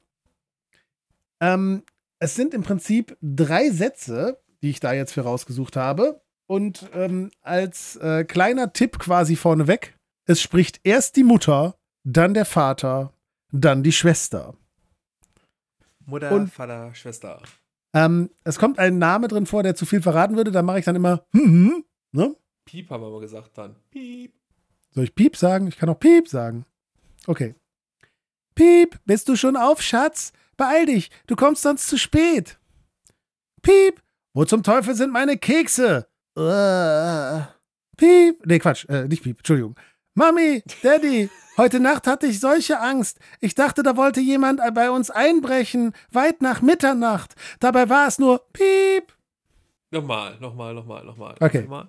Ähm, 1.41 1.83
es 2.19 2.35
sind 2.35 2.55
im 2.55 2.63
Prinzip 2.63 3.17
drei 3.23 3.71
Sätze, 3.71 4.41
die 4.63 4.71
ich 4.71 4.81
da 4.81 4.93
jetzt 4.93 5.13
für 5.13 5.23
rausgesucht 5.23 5.77
habe. 5.77 6.21
Und 6.51 6.91
ähm, 6.95 7.31
als 7.43 7.95
äh, 7.99 8.25
kleiner 8.25 8.73
Tipp 8.73 8.99
quasi 8.99 9.37
vorneweg, 9.37 9.97
es 10.27 10.43
spricht 10.43 10.81
erst 10.83 11.15
die 11.15 11.23
Mutter, 11.23 11.77
dann 12.03 12.35
der 12.35 12.45
Vater, 12.45 13.13
dann 13.53 13.85
die 13.85 13.93
Schwester. 13.93 14.57
Mutter, 16.07 16.33
Und- 16.33 16.49
Vater, 16.53 16.93
Schwester. 16.93 17.41
Ähm, 17.95 18.31
es 18.43 18.59
kommt 18.59 18.81
ein 18.81 18.99
Name 18.99 19.29
drin 19.29 19.47
vor, 19.47 19.63
der 19.63 19.77
zu 19.77 19.87
viel 19.87 20.03
verraten 20.03 20.35
würde, 20.35 20.51
da 20.51 20.63
mache 20.63 20.81
ich 20.81 20.85
dann 20.85 20.97
immer, 20.97 21.25
hm, 21.31 21.45
hm, 21.45 21.85
ne? 22.11 22.35
Piep 22.65 22.91
haben 22.91 23.05
wir 23.05 23.11
mal 23.11 23.21
gesagt 23.21 23.57
dann. 23.57 23.77
Piep. 23.93 24.35
Soll 24.91 25.05
ich 25.05 25.15
Piep 25.15 25.37
sagen? 25.37 25.69
Ich 25.69 25.77
kann 25.77 25.89
auch 25.89 26.01
Piep 26.01 26.27
sagen. 26.27 26.67
Okay. 27.29 27.55
Piep, 28.57 28.99
bist 29.05 29.29
du 29.29 29.37
schon 29.37 29.57
auf, 29.57 29.83
Schatz? 29.83 30.33
Beeil 30.57 30.87
dich, 30.87 31.13
du 31.29 31.37
kommst 31.37 31.63
sonst 31.63 31.87
zu 31.87 31.97
spät. 31.97 32.59
Piep, 33.63 34.03
wo 34.35 34.45
zum 34.45 34.65
Teufel 34.65 34.97
sind 34.97 35.13
meine 35.13 35.39
Kekse? 35.39 36.09
Äh. 36.41 37.43
Piep, 37.99 38.47
nee, 38.47 38.59
Quatsch, 38.59 38.89
äh, 38.89 39.07
nicht 39.07 39.23
Piep, 39.23 39.39
Entschuldigung. 39.39 39.77
Mami, 40.15 40.63
Daddy, 40.83 41.29
heute 41.59 41.81
Nacht 41.81 42.07
hatte 42.07 42.27
ich 42.27 42.41
solche 42.41 42.81
Angst. 42.81 43.19
Ich 43.41 43.55
dachte, 43.55 43.83
da 43.83 43.97
wollte 43.97 44.21
jemand 44.21 44.61
bei 44.75 44.91
uns 44.91 45.11
einbrechen, 45.11 45.93
weit 46.11 46.41
nach 46.41 46.63
Mitternacht. 46.63 47.35
Dabei 47.61 47.91
war 47.91 48.09
es 48.09 48.19
nur 48.19 48.41
Piep. 48.55 49.13
Nochmal, 49.91 50.39
nochmal, 50.41 50.73
nochmal, 50.75 51.05
nochmal. 51.05 51.35
Okay. 51.41 51.63
Nochmal. 51.63 51.89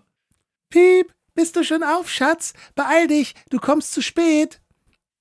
Piep, 0.70 1.14
bist 1.34 1.56
du 1.56 1.64
schon 1.64 1.84
auf, 1.84 2.10
Schatz? 2.10 2.54
Beeil 2.76 3.08
dich, 3.08 3.36
du 3.49 3.58
kommst 3.58 3.93
zu 3.93 4.02
spät. 4.02 4.60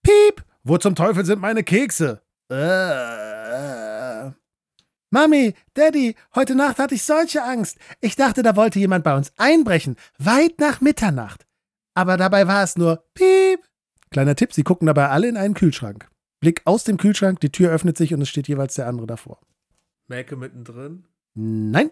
Piep, 0.02 0.44
wo 0.64 0.76
zum 0.76 0.96
Teufel 0.96 1.24
sind 1.24 1.40
meine 1.40 1.62
Kekse? 1.62 2.20
Äh. 2.50 3.99
Mami, 5.10 5.54
Daddy, 5.74 6.14
heute 6.36 6.54
Nacht 6.54 6.78
hatte 6.78 6.94
ich 6.94 7.02
solche 7.02 7.42
Angst. 7.42 7.78
Ich 8.00 8.14
dachte, 8.14 8.42
da 8.42 8.54
wollte 8.54 8.78
jemand 8.78 9.02
bei 9.04 9.16
uns 9.16 9.32
einbrechen, 9.38 9.96
weit 10.18 10.58
nach 10.60 10.80
Mitternacht. 10.80 11.46
Aber 11.94 12.16
dabei 12.16 12.46
war 12.46 12.62
es 12.62 12.76
nur 12.76 13.02
Piep. 13.14 13.60
Kleiner 14.10 14.36
Tipp, 14.36 14.52
sie 14.52 14.62
gucken 14.62 14.86
dabei 14.86 15.08
alle 15.08 15.28
in 15.28 15.36
einen 15.36 15.54
Kühlschrank. 15.54 16.08
Blick 16.40 16.62
aus 16.64 16.84
dem 16.84 16.96
Kühlschrank, 16.96 17.40
die 17.40 17.50
Tür 17.50 17.70
öffnet 17.72 17.96
sich 17.96 18.14
und 18.14 18.22
es 18.22 18.28
steht 18.28 18.46
jeweils 18.48 18.74
der 18.74 18.86
andere 18.86 19.06
davor. 19.08 19.40
Melke 20.08 20.36
mittendrin. 20.36 21.04
Nein, 21.34 21.90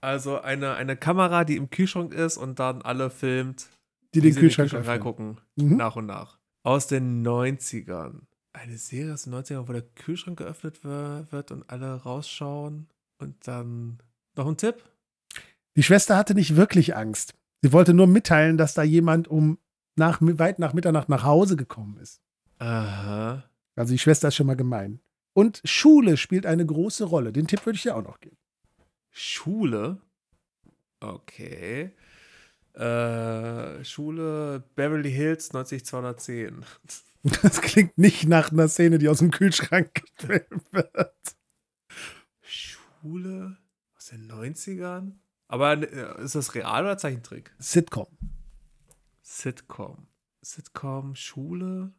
Also 0.00 0.40
eine, 0.40 0.74
eine 0.74 0.96
Kamera, 0.96 1.44
die 1.44 1.56
im 1.56 1.70
Kühlschrank 1.70 2.12
ist 2.12 2.36
und 2.36 2.58
dann 2.58 2.82
alle 2.82 3.08
filmt, 3.10 3.66
die 4.14 4.22
wie 4.22 4.30
den 4.30 4.36
Kühlschrank, 4.38 4.70
den 4.70 4.80
öffnen. 4.80 4.90
reingucken. 4.92 5.40
Mhm. 5.56 5.76
Nach 5.76 5.96
und 5.96 6.06
nach. 6.06 6.38
Aus 6.64 6.86
den 6.86 7.26
90ern. 7.26 8.20
Eine 8.52 8.76
Serie 8.76 9.14
aus 9.14 9.24
den 9.24 9.34
90ern, 9.34 9.68
wo 9.68 9.72
der 9.72 9.82
Kühlschrank 9.82 10.38
geöffnet 10.38 10.84
wird 10.84 11.50
und 11.50 11.68
alle 11.70 11.94
rausschauen. 11.94 12.88
Und 13.18 13.46
dann 13.46 13.98
noch 14.36 14.46
ein 14.46 14.56
Tipp? 14.56 14.82
Die 15.76 15.82
Schwester 15.82 16.16
hatte 16.16 16.34
nicht 16.34 16.56
wirklich 16.56 16.94
Angst. 16.96 17.34
Sie 17.62 17.72
wollte 17.72 17.94
nur 17.94 18.06
mitteilen, 18.06 18.58
dass 18.58 18.74
da 18.74 18.82
jemand 18.82 19.28
um 19.28 19.58
nach, 19.96 20.18
weit 20.20 20.58
nach 20.58 20.72
Mitternacht 20.72 21.08
nach 21.08 21.22
Hause 21.22 21.56
gekommen 21.56 21.96
ist. 21.98 22.20
Aha. 22.58 23.44
Also 23.76 23.92
die 23.92 23.98
Schwester 23.98 24.28
ist 24.28 24.34
schon 24.34 24.46
mal 24.46 24.56
gemein. 24.56 25.00
Und 25.32 25.62
Schule 25.64 26.16
spielt 26.16 26.44
eine 26.44 26.66
große 26.66 27.04
Rolle. 27.04 27.32
Den 27.32 27.46
Tipp 27.46 27.64
würde 27.64 27.76
ich 27.76 27.82
dir 27.82 27.96
auch 27.96 28.02
noch 28.02 28.20
geben. 28.20 28.36
Schule. 29.10 29.98
Okay. 31.00 31.92
Äh, 32.74 33.84
Schule 33.84 34.62
Beverly 34.74 35.10
Hills 35.10 35.52
90210. 35.52 36.64
Das 37.42 37.60
klingt 37.60 37.96
nicht 37.98 38.26
nach 38.28 38.50
einer 38.50 38.68
Szene, 38.68 38.98
die 38.98 39.08
aus 39.08 39.18
dem 39.18 39.30
Kühlschrank 39.30 40.02
gefilmt 40.18 40.64
wird. 40.72 41.36
Schule 42.40 43.56
aus 43.96 44.06
den 44.06 44.30
90ern? 44.30 45.12
Aber 45.48 45.72
äh, 45.74 46.24
ist 46.24 46.34
das 46.34 46.54
real 46.54 46.84
oder 46.84 46.98
Zeichentrick? 46.98 47.52
Sitcom. 47.58 48.06
Sitcom. 49.22 50.06
Sitcom, 50.40 51.14
Schule? 51.14 51.92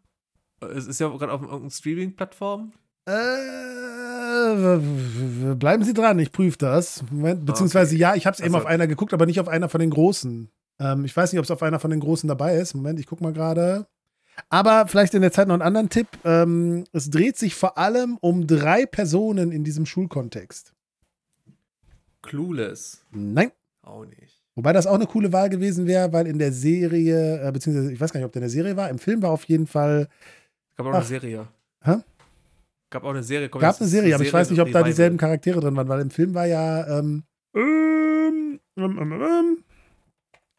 Äh, 0.62 0.66
Es 0.68 0.88
ist 0.88 1.00
ja 1.00 1.08
gerade 1.10 1.32
auf 1.32 1.42
irgendeiner 1.42 1.72
Streaming-Plattform. 1.72 2.74
Äh, 3.06 4.78
bleiben 5.56 5.84
Sie 5.84 5.94
dran, 5.94 6.20
ich 6.20 6.32
prüfe 6.32 6.58
das. 6.58 7.04
Moment, 7.12 7.46
beziehungsweise 7.46 7.92
Okay. 7.96 8.02
ja, 8.02 8.16
ich 8.16 8.26
habe 8.26 8.34
es 8.36 8.40
eben 8.40 8.56
Also- 8.56 8.66
auf 8.66 8.72
einer 8.72 8.88
geguckt, 8.88 9.14
aber 9.14 9.26
nicht 9.26 9.40
auf 9.40 9.48
einer 9.48 9.70
von 9.70 9.80
den 9.80 9.90
großen. 9.90 10.50
Ähm, 10.80 11.06
ich 11.06 11.16
weiß 11.16 11.32
nicht, 11.32 11.40
ob 11.40 11.46
es 11.46 11.52
auf 11.52 11.62
einer 11.64 11.80
von 11.80 11.92
den 11.92 12.00
großen 12.00 12.28
dabei 12.28 12.56
ist. 12.58 12.74
Moment, 12.74 13.00
ich 13.00 13.08
gucke 13.08 13.24
mal 13.24 13.34
gerade. 13.34 13.88
Aber 14.50 14.88
vielleicht 14.88 15.14
in 15.14 15.22
der 15.22 15.32
Zeit 15.32 15.48
noch 15.48 15.56
einen 15.56 15.62
anderen 15.62 15.90
Tipp. 15.90 16.08
Ähm, 16.24 16.86
es 16.92 17.10
dreht 17.10 17.38
sich 17.38 17.56
vor 17.56 17.78
allem 17.78 18.18
um 18.22 18.48
drei 18.48 18.86
Personen 18.86 19.52
in 19.52 19.64
diesem 19.64 19.86
Schulkontext. 19.86 20.74
Clueless. 22.22 23.04
Nein. 23.12 23.52
Auch 23.82 24.06
nicht. 24.06 24.42
Wobei 24.56 24.72
das 24.72 24.88
auch 24.88 24.96
eine 24.96 25.08
coole 25.08 25.34
Wahl 25.34 25.50
gewesen 25.50 25.88
wäre, 25.88 26.14
weil 26.14 26.28
in 26.28 26.38
der 26.38 26.54
Serie, 26.54 27.42
äh, 27.42 27.52
beziehungsweise 27.52 27.92
ich 27.92 28.00
weiß 28.00 28.14
gar 28.14 28.20
nicht, 28.20 28.26
ob 28.26 28.32
der 28.32 28.42
in 28.42 28.44
der 28.44 28.50
Serie 28.50 28.78
war, 28.78 28.90
im 28.90 29.00
Film 29.00 29.22
war 29.22 29.32
auf 29.32 29.44
jeden 29.46 29.68
Fall, 29.68 30.08
Gab 30.76 30.88
auch 30.88 30.92
Ach. 30.92 30.96
eine 30.98 31.06
Serie. 31.06 31.48
Hä? 31.82 31.96
Gab 32.90 33.04
auch 33.04 33.10
eine 33.10 33.24
Serie. 33.24 33.50
Kommt 33.50 33.62
gab 33.62 33.80
eine 33.80 33.88
Serie, 33.88 34.16
aber 34.16 34.24
ich 34.24 34.34
weiß 34.34 34.50
nicht, 34.50 34.62
ob 34.62 34.72
da 34.72 34.84
dieselben 34.84 35.18
Charaktere 35.18 35.60
drin 35.60 35.76
waren, 35.76 35.88
weil 35.88 36.02
im 36.02 36.12
Film 36.12 36.34
war 36.34 36.46
ja, 36.46 37.00
ähm, 37.00 37.24
ähm, 37.56 38.60
ähm, 38.78 38.98
ähm, 39.00 39.12
ähm, 39.12 39.64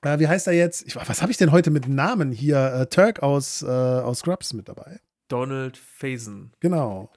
äh, 0.04 0.18
wie 0.20 0.28
heißt 0.28 0.46
er 0.46 0.52
jetzt? 0.52 0.86
Ich, 0.86 0.96
was 0.96 1.22
habe 1.22 1.32
ich 1.32 1.38
denn 1.38 1.52
heute 1.52 1.70
mit 1.70 1.88
Namen 1.88 2.32
hier? 2.32 2.72
Äh, 2.74 2.86
Turk 2.86 3.22
aus, 3.22 3.62
äh, 3.62 3.66
aus 3.66 4.20
Scrubs 4.20 4.52
mit 4.52 4.68
dabei. 4.68 5.00
Donald 5.28 5.76
Faison. 5.76 6.52
Genau. 6.60 7.10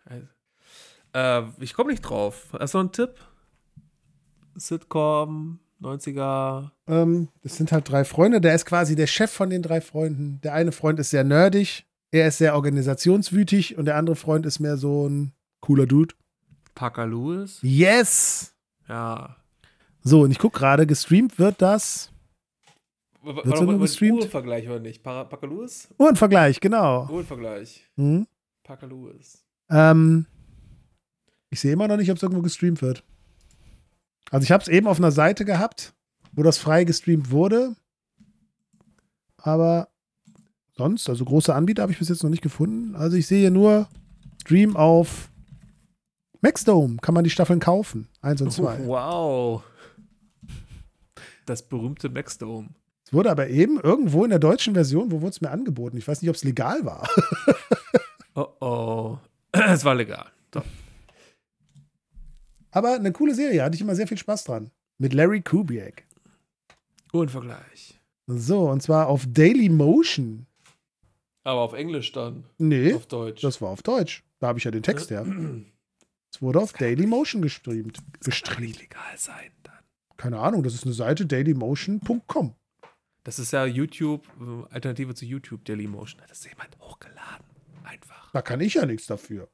Äh, 1.14 1.44
ich 1.60 1.74
komme 1.74 1.92
nicht 1.92 2.02
drauf. 2.02 2.48
Hast 2.58 2.74
du 2.74 2.78
noch 2.80 2.84
einen 2.86 2.92
Tipp? 2.92 3.16
Sitcom. 4.56 5.60
90er. 5.82 6.72
Ähm, 6.88 7.30
das 7.44 7.58
sind 7.58 7.72
halt 7.72 7.90
drei 7.90 8.04
Freunde. 8.04 8.42
Der 8.42 8.56
ist 8.56 8.66
quasi 8.66 8.96
der 8.96 9.08
Chef 9.08 9.32
von 9.32 9.50
den 9.50 9.62
drei 9.62 9.82
Freunden. 9.82 10.40
Der 10.44 10.54
eine 10.54 10.72
Freund 10.72 11.00
ist 11.00 11.12
sehr 11.12 11.24
nerdig, 11.24 11.86
er 12.12 12.28
ist 12.28 12.38
sehr 12.38 12.56
organisationswütig 12.56 13.78
und 13.78 13.86
der 13.86 13.96
andere 13.96 14.16
Freund 14.16 14.46
ist 14.46 14.60
mehr 14.60 14.78
so 14.78 15.08
ein 15.08 15.34
cooler 15.60 15.86
Dude. 15.86 16.16
Parker 16.74 17.08
Lewis. 17.08 17.60
Yes! 17.62 18.54
Ja. 18.88 19.36
So, 20.04 20.22
und 20.22 20.32
ich 20.32 20.40
gucke 20.40 20.60
gerade, 20.60 20.88
gestreamt 20.88 21.38
wird 21.38 21.62
das. 21.62 22.12
Wird 23.36 23.62
nur 23.62 23.80
gestreamt? 23.80 24.20
Uhrenvergleich 24.20 24.68
oder 24.68 24.80
nicht? 24.80 25.04
Parker 25.04 25.48
Lewis? 25.48 25.90
Uhrenvergleich, 25.98 26.60
genau. 26.60 27.08
Uhrenvergleich. 27.10 27.86
Hm? 27.96 28.28
Parker 28.64 28.88
Lewis. 28.88 29.44
Ähm, 29.70 30.26
ich 31.50 31.60
sehe 31.60 31.74
immer 31.74 31.88
noch 31.88 31.98
nicht, 31.98 32.10
ob 32.10 32.18
es 32.18 32.24
irgendwo 32.24 32.42
gestreamt 32.42 32.82
wird. 32.82 33.04
Also 34.32 34.44
ich 34.44 34.52
habe 34.52 34.62
es 34.62 34.68
eben 34.68 34.88
auf 34.88 34.98
einer 34.98 35.12
Seite 35.12 35.46
gehabt, 35.46 35.94
wo 36.34 36.44
das 36.44 36.58
frei 36.58 36.84
gestreamt 36.84 37.32
wurde. 37.32 37.76
Aber 39.38 39.90
sonst, 40.76 41.10
also 41.10 41.26
große 41.26 41.54
Anbieter 41.54 41.84
habe 41.84 41.92
ich 41.92 42.00
bis 42.00 42.10
jetzt 42.10 42.24
noch 42.24 42.30
nicht 42.30 42.44
gefunden. 42.44 42.96
Also 42.96 43.18
ich 43.18 43.28
sehe 43.28 43.40
hier 43.40 43.52
nur 43.52 43.88
Stream 44.42 44.76
auf 44.76 45.30
Maxdome. 46.42 46.98
Kann 47.02 47.14
man 47.14 47.24
die 47.24 47.30
Staffeln 47.30 47.60
kaufen. 47.60 48.08
Eins 48.22 48.42
und 48.42 48.52
zwei. 48.52 48.86
Wow. 48.86 49.64
Das 51.46 51.68
berühmte 51.68 52.10
Maxdome. 52.10 52.70
Es 53.08 53.14
wurde 53.14 53.32
aber 53.32 53.48
eben 53.48 53.80
irgendwo 53.80 54.26
in 54.26 54.32
der 54.32 54.40
deutschen 54.40 54.74
Version, 54.74 55.12
wo 55.14 55.22
wurde 55.22 55.30
es 55.30 55.40
mir 55.40 55.50
angeboten? 55.50 55.96
Ich 55.96 56.06
weiß 56.06 56.22
nicht, 56.22 56.30
ob 56.30 56.36
es 56.36 56.44
legal 56.44 56.84
war. 56.84 57.08
Oh 58.36 58.54
oh. 58.60 59.18
Es 59.52 59.84
war 59.84 59.96
legal. 59.96 60.28
Doch. 60.52 60.64
Aber 62.70 62.94
eine 62.94 63.12
coole 63.12 63.34
Serie, 63.34 63.64
hatte 63.64 63.74
ich 63.76 63.82
immer 63.82 63.96
sehr 63.96 64.06
viel 64.08 64.18
Spaß 64.20 64.44
dran. 64.44 64.70
Mit 65.00 65.14
Larry 65.14 65.42
Kubiak. 65.42 66.06
Uhrenvergleich. 67.14 68.00
So, 68.28 68.70
und 68.70 68.84
zwar 68.84 69.08
auf 69.08 69.26
Daily 69.28 69.70
Motion. 69.70 70.46
Aber 71.46 71.62
auf 71.62 71.74
Englisch 71.74 72.12
dann. 72.12 72.44
Nee, 72.60 72.94
Auf 72.94 73.08
Deutsch. 73.08 73.42
das 73.42 73.60
war 73.60 73.70
auf 73.70 73.82
Deutsch. 73.82 74.24
Da 74.40 74.48
habe 74.50 74.60
ich 74.60 74.66
ja 74.66 74.70
den 74.72 74.84
Text 74.84 75.10
her. 75.10 75.26
Es 76.32 76.42
wurde 76.42 76.60
auf 76.60 76.74
Daily 76.74 77.08
Motion 77.08 77.42
gestreamt. 77.42 77.98
Kann 77.98 78.06
doch 78.20 78.26
Gestreamt. 78.26 78.60
nicht 78.60 78.82
legal 78.82 79.18
sein 79.18 79.50
dann. 79.64 79.80
Keine 80.18 80.40
Ahnung, 80.40 80.62
das 80.62 80.76
ist 80.76 80.84
eine 80.84 80.94
Seite 80.94 81.26
dailymotion.com. 81.26 82.54
Das 83.28 83.40
ist 83.40 83.52
ja 83.52 83.66
YouTube, 83.66 84.26
äh, 84.40 84.74
Alternative 84.74 85.14
zu 85.14 85.26
YouTube, 85.26 85.66
Dailymotion. 85.66 86.22
Hat 86.22 86.32
das 86.32 86.46
jemand 86.46 86.80
hochgeladen. 86.80 87.46
Einfach. 87.84 88.32
Da 88.32 88.42
kann 88.42 88.62
ich 88.62 88.76
ja 88.76 88.86
nichts 88.86 89.06
dafür. 89.06 89.50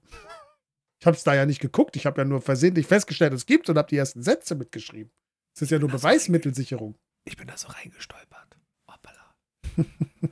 Ich 1.00 1.08
habe 1.08 1.18
es 1.18 1.24
da 1.24 1.34
ja 1.34 1.48
nicht 1.48 1.60
geguckt. 1.60 1.96
Ich 1.96 2.06
habe 2.06 2.22
ja 2.22 2.26
nur 2.26 2.40
versehentlich 2.40 2.86
festgestellt, 2.86 3.34
es 3.34 3.48
gibt 3.48 3.68
und 3.72 3.80
habe 3.80 3.88
die 3.88 3.98
ersten 3.98 4.22
Sätze 4.22 4.54
mitgeschrieben. 4.54 5.12
Das 5.56 5.64
ist 5.64 5.72
ja 5.72 5.80
nur 5.80 5.90
Beweismittelsicherung. 5.90 7.00
Ich 7.26 7.36
bin 7.36 7.48
da 7.48 7.58
so 7.58 7.68
reingestolpert. 7.68 8.60
Hoppala. 8.88 9.34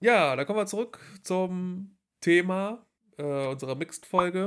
ja, 0.00 0.34
dann 0.34 0.46
kommen 0.46 0.58
wir 0.58 0.66
zurück 0.66 0.98
zum 1.22 1.96
Thema 2.20 2.84
äh, 3.18 3.46
unserer 3.46 3.76
Mixed-Folge. 3.76 4.46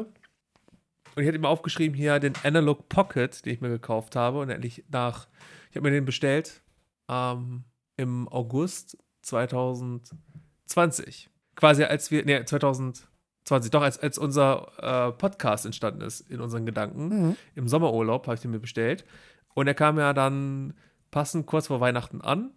Und 1.16 1.22
ich 1.22 1.26
hätte 1.26 1.39
mir 1.39 1.47
aufgeschrieben 1.47 1.95
hier 1.95 2.20
den 2.20 2.34
Analog 2.43 2.89
Pocket, 2.89 3.45
den 3.45 3.53
ich 3.53 3.61
mir 3.61 3.70
gekauft 3.70 4.18
habe. 4.18 4.39
Und 4.39 4.49
endlich 4.49 4.84
nach, 4.89 5.30
ich 5.70 5.78
habe 5.78 5.88
mir 5.89 5.95
den 5.95 6.03
bestellt 6.03 6.62
ähm, 7.10 7.64
im 7.97 8.28
August 8.28 8.97
2020. 9.22 11.30
Quasi 11.56 11.84
als 11.84 12.12
wir, 12.12 12.26
nee, 12.26 12.43
2020, 12.43 13.72
doch, 13.72 13.82
als, 13.82 13.99
als 13.99 14.18
unser 14.18 14.72
äh, 14.80 15.12
Podcast 15.12 15.66
entstanden 15.66 16.01
ist 16.01 16.22
in 16.30 16.41
unseren 16.41 16.66
Gedanken. 16.66 17.10
Mhm. 17.10 17.36
Im 17.56 17.68
Sommerurlaub 17.68 18.28
habe 18.28 18.36
ich 18.36 18.41
den 18.41 18.51
mir 18.51 18.60
bestellt. 18.60 19.06
Und 19.54 19.68
er 19.68 19.76
kam 19.76 19.97
ja 19.97 20.14
dann 20.14 20.74
passend 21.12 21.45
kurz 21.45 21.68
vor 21.68 21.80
Weihnachten 21.80 22.22
an. 22.22 22.51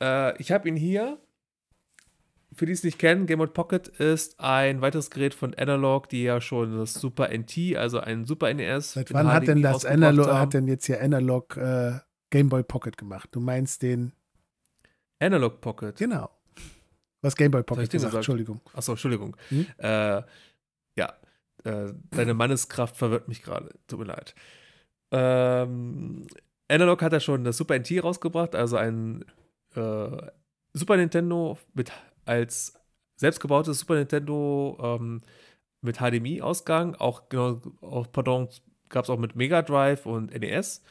Äh, 0.00 0.40
ich 0.40 0.52
habe 0.52 0.68
ihn 0.68 0.76
hier. 0.76 1.18
Für 2.54 2.64
die 2.64 2.72
es 2.72 2.82
nicht 2.82 2.98
kennen, 2.98 3.26
Game 3.26 3.46
Pocket 3.52 3.88
ist 3.88 4.40
ein 4.40 4.80
weiteres 4.80 5.10
Gerät 5.10 5.34
von 5.34 5.54
Analog, 5.54 6.08
die 6.08 6.22
ja 6.22 6.40
schon 6.40 6.78
das 6.78 6.94
Super 6.94 7.28
NT, 7.28 7.76
also 7.76 8.00
ein 8.00 8.24
Super 8.24 8.52
NES. 8.52 8.94
Seit 8.94 9.12
wann 9.12 9.30
hat 9.30 9.46
denn 9.46 9.60
das 9.60 9.84
Analog, 9.84 10.28
haben. 10.28 10.38
hat 10.38 10.54
denn 10.54 10.66
jetzt 10.66 10.86
hier 10.86 11.02
Analog 11.02 11.58
äh, 11.58 11.98
Game 12.30 12.48
Boy 12.48 12.62
Pocket 12.62 12.96
gemacht? 12.96 13.28
Du 13.32 13.40
meinst 13.40 13.82
den, 13.82 14.12
Analog 15.20 15.60
Pocket. 15.60 15.96
genau. 15.96 16.30
Was 17.20 17.34
Game 17.34 17.50
Boy 17.50 17.62
Pocket 17.62 17.90
gesagt, 17.90 18.10
gesagt? 18.10 18.14
Entschuldigung. 18.16 18.60
Achso, 18.74 18.92
Entschuldigung. 18.92 19.36
Hm? 19.48 19.66
Äh, 19.78 20.22
ja, 20.96 21.14
äh, 21.64 21.92
deine 22.10 22.34
Manneskraft 22.34 22.96
verwirrt 22.96 23.28
mich 23.28 23.42
gerade. 23.42 23.70
Tut 23.88 23.98
mir 23.98 24.04
leid. 24.06 24.34
Ähm, 25.10 26.26
Analog 26.68 27.02
hat 27.02 27.12
ja 27.12 27.20
schon 27.20 27.44
das 27.44 27.56
Super 27.56 27.78
NT 27.78 28.02
rausgebracht, 28.02 28.54
also 28.54 28.76
ein 28.76 29.24
äh, 29.74 30.16
Super 30.74 30.96
Nintendo 30.96 31.58
mit 31.74 31.90
als 32.24 32.74
selbstgebautes 33.16 33.80
Super 33.80 33.96
Nintendo 33.96 34.78
ähm, 34.80 35.22
mit 35.80 35.98
HDMI-Ausgang. 35.98 36.94
Auch 36.96 37.28
genau, 37.28 37.60
auch, 37.80 38.12
pardon, 38.12 38.48
gab 38.88 39.04
es 39.04 39.10
auch 39.10 39.18
mit 39.18 39.34
Mega 39.34 39.62
Drive 39.62 40.06
und 40.06 40.32
NES. 40.38 40.82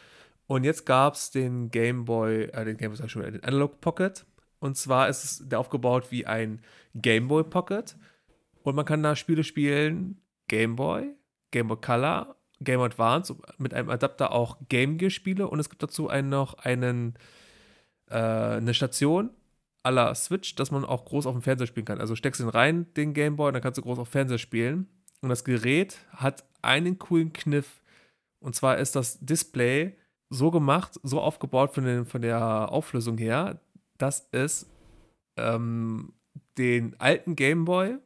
Und 0.48 0.64
jetzt 0.64 0.86
gab 0.86 1.14
es 1.14 1.30
den 1.30 1.70
Game 1.72 2.06
Boy, 2.06 2.46
äh, 2.46 2.66
den 2.66 2.78
Game 2.78 2.90
Boy, 2.90 2.98
sag 2.98 3.06
ich 3.06 3.12
schon, 3.12 3.22
den 3.24 3.44
Analog 3.44 3.82
Pocket. 3.82 4.26
Und 4.60 4.78
zwar 4.78 5.10
ist 5.10 5.24
es 5.24 5.48
der 5.48 5.60
aufgebaut 5.60 6.10
wie 6.10 6.26
ein 6.26 6.62
Game 6.96 7.28
Boy 7.28 7.44
Pocket. 7.44 7.96
Und 8.64 8.76
man 8.76 8.86
kann 8.86 9.04
da 9.04 9.16
Spiele 9.16 9.44
spielen: 9.44 10.22
Game 10.48 10.76
Boy, 10.76 11.14
Game 11.52 11.68
Boy 11.68 11.78
Color, 11.80 12.36
Game 12.62 12.82
Advance, 12.82 13.36
mit 13.58 13.74
einem 13.74 13.90
Adapter 13.90 14.32
auch 14.32 14.58
Game 14.70 14.98
Gear 14.98 15.12
Spiele. 15.12 15.48
Und 15.48 15.60
es 15.60 15.70
gibt 15.70 15.84
dazu 15.84 16.10
einen, 16.10 16.30
noch 16.30 16.56
einen, 16.56 17.16
äh, 18.10 18.16
eine 18.16 18.74
Station 18.74 19.30
à 19.84 19.92
la 19.92 20.16
Switch, 20.16 20.56
dass 20.56 20.72
man 20.72 20.86
auch 20.86 21.06
groß 21.06 21.28
auf 21.28 21.34
dem 21.34 21.42
Fernseher 21.42 21.68
spielen 21.68 21.86
kann. 21.86 22.02
Also 22.02 22.16
steckst 22.16 22.42
den 22.42 22.50
rein, 22.50 22.92
den 22.96 23.14
Game 23.14 23.36
Boy, 23.36 23.50
und 23.50 23.54
dann 23.54 23.62
kannst 23.62 23.78
du 23.78 23.82
groß 23.82 24.00
auf 24.00 24.10
Fernseher 24.10 24.38
spielen. 24.38 24.88
Und 25.22 25.30
das 25.30 25.44
Gerät 25.44 26.00
hat 26.12 26.46
einen 26.62 27.00
coolen 27.00 27.34
Kniff. 27.34 27.82
Und 28.40 28.56
zwar 28.56 28.78
ist 28.78 28.96
das 28.96 29.20
Display 29.20 29.96
so 30.30 30.52
gemacht, 30.52 31.00
so 31.04 31.22
aufgebaut 31.22 31.74
von, 31.74 31.86
den, 31.86 32.06
von 32.06 32.22
der 32.22 32.72
Auflösung 32.72 33.18
her, 33.18 33.60
dass 33.98 34.28
es 34.32 34.70
ähm, 35.38 36.14
den 36.58 37.00
alten 37.00 37.36
Game 37.36 37.66
Boy, 37.66 37.98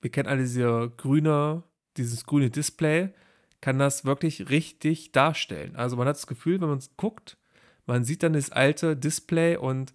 wir 0.00 0.10
kennen 0.10 0.28
alle 0.28 0.42
diese 0.42 0.92
grüne, 0.96 1.62
dieses 1.96 2.24
grüne 2.26 2.50
Display, 2.50 3.10
kann 3.60 3.78
das 3.78 4.04
wirklich 4.04 4.48
richtig 4.50 5.12
darstellen. 5.12 5.76
Also 5.76 5.96
man 5.96 6.06
hat 6.06 6.16
das 6.16 6.26
Gefühl, 6.26 6.60
wenn 6.60 6.68
man 6.68 6.78
es 6.78 6.96
guckt, 6.96 7.36
man 7.86 8.04
sieht 8.04 8.22
dann 8.22 8.32
das 8.32 8.50
alte 8.50 8.96
Display 8.96 9.56
und 9.56 9.92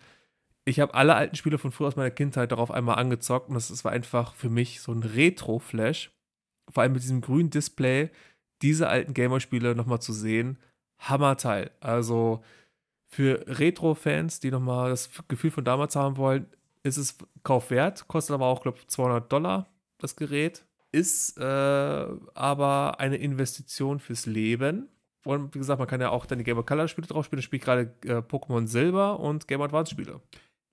ich 0.66 0.80
habe 0.80 0.94
alle 0.94 1.16
alten 1.16 1.36
Spiele 1.36 1.58
von 1.58 1.72
früher 1.72 1.88
aus 1.88 1.96
meiner 1.96 2.12
Kindheit 2.12 2.52
darauf 2.52 2.72
einmal 2.72 2.98
angezockt 2.98 3.50
und 3.50 3.56
das, 3.56 3.70
das 3.70 3.84
war 3.84 3.92
einfach 3.92 4.34
für 4.36 4.50
mich 4.50 4.82
so 4.82 4.92
ein 4.92 5.04
Retro-Flash. 5.04 6.12
Vor 6.70 6.84
allem 6.84 6.94
mit 6.94 7.04
diesem 7.04 7.22
grünen 7.22 7.50
Display, 7.50 8.10
diese 8.62 8.88
alten 8.88 9.14
Gamer-Spiele 9.14 9.76
nochmal 9.76 10.02
zu 10.02 10.14
sehen, 10.14 10.58
Hammerteil. 11.02 11.72
Also 11.80 12.44
für 13.08 13.44
Retro-Fans, 13.48 14.40
die 14.40 14.52
nochmal 14.52 14.90
das 14.92 15.10
Gefühl 15.28 15.52
von 15.52 15.66
damals 15.66 15.96
haben 15.96 16.18
wollen, 16.18 16.46
ist 16.84 16.98
es 16.98 17.18
Kauf 17.44 17.70
wert, 17.72 18.08
kostet 18.08 18.34
aber 18.34 18.46
auch, 18.46 18.62
glaube 18.62 18.78
ich, 18.80 18.88
200 18.88 19.32
Dollar 19.32 19.68
das 20.00 20.16
Gerät. 20.16 20.66
Ist 20.94 21.38
äh, 21.38 21.42
aber 21.42 23.00
eine 23.00 23.16
Investition 23.18 24.00
fürs 24.00 24.26
Leben. 24.26 24.90
Und 25.24 25.54
wie 25.56 25.60
gesagt, 25.60 25.80
man 25.80 25.88
kann 25.88 26.02
ja 26.02 26.10
auch 26.10 26.26
dann 26.26 26.40
die 26.40 26.44
Game 26.44 26.56
Boy 26.56 26.66
Color 26.66 26.88
Spiele 26.88 27.08
drauf 27.08 27.26
spielen. 27.26 27.40
Ich 27.40 27.46
spiele 27.46 27.62
gerade 27.64 27.82
äh, 28.06 28.18
Pokémon 28.22 28.68
Silber 28.68 29.20
und 29.20 29.48
Game 29.48 29.62
Advance 29.62 29.92
Spiele. 29.92 30.20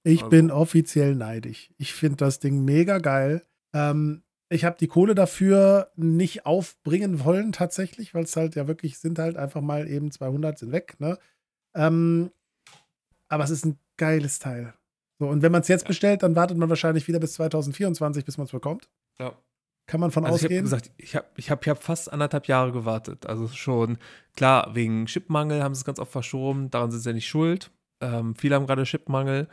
Ich 0.03 0.21
Also- 0.23 0.31
bin 0.31 0.51
offiziell 0.51 1.15
neidisch. 1.15 1.71
Ich 1.77 1.93
finde 1.95 2.17
das 2.17 2.41
Ding 2.41 2.65
mega 2.65 2.99
geil. 2.99 3.45
Ähm, 3.75 4.23
ich 4.51 4.65
habe 4.65 4.77
die 4.79 4.89
Kohle 4.89 5.15
dafür 5.15 5.91
nicht 5.97 6.47
aufbringen 6.47 7.25
wollen, 7.25 7.53
tatsächlich, 7.53 8.15
weil 8.15 8.25
es 8.25 8.37
halt 8.37 8.55
ja 8.55 8.67
wirklich 8.67 8.99
sind 8.99 9.19
halt 9.19 9.37
einfach 9.37 9.61
mal 9.61 9.89
eben 9.89 10.11
200 10.11 10.59
sind 10.59 10.73
weg. 10.73 10.97
Ne? 10.99 11.19
Ähm, 11.75 12.31
aber 13.29 13.45
es 13.45 13.51
ist 13.51 13.65
ein 13.67 13.79
geiles 13.99 14.39
Teil. 14.39 14.75
So, 15.19 15.27
und 15.29 15.43
wenn 15.43 15.53
man 15.53 15.63
es 15.63 15.69
jetzt 15.69 15.83
Ja. 15.83 15.89
bestellt, 15.89 16.23
dann 16.23 16.37
wartet 16.37 16.57
man 16.57 16.69
wahrscheinlich 16.69 17.09
wieder 17.09 17.19
bis 17.21 17.35
2024, 17.35 18.25
bis 18.25 18.39
man 18.39 18.47
es 18.47 18.53
bekommt. 18.53 18.89
Ja. 19.19 19.37
Kann 19.87 20.01
man 20.01 20.11
von 20.11 20.25
Also 20.25 20.37
ich 20.37 20.43
habe 20.45 20.55
ausgehen. 20.55 20.65
gesagt, 20.65 20.91
ich 20.99 21.17
habe 21.17 21.27
ich 21.37 21.51
hab, 21.51 21.63
ich 21.63 21.69
hab 21.69 21.83
fast 21.83 22.13
anderthalb 22.13 22.47
Jahre 22.47 22.73
gewartet. 22.73 23.27
Also 23.27 23.49
schon, 23.49 23.99
klar, 24.37 24.75
wegen 24.75 25.07
Chipmangel 25.07 25.63
haben 25.63 25.75
sie 25.75 25.81
es 25.81 25.85
ganz 25.85 25.99
oft 25.99 26.13
verschoben. 26.13 26.71
Daran 26.71 26.91
sind 26.91 27.01
sie 27.01 27.09
ja 27.11 27.15
nicht 27.15 27.27
schuld. 27.29 27.71
Ähm, 28.01 28.35
viele 28.37 28.55
haben 28.55 28.67
gerade 28.67 28.85
Chipmangel. 28.85 29.49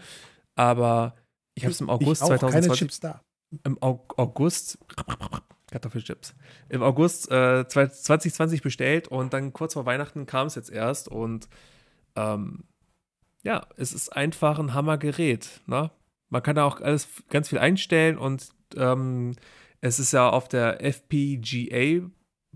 Aber 0.56 1.16
ich 1.56 1.64
habe 1.64 1.72
es 1.72 1.82
im 1.82 1.90
August 1.90 2.22
ich 2.22 2.26
auch, 2.26 2.30
keine 2.30 2.40
2020 2.40 2.80
Chips 2.80 3.00
da. 3.00 3.22
Im 3.64 3.82
Au- 3.82 4.06
August 4.18 4.78
Kartoffelchips. 5.72 6.36
Im 6.70 6.84
August 6.84 7.32
äh, 7.32 7.68
2020 7.68 8.62
bestellt 8.62 9.08
und 9.08 9.34
dann 9.34 9.54
kurz 9.54 9.74
vor 9.74 9.86
Weihnachten 9.86 10.26
kam 10.26 10.48
es 10.48 10.56
jetzt 10.56 10.72
erst 10.72 11.08
und 11.08 11.50
ähm, 12.16 12.66
ja, 13.44 13.68
es 13.78 13.94
ist 13.94 14.10
einfach 14.16 14.60
ein 14.60 14.74
Hammergerät. 14.74 15.62
Ne? 15.68 15.92
Man 16.30 16.44
kann 16.44 16.56
da 16.56 16.66
auch 16.66 16.82
alles 16.82 17.08
ganz 17.30 17.50
viel 17.50 17.60
einstellen 17.60 18.18
und 18.18 18.50
ähm, 18.76 19.36
es 19.82 20.00
ist 20.00 20.14
ja 20.14 20.30
auf 20.30 20.48
der 20.48 20.84
FPGA 20.84 22.08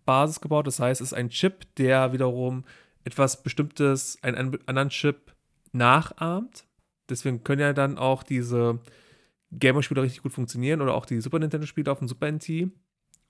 Basis 0.06 0.42
gebaut. 0.42 0.66
Das 0.68 0.80
heißt, 0.80 1.02
es 1.02 1.10
ist 1.12 1.14
ein 1.14 1.30
Chip, 1.30 1.76
der 1.76 2.14
wiederum 2.14 2.66
etwas 3.04 3.44
Bestimmtes, 3.44 4.18
einen 4.24 4.58
anderen 4.66 4.90
Chip 4.90 5.36
nachahmt. 5.72 6.66
Deswegen 7.10 7.44
können 7.44 7.62
ja 7.62 7.74
dann 7.74 7.98
auch 7.98 8.24
diese 8.24 8.80
Gameboy-Spiele 9.52 10.02
richtig 10.02 10.22
gut 10.22 10.34
funktionieren 10.34 10.82
oder 10.82 10.94
auch 10.94 11.06
die 11.06 11.22
Super 11.22 11.40
Nintendo-Spiele 11.40 11.92
auf 11.92 12.00
dem 12.00 12.08
Super 12.08 12.32
NT. 12.32 12.72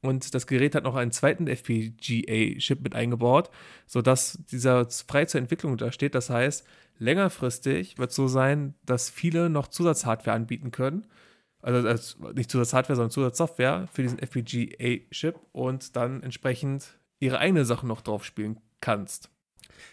Und 0.02 0.34
das 0.34 0.48
Gerät 0.48 0.76
hat 0.76 0.86
noch 0.86 0.96
einen 0.96 1.12
zweiten 1.12 1.48
FPGA-Chip 1.48 2.82
mit 2.82 2.96
eingebaut, 2.96 3.50
sodass 3.86 4.40
dieser 4.50 4.90
frei 4.90 5.26
zur 5.26 5.42
Entwicklung 5.42 5.76
da 5.78 5.92
steht. 5.92 6.16
Das 6.16 6.30
heißt, 6.30 6.66
längerfristig 7.00 7.98
wird 7.98 8.12
es 8.12 8.16
so 8.16 8.28
sein, 8.28 8.76
dass 8.86 9.10
viele 9.10 9.50
noch 9.50 9.68
Zusatzhardware 9.68 10.36
anbieten 10.36 10.72
können. 10.72 11.06
Also, 11.62 11.88
also 11.88 12.32
nicht 12.32 12.50
Zusatzhardware, 12.50 12.96
sondern 12.96 13.12
Zusatzsoftware 13.12 13.90
für 13.92 14.02
diesen 14.02 14.20
FPGA-Chip 14.20 15.38
und 15.52 15.96
dann 15.98 16.24
entsprechend 16.24 16.98
ihre 17.20 17.40
eigenen 17.40 17.66
Sachen 17.66 17.90
noch 17.90 18.00
drauf 18.02 18.24
spielen 18.24 18.62
kannst. 18.80 19.30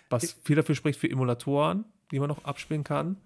Was 0.08 0.36
viel 0.44 0.54
dafür 0.54 0.76
spricht 0.76 1.00
für 1.00 1.10
Emulatoren, 1.10 1.84
die 2.12 2.20
man 2.20 2.28
noch 2.28 2.44
abspielen 2.44 2.84
kann. 2.84 3.16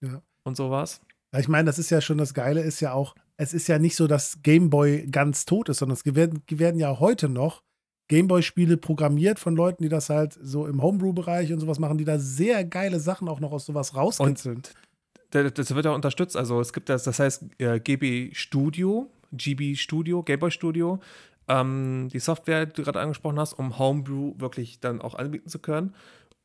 Ja. 0.00 0.22
Und 0.44 0.56
sowas. 0.56 1.02
Ich 1.36 1.48
meine, 1.48 1.66
das 1.66 1.78
ist 1.78 1.90
ja 1.90 2.00
schon 2.00 2.18
das 2.18 2.32
Geile, 2.32 2.62
ist 2.62 2.80
ja 2.80 2.92
auch, 2.92 3.14
es 3.36 3.52
ist 3.52 3.68
ja 3.68 3.78
nicht 3.78 3.96
so, 3.96 4.06
dass 4.06 4.42
Gameboy 4.42 5.06
ganz 5.10 5.44
tot 5.44 5.68
ist, 5.68 5.78
sondern 5.78 5.96
es 5.96 6.14
werden, 6.14 6.42
werden 6.50 6.80
ja 6.80 6.98
heute 6.98 7.28
noch 7.28 7.62
Gameboy-Spiele 8.08 8.78
programmiert 8.78 9.38
von 9.38 9.54
Leuten, 9.54 9.82
die 9.82 9.90
das 9.90 10.08
halt 10.08 10.38
so 10.40 10.66
im 10.66 10.82
Homebrew-Bereich 10.82 11.52
und 11.52 11.60
sowas 11.60 11.78
machen, 11.78 11.98
die 11.98 12.04
da 12.04 12.18
sehr 12.18 12.64
geile 12.64 13.00
Sachen 13.00 13.28
auch 13.28 13.40
noch 13.40 13.52
aus 13.52 13.66
sowas 13.66 13.94
rauskitzeln. 13.94 14.62
das 15.30 15.74
wird 15.74 15.84
ja 15.84 15.92
unterstützt. 15.92 16.36
Also 16.36 16.60
es 16.60 16.72
gibt 16.72 16.88
das, 16.88 17.04
das 17.04 17.18
heißt 17.18 17.44
äh, 17.58 17.78
GB 17.80 18.30
Studio, 18.32 19.10
GB 19.32 19.74
Studio, 19.76 20.22
Gameboy 20.22 20.50
Studio. 20.50 21.00
Ähm, 21.48 22.08
die 22.12 22.18
Software, 22.18 22.66
die 22.66 22.72
du 22.72 22.82
gerade 22.82 23.00
angesprochen 23.00 23.38
hast, 23.38 23.52
um 23.52 23.78
Homebrew 23.78 24.34
wirklich 24.38 24.80
dann 24.80 25.02
auch 25.02 25.14
anbieten 25.14 25.48
zu 25.50 25.58
können. 25.58 25.94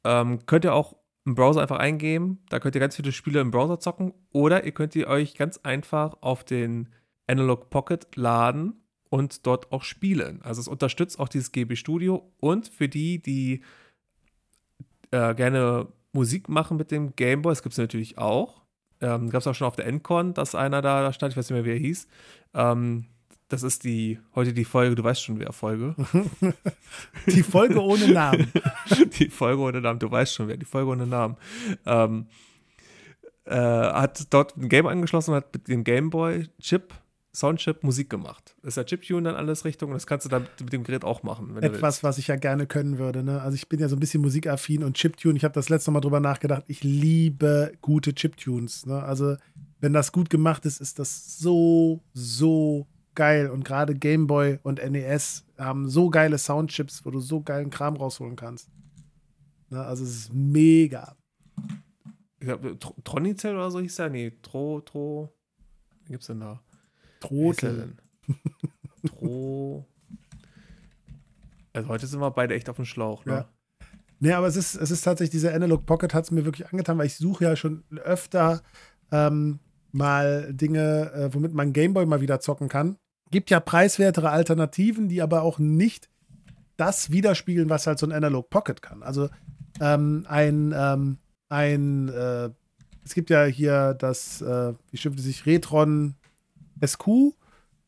Ähm, 0.04 0.46
könnt 0.46 0.66
ihr 0.66 0.74
auch 0.74 0.98
im 1.26 1.36
Browser 1.36 1.62
einfach 1.62 1.80
eingeben. 1.80 2.40
Da 2.50 2.60
könnt 2.60 2.76
ihr 2.76 2.82
ganz 2.82 2.96
viele 2.96 3.12
Spiele 3.12 3.40
im 3.40 3.52
Browser 3.52 3.80
zocken. 3.80 4.14
Oder 4.32 4.66
ihr 4.66 4.72
könnt 4.72 4.96
ihr 4.96 5.08
euch 5.08 5.36
ganz 5.36 5.60
einfach 5.60 6.18
auf 6.22 6.44
den 6.44 6.90
Analog 7.28 7.70
Pocket 7.70 8.16
laden 8.16 8.82
und 9.10 9.46
dort 9.46 9.72
auch 9.72 9.84
spielen. 9.84 10.42
Also 10.42 10.62
es 10.62 10.68
unterstützt 10.68 11.20
auch 11.20 11.30
dieses 11.30 11.52
GB 11.52 11.76
Studio. 11.76 12.32
Und 12.40 12.68
für 12.68 12.90
die, 12.90 13.22
die 13.22 13.62
äh, 15.12 15.34
gerne 15.36 15.88
Musik 16.12 16.50
machen 16.50 16.78
mit 16.78 16.92
dem 16.92 17.16
Gameboy, 17.16 17.52
das 17.52 17.64
gibt 17.64 17.74
es 17.74 17.80
natürlich 17.80 18.18
auch. 18.18 18.64
Ähm, 19.00 19.30
Gab 19.30 19.42
es 19.42 19.48
auch 19.48 19.56
schon 19.56 19.68
auf 19.68 19.76
der 19.76 19.86
Endcon, 19.86 20.34
dass 20.34 20.56
einer 20.56 20.82
da, 20.82 21.02
da 21.02 21.14
stand, 21.14 21.34
ich 21.34 21.38
weiß 21.38 21.50
nicht 21.50 21.56
mehr, 21.56 21.66
wie 21.66 21.78
er 21.78 21.80
hieß. 21.80 22.08
Ähm, 22.54 23.06
das 23.50 23.64
ist 23.64 23.84
die, 23.84 24.20
heute 24.36 24.54
die 24.54 24.66
Folge, 24.66 24.96
du 24.96 25.04
weißt 25.04 25.24
schon, 25.24 25.40
wer 25.40 25.54
Folge. 25.54 25.96
die 27.28 27.44
Folge 27.44 27.82
ohne 27.82 28.08
Namen. 28.08 28.52
die 29.20 29.30
Folge 29.30 29.62
ohne 29.62 29.82
Namen, 29.82 30.00
du 30.00 30.10
weißt 30.10 30.34
schon, 30.34 30.48
wer, 30.48 30.58
die 30.58 30.66
Folge 30.66 30.92
ohne 30.92 31.08
Namen. 31.08 31.38
Ähm, 31.86 32.28
äh, 33.46 33.56
hat 33.56 34.34
dort 34.34 34.58
ein 34.58 34.70
Game 34.70 34.88
angeschlossen 34.88 35.32
und 35.32 35.38
hat 35.38 35.54
mit 35.54 35.68
dem 35.68 35.84
Gameboy-Chip 35.84 36.94
Soundchip 37.36 37.84
Musik 37.84 38.12
gemacht. 38.12 38.56
Das 38.62 38.74
ist 38.74 38.76
ja 38.78 38.84
Chiptune 38.84 39.24
dann 39.24 39.36
alles 39.36 39.66
Richtung 39.66 39.90
und 39.90 39.96
das 39.96 40.06
kannst 40.06 40.26
du 40.26 40.30
dann 40.30 40.48
mit 40.60 40.72
dem 40.72 40.84
Gerät 40.84 41.04
auch 41.04 41.24
machen. 41.24 41.58
Etwas, 41.58 42.04
was 42.04 42.20
ich 42.20 42.28
ja 42.28 42.36
gerne 42.36 42.68
können 42.68 43.00
würde. 43.00 43.24
Ne? 43.24 43.42
Also 43.42 43.56
ich 43.56 43.68
bin 43.68 43.80
ja 43.80 43.90
so 43.90 43.96
ein 43.96 44.00
bisschen 44.00 44.22
musikaffin 44.22 44.84
und 44.84 44.98
Chiptune, 44.98 45.36
ich 45.36 45.44
habe 45.44 45.54
das 45.54 45.70
letzte 45.70 45.90
Mal 45.90 46.02
drüber 46.02 46.20
nachgedacht, 46.20 46.66
ich 46.68 46.84
liebe 46.84 47.74
gute 47.82 48.14
Chiptunes. 48.14 48.86
Ne? 48.86 49.02
Also 49.02 49.36
wenn 49.80 49.94
das 49.94 50.12
gut 50.12 50.30
gemacht 50.30 50.66
ist, 50.68 50.80
ist 50.80 51.00
das 51.00 51.40
so, 51.40 52.04
so 52.14 52.86
geil. 53.16 53.50
Und 53.50 53.64
gerade 53.64 53.96
Game 53.96 54.28
Boy 54.28 54.60
und 54.64 54.84
NES 54.84 55.46
haben 55.58 55.90
so 55.90 56.10
geile 56.10 56.38
Soundchips, 56.38 57.06
wo 57.06 57.12
du 57.12 57.20
so 57.20 57.42
geilen 57.42 57.70
Kram 57.70 57.96
rausholen 57.96 58.36
kannst. 58.36 58.70
Ne, 59.70 59.84
also 59.84 60.04
es 60.04 60.12
ist 60.12 60.34
mega. 60.34 61.16
Ich 62.40 62.48
glaube, 62.48 62.78
Tronizel 63.04 63.56
oder 63.56 63.72
so 63.72 63.80
hieß 63.80 63.96
der? 63.96 64.10
Nee, 64.10 64.34
Tro, 64.42 64.82
Tro. 64.82 65.34
Wie 66.06 66.12
gibt's 66.12 66.28
denn 66.28 66.42
da? 66.42 66.62
Trotel. 67.20 67.96
Tro. 69.08 69.88
Also 71.74 71.90
heute 71.90 72.06
sind 72.06 72.20
wir 72.20 72.32
beide 72.32 72.54
echt 72.54 72.70
auf 72.70 72.76
dem 72.76 72.86
Schlauch, 72.86 73.26
ne? 73.26 73.32
Ja. 73.34 73.50
Nee, 74.20 74.34
aber 74.34 74.48
es 74.48 74.56
ist, 74.56 74.76
es 74.76 74.92
ist 74.92 75.02
tatsächlich, 75.02 75.32
dieser 75.32 75.54
Analog 75.54 75.86
Pocket 75.86 76.14
hat 76.14 76.26
es 76.26 76.32
mir 76.32 76.46
wirklich 76.46 76.68
angetan, 76.70 76.98
weil 76.98 77.08
ich 77.08 77.18
suche 77.18 77.44
ja 77.44 77.56
schon 77.56 77.84
öfter 78.04 78.62
ähm, 79.12 79.60
mal 79.92 80.54
Dinge, 80.54 81.12
äh, 81.14 81.34
womit 81.34 81.54
man 81.54 81.74
Gameboy 81.74 82.06
mal 82.06 82.22
wieder 82.22 82.40
zocken 82.40 82.70
kann 82.70 82.98
gibt 83.34 83.50
ja 83.50 83.60
preiswertere 83.60 84.30
Alternativen, 84.30 85.10
die 85.10 85.22
aber 85.22 85.42
auch 85.42 85.60
nicht 85.60 86.08
das 86.78 87.12
widerspiegeln, 87.12 87.70
was 87.70 87.88
halt 87.88 88.00
so 88.00 88.06
ein 88.06 88.14
Analog 88.14 88.50
Pocket 88.50 88.82
kann. 88.82 89.04
Also 89.04 89.28
ähm, 89.82 90.26
ein, 90.30 90.74
ähm, 90.76 91.18
ein 91.50 92.10
äh, 92.10 92.50
es 93.04 93.14
gibt 93.14 93.30
ja 93.30 93.44
hier 93.44 93.96
das, 93.96 94.42
äh, 94.42 94.74
wie 94.92 94.98
schimpft 94.98 95.20
es 95.20 95.26
sich, 95.26 95.46
Retron 95.46 96.16
SQ, 96.86 97.34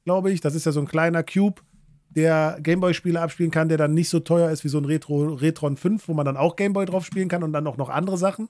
glaube 0.04 0.32
ich. 0.32 0.42
Das 0.42 0.56
ist 0.56 0.66
ja 0.66 0.72
so 0.72 0.82
ein 0.82 0.88
kleiner 0.88 1.24
Cube, 1.24 1.62
der 2.10 2.58
Gameboy-Spiele 2.62 3.22
abspielen 3.22 3.52
kann, 3.52 3.70
der 3.70 3.78
dann 3.78 3.94
nicht 3.94 4.10
so 4.10 4.20
teuer 4.20 4.50
ist 4.50 4.64
wie 4.64 4.70
so 4.70 4.80
ein 4.80 4.86
Retro, 4.86 5.34
Retron 5.36 5.78
5, 5.78 6.08
wo 6.08 6.14
man 6.14 6.26
dann 6.26 6.38
auch 6.38 6.56
Gameboy 6.56 6.86
drauf 6.86 7.06
spielen 7.06 7.30
kann 7.30 7.44
und 7.44 7.54
dann 7.54 7.68
auch 7.68 7.78
noch 7.78 7.90
andere 7.90 8.18
Sachen, 8.18 8.50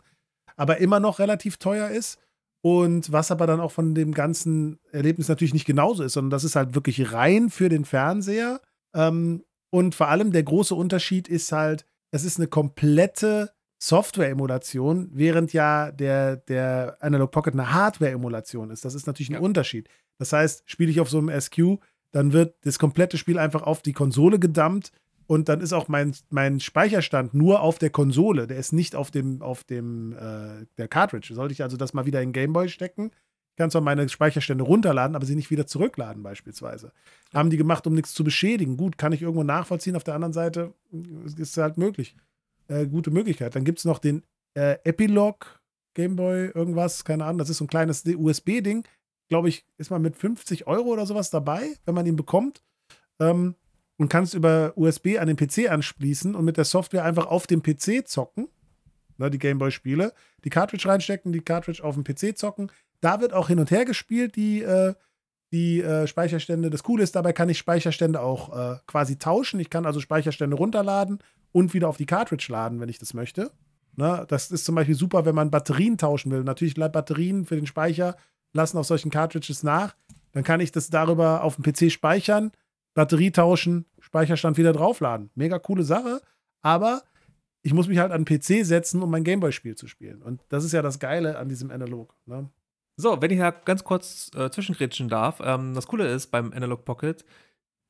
aber 0.56 0.78
immer 0.78 1.00
noch 1.00 1.20
relativ 1.20 1.58
teuer 1.58 1.90
ist. 1.90 2.20
Und 2.66 3.12
was 3.12 3.30
aber 3.30 3.46
dann 3.46 3.60
auch 3.60 3.72
von 3.72 3.94
dem 3.94 4.12
ganzen 4.12 4.80
Erlebnis 4.92 5.30
natürlich 5.30 5.54
nicht 5.54 5.68
genauso 5.68 6.02
ist, 6.02 6.14
sondern 6.14 6.32
das 6.32 6.44
ist 6.44 6.56
halt 6.56 6.74
wirklich 6.74 7.14
rein 7.14 7.52
für 7.52 7.70
den 7.70 7.86
Fernseher. 7.86 8.60
Ähm, 8.96 9.44
und 9.70 9.94
vor 9.94 10.08
allem 10.08 10.32
der 10.32 10.42
große 10.42 10.74
Unterschied 10.74 11.28
ist 11.28 11.52
halt, 11.52 11.86
es 12.10 12.26
ist 12.26 12.40
eine 12.40 12.48
komplette 12.48 13.52
Software-Emulation, 13.78 15.12
während 15.14 15.54
ja 15.54 15.92
der, 15.92 16.38
der 16.38 16.98
Analog 17.02 17.30
Pocket 17.30 17.54
eine 17.54 17.72
Hardware-Emulation 17.72 18.72
ist. 18.72 18.84
Das 18.84 18.96
ist 18.96 19.06
natürlich 19.06 19.30
ein 19.30 19.34
ja. 19.34 19.42
Unterschied. 19.42 19.88
Das 20.18 20.34
heißt, 20.34 20.64
spiele 20.66 20.90
ich 20.90 21.00
auf 21.00 21.10
so 21.12 21.20
einem 21.20 21.40
SQ, 21.40 21.78
dann 22.14 22.34
wird 22.34 22.56
das 22.62 22.80
komplette 22.80 23.20
Spiel 23.20 23.38
einfach 23.38 23.62
auf 23.62 23.84
die 23.84 23.94
Konsole 23.94 24.40
gedumpt 24.40 24.92
und 25.28 25.50
dann 25.50 25.62
ist 25.62 25.74
auch 25.74 25.88
mein, 25.88 26.16
mein 26.30 26.60
Speicherstand 26.60 27.34
nur 27.34 27.62
auf 27.62 27.80
der 27.80 27.90
Konsole. 27.90 28.48
Der 28.48 28.58
ist 28.58 28.74
nicht 28.74 28.96
auf 28.96 29.12
dem, 29.12 29.42
auf 29.42 29.64
dem 29.64 30.14
äh, 30.14 30.66
der 30.78 30.88
Cartridge. 30.88 31.34
Sollte 31.34 31.54
ich 31.54 31.64
also 31.64 31.78
das 31.78 31.94
mal 31.94 32.06
wieder 32.06 32.22
in 32.22 32.32
Gameboy 32.32 32.70
stecken? 32.70 33.12
Ich 33.52 33.58
kann 33.58 33.72
zwar 33.72 33.82
meine 33.82 34.08
Speicherstände 34.10 34.64
runterladen, 34.64 35.16
aber 35.16 35.26
sie 35.26 35.36
nicht 35.36 35.50
wieder 35.50 35.66
zurückladen, 35.66 36.22
beispielsweise. 36.24 36.92
Haben 37.34 37.50
die 37.50 37.58
gemacht, 37.58 37.88
um 37.88 37.94
nichts 37.94 38.14
zu 38.14 38.24
beschädigen. 38.24 38.76
Gut, 38.76 38.98
kann 38.98 39.14
ich 39.14 39.22
irgendwo 39.22 39.44
nachvollziehen. 39.44 39.96
Auf 39.96 40.04
der 40.04 40.16
anderen 40.16 40.34
Seite 40.34 40.74
ist 41.26 41.40
es 41.40 41.58
halt 41.58 41.78
möglich. 41.78 42.16
Äh, 42.68 42.86
gute 42.86 43.12
Möglichkeit. 43.12 43.56
Dann 43.56 43.64
gibt 43.64 43.80
es 43.80 43.86
noch 43.86 44.00
den 44.00 44.24
äh, 44.56 44.78
Epilogue 44.84 45.48
Gameboy, 45.96 46.52
irgendwas, 46.54 47.04
keine 47.04 47.26
Ahnung. 47.26 47.40
Das 47.40 47.50
ist 47.50 47.58
so 47.58 47.66
ein 47.66 47.70
kleines 47.70 48.04
USB-Ding. 48.06 48.86
Glaube 49.30 49.50
ich, 49.50 49.66
ist 49.78 49.90
man 49.90 50.02
mit 50.02 50.16
50 50.16 50.68
Euro 50.68 50.90
oder 50.90 51.06
sowas 51.08 51.32
dabei, 51.32 51.76
wenn 51.86 51.96
man 51.96 52.06
ihn 52.06 52.16
bekommt. 52.16 52.62
Ähm, 53.20 53.56
und 53.98 54.10
kannst 54.10 54.34
über 54.34 54.74
USB 54.76 55.18
an 55.20 55.28
den 55.28 55.38
PC 55.38 55.70
anschließen 55.70 56.36
und 56.36 56.46
mit 56.46 56.58
der 56.58 56.66
Software 56.66 57.06
einfach 57.06 57.28
auf 57.28 57.48
dem 57.48 57.64
PC 57.64 58.08
zocken. 58.08 58.48
Ne, 59.18 59.30
die 59.30 59.40
Gameboy-Spiele. 59.40 60.14
Die 60.44 60.50
Cartridge 60.50 60.88
reinstecken, 60.88 61.32
die 61.32 61.42
Cartridge 61.42 61.84
auf 61.84 61.96
dem 61.96 62.04
PC 62.04 62.38
zocken. 62.38 62.72
Da 63.00 63.22
wird 63.22 63.34
auch 63.34 63.48
hin 63.48 63.60
und 63.60 63.72
her 63.72 63.86
gespielt, 63.86 64.36
die, 64.36 64.62
äh, 64.62 64.94
die 65.52 65.82
äh, 65.82 66.08
Speicherstände. 66.08 66.70
Das 66.70 66.84
Coole 66.84 67.04
ist, 67.04 67.16
dabei 67.16 67.32
kann 67.32 67.48
ich 67.48 67.58
Speicherstände 67.58 68.20
auch 68.20 68.56
äh, 68.56 68.78
quasi 68.88 69.18
tauschen. 69.18 69.60
Ich 69.60 69.70
kann 69.70 69.86
also 69.86 70.02
Speicherstände 70.02 70.58
runterladen 70.58 71.20
und 71.54 71.74
wieder 71.74 71.88
auf 71.88 71.98
die 71.98 72.06
Cartridge 72.06 72.48
laden, 72.50 72.82
wenn 72.82 72.90
ich 72.90 73.00
das 73.00 73.14
möchte. 73.14 73.52
Ne, 73.96 74.26
das 74.28 74.52
ist 74.52 74.66
zum 74.66 74.76
Beispiel 74.76 74.96
super, 74.96 75.26
wenn 75.26 75.36
man 75.36 75.52
Batterien 75.52 75.98
tauschen 75.98 76.32
will. 76.32 76.44
Natürlich 76.44 76.76
Batterien 76.76 77.46
für 77.46 77.56
den 77.56 77.68
Speicher 77.68 78.18
lassen 78.52 78.78
auf 78.78 78.86
solchen 78.86 79.10
Cartridges 79.12 79.64
nach. 79.64 79.96
Dann 80.34 80.44
kann 80.44 80.60
ich 80.60 80.74
das 80.74 80.90
darüber 80.90 81.44
auf 81.44 81.56
dem 81.56 81.64
PC 81.64 81.90
speichern 81.90 82.52
Batterie 82.96 83.32
tauschen, 83.32 83.86
Speicherstand 84.00 84.58
wieder 84.58 84.74
draufladen. 84.74 85.30
Mega 85.36 85.60
coole 85.60 85.84
Sache, 85.84 86.22
aber 86.62 87.04
ich 87.62 87.74
muss 87.74 87.88
mich 87.88 88.00
halt 88.00 88.12
an 88.12 88.26
den 88.26 88.40
PC 88.40 88.66
setzen, 88.66 89.04
um 89.04 89.12
mein 89.12 89.24
Gameboy-Spiel 89.24 89.76
zu 89.76 89.88
spielen. 89.88 90.24
Und 90.24 90.42
das 90.50 90.64
ist 90.64 90.72
ja 90.72 90.82
das 90.82 91.00
Geile 91.00 91.38
an 91.38 91.50
diesem 91.50 91.72
Analog. 91.72 92.16
Ne? 92.26 92.50
So, 92.98 93.22
wenn 93.22 93.32
ich 93.32 93.40
da 93.40 93.52
ganz 93.52 93.84
kurz 93.84 94.32
äh, 94.36 94.50
zwischengrätschen 94.50 95.10
darf, 95.10 95.42
ähm, 95.44 95.74
das 95.74 95.88
Coole 95.88 96.08
ist 96.08 96.28
beim 96.28 96.54
Analog 96.54 96.86
Pocket, 96.86 97.26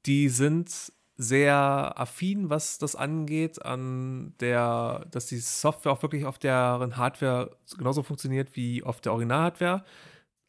die 0.05 0.29
sind 0.29 0.91
sehr 1.17 1.93
affin, 1.95 2.49
was 2.49 2.77
das 2.77 2.95
angeht, 2.95 3.63
an 3.63 4.33
der, 4.39 5.05
dass 5.11 5.27
die 5.27 5.37
Software 5.37 5.91
auch 5.91 6.01
wirklich 6.01 6.25
auf 6.25 6.39
deren 6.39 6.97
Hardware 6.97 7.55
genauso 7.77 8.03
funktioniert 8.03 8.55
wie 8.55 8.83
auf 8.83 9.01
der 9.01 9.13
Original-Hardware. 9.13 9.85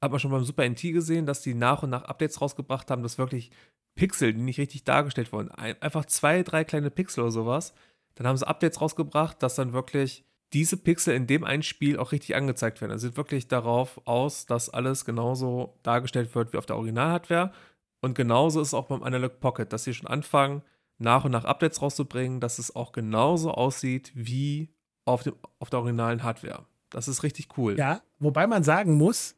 Hat 0.02 0.10
man 0.10 0.20
schon 0.20 0.30
beim 0.30 0.44
Super 0.44 0.68
NT 0.68 0.82
gesehen, 0.92 1.26
dass 1.26 1.42
die 1.42 1.54
nach 1.54 1.82
und 1.82 1.90
nach 1.90 2.04
Updates 2.04 2.40
rausgebracht 2.40 2.90
haben, 2.90 3.02
dass 3.02 3.18
wirklich 3.18 3.50
Pixel, 3.96 4.32
die 4.32 4.40
nicht 4.40 4.58
richtig 4.58 4.84
dargestellt 4.84 5.32
wurden. 5.32 5.50
Einfach 5.50 6.04
zwei, 6.04 6.42
drei 6.42 6.62
kleine 6.62 6.90
Pixel 6.90 7.24
oder 7.24 7.32
sowas. 7.32 7.74
Dann 8.14 8.26
haben 8.26 8.36
sie 8.36 8.46
Updates 8.46 8.80
rausgebracht, 8.80 9.42
dass 9.42 9.56
dann 9.56 9.72
wirklich 9.72 10.24
diese 10.52 10.76
Pixel 10.76 11.14
in 11.14 11.26
dem 11.26 11.44
einen 11.44 11.62
Spiel 11.62 11.98
auch 11.98 12.12
richtig 12.12 12.36
angezeigt 12.36 12.80
werden. 12.80 12.92
Also 12.92 13.08
sieht 13.08 13.16
wirklich 13.16 13.48
darauf 13.48 14.00
aus, 14.06 14.46
dass 14.46 14.70
alles 14.70 15.04
genauso 15.04 15.78
dargestellt 15.82 16.34
wird 16.34 16.52
wie 16.52 16.58
auf 16.58 16.66
der 16.66 16.76
Original-Hardware. 16.76 17.52
Und 18.00 18.14
genauso 18.14 18.60
ist 18.60 18.68
es 18.68 18.74
auch 18.74 18.86
beim 18.86 19.02
Analog 19.02 19.40
Pocket, 19.40 19.72
dass 19.72 19.84
sie 19.84 19.94
schon 19.94 20.06
anfangen, 20.06 20.62
nach 20.98 21.24
und 21.24 21.32
nach 21.32 21.44
Updates 21.44 21.82
rauszubringen, 21.82 22.40
dass 22.40 22.58
es 22.58 22.74
auch 22.74 22.92
genauso 22.92 23.50
aussieht 23.50 24.12
wie 24.14 24.72
auf, 25.04 25.22
dem, 25.24 25.34
auf 25.58 25.70
der 25.70 25.80
originalen 25.80 26.22
Hardware. 26.22 26.64
Das 26.90 27.08
ist 27.08 27.22
richtig 27.22 27.58
cool. 27.58 27.76
Ja, 27.76 28.00
wobei 28.18 28.46
man 28.46 28.62
sagen 28.62 28.94
muss, 28.94 29.34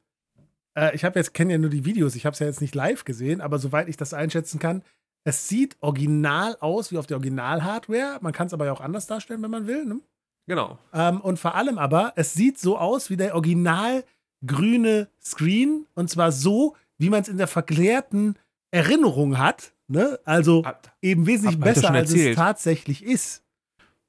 äh, 0.79 0.95
ich 0.95 1.05
habe 1.05 1.19
jetzt 1.19 1.35
kenne 1.35 1.53
ja 1.53 1.59
nur 1.59 1.71
die 1.71 1.85
Videos, 1.85 2.15
ich 2.15 2.25
habe 2.27 2.35
es 2.35 2.39
ja 2.41 2.47
jetzt 2.47 2.61
nicht 2.61 2.75
live 2.75 3.05
gesehen, 3.05 3.41
aber 3.41 3.59
soweit 3.59 3.89
ich 3.89 3.97
das 3.97 4.15
einschätzen 4.15 4.59
kann, 4.59 4.83
es 5.25 5.49
sieht 5.49 5.77
original 5.81 6.57
aus 6.61 6.91
wie 6.93 6.99
auf 6.99 7.07
der 7.07 7.17
Original-Hardware. 7.19 8.19
Man 8.21 8.33
kann 8.33 8.47
es 8.47 8.55
aber 8.55 8.67
ja 8.67 8.73
auch 8.73 8.81
anders 8.81 9.07
darstellen, 9.07 9.43
wenn 9.43 9.51
man 9.51 9.67
will. 9.67 9.85
Ne? 9.85 10.01
Genau. 10.47 10.79
Ähm, 10.95 11.21
und 11.21 11.39
vor 11.39 11.55
allem 11.55 11.77
aber, 11.79 12.13
es 12.17 12.33
sieht 12.35 12.59
so 12.59 12.79
aus 12.79 13.11
wie 13.11 13.17
der 13.17 13.35
original 13.35 14.05
grüne 14.47 15.09
Screen 15.21 15.87
und 15.95 16.09
zwar 16.09 16.33
so, 16.33 16.77
wie 16.99 17.11
man 17.11 17.21
es 17.23 17.29
in 17.29 17.37
der 17.37 17.49
verklärten 17.49 18.37
Erinnerung 18.71 19.39
hat. 19.39 19.73
Ne? 19.89 20.19
Also 20.25 20.65
Hab- 20.65 20.95
eben 21.03 21.27
wesentlich 21.27 21.59
besser, 21.61 21.91
als 21.91 22.13
es 22.15 22.37
tatsächlich 22.37 23.05
ist. 23.05 23.43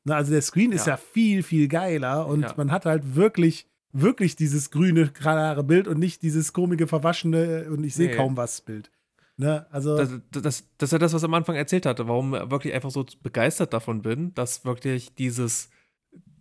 Na, 0.06 0.16
also 0.16 0.32
der 0.32 0.41
Screen 0.41 0.72
ist 0.72 0.86
Ja. 0.88 0.94
ja 0.94 0.98
viel, 0.98 1.44
viel 1.44 1.68
geiler 1.68 2.28
und 2.28 2.41
Ja. 2.44 2.54
man 2.56 2.72
hat 2.72 2.86
halt 2.86 3.16
wirklich, 3.16 3.68
wirklich 3.91 4.36
dieses 4.36 4.72
grüne, 4.72 5.07
klare 5.10 5.64
Bild 5.64 5.88
und 5.88 5.99
nicht 5.99 6.22
dieses 6.22 6.53
komische, 6.53 6.88
verwaschene 6.88 7.68
und 7.70 7.84
ich 7.84 7.95
sehe 7.95 8.10
Nee. 8.10 8.16
kaum 8.16 8.38
was 8.38 8.61
Bild. 8.61 8.91
Ne? 9.38 9.66
Also, 9.72 9.95
Das, 9.98 10.10
das, 10.32 10.44
das 10.78 10.88
ist 10.90 10.91
ja 10.91 10.98
das, 10.99 11.14
was 11.14 11.22
ich 11.24 11.28
am 11.28 11.34
Anfang 11.34 11.56
erzählt 11.56 11.86
hatte, 11.86 12.07
warum 12.07 12.36
ich 12.36 12.52
wirklich 12.52 12.74
einfach 12.74 12.91
so 12.91 13.06
begeistert 13.24 13.74
davon 13.74 14.02
bin, 14.02 14.34
dass 14.36 14.66
wirklich 14.66 15.16
dieses, 15.16 15.70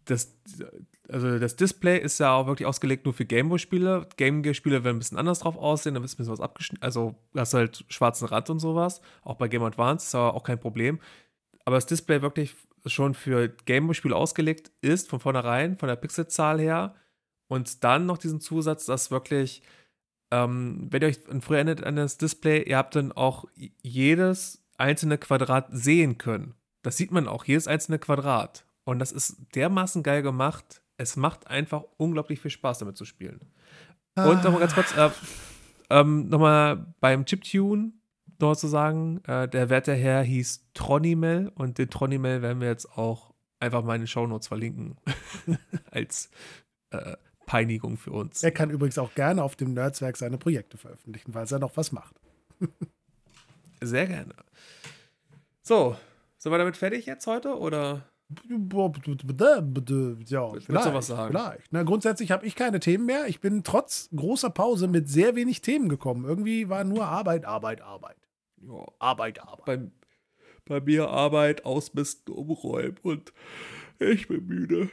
das, 0.04 0.36
also 1.08 1.38
das 1.38 1.54
Display 1.56 1.98
ist 1.98 2.18
ja 2.18 2.32
auch 2.34 2.46
wirklich 2.48 2.66
ausgelegt 2.66 3.04
nur 3.04 3.14
für 3.14 3.24
Gameboy-Spiele. 3.24 4.08
Gameboy-Spiele 4.16 4.82
werden 4.84 4.96
ein 4.96 4.98
bisschen 4.98 5.16
anders 5.18 5.38
drauf 5.40 5.56
aussehen, 5.56 5.94
da 5.94 6.00
ist 6.02 6.14
ein 6.14 6.16
bisschen 6.18 6.32
was 6.32 6.40
abgeschnitten, 6.40 6.82
also 6.82 7.14
du 7.32 7.40
hast 7.40 7.54
halt 7.54 7.84
schwarzen 7.88 8.26
Rand 8.26 8.50
und 8.50 8.58
sowas. 8.58 9.00
Auch 9.22 9.36
bei 9.36 9.48
Game 9.48 9.62
Advance 9.62 10.06
ist 10.06 10.14
aber 10.14 10.34
auch 10.34 10.42
kein 10.42 10.58
Problem. 10.58 10.98
Aber 11.64 11.76
das 11.76 11.86
Display 11.86 12.20
wirklich 12.20 12.56
schon 12.86 13.14
für 13.14 13.48
Gameboy-Spiele 13.64 14.16
ausgelegt 14.16 14.72
ist, 14.80 15.08
von 15.08 15.20
vornherein, 15.20 15.76
von 15.76 15.88
der 15.88 15.96
Pixelzahl 15.96 16.58
her. 16.60 16.94
Und 17.48 17.82
dann 17.82 18.06
noch 18.06 18.18
diesen 18.18 18.40
Zusatz, 18.40 18.86
dass 18.86 19.10
wirklich 19.10 19.62
ähm, 20.30 20.88
wenn 20.90 21.02
ihr 21.02 21.08
euch 21.08 21.20
früher 21.40 21.58
erinnert 21.58 21.84
an 21.84 21.96
das 21.96 22.18
Display, 22.18 22.62
ihr 22.62 22.76
habt 22.76 22.94
dann 22.96 23.12
auch 23.12 23.46
jedes 23.82 24.62
einzelne 24.76 25.18
Quadrat 25.18 25.68
sehen 25.70 26.18
können. 26.18 26.54
Das 26.82 26.96
sieht 26.96 27.10
man 27.10 27.26
auch, 27.26 27.44
jedes 27.44 27.66
einzelne 27.66 27.98
Quadrat. 27.98 28.64
Und 28.84 28.98
das 28.98 29.12
ist 29.12 29.36
dermaßen 29.54 30.02
geil 30.02 30.22
gemacht. 30.22 30.82
Es 30.96 31.16
macht 31.16 31.46
einfach 31.46 31.84
unglaublich 31.96 32.40
viel 32.40 32.50
Spaß, 32.50 32.78
damit 32.78 32.96
zu 32.96 33.04
spielen. 33.04 33.40
Und 34.16 34.42
nochmal 34.42 34.60
ganz 34.60 34.74
kurz, 34.74 34.96
äh, 34.96 35.10
ähm, 35.90 36.28
nochmal 36.28 36.92
beim 37.00 37.24
Chiptune 37.24 37.92
noch 38.40 38.56
zu 38.56 38.66
sagen, 38.66 39.22
äh, 39.24 39.48
der 39.48 39.70
werte 39.70 39.94
Herr 39.94 40.22
hieß 40.22 40.70
Tronimel 40.74 41.52
und 41.54 41.78
den 41.78 41.88
Tronimel 41.88 42.42
werden 42.42 42.60
wir 42.60 42.68
jetzt 42.68 42.90
auch 42.96 43.32
einfach 43.60 43.84
mal 43.84 43.94
in 43.94 44.02
den 44.02 44.06
Shownotes 44.08 44.48
verlinken. 44.48 44.96
Als 45.90 46.30
äh, 46.90 47.16
Peinigung 47.48 47.96
für 47.96 48.12
uns. 48.12 48.42
er 48.42 48.52
kann 48.52 48.68
übrigens 48.68 48.98
auch 48.98 49.14
gerne 49.14 49.42
auf 49.42 49.56
dem 49.56 49.72
Nerdswerk 49.72 50.18
seine 50.18 50.36
Projekte 50.36 50.76
veröffentlichen, 50.76 51.32
weil 51.34 51.46
er 51.50 51.58
noch 51.58 51.76
was 51.78 51.92
macht. 51.92 52.14
Sehr 53.80 54.06
gerne. 54.06 54.34
So, 55.62 55.96
sind 56.36 56.52
wir 56.52 56.58
damit 56.58 56.76
fertig 56.76 57.06
jetzt 57.06 57.26
heute 57.26 57.58
oder? 57.58 58.04
Ja, 60.26 60.52
vielleicht, 60.60 60.92
was 60.92 61.06
sagen? 61.06 61.30
Vielleicht. 61.30 61.68
Na, 61.70 61.84
grundsätzlich 61.84 62.30
habe 62.30 62.44
ich 62.44 62.54
keine 62.54 62.80
Themen 62.80 63.06
mehr. 63.06 63.26
Ich 63.28 63.40
bin 63.40 63.64
trotz 63.64 64.10
großer 64.14 64.50
Pause 64.50 64.86
mit 64.86 65.08
sehr 65.08 65.34
wenig 65.34 65.62
Themen 65.62 65.88
gekommen. 65.88 66.26
Irgendwie 66.26 66.68
war 66.68 66.84
nur 66.84 67.06
Arbeit, 67.06 67.46
Arbeit, 67.46 67.80
Arbeit. 67.80 68.18
Ja, 68.60 68.84
Arbeit, 68.98 69.40
Arbeit. 69.40 69.64
bei, 69.64 69.80
bei 70.66 70.80
mir 70.82 71.08
Arbeit, 71.08 71.64
Ausmisten, 71.64 72.34
Umräumen 72.34 72.98
und 73.02 73.32
ich 73.98 74.28
bin 74.28 74.46
müde. 74.46 74.90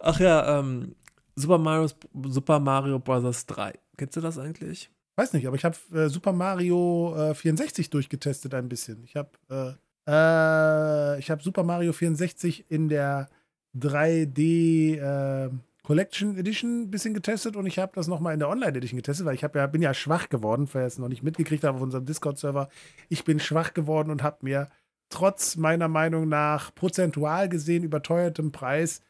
Ach 0.00 0.20
ja, 0.20 0.58
ähm, 0.58 0.94
Super 1.40 1.58
Mario, 1.58 1.88
Super 2.28 2.60
Mario 2.60 2.98
Bros. 2.98 3.46
3. 3.46 3.72
Kennst 3.96 4.16
du 4.16 4.20
das 4.20 4.38
eigentlich? 4.38 4.90
Weiß 5.16 5.32
nicht, 5.32 5.46
aber 5.46 5.56
ich 5.56 5.64
habe 5.64 5.76
äh, 5.92 6.08
Super 6.08 6.32
Mario 6.32 7.14
äh, 7.16 7.34
64 7.34 7.90
durchgetestet 7.90 8.54
ein 8.54 8.68
bisschen. 8.68 9.02
Ich 9.04 9.16
habe 9.16 9.30
äh, 9.50 9.72
äh, 10.06 11.18
ich 11.18 11.30
habe 11.30 11.42
Super 11.42 11.62
Mario 11.62 11.92
64 11.92 12.70
in 12.70 12.88
der 12.88 13.28
3D 13.76 14.96
äh, 14.98 15.50
Collection 15.82 16.36
Edition 16.36 16.82
ein 16.82 16.90
bisschen 16.90 17.14
getestet 17.14 17.56
und 17.56 17.66
ich 17.66 17.78
habe 17.78 17.92
das 17.94 18.06
nochmal 18.06 18.34
in 18.34 18.40
der 18.40 18.48
Online 18.48 18.76
Edition 18.76 18.98
getestet, 18.98 19.26
weil 19.26 19.34
ich 19.34 19.42
ja, 19.42 19.66
bin 19.66 19.82
ja 19.82 19.94
schwach 19.94 20.28
geworden, 20.28 20.68
wer 20.72 20.86
es 20.86 20.98
noch 20.98 21.08
nicht 21.08 21.22
mitgekriegt 21.22 21.64
hat 21.64 21.74
auf 21.74 21.80
unserem 21.80 22.06
Discord-Server. 22.06 22.68
Ich 23.08 23.24
bin 23.24 23.40
schwach 23.40 23.74
geworden 23.74 24.10
und 24.10 24.22
habe 24.22 24.38
mir 24.42 24.68
trotz 25.08 25.56
meiner 25.56 25.88
Meinung 25.88 26.28
nach 26.28 26.74
prozentual 26.74 27.48
gesehen 27.48 27.82
überteuertem 27.82 28.52
Preis 28.52 29.00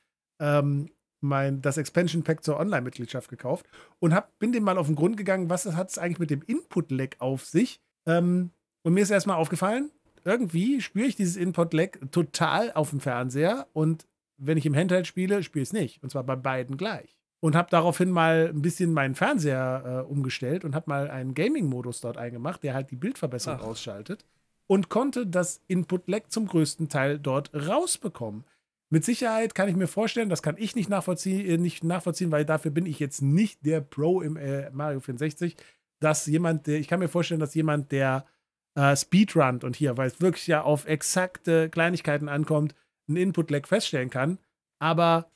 ähm, 0.41 0.89
mein, 1.21 1.63
das 1.63 1.77
Expansion 1.77 2.23
Pack 2.23 2.45
zur 2.45 2.59
Online-Mitgliedschaft 2.59 3.29
gekauft 3.29 3.67
und 3.99 4.15
hab, 4.15 4.39
bin 4.39 4.53
dem 4.53 4.65
mal 4.65 4.79
auf 4.79 4.87
den 4.87 4.97
Grund 4.97 5.17
gegangen, 5.17 5.51
was 5.51 5.67
hat 5.67 5.91
es 5.91 5.99
eigentlich 5.99 6.19
mit 6.19 6.31
dem 6.31 6.43
Input-Lag 6.43 7.17
auf 7.19 7.45
sich. 7.45 7.81
Ähm, 8.07 8.51
und 8.83 8.95
mir 8.95 9.03
ist 9.03 9.11
erstmal 9.11 9.37
aufgefallen, 9.37 9.91
irgendwie 10.25 10.81
spüre 10.81 11.07
ich 11.07 11.17
dieses 11.17 11.37
Input-Lag 11.37 11.99
total 12.11 12.73
auf 12.73 12.91
dem 12.91 13.01
Fernseher 13.01 13.67
und 13.73 14.07
wenn 14.37 14.57
ich 14.57 14.67
im 14.67 14.75
Handheld 14.75 15.07
spiele, 15.07 15.43
spiele 15.43 15.63
ich 15.63 15.69
es 15.69 15.73
nicht. 15.73 16.03
Und 16.03 16.11
zwar 16.11 16.25
bei 16.25 16.37
beiden 16.37 16.77
gleich. 16.77 17.17
Und 17.41 17.57
habe 17.57 17.69
daraufhin 17.71 18.11
mal 18.11 18.51
ein 18.53 18.63
bisschen 18.63 18.93
meinen 18.93 19.15
Fernseher 19.15 20.05
äh, 20.07 20.11
umgestellt 20.11 20.65
und 20.65 20.75
habe 20.75 20.89
mal 20.89 21.11
einen 21.11 21.35
Gaming-Modus 21.35 22.01
dort 22.01 22.19
eingemacht, 22.19 22.63
der 22.63 22.75
halt 22.75 22.91
die 22.91 22.97
Bildverbesserung 22.97 23.61
Ach. 23.63 23.67
ausschaltet 23.67 24.27
und 24.67 24.89
konnte 24.89 25.27
das 25.27 25.63
Input-Lag 25.67 26.29
zum 26.29 26.47
größten 26.47 26.89
Teil 26.89 27.19
dort 27.19 27.51
rausbekommen. 27.55 28.45
Mit 28.93 29.05
Sicherheit 29.05 29.55
kann 29.55 29.69
ich 29.69 29.77
mir 29.77 29.87
vorstellen, 29.87 30.29
das 30.29 30.43
kann 30.43 30.57
ich 30.59 30.75
nicht 30.75 30.89
nachvollziehen, 30.89 31.47
äh, 31.47 31.59
nicht 31.59 31.85
nachvollziehen, 31.85 32.33
weil 32.33 32.45
dafür 32.45 32.73
bin 32.73 32.87
ich 32.87 32.99
jetzt 32.99 33.23
nicht 33.23 33.65
der 33.65 33.81
Pro 33.81 34.21
im 34.21 34.37
äh, 34.37 34.69
Mario 34.71 34.99
64, 34.99 35.57
dass 36.01 36.27
jemand, 36.27 36.67
der, 36.67 36.81
ich 36.81 36.89
kann 36.89 36.99
mir 36.99 37.09
vorstellen, 37.09 37.41
dass 37.41 37.55
jemand, 37.55 37.93
der 37.93 38.27
äh, 38.75 38.97
Speedrunnt 38.97 39.63
und 39.63 39.77
hier, 39.77 39.97
weil 39.97 40.09
es 40.09 40.21
wirklich 40.21 40.47
ja 40.49 40.63
auf 40.63 40.87
exakte 40.87 41.71
Kleinigkeiten 41.71 42.29
ankommt, 42.29 42.75
einen 43.09 43.17
Input-Lag 43.17 43.67
feststellen 43.67 44.11
kann. 44.11 44.39
Aber 44.81 45.31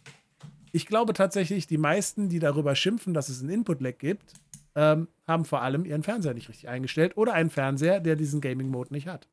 ich 0.73 0.87
glaube 0.87 1.13
tatsächlich, 1.13 1.69
die 1.69 1.79
meisten, 1.79 2.29
die 2.29 2.41
darüber 2.41 2.75
schimpfen, 2.75 3.15
dass 3.15 3.29
es 3.29 3.41
einen 3.41 3.51
Input-Lag 3.51 3.99
gibt, 3.99 4.33
ähm, 4.75 5.07
haben 5.29 5.45
vor 5.45 5.63
allem 5.63 5.85
ihren 5.85 6.03
Fernseher 6.03 6.35
nicht 6.35 6.49
richtig 6.49 6.69
eingestellt 6.69 7.17
oder 7.17 7.35
einen 7.35 7.51
Fernseher, 7.51 8.01
der 8.01 8.17
diesen 8.17 8.41
Gaming-Mode 8.41 8.93
nicht 8.93 9.07
hat. 9.07 9.29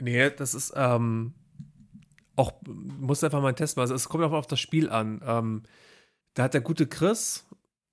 Nee, 0.00 0.30
das 0.30 0.54
ist, 0.54 0.72
ähm, 0.74 1.34
auch, 2.40 2.52
musst 2.66 3.22
einfach 3.24 3.40
mal 3.40 3.48
einen 3.48 3.56
Test 3.56 3.76
machen. 3.76 3.84
Also 3.84 3.94
es 3.94 4.08
kommt 4.08 4.24
auch 4.24 4.32
auf 4.32 4.46
das 4.46 4.60
Spiel 4.60 4.90
an. 4.90 5.20
Ähm, 5.24 5.62
da 6.34 6.44
hat 6.44 6.54
der 6.54 6.60
gute 6.60 6.86
Chris 6.86 7.46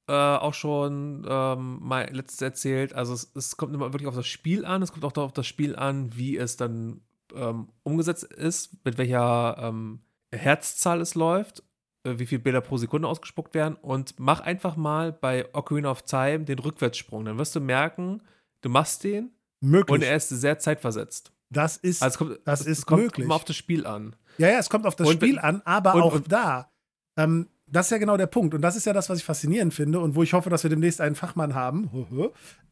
äh, 0.07 0.13
auch 0.13 0.53
schon 0.53 1.25
ähm, 1.29 1.79
mal 1.81 2.07
letztes 2.11 2.41
erzählt. 2.41 2.93
Also 2.93 3.13
es, 3.13 3.31
es 3.35 3.57
kommt 3.57 3.73
immer 3.73 3.93
wirklich 3.93 4.07
auf 4.07 4.15
das 4.15 4.27
Spiel 4.27 4.65
an. 4.65 4.81
Es 4.81 4.91
kommt 4.91 5.05
auch 5.05 5.17
auf 5.17 5.33
das 5.33 5.47
Spiel 5.47 5.75
an, 5.75 6.15
wie 6.15 6.37
es 6.37 6.55
dann 6.57 7.01
ähm, 7.35 7.67
umgesetzt 7.83 8.23
ist, 8.23 8.83
mit 8.85 8.97
welcher 8.97 9.57
ähm, 9.59 9.99
Herzzahl 10.33 11.01
es 11.01 11.15
läuft, 11.15 11.63
äh, 12.03 12.19
wie 12.19 12.25
viele 12.25 12.39
Bilder 12.41 12.61
pro 12.61 12.77
Sekunde 12.77 13.07
ausgespuckt 13.07 13.53
werden. 13.53 13.75
Und 13.75 14.15
mach 14.17 14.39
einfach 14.39 14.75
mal 14.77 15.11
bei 15.11 15.53
Ocarina 15.53 15.91
of 15.91 16.03
Time 16.03 16.45
den 16.45 16.59
Rückwärtssprung. 16.59 17.25
Dann 17.25 17.37
wirst 17.37 17.55
du 17.55 17.59
merken, 17.59 18.21
du 18.61 18.69
machst 18.69 19.03
den 19.03 19.31
Möglich. 19.59 19.93
und 19.93 20.03
er 20.03 20.15
ist 20.15 20.29
sehr 20.29 20.59
zeitversetzt. 20.59 21.31
das 21.49 21.75
ist, 21.77 22.01
Also 22.03 22.13
es 22.13 22.17
kommt, 22.19 22.39
Das 22.47 22.61
ist 22.65 22.85
kommt 22.85 23.03
möglich. 23.03 23.25
immer 23.25 23.35
auf 23.35 23.43
das 23.45 23.55
Spiel 23.57 23.85
an. 23.85 24.15
Ja, 24.37 24.49
ja, 24.49 24.59
es 24.59 24.69
kommt 24.69 24.85
auf 24.85 24.95
das 24.95 25.07
Und- 25.07 25.13
Spiel 25.15 25.39
an, 25.39 25.61
aber 25.65 25.95
und- 25.95 26.01
auch 26.01 26.15
und- 26.15 26.31
da. 26.31 26.69
Ähm, 27.17 27.47
das 27.65 27.87
ist 27.87 27.91
ja 27.91 27.97
genau 27.97 28.15
der 28.17 28.27
Punkt. 28.27 28.53
Und 28.55 28.61
das 28.61 28.75
ist 28.75 28.85
ja 28.85 28.93
das, 28.93 29.09
was 29.09 29.17
ich 29.19 29.25
faszinierend 29.25 29.73
finde 29.73 29.99
und 29.99 30.15
wo 30.15 30.23
ich 30.23 30.33
hoffe, 30.33 30.49
dass 30.49 30.63
wir 30.63 30.69
demnächst 30.69 31.01
einen 31.01 31.15
Fachmann 31.15 31.53
haben. 31.53 31.89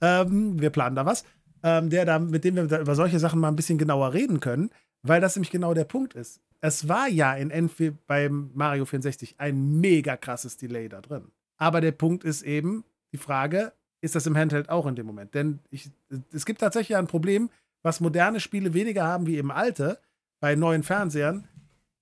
ähm, 0.02 0.60
wir 0.62 0.70
planen 0.70 0.96
da 0.96 1.06
was. 1.06 1.24
Ähm, 1.64 1.90
der 1.90 2.06
da, 2.06 2.20
mit 2.20 2.44
dem 2.44 2.56
wir 2.56 2.68
da 2.68 2.80
über 2.80 2.96
solche 2.96 3.18
Sachen 3.20 3.40
mal 3.40 3.48
ein 3.48 3.56
bisschen 3.56 3.78
genauer 3.80 4.14
reden 4.14 4.40
können, 4.40 4.70
weil 5.02 5.20
das 5.20 5.36
nämlich 5.36 5.50
genau 5.52 5.74
der 5.74 5.86
Punkt 5.86 6.14
ist. 6.14 6.40
Es 6.62 6.88
war 6.88 7.08
ja 7.08 7.34
in 7.34 7.52
N4 7.52 7.94
beim 8.08 8.52
Mario 8.54 8.86
64 8.86 9.36
ein 9.40 9.80
mega 9.80 10.16
krasses 10.16 10.58
Delay 10.58 10.90
da 10.90 11.02
drin. 11.02 11.32
Aber 11.58 11.82
der 11.82 11.92
Punkt 11.92 12.24
ist 12.24 12.44
eben 12.44 12.84
die 13.14 13.18
Frage, 13.18 13.74
ist 14.02 14.14
das 14.16 14.28
im 14.28 14.38
Handheld 14.38 14.70
auch 14.70 14.86
in 14.86 14.96
dem 14.96 15.08
Moment? 15.08 15.34
Denn 15.34 15.60
ich, 15.72 15.90
es 16.32 16.46
gibt 16.46 16.60
tatsächlich 16.62 16.98
ein 16.98 17.08
Problem, 17.08 17.50
was 17.82 18.00
moderne 18.00 18.40
Spiele 18.40 18.74
weniger 18.74 19.04
haben 19.06 19.26
wie 19.26 19.38
eben 19.38 19.52
alte, 19.52 20.00
bei 20.40 20.56
neuen 20.56 20.84
Fernsehern. 20.84 21.48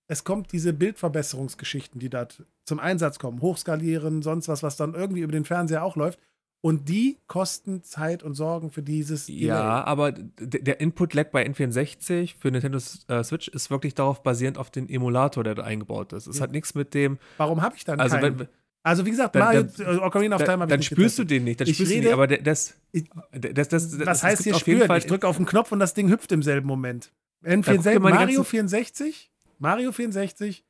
Es 0.08 0.24
kommt 0.24 0.52
diese 0.52 0.74
Bildverbesserungsgeschichten, 0.74 2.00
die 2.00 2.10
da 2.10 2.28
zum 2.66 2.80
Einsatz 2.80 3.20
kommen, 3.20 3.42
hochskalieren, 3.42 4.22
sonst 4.22 4.48
was, 4.48 4.64
was 4.64 4.76
dann 4.78 4.94
irgendwie 4.94 5.22
über 5.22 5.32
den 5.32 5.46
Fernseher 5.46 5.84
auch 5.84 5.96
läuft. 5.96 6.20
Und 6.62 6.88
die 6.88 7.18
kosten 7.28 7.84
Zeit 7.84 8.24
und 8.24 8.36
sorgen 8.36 8.72
für 8.72 8.82
dieses 8.82 9.28
Ja, 9.28 9.84
aber 9.84 10.14
der 10.14 10.80
Input-Lag 10.80 11.30
bei 11.32 11.46
N64 11.46 12.36
für 12.40 12.52
Nintendo 12.52 12.80
äh, 13.10 13.22
Switch 13.24 13.50
ist 13.50 13.70
wirklich 13.70 13.96
darauf 13.96 14.24
basierend 14.24 14.58
auf 14.58 14.72
den 14.72 14.88
Emulator, 14.88 15.44
der 15.44 15.56
da 15.56 15.64
eingebaut 15.64 16.14
ist. 16.14 16.26
Es 16.28 16.38
Ja. 16.38 16.44
hat 16.44 16.52
nichts 16.54 16.74
mit 16.74 16.94
dem. 16.94 17.18
Warum 17.36 17.62
habe 17.62 17.76
ich 17.76 17.84
dann 17.84 18.00
Also, 18.00 18.16
keinen? 18.16 18.40
wenn, 18.40 18.48
also 18.82 19.06
wie 19.06 19.10
gesagt, 19.10 19.36
dann- 19.36 19.42
Mario, 19.44 19.64
dann- 19.64 19.98
äh, 19.98 20.00
Ocarina 20.00 20.36
of 20.38 20.44
Time 20.44 20.52
dann, 20.52 20.62
habe 20.62 20.64
ich 20.64 20.70
dann 20.70 20.80
nicht 20.80 20.86
spürst 20.86 21.20
du 21.20 21.24
getestet. 21.24 21.30
den 21.32 21.44
nicht. 21.44 21.60
Dann 21.60 21.68
Ich 21.68 21.76
spürst 21.76 21.92
du 21.92 21.98
nicht, 22.00 22.12
aber 22.14 22.28
das, 22.28 22.74
das, 22.94 23.68
das, 23.68 23.68
das, 23.68 24.00
Was 24.08 24.24
heißt 24.24 24.44
hier 24.44 24.54
spüren? 24.56 24.90
Ich 24.98 25.06
drücke 25.06 25.28
auf 25.28 25.36
den 25.36 25.46
Knopf 25.46 25.74
und 25.74 25.80
das 25.80 25.94
Ding 25.94 26.10
hüpft 26.10 26.32
im 26.32 26.44
selben 26.44 26.68
Moment. 26.68 27.12
N64, 27.44 28.00
Mario 28.00 28.44
64, 28.44 29.33
Mario 29.60 29.92
64 29.92 30.64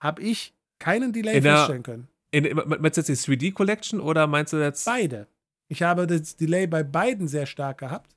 habe 0.00 0.22
ich 0.22 0.54
keinen 0.78 1.12
Delay 1.12 1.40
feststellen 1.40 1.82
können. 1.82 2.08
In, 2.30 2.54
meinst 2.66 2.96
du 2.96 3.00
jetzt 3.00 3.26
die 3.26 3.36
3D 3.36 3.52
Collection 3.52 4.00
oder 4.00 4.26
meinst 4.26 4.52
du 4.52 4.58
jetzt? 4.58 4.84
Beide. 4.84 5.26
Ich 5.68 5.82
habe 5.82 6.06
das 6.06 6.36
Delay 6.36 6.66
bei 6.66 6.82
beiden 6.82 7.28
sehr 7.28 7.46
stark 7.46 7.78
gehabt. 7.78 8.16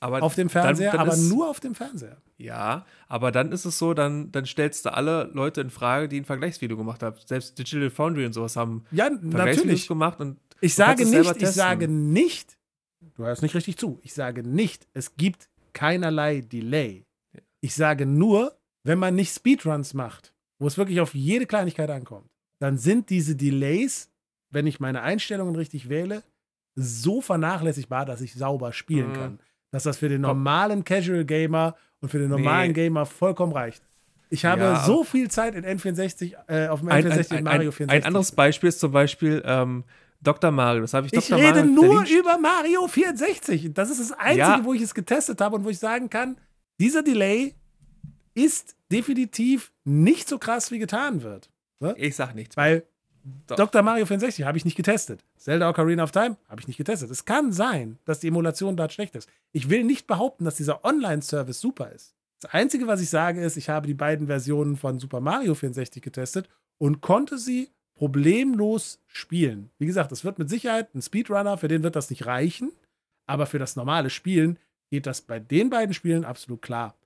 Aber 0.00 0.20
auf 0.22 0.34
dem 0.34 0.50
Fernseher, 0.50 0.90
dann, 0.90 0.98
dann 0.98 1.08
aber 1.08 1.16
ist, 1.16 1.28
nur 1.28 1.48
auf 1.48 1.60
dem 1.60 1.76
Fernseher. 1.76 2.16
Ja, 2.36 2.84
aber 3.06 3.30
dann 3.30 3.52
ist 3.52 3.64
es 3.64 3.78
so, 3.78 3.94
dann, 3.94 4.32
dann 4.32 4.46
stellst 4.46 4.84
du 4.84 4.92
alle 4.92 5.30
Leute 5.32 5.60
in 5.60 5.70
Frage, 5.70 6.08
die 6.08 6.20
ein 6.20 6.24
Vergleichsvideo 6.24 6.76
gemacht 6.76 7.04
haben. 7.04 7.16
Selbst 7.24 7.56
Digital 7.56 7.88
Foundry 7.88 8.26
und 8.26 8.32
sowas 8.32 8.56
haben 8.56 8.84
ja, 8.90 9.08
natürlich 9.08 9.86
gemacht. 9.86 10.20
Und 10.20 10.38
ich 10.60 10.74
sage 10.74 11.06
nicht, 11.06 11.40
ich 11.40 11.48
sage 11.50 11.86
nicht, 11.86 12.58
du 13.14 13.24
hörst 13.24 13.42
nicht 13.42 13.54
richtig 13.54 13.76
zu, 13.78 14.00
ich 14.02 14.12
sage 14.12 14.42
nicht, 14.42 14.88
es 14.92 15.16
gibt 15.16 15.48
keinerlei 15.72 16.40
Delay. 16.40 17.04
Ich 17.60 17.76
sage 17.76 18.04
nur, 18.04 18.56
wenn 18.84 18.98
man 18.98 19.14
nicht 19.14 19.34
Speedruns 19.34 19.94
macht, 19.94 20.32
wo 20.58 20.66
es 20.66 20.78
wirklich 20.78 21.00
auf 21.00 21.14
jede 21.14 21.46
Kleinigkeit 21.46 21.90
ankommt, 21.90 22.28
dann 22.58 22.78
sind 22.78 23.10
diese 23.10 23.36
Delays, 23.36 24.10
wenn 24.50 24.66
ich 24.66 24.80
meine 24.80 25.02
Einstellungen 25.02 25.56
richtig 25.56 25.88
wähle, 25.88 26.22
so 26.74 27.20
vernachlässigbar, 27.20 28.06
dass 28.06 28.20
ich 28.20 28.34
sauber 28.34 28.72
spielen 28.72 29.10
mhm. 29.10 29.14
kann. 29.14 29.38
Dass 29.70 29.84
das 29.84 29.98
für 29.98 30.08
den 30.08 30.20
normalen 30.20 30.84
Casual 30.84 31.24
Gamer 31.24 31.76
und 32.00 32.10
für 32.10 32.18
den 32.18 32.28
normalen 32.28 32.68
nee. 32.68 32.74
Gamer 32.74 33.06
vollkommen 33.06 33.52
reicht. 33.52 33.82
Ich 34.28 34.44
habe 34.44 34.62
ja, 34.62 34.84
so 34.84 35.04
viel 35.04 35.30
Zeit 35.30 35.54
in 35.54 35.64
N64, 35.64 36.34
äh, 36.46 36.68
auf 36.68 36.80
dem 36.80 36.88
ein, 36.88 37.04
N64 37.04 37.36
ein, 37.36 37.44
Mario 37.44 37.70
64. 37.70 37.90
Ein 37.90 38.06
anderes 38.06 38.32
Beispiel 38.32 38.68
ist 38.68 38.80
zum 38.80 38.92
Beispiel 38.92 39.42
ähm, 39.44 39.84
Dr. 40.22 40.50
Mario. 40.50 40.82
Das 40.82 40.94
habe 40.94 41.06
ich 41.06 41.12
Ich 41.12 41.28
Dr. 41.28 41.38
rede 41.38 41.64
Mario, 41.64 41.92
nur 41.92 42.06
über 42.06 42.38
Mario 42.38 42.86
64. 42.86 43.74
Das 43.74 43.90
ist 43.90 44.00
das 44.00 44.12
Einzige, 44.12 44.38
ja. 44.40 44.64
wo 44.64 44.72
ich 44.72 44.82
es 44.82 44.94
getestet 44.94 45.40
habe 45.40 45.56
und 45.56 45.64
wo 45.64 45.68
ich 45.68 45.78
sagen 45.78 46.08
kann, 46.08 46.36
dieser 46.80 47.02
Delay 47.02 47.54
ist 48.34 48.76
definitiv 48.90 49.72
nicht 49.84 50.28
so 50.28 50.38
krass, 50.38 50.70
wie 50.70 50.78
getan 50.78 51.22
wird. 51.22 51.50
Ne? 51.80 51.94
Ich 51.98 52.16
sag 52.16 52.34
nichts. 52.34 52.56
Weil 52.56 52.84
Doch. 53.46 53.56
Dr. 53.56 53.82
Mario 53.82 54.06
64 54.06 54.44
habe 54.44 54.58
ich 54.58 54.64
nicht 54.64 54.76
getestet. 54.76 55.24
Zelda 55.36 55.68
Ocarina 55.68 56.04
of 56.04 56.12
Time 56.12 56.36
habe 56.48 56.60
ich 56.60 56.68
nicht 56.68 56.76
getestet. 56.76 57.10
Es 57.10 57.24
kann 57.24 57.52
sein, 57.52 57.98
dass 58.04 58.20
die 58.20 58.28
Emulation 58.28 58.76
dort 58.76 58.92
schlecht 58.92 59.14
ist. 59.16 59.28
Ich 59.52 59.70
will 59.70 59.84
nicht 59.84 60.06
behaupten, 60.06 60.44
dass 60.44 60.56
dieser 60.56 60.84
Online-Service 60.84 61.60
super 61.60 61.90
ist. 61.90 62.14
Das 62.40 62.52
Einzige, 62.52 62.86
was 62.86 63.00
ich 63.00 63.10
sage, 63.10 63.42
ist, 63.42 63.56
ich 63.56 63.68
habe 63.68 63.86
die 63.86 63.94
beiden 63.94 64.26
Versionen 64.26 64.76
von 64.76 64.98
Super 64.98 65.20
Mario 65.20 65.54
64 65.54 66.02
getestet 66.02 66.48
und 66.78 67.00
konnte 67.00 67.38
sie 67.38 67.70
problemlos 67.94 69.00
spielen. 69.06 69.70
Wie 69.78 69.86
gesagt, 69.86 70.10
es 70.10 70.24
wird 70.24 70.38
mit 70.40 70.50
Sicherheit 70.50 70.92
ein 70.94 71.02
Speedrunner, 71.02 71.56
für 71.56 71.68
den 71.68 71.84
wird 71.84 71.94
das 71.94 72.10
nicht 72.10 72.26
reichen, 72.26 72.72
aber 73.26 73.46
für 73.46 73.60
das 73.60 73.76
normale 73.76 74.10
Spielen 74.10 74.58
geht 74.90 75.06
das 75.06 75.20
bei 75.20 75.38
den 75.38 75.70
beiden 75.70 75.94
Spielen 75.94 76.24
absolut 76.24 76.62
klar. 76.62 76.96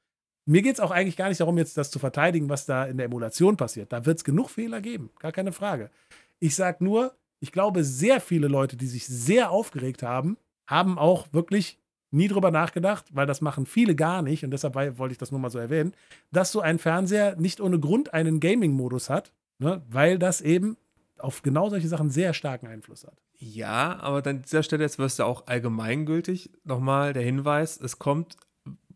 Mir 0.47 0.62
geht 0.62 0.74
es 0.74 0.81
auch 0.81 0.93
eigentlich 0.93 1.16
gar 1.16 1.28
nicht 1.28 1.40
darum, 1.40 1.59
jetzt 1.59 1.77
das 1.77 1.90
zu 1.90 1.98
verteidigen, 1.98 2.48
was 2.48 2.66
da 2.66 2.85
in 2.85 2.97
der 2.97 3.06
Emulation 3.06 3.56
passiert. 3.56 3.93
Da 3.93 4.06
wird 4.06 4.18
es 4.18 4.24
genug 4.24 4.48
Fehler 4.48 4.81
geben, 4.81 5.10
gar 5.18 5.32
keine 5.32 5.52
Frage. 5.52 5.90
Ich 6.39 6.55
sage 6.55 6.85
nur, 6.85 7.14
ich 7.40 7.51
glaube, 7.52 7.85
sehr 7.85 8.20
viele 8.20 8.47
Leute, 8.47 8.77
die 8.77 8.86
sich 8.86 9.06
sehr 9.06 9.51
aufgeregt 9.51 10.02
haben, 10.02 10.36
haben 10.66 10.98
auch 10.98 11.27
wirklich 11.32 11.78
nie 12.12 12.28
drüber 12.28 12.51
nachgedacht, 12.52 13.06
weil 13.12 13.27
das 13.27 13.40
machen 13.40 13.66
viele 13.66 13.94
gar 13.94 14.23
nicht 14.23 14.44
und 14.44 14.52
deshalb 14.52 14.74
wollte 14.74 15.12
ich 15.12 15.18
das 15.18 15.32
nur 15.32 15.40
mal 15.40 15.51
so 15.51 15.59
erwähnen, 15.59 15.93
dass 16.31 16.52
so 16.52 16.60
ein 16.60 16.78
Fernseher 16.78 17.36
nicht 17.36 17.60
ohne 17.60 17.81
Grund 17.81 18.14
einen 18.14 18.40
Gaming-Modus 18.40 19.10
hat, 19.10 19.32
ne, 19.59 19.82
weil 19.89 20.18
das 20.18 20.40
eben 20.40 20.77
auf 21.18 21.43
genau 21.43 21.68
solche 21.70 21.89
Sachen 21.89 22.10
sehr 22.10 22.35
starken 22.35 22.68
Einfluss 22.68 23.05
hat. 23.05 23.20
Ja, 23.39 23.98
aber 24.01 24.24
an 24.28 24.43
dieser 24.43 24.62
Stelle 24.62 24.85
jetzt 24.85 24.98
wirst 24.98 25.18
du 25.18 25.24
auch 25.24 25.47
allgemeingültig 25.47 26.51
nochmal 26.64 27.12
der 27.12 27.23
Hinweis, 27.23 27.78
es 27.81 27.98
kommt 27.98 28.36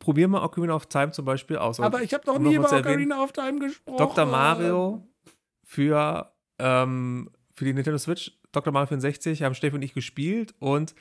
probier 0.01 0.27
mal 0.27 0.43
Ocarina 0.43 0.75
of 0.75 0.87
Time 0.87 1.13
zum 1.13 1.25
Beispiel 1.25 1.59
aus. 1.59 1.79
Aber 1.79 2.03
ich 2.03 2.13
habe 2.13 2.27
noch 2.27 2.41
nie 2.41 2.57
über 2.57 2.73
Ocarina 2.73 3.23
of 3.23 3.31
Time 3.31 3.61
gesprochen. 3.61 3.99
Dr. 3.99 4.27
Mario 4.27 5.07
für, 5.63 6.33
ähm, 6.59 7.31
für 7.53 7.65
die 7.65 7.73
Nintendo 7.73 7.99
Switch, 7.99 8.33
Dr. 8.51 8.73
Mario 8.73 8.89
64, 8.89 9.45
haben 9.45 9.55
Steffi 9.55 9.77
und 9.77 9.83
ich 9.83 9.95
gespielt 9.95 10.55
und 10.59 10.97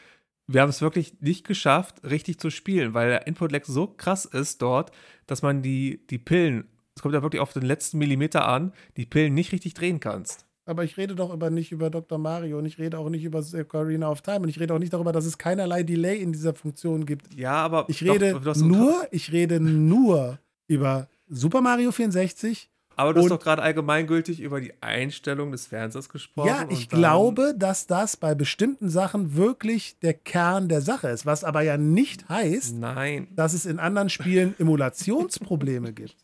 wir 0.45 0.61
haben 0.61 0.69
es 0.69 0.81
wirklich 0.81 1.21
nicht 1.21 1.47
geschafft, 1.47 2.03
richtig 2.03 2.39
zu 2.39 2.49
spielen, 2.49 2.93
weil 2.93 3.09
der 3.09 3.27
Input-Lag 3.27 3.65
so 3.65 3.87
krass 3.87 4.25
ist 4.25 4.61
dort, 4.61 4.91
dass 5.27 5.41
man 5.41 5.61
die, 5.61 6.05
die 6.07 6.17
Pillen, 6.17 6.67
es 6.95 7.01
kommt 7.01 7.13
ja 7.13 7.21
wirklich 7.21 7.41
auf 7.41 7.53
den 7.53 7.63
letzten 7.63 7.99
Millimeter 7.99 8.47
an, 8.47 8.73
die 8.97 9.05
Pillen 9.05 9.33
nicht 9.33 9.51
richtig 9.51 9.75
drehen 9.75 9.99
kannst. 9.99 10.48
Aber 10.69 10.83
ich 10.83 10.97
rede 10.97 11.15
doch 11.15 11.33
über, 11.33 11.49
nicht 11.49 11.71
über 11.71 11.89
Dr. 11.89 12.19
Mario 12.19 12.59
und 12.59 12.65
ich 12.67 12.77
rede 12.77 12.99
auch 12.99 13.09
nicht 13.09 13.23
über 13.23 13.39
Ocarina 13.39 14.07
of 14.07 14.21
Time 14.21 14.41
und 14.41 14.49
ich 14.49 14.59
rede 14.59 14.71
auch 14.75 14.77
nicht 14.77 14.93
darüber, 14.93 15.11
dass 15.11 15.25
es 15.25 15.39
keinerlei 15.39 15.81
Delay 15.81 16.21
in 16.21 16.31
dieser 16.31 16.53
Funktion 16.53 17.07
gibt. 17.07 17.33
Ja, 17.33 17.53
aber 17.53 17.85
ich 17.87 18.03
rede 18.03 18.39
doch, 18.39 18.55
nur, 18.55 19.07
ich 19.09 19.31
rede 19.31 19.59
nur 19.59 20.37
über 20.67 21.07
Super 21.27 21.61
Mario 21.61 21.91
64. 21.91 22.69
Aber 22.95 23.15
du 23.15 23.21
hast 23.21 23.31
doch 23.31 23.39
gerade 23.39 23.63
allgemeingültig 23.63 24.41
über 24.41 24.61
die 24.61 24.73
Einstellung 24.79 25.51
des 25.51 25.65
Fernsehers 25.65 26.07
gesprochen. 26.07 26.49
Ja, 26.49 26.67
ich 26.69 26.87
glaube, 26.87 27.55
dass 27.57 27.87
das 27.87 28.15
bei 28.15 28.35
bestimmten 28.35 28.91
Sachen 28.91 29.35
wirklich 29.35 29.97
der 30.03 30.13
Kern 30.13 30.69
der 30.69 30.81
Sache 30.81 31.07
ist, 31.07 31.25
was 31.25 31.43
aber 31.43 31.63
ja 31.63 31.77
nicht 31.77 32.29
heißt, 32.29 32.75
Nein. 32.75 33.27
dass 33.35 33.53
es 33.53 33.65
in 33.65 33.79
anderen 33.79 34.09
Spielen 34.09 34.53
Emulationsprobleme 34.59 35.93
gibt. 35.93 36.15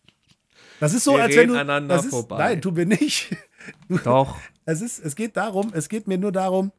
Das 0.80 0.94
ist 0.94 1.04
so, 1.04 1.16
wir 1.16 1.24
als 1.24 1.36
wenn 1.36 1.48
du. 1.48 1.54
Aneinander 1.56 1.96
ist, 1.96 2.10
vorbei. 2.10 2.38
Nein, 2.38 2.62
tun 2.62 2.76
wir 2.76 2.86
nicht. 2.86 3.36
Doch. 4.04 4.38
Es, 4.68 4.82
ist, 4.82 4.98
es 4.98 5.16
geht 5.16 5.38
darum, 5.38 5.72
es 5.76 5.90
geht 5.90 6.08
mir 6.08 6.18
nur 6.18 6.32
darum, 6.32 6.72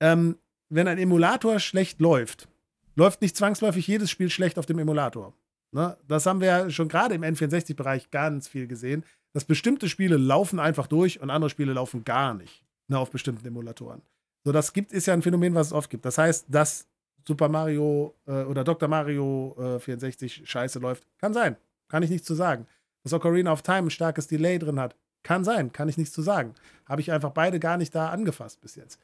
ähm, 0.00 0.38
wenn 0.70 0.88
ein 0.88 0.96
Emulator 0.96 1.60
schlecht 1.60 2.00
läuft, 2.00 2.48
läuft 2.96 3.20
nicht 3.20 3.36
zwangsläufig 3.36 3.86
jedes 3.86 4.10
Spiel 4.10 4.30
schlecht 4.30 4.58
auf 4.58 4.64
dem 4.64 4.78
Emulator. 4.78 5.34
Ne? 5.70 5.98
Das 6.08 6.24
haben 6.24 6.40
wir 6.40 6.48
ja 6.48 6.70
schon 6.70 6.88
gerade 6.88 7.14
im 7.14 7.22
N64-Bereich 7.22 8.10
ganz 8.10 8.48
viel 8.48 8.66
gesehen, 8.66 9.04
dass 9.34 9.44
bestimmte 9.44 9.90
Spiele 9.90 10.16
laufen 10.16 10.58
einfach 10.58 10.86
durch 10.86 11.20
und 11.20 11.28
andere 11.28 11.50
Spiele 11.50 11.74
laufen 11.74 12.04
gar 12.04 12.32
nicht 12.32 12.64
ne, 12.88 12.98
auf 12.98 13.10
bestimmten 13.10 13.46
Emulatoren. 13.46 14.02
So, 14.44 14.52
das 14.52 14.72
gibt, 14.72 14.92
ist 14.92 15.06
ja 15.06 15.14
ein 15.14 15.22
Phänomen, 15.22 15.54
was 15.54 15.68
es 15.68 15.72
oft 15.72 15.90
gibt. 15.90 16.04
Das 16.04 16.18
heißt, 16.18 16.46
dass 16.48 16.86
Super 17.26 17.48
Mario 17.48 18.14
äh, 18.26 18.42
oder 18.42 18.62
Dr. 18.64 18.88
Mario 18.88 19.56
äh, 19.58 19.80
64 19.80 20.42
scheiße 20.44 20.78
läuft, 20.78 21.06
kann 21.18 21.32
sein. 21.32 21.56
Kann 21.88 22.02
ich 22.02 22.10
nichts 22.10 22.26
zu 22.26 22.34
sagen. 22.34 22.66
Dass 23.02 23.12
Ocarina 23.12 23.52
of 23.52 23.62
Time 23.62 23.88
ein 23.88 23.90
starkes 23.90 24.26
Delay 24.26 24.58
drin 24.58 24.78
hat, 24.78 24.96
kann 25.24 25.42
sein, 25.42 25.72
kann 25.72 25.88
ich 25.88 25.98
nichts 25.98 26.14
zu 26.14 26.22
sagen. 26.22 26.54
Habe 26.86 27.00
ich 27.00 27.10
einfach 27.10 27.30
beide 27.30 27.58
gar 27.58 27.76
nicht 27.76 27.94
da 27.94 28.10
angefasst 28.10 28.60
bis 28.60 28.76
jetzt. 28.76 29.00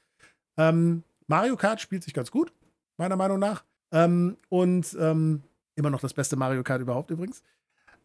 Ähm, 0.56 1.02
Mario 1.26 1.56
Kart 1.56 1.80
spielt 1.80 2.04
sich 2.04 2.14
ganz 2.14 2.30
gut, 2.30 2.52
meiner 2.96 3.16
Meinung 3.16 3.40
nach. 3.40 3.64
Ähm, 3.90 4.36
und 4.48 4.96
ähm, 5.00 5.42
immer 5.74 5.90
noch 5.90 6.00
das 6.00 6.14
beste 6.14 6.36
Mario 6.36 6.62
Kart 6.62 6.80
überhaupt 6.80 7.10
übrigens. 7.10 7.42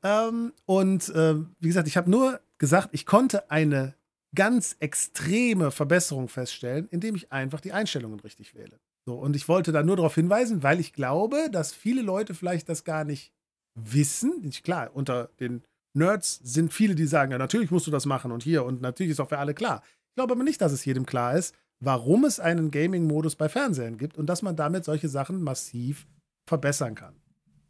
Ähm, 0.01 0.53
und 0.65 1.09
äh, 1.09 1.35
wie 1.59 1.67
gesagt, 1.67 1.87
ich 1.87 1.97
habe 1.97 2.09
nur 2.09 2.39
gesagt, 2.57 2.89
ich 2.93 3.05
konnte 3.05 3.51
eine 3.51 3.93
ganz 4.33 4.75
extreme 4.79 5.71
Verbesserung 5.71 6.27
feststellen, 6.27 6.87
indem 6.91 7.15
ich 7.15 7.31
einfach 7.31 7.61
die 7.61 7.71
Einstellungen 7.71 8.19
richtig 8.19 8.55
wähle. 8.55 8.79
So, 9.05 9.15
und 9.15 9.35
ich 9.35 9.47
wollte 9.47 9.71
da 9.71 9.83
nur 9.83 9.97
darauf 9.97 10.15
hinweisen, 10.15 10.63
weil 10.63 10.79
ich 10.79 10.93
glaube, 10.93 11.49
dass 11.51 11.73
viele 11.73 12.01
Leute 12.01 12.33
vielleicht 12.33 12.69
das 12.69 12.83
gar 12.83 13.03
nicht 13.03 13.31
wissen. 13.75 14.49
Klar, 14.63 14.91
unter 14.93 15.29
den 15.39 15.63
Nerds 15.95 16.39
sind 16.43 16.73
viele, 16.73 16.95
die 16.95 17.05
sagen, 17.05 17.31
ja, 17.31 17.37
natürlich 17.37 17.71
musst 17.71 17.87
du 17.87 17.91
das 17.91 18.05
machen 18.05 18.31
und 18.31 18.43
hier 18.43 18.65
und 18.65 18.81
natürlich 18.81 19.11
ist 19.11 19.19
auch 19.19 19.29
für 19.29 19.37
alle 19.37 19.53
klar. 19.53 19.81
Ich 20.09 20.15
glaube 20.15 20.33
aber 20.33 20.43
nicht, 20.43 20.61
dass 20.61 20.71
es 20.71 20.85
jedem 20.85 21.05
klar 21.05 21.35
ist, 21.37 21.55
warum 21.79 22.25
es 22.25 22.39
einen 22.39 22.71
Gaming-Modus 22.71 23.35
bei 23.35 23.49
Fernsehern 23.49 23.97
gibt 23.97 24.17
und 24.17 24.27
dass 24.27 24.41
man 24.41 24.55
damit 24.55 24.85
solche 24.85 25.09
Sachen 25.09 25.41
massiv 25.41 26.07
verbessern 26.45 26.95
kann. 26.95 27.15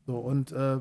So, 0.06 0.18
und 0.18 0.52
äh, 0.52 0.80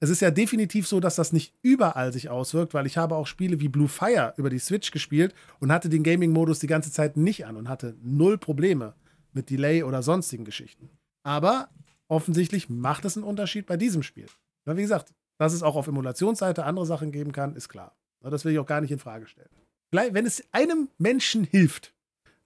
es 0.00 0.10
ist 0.10 0.20
ja 0.20 0.32
definitiv 0.32 0.88
so, 0.88 0.98
dass 0.98 1.16
das 1.16 1.32
nicht 1.32 1.54
überall 1.62 2.12
sich 2.12 2.28
auswirkt, 2.28 2.74
weil 2.74 2.86
ich 2.86 2.96
habe 2.96 3.14
auch 3.14 3.26
Spiele 3.26 3.60
wie 3.60 3.68
Blue 3.68 3.88
Fire 3.88 4.34
über 4.36 4.50
die 4.50 4.58
Switch 4.58 4.90
gespielt 4.90 5.34
und 5.60 5.70
hatte 5.70 5.88
den 5.88 6.02
Gaming-Modus 6.02 6.58
die 6.58 6.66
ganze 6.66 6.90
Zeit 6.90 7.16
nicht 7.16 7.46
an 7.46 7.56
und 7.56 7.68
hatte 7.68 7.96
null 8.02 8.38
Probleme 8.38 8.94
mit 9.32 9.50
Delay 9.50 9.84
oder 9.84 10.02
sonstigen 10.02 10.44
Geschichten. 10.44 10.90
Aber 11.22 11.68
offensichtlich 12.08 12.68
macht 12.68 13.04
es 13.04 13.16
einen 13.16 13.24
Unterschied 13.24 13.66
bei 13.66 13.76
diesem 13.76 14.02
Spiel. 14.02 14.26
Weil, 14.64 14.76
wie 14.76 14.82
gesagt, 14.82 15.14
dass 15.42 15.54
es 15.54 15.64
auch 15.64 15.74
auf 15.74 15.88
Emulationsseite 15.88 16.64
andere 16.64 16.86
Sachen 16.86 17.10
geben 17.10 17.32
kann, 17.32 17.56
ist 17.56 17.68
klar. 17.68 17.96
Das 18.20 18.44
will 18.44 18.52
ich 18.52 18.60
auch 18.60 18.66
gar 18.66 18.80
nicht 18.80 18.92
in 18.92 19.00
Frage 19.00 19.26
stellen. 19.26 19.48
Wenn 19.90 20.24
es 20.24 20.44
einem 20.52 20.88
Menschen 20.98 21.42
hilft, 21.42 21.92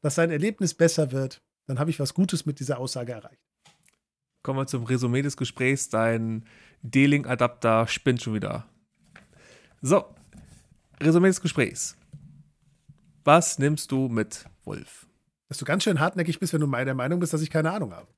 dass 0.00 0.14
sein 0.14 0.30
Erlebnis 0.30 0.72
besser 0.72 1.12
wird, 1.12 1.42
dann 1.66 1.78
habe 1.78 1.90
ich 1.90 2.00
was 2.00 2.14
Gutes 2.14 2.46
mit 2.46 2.58
dieser 2.58 2.78
Aussage 2.78 3.12
erreicht. 3.12 3.42
Kommen 4.42 4.60
wir 4.60 4.66
zum 4.66 4.84
Resümee 4.84 5.20
des 5.20 5.36
Gesprächs. 5.36 5.90
Dein 5.90 6.46
D-Link-Adapter 6.80 7.86
spinnt 7.86 8.22
schon 8.22 8.32
wieder. 8.32 8.64
So, 9.82 10.06
Resümee 10.98 11.28
des 11.28 11.42
Gesprächs. 11.42 11.98
Was 13.24 13.58
nimmst 13.58 13.92
du 13.92 14.08
mit, 14.08 14.46
Wolf? 14.64 15.06
Dass 15.48 15.58
du 15.58 15.66
ganz 15.66 15.84
schön 15.84 16.00
hartnäckig 16.00 16.40
bist, 16.40 16.54
wenn 16.54 16.62
du 16.62 16.70
der 16.70 16.94
Meinung 16.94 17.20
bist, 17.20 17.34
dass 17.34 17.42
ich 17.42 17.50
keine 17.50 17.72
Ahnung 17.72 17.92
habe. 17.92 18.08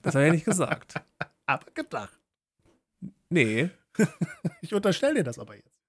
das 0.00 0.14
habe 0.14 0.24
ich 0.24 0.28
ja 0.28 0.32
nicht 0.32 0.46
gesagt. 0.46 0.94
Aber 1.46 1.66
gedacht. 1.74 2.15
Nee. 3.30 3.70
ich 4.60 4.74
unterstelle 4.74 5.14
dir 5.14 5.24
das 5.24 5.38
aber 5.38 5.56
jetzt. 5.56 5.80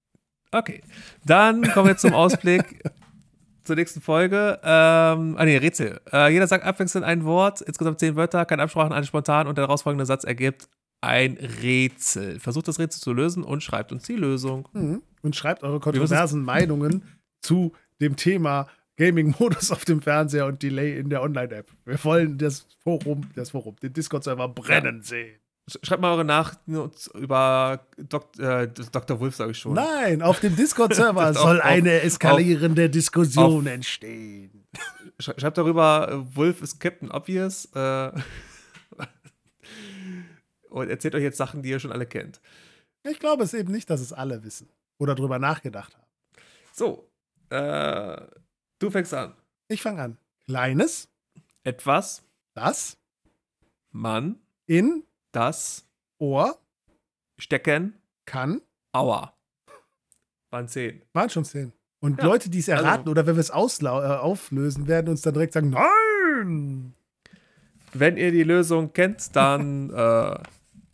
Okay. 0.52 0.82
Dann 1.26 1.64
kommen 1.72 1.90
wir 1.90 1.98
zum 1.98 2.14
Ausblick 2.14 2.84
zur 3.64 3.76
nächsten 3.76 4.02
Folge. 4.02 4.60
Ähm, 4.64 5.36
ah, 5.38 5.46
nee, 5.46 5.58
Rätsel. 5.58 6.00
Äh, 6.12 6.32
jeder 6.32 6.48
sagt 6.48 6.64
abwechselnd 6.64 7.06
ein 7.06 7.26
Wort, 7.26 7.62
insgesamt 7.62 8.00
zehn 8.00 8.16
Wörter, 8.16 8.46
keine 8.46 8.64
Absprachen, 8.64 8.94
alles 8.94 9.08
spontan 9.08 9.48
und 9.48 9.58
der 9.58 9.66
daraus 9.66 9.84
folgende 9.84 10.06
Satz 10.06 10.24
ergibt 10.24 10.70
ein 11.02 11.38
Rätsel. 11.62 12.40
Versucht 12.40 12.68
das 12.68 12.80
Rätsel 12.80 13.02
zu 13.02 13.14
lösen 13.14 13.44
und 13.44 13.62
schreibt 13.62 13.92
uns 13.92 14.04
die 14.04 14.16
Lösung. 14.16 14.68
Mhm. 14.74 15.04
Und 15.22 15.36
schreibt 15.36 15.64
eure 15.64 15.80
kontroversen 15.80 16.44
Meinungen 16.44 17.04
zu 17.42 17.74
dem 18.02 18.16
Thema 18.16 18.68
Gaming-Modus 18.98 19.72
auf 19.72 19.86
dem 19.86 20.02
Fernseher 20.02 20.48
und 20.48 20.64
Delay 20.64 20.98
in 20.98 21.10
der 21.10 21.22
Online-App. 21.22 21.72
Wir 21.86 22.04
wollen 22.04 22.38
das 22.38 22.66
Forum, 22.84 23.30
das 23.36 23.52
Forum, 23.52 23.76
den 23.82 23.94
Discord-Server 23.94 24.48
brennen 24.48 25.04
sehen. 25.04 25.40
Schreibt 25.70 26.02
mal 26.02 26.14
eure 26.14 26.24
Nachrichten 26.24 26.90
über 27.16 27.86
Dok 27.98 28.40
äh, 28.40 28.68
Dr. 28.68 29.20
Wolf, 29.20 29.36
sage 29.36 29.52
ich 29.52 29.60
schon. 29.60 29.74
Nein, 29.74 30.22
auf 30.22 30.40
dem 30.40 30.56
Discord-Server 30.56 31.34
soll 31.34 31.60
auf, 31.60 31.66
eine 31.66 32.04
eskalierende 32.04 32.86
auf, 32.86 32.92
Diskussion 32.92 33.68
auf, 33.68 33.74
entstehen. 33.74 34.66
Schreibt 35.20 35.58
darüber, 35.58 36.26
Wolf 36.34 36.62
ist 36.62 36.80
Captain 36.80 37.12
Obvious. 37.12 37.66
Äh, 37.74 38.12
und 40.70 40.90
erzählt 40.90 41.16
euch 41.16 41.24
jetzt 41.24 41.38
Sachen, 41.38 41.62
die 41.62 41.70
ihr 41.70 41.80
schon 41.80 41.92
alle 41.92 42.06
kennt. 42.06 42.40
Ich 43.04 43.20
glaube 43.20 43.44
es 43.44 43.54
eben 43.54 43.74
nicht, 43.74 43.90
dass 43.90 44.00
es 44.00 44.14
alle 44.14 44.46
wissen 44.46 44.70
oder 45.00 45.16
drüber 45.16 45.38
nachgedacht 45.38 45.96
haben. 45.96 46.08
So, 46.72 47.10
äh, 47.50 48.22
du 48.80 48.90
fängst 48.90 49.14
an. 49.14 49.34
Ich 49.68 49.82
fange 49.82 50.02
an. 50.02 50.18
Kleines. 50.46 51.10
Etwas. 51.66 52.24
Das. 52.54 52.98
Man. 53.92 54.40
In. 54.66 55.04
Das. 55.32 55.86
Ohr. 56.20 56.58
Stecken. 57.40 57.96
Kann. 58.26 58.62
Aua. 58.92 59.34
Waren 60.50 60.68
zehn. 60.68 61.02
Waren 61.14 61.30
schon 61.30 61.46
zehn. 61.46 61.74
Und 62.00 62.20
ja, 62.20 62.26
Leute, 62.26 62.50
die 62.50 62.60
es 62.60 62.68
erraten 62.68 63.02
also, 63.02 63.12
oder 63.12 63.26
wenn 63.28 63.36
wir 63.36 63.42
es 63.42 63.50
äh, 63.50 63.88
auflösen, 63.88 64.88
werden 64.88 65.10
uns 65.10 65.22
dann 65.22 65.34
direkt 65.34 65.54
sagen: 65.54 65.70
Nein! 65.72 66.94
Wenn 67.94 68.18
ihr 68.18 68.32
die 68.32 68.44
Lösung 68.44 68.94
kennt, 68.94 69.36
dann 69.36 69.90
äh, 69.94 70.38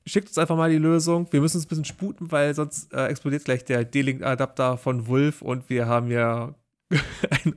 schickt 0.05 0.29
uns 0.29 0.37
einfach 0.37 0.55
mal 0.55 0.69
die 0.69 0.77
Lösung. 0.77 1.27
Wir 1.31 1.41
müssen 1.41 1.57
uns 1.57 1.65
ein 1.65 1.69
bisschen 1.69 1.85
sputen, 1.85 2.31
weil 2.31 2.53
sonst 2.53 2.93
äh, 2.93 3.07
explodiert 3.07 3.45
gleich 3.45 3.65
der 3.65 3.83
D-Link-Adapter 3.83 4.77
von 4.77 5.07
Wolf 5.07 5.41
und 5.41 5.69
wir 5.69 5.87
haben 5.87 6.09
ja 6.11 6.55
ein 7.29 7.55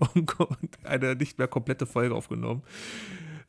eine 0.85 1.15
nicht 1.15 1.39
mehr 1.39 1.49
komplette 1.49 1.87
Folge 1.87 2.15
aufgenommen. 2.15 2.63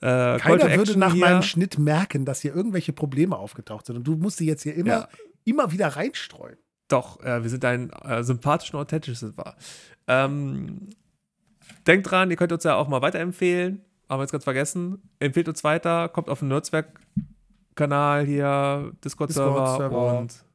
Äh, 0.01 0.37
Keiner 0.37 0.75
würde 0.75 0.97
nach 0.97 1.13
hier. 1.13 1.25
meinem 1.25 1.41
Schnitt 1.41 1.77
merken, 1.79 2.25
dass 2.25 2.41
hier 2.41 2.55
irgendwelche 2.55 2.93
Probleme 2.93 3.37
aufgetaucht 3.37 3.85
sind. 3.85 3.97
Und 3.97 4.03
du 4.03 4.15
musst 4.15 4.37
sie 4.37 4.45
jetzt 4.45 4.63
hier 4.63 4.75
immer, 4.75 4.89
ja. 4.89 5.09
immer 5.43 5.71
wieder 5.71 5.87
reinstreuen. 5.87 6.57
Doch, 6.87 7.19
äh, 7.21 7.43
wir 7.43 7.49
sind 7.49 7.65
ein 7.65 7.89
äh, 7.89 8.23
sympathisch 8.23 8.73
und 8.73 8.79
authentisch 8.79 9.19
sind 9.19 9.37
wir. 9.37 9.55
Ähm, 10.07 10.89
denkt 11.85 12.09
dran, 12.09 12.29
ihr 12.29 12.37
könnt 12.37 12.51
uns 12.51 12.63
ja 12.63 12.75
auch 12.75 12.87
mal 12.87 13.01
weiterempfehlen. 13.01 13.81
Haben 14.07 14.19
wir 14.19 14.23
jetzt 14.23 14.31
ganz 14.31 14.45
vergessen. 14.45 15.01
Empfehlt 15.19 15.49
uns 15.49 15.63
weiter, 15.63 16.07
kommt 16.09 16.29
auf 16.29 16.39
den 16.39 16.47
Netzwerk 16.47 16.99
Kanal 17.75 18.25
hier, 18.25 18.91
Discord-Server 19.03 19.77
Discord 19.77 20.19
und 20.19 20.45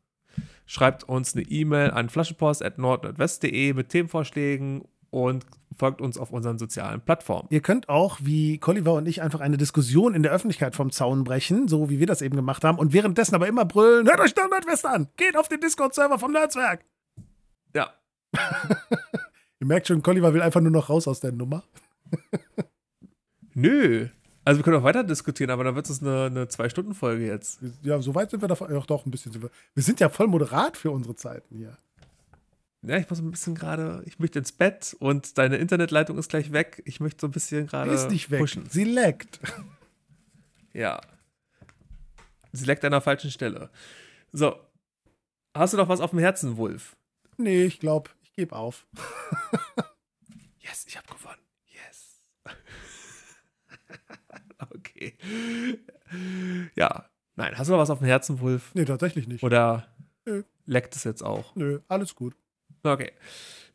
schreibt 0.67 1.05
uns 1.05 1.35
eine 1.35 1.45
E-Mail 1.45 1.91
an 1.91 2.09
flaschenpost.nordnordwest.de 2.09 3.75
mit 3.75 3.89
Themenvorschlägen 3.91 4.83
und 5.13 5.47
folgt 5.77 6.01
uns 6.01 6.19
auf 6.19 6.33
unseren 6.33 6.59
sozialen 6.59 7.01
Plattformen. 7.01 7.47
Ihr 7.51 7.61
könnt 7.61 7.89
auch, 7.89 8.19
wie 8.23 8.59
Colliver 8.59 8.95
und 8.95 9.07
ich, 9.07 9.23
einfach 9.23 9.41
eine 9.41 9.59
Diskussion 9.59 10.15
in 10.15 10.23
der 10.23 10.33
Öffentlichkeit 10.33 10.75
vom 10.75 10.91
Zaun 10.91 11.23
brechen, 11.23 11.69
so 11.69 11.91
wie 11.91 12.01
wir 12.01 12.07
das 12.07 12.23
eben 12.23 12.35
gemacht 12.35 12.65
haben, 12.65 12.79
und 12.79 12.93
währenddessen 12.93 13.35
aber 13.35 13.47
immer 13.47 13.65
brüllen: 13.65 14.09
Hört 14.09 14.21
euch 14.21 14.35
Nordwest 14.35 14.87
an! 14.87 15.09
Geht 15.17 15.37
auf 15.37 15.49
den 15.49 15.61
Discord-Server 15.61 16.19
vom 16.19 16.33
Netzwerk! 16.33 16.85
Ja. 17.75 17.93
Ihr 19.61 19.67
merkt 19.67 19.87
schon, 19.87 20.03
Colliver 20.03 20.35
will 20.35 20.43
einfach 20.43 20.61
nur 20.61 20.73
noch 20.73 20.89
raus 20.89 21.07
aus 21.07 21.21
der 21.21 21.33
Nummer. 21.33 21.63
Nö, 23.55 24.09
also 24.45 24.59
wir 24.59 24.65
können 24.65 24.79
auch 24.79 24.83
weiter 24.83 25.05
diskutieren, 25.05 25.51
aber 25.51 25.65
dann 25.65 25.77
wird 25.77 25.89
es 25.89 26.03
eine, 26.03 26.25
eine 26.25 26.49
Zwei-Stunden-Folge 26.49 27.27
jetzt. 27.27 27.61
Ja, 27.83 28.01
so 28.01 28.15
weit 28.15 28.31
sind 28.31 28.43
wir 28.43 28.49
davon. 28.49 28.75
Ach 28.77 28.87
doch, 28.87 29.07
ein 29.07 29.11
bisschen. 29.11 29.33
Wir 29.41 29.83
sind 29.83 30.01
ja 30.01 30.09
voll 30.09 30.27
moderat 30.27 30.77
für 30.77 30.91
unsere 30.91 31.15
Zeiten 31.15 31.55
hier. 31.55 31.77
Ja, 32.83 32.97
ich 32.97 33.09
muss 33.09 33.21
ein 33.21 33.31
bisschen 33.31 33.55
gerade, 33.55 34.03
ich 34.07 34.19
möchte 34.19 34.41
ins 34.41 34.51
Bett 34.51 34.97
und 34.99 35.39
deine 35.39 35.57
Internetleitung 35.57 36.19
ist 36.19 36.31
gleich 36.31 36.53
weg. 36.53 36.83
Ich 36.85 36.99
möchte 36.99 37.21
so 37.21 37.29
ein 37.29 37.31
bisschen 37.31 37.69
gerade. 37.69 37.93
Ist 37.93 38.11
nicht 38.11 38.31
weg. 38.31 38.41
Pushen. 38.41 38.69
Sie 38.69 38.85
leckt. 38.85 39.41
Ja. 40.73 41.01
Sie 42.53 42.65
leckt 42.65 42.85
an 42.85 42.93
der 42.93 43.01
falschen 43.01 43.31
Stelle. 43.31 43.71
So. 44.33 44.57
Hast 45.55 45.75
du 45.75 45.77
noch 45.77 45.89
was 45.89 46.01
auf 46.01 46.11
dem 46.11 46.19
Herzen, 46.19 46.57
Wolf? 46.57 46.97
Nee, 47.37 47.65
ich 47.65 47.79
glaube, 47.79 48.11
ich 48.23 48.33
gebe 48.33 48.57
auf. 48.57 48.87
yes, 50.61 50.85
ich 50.89 50.97
habe 50.97 51.07
gewonnen. 51.07 51.39
okay. 54.71 55.17
Ja. 56.75 57.09
Nein, 57.37 57.57
hast 57.57 57.69
du 57.69 57.73
noch 57.73 57.81
was 57.81 57.91
auf 57.91 57.99
dem 57.99 58.07
Herzen, 58.07 58.41
Wolf? 58.41 58.71
Nee, 58.75 58.85
tatsächlich 58.85 59.29
nicht. 59.29 59.43
Oder 59.43 59.87
Nö. 60.25 60.43
leckt 60.67 60.97
es 60.97 61.05
jetzt 61.05 61.23
auch? 61.23 61.55
Nö, 61.55 61.81
alles 61.89 62.15
gut. 62.15 62.35
Okay. 62.83 63.13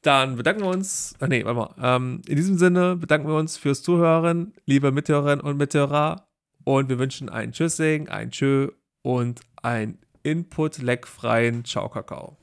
Dann 0.02 0.36
bedanken 0.36 0.62
wir 0.62 0.70
uns. 0.70 1.16
Ach 1.20 1.28
nee, 1.28 1.44
warte 1.44 1.60
mal. 1.60 1.96
Ähm, 1.96 2.22
in 2.28 2.36
diesem 2.36 2.58
Sinne 2.58 2.96
bedanken 2.96 3.28
wir 3.28 3.36
uns 3.36 3.58
fürs 3.58 3.84
Zuhören, 3.84 4.54
liebe 4.66 4.92
Mithörerinnen 4.92 5.42
und 5.42 5.58
Mithörer. 5.58 6.28
Und 6.64 6.90
wir 6.90 7.00
wünschen 7.00 7.30
ein 7.30 7.52
Tschüssing, 7.52 8.10
ein 8.10 8.32
Tschö 8.32 8.70
und 9.02 9.42
ein 9.62 10.00
Input-leckfreien 10.24 11.64
Ciao 11.66 11.90
Kakao. 11.90 12.38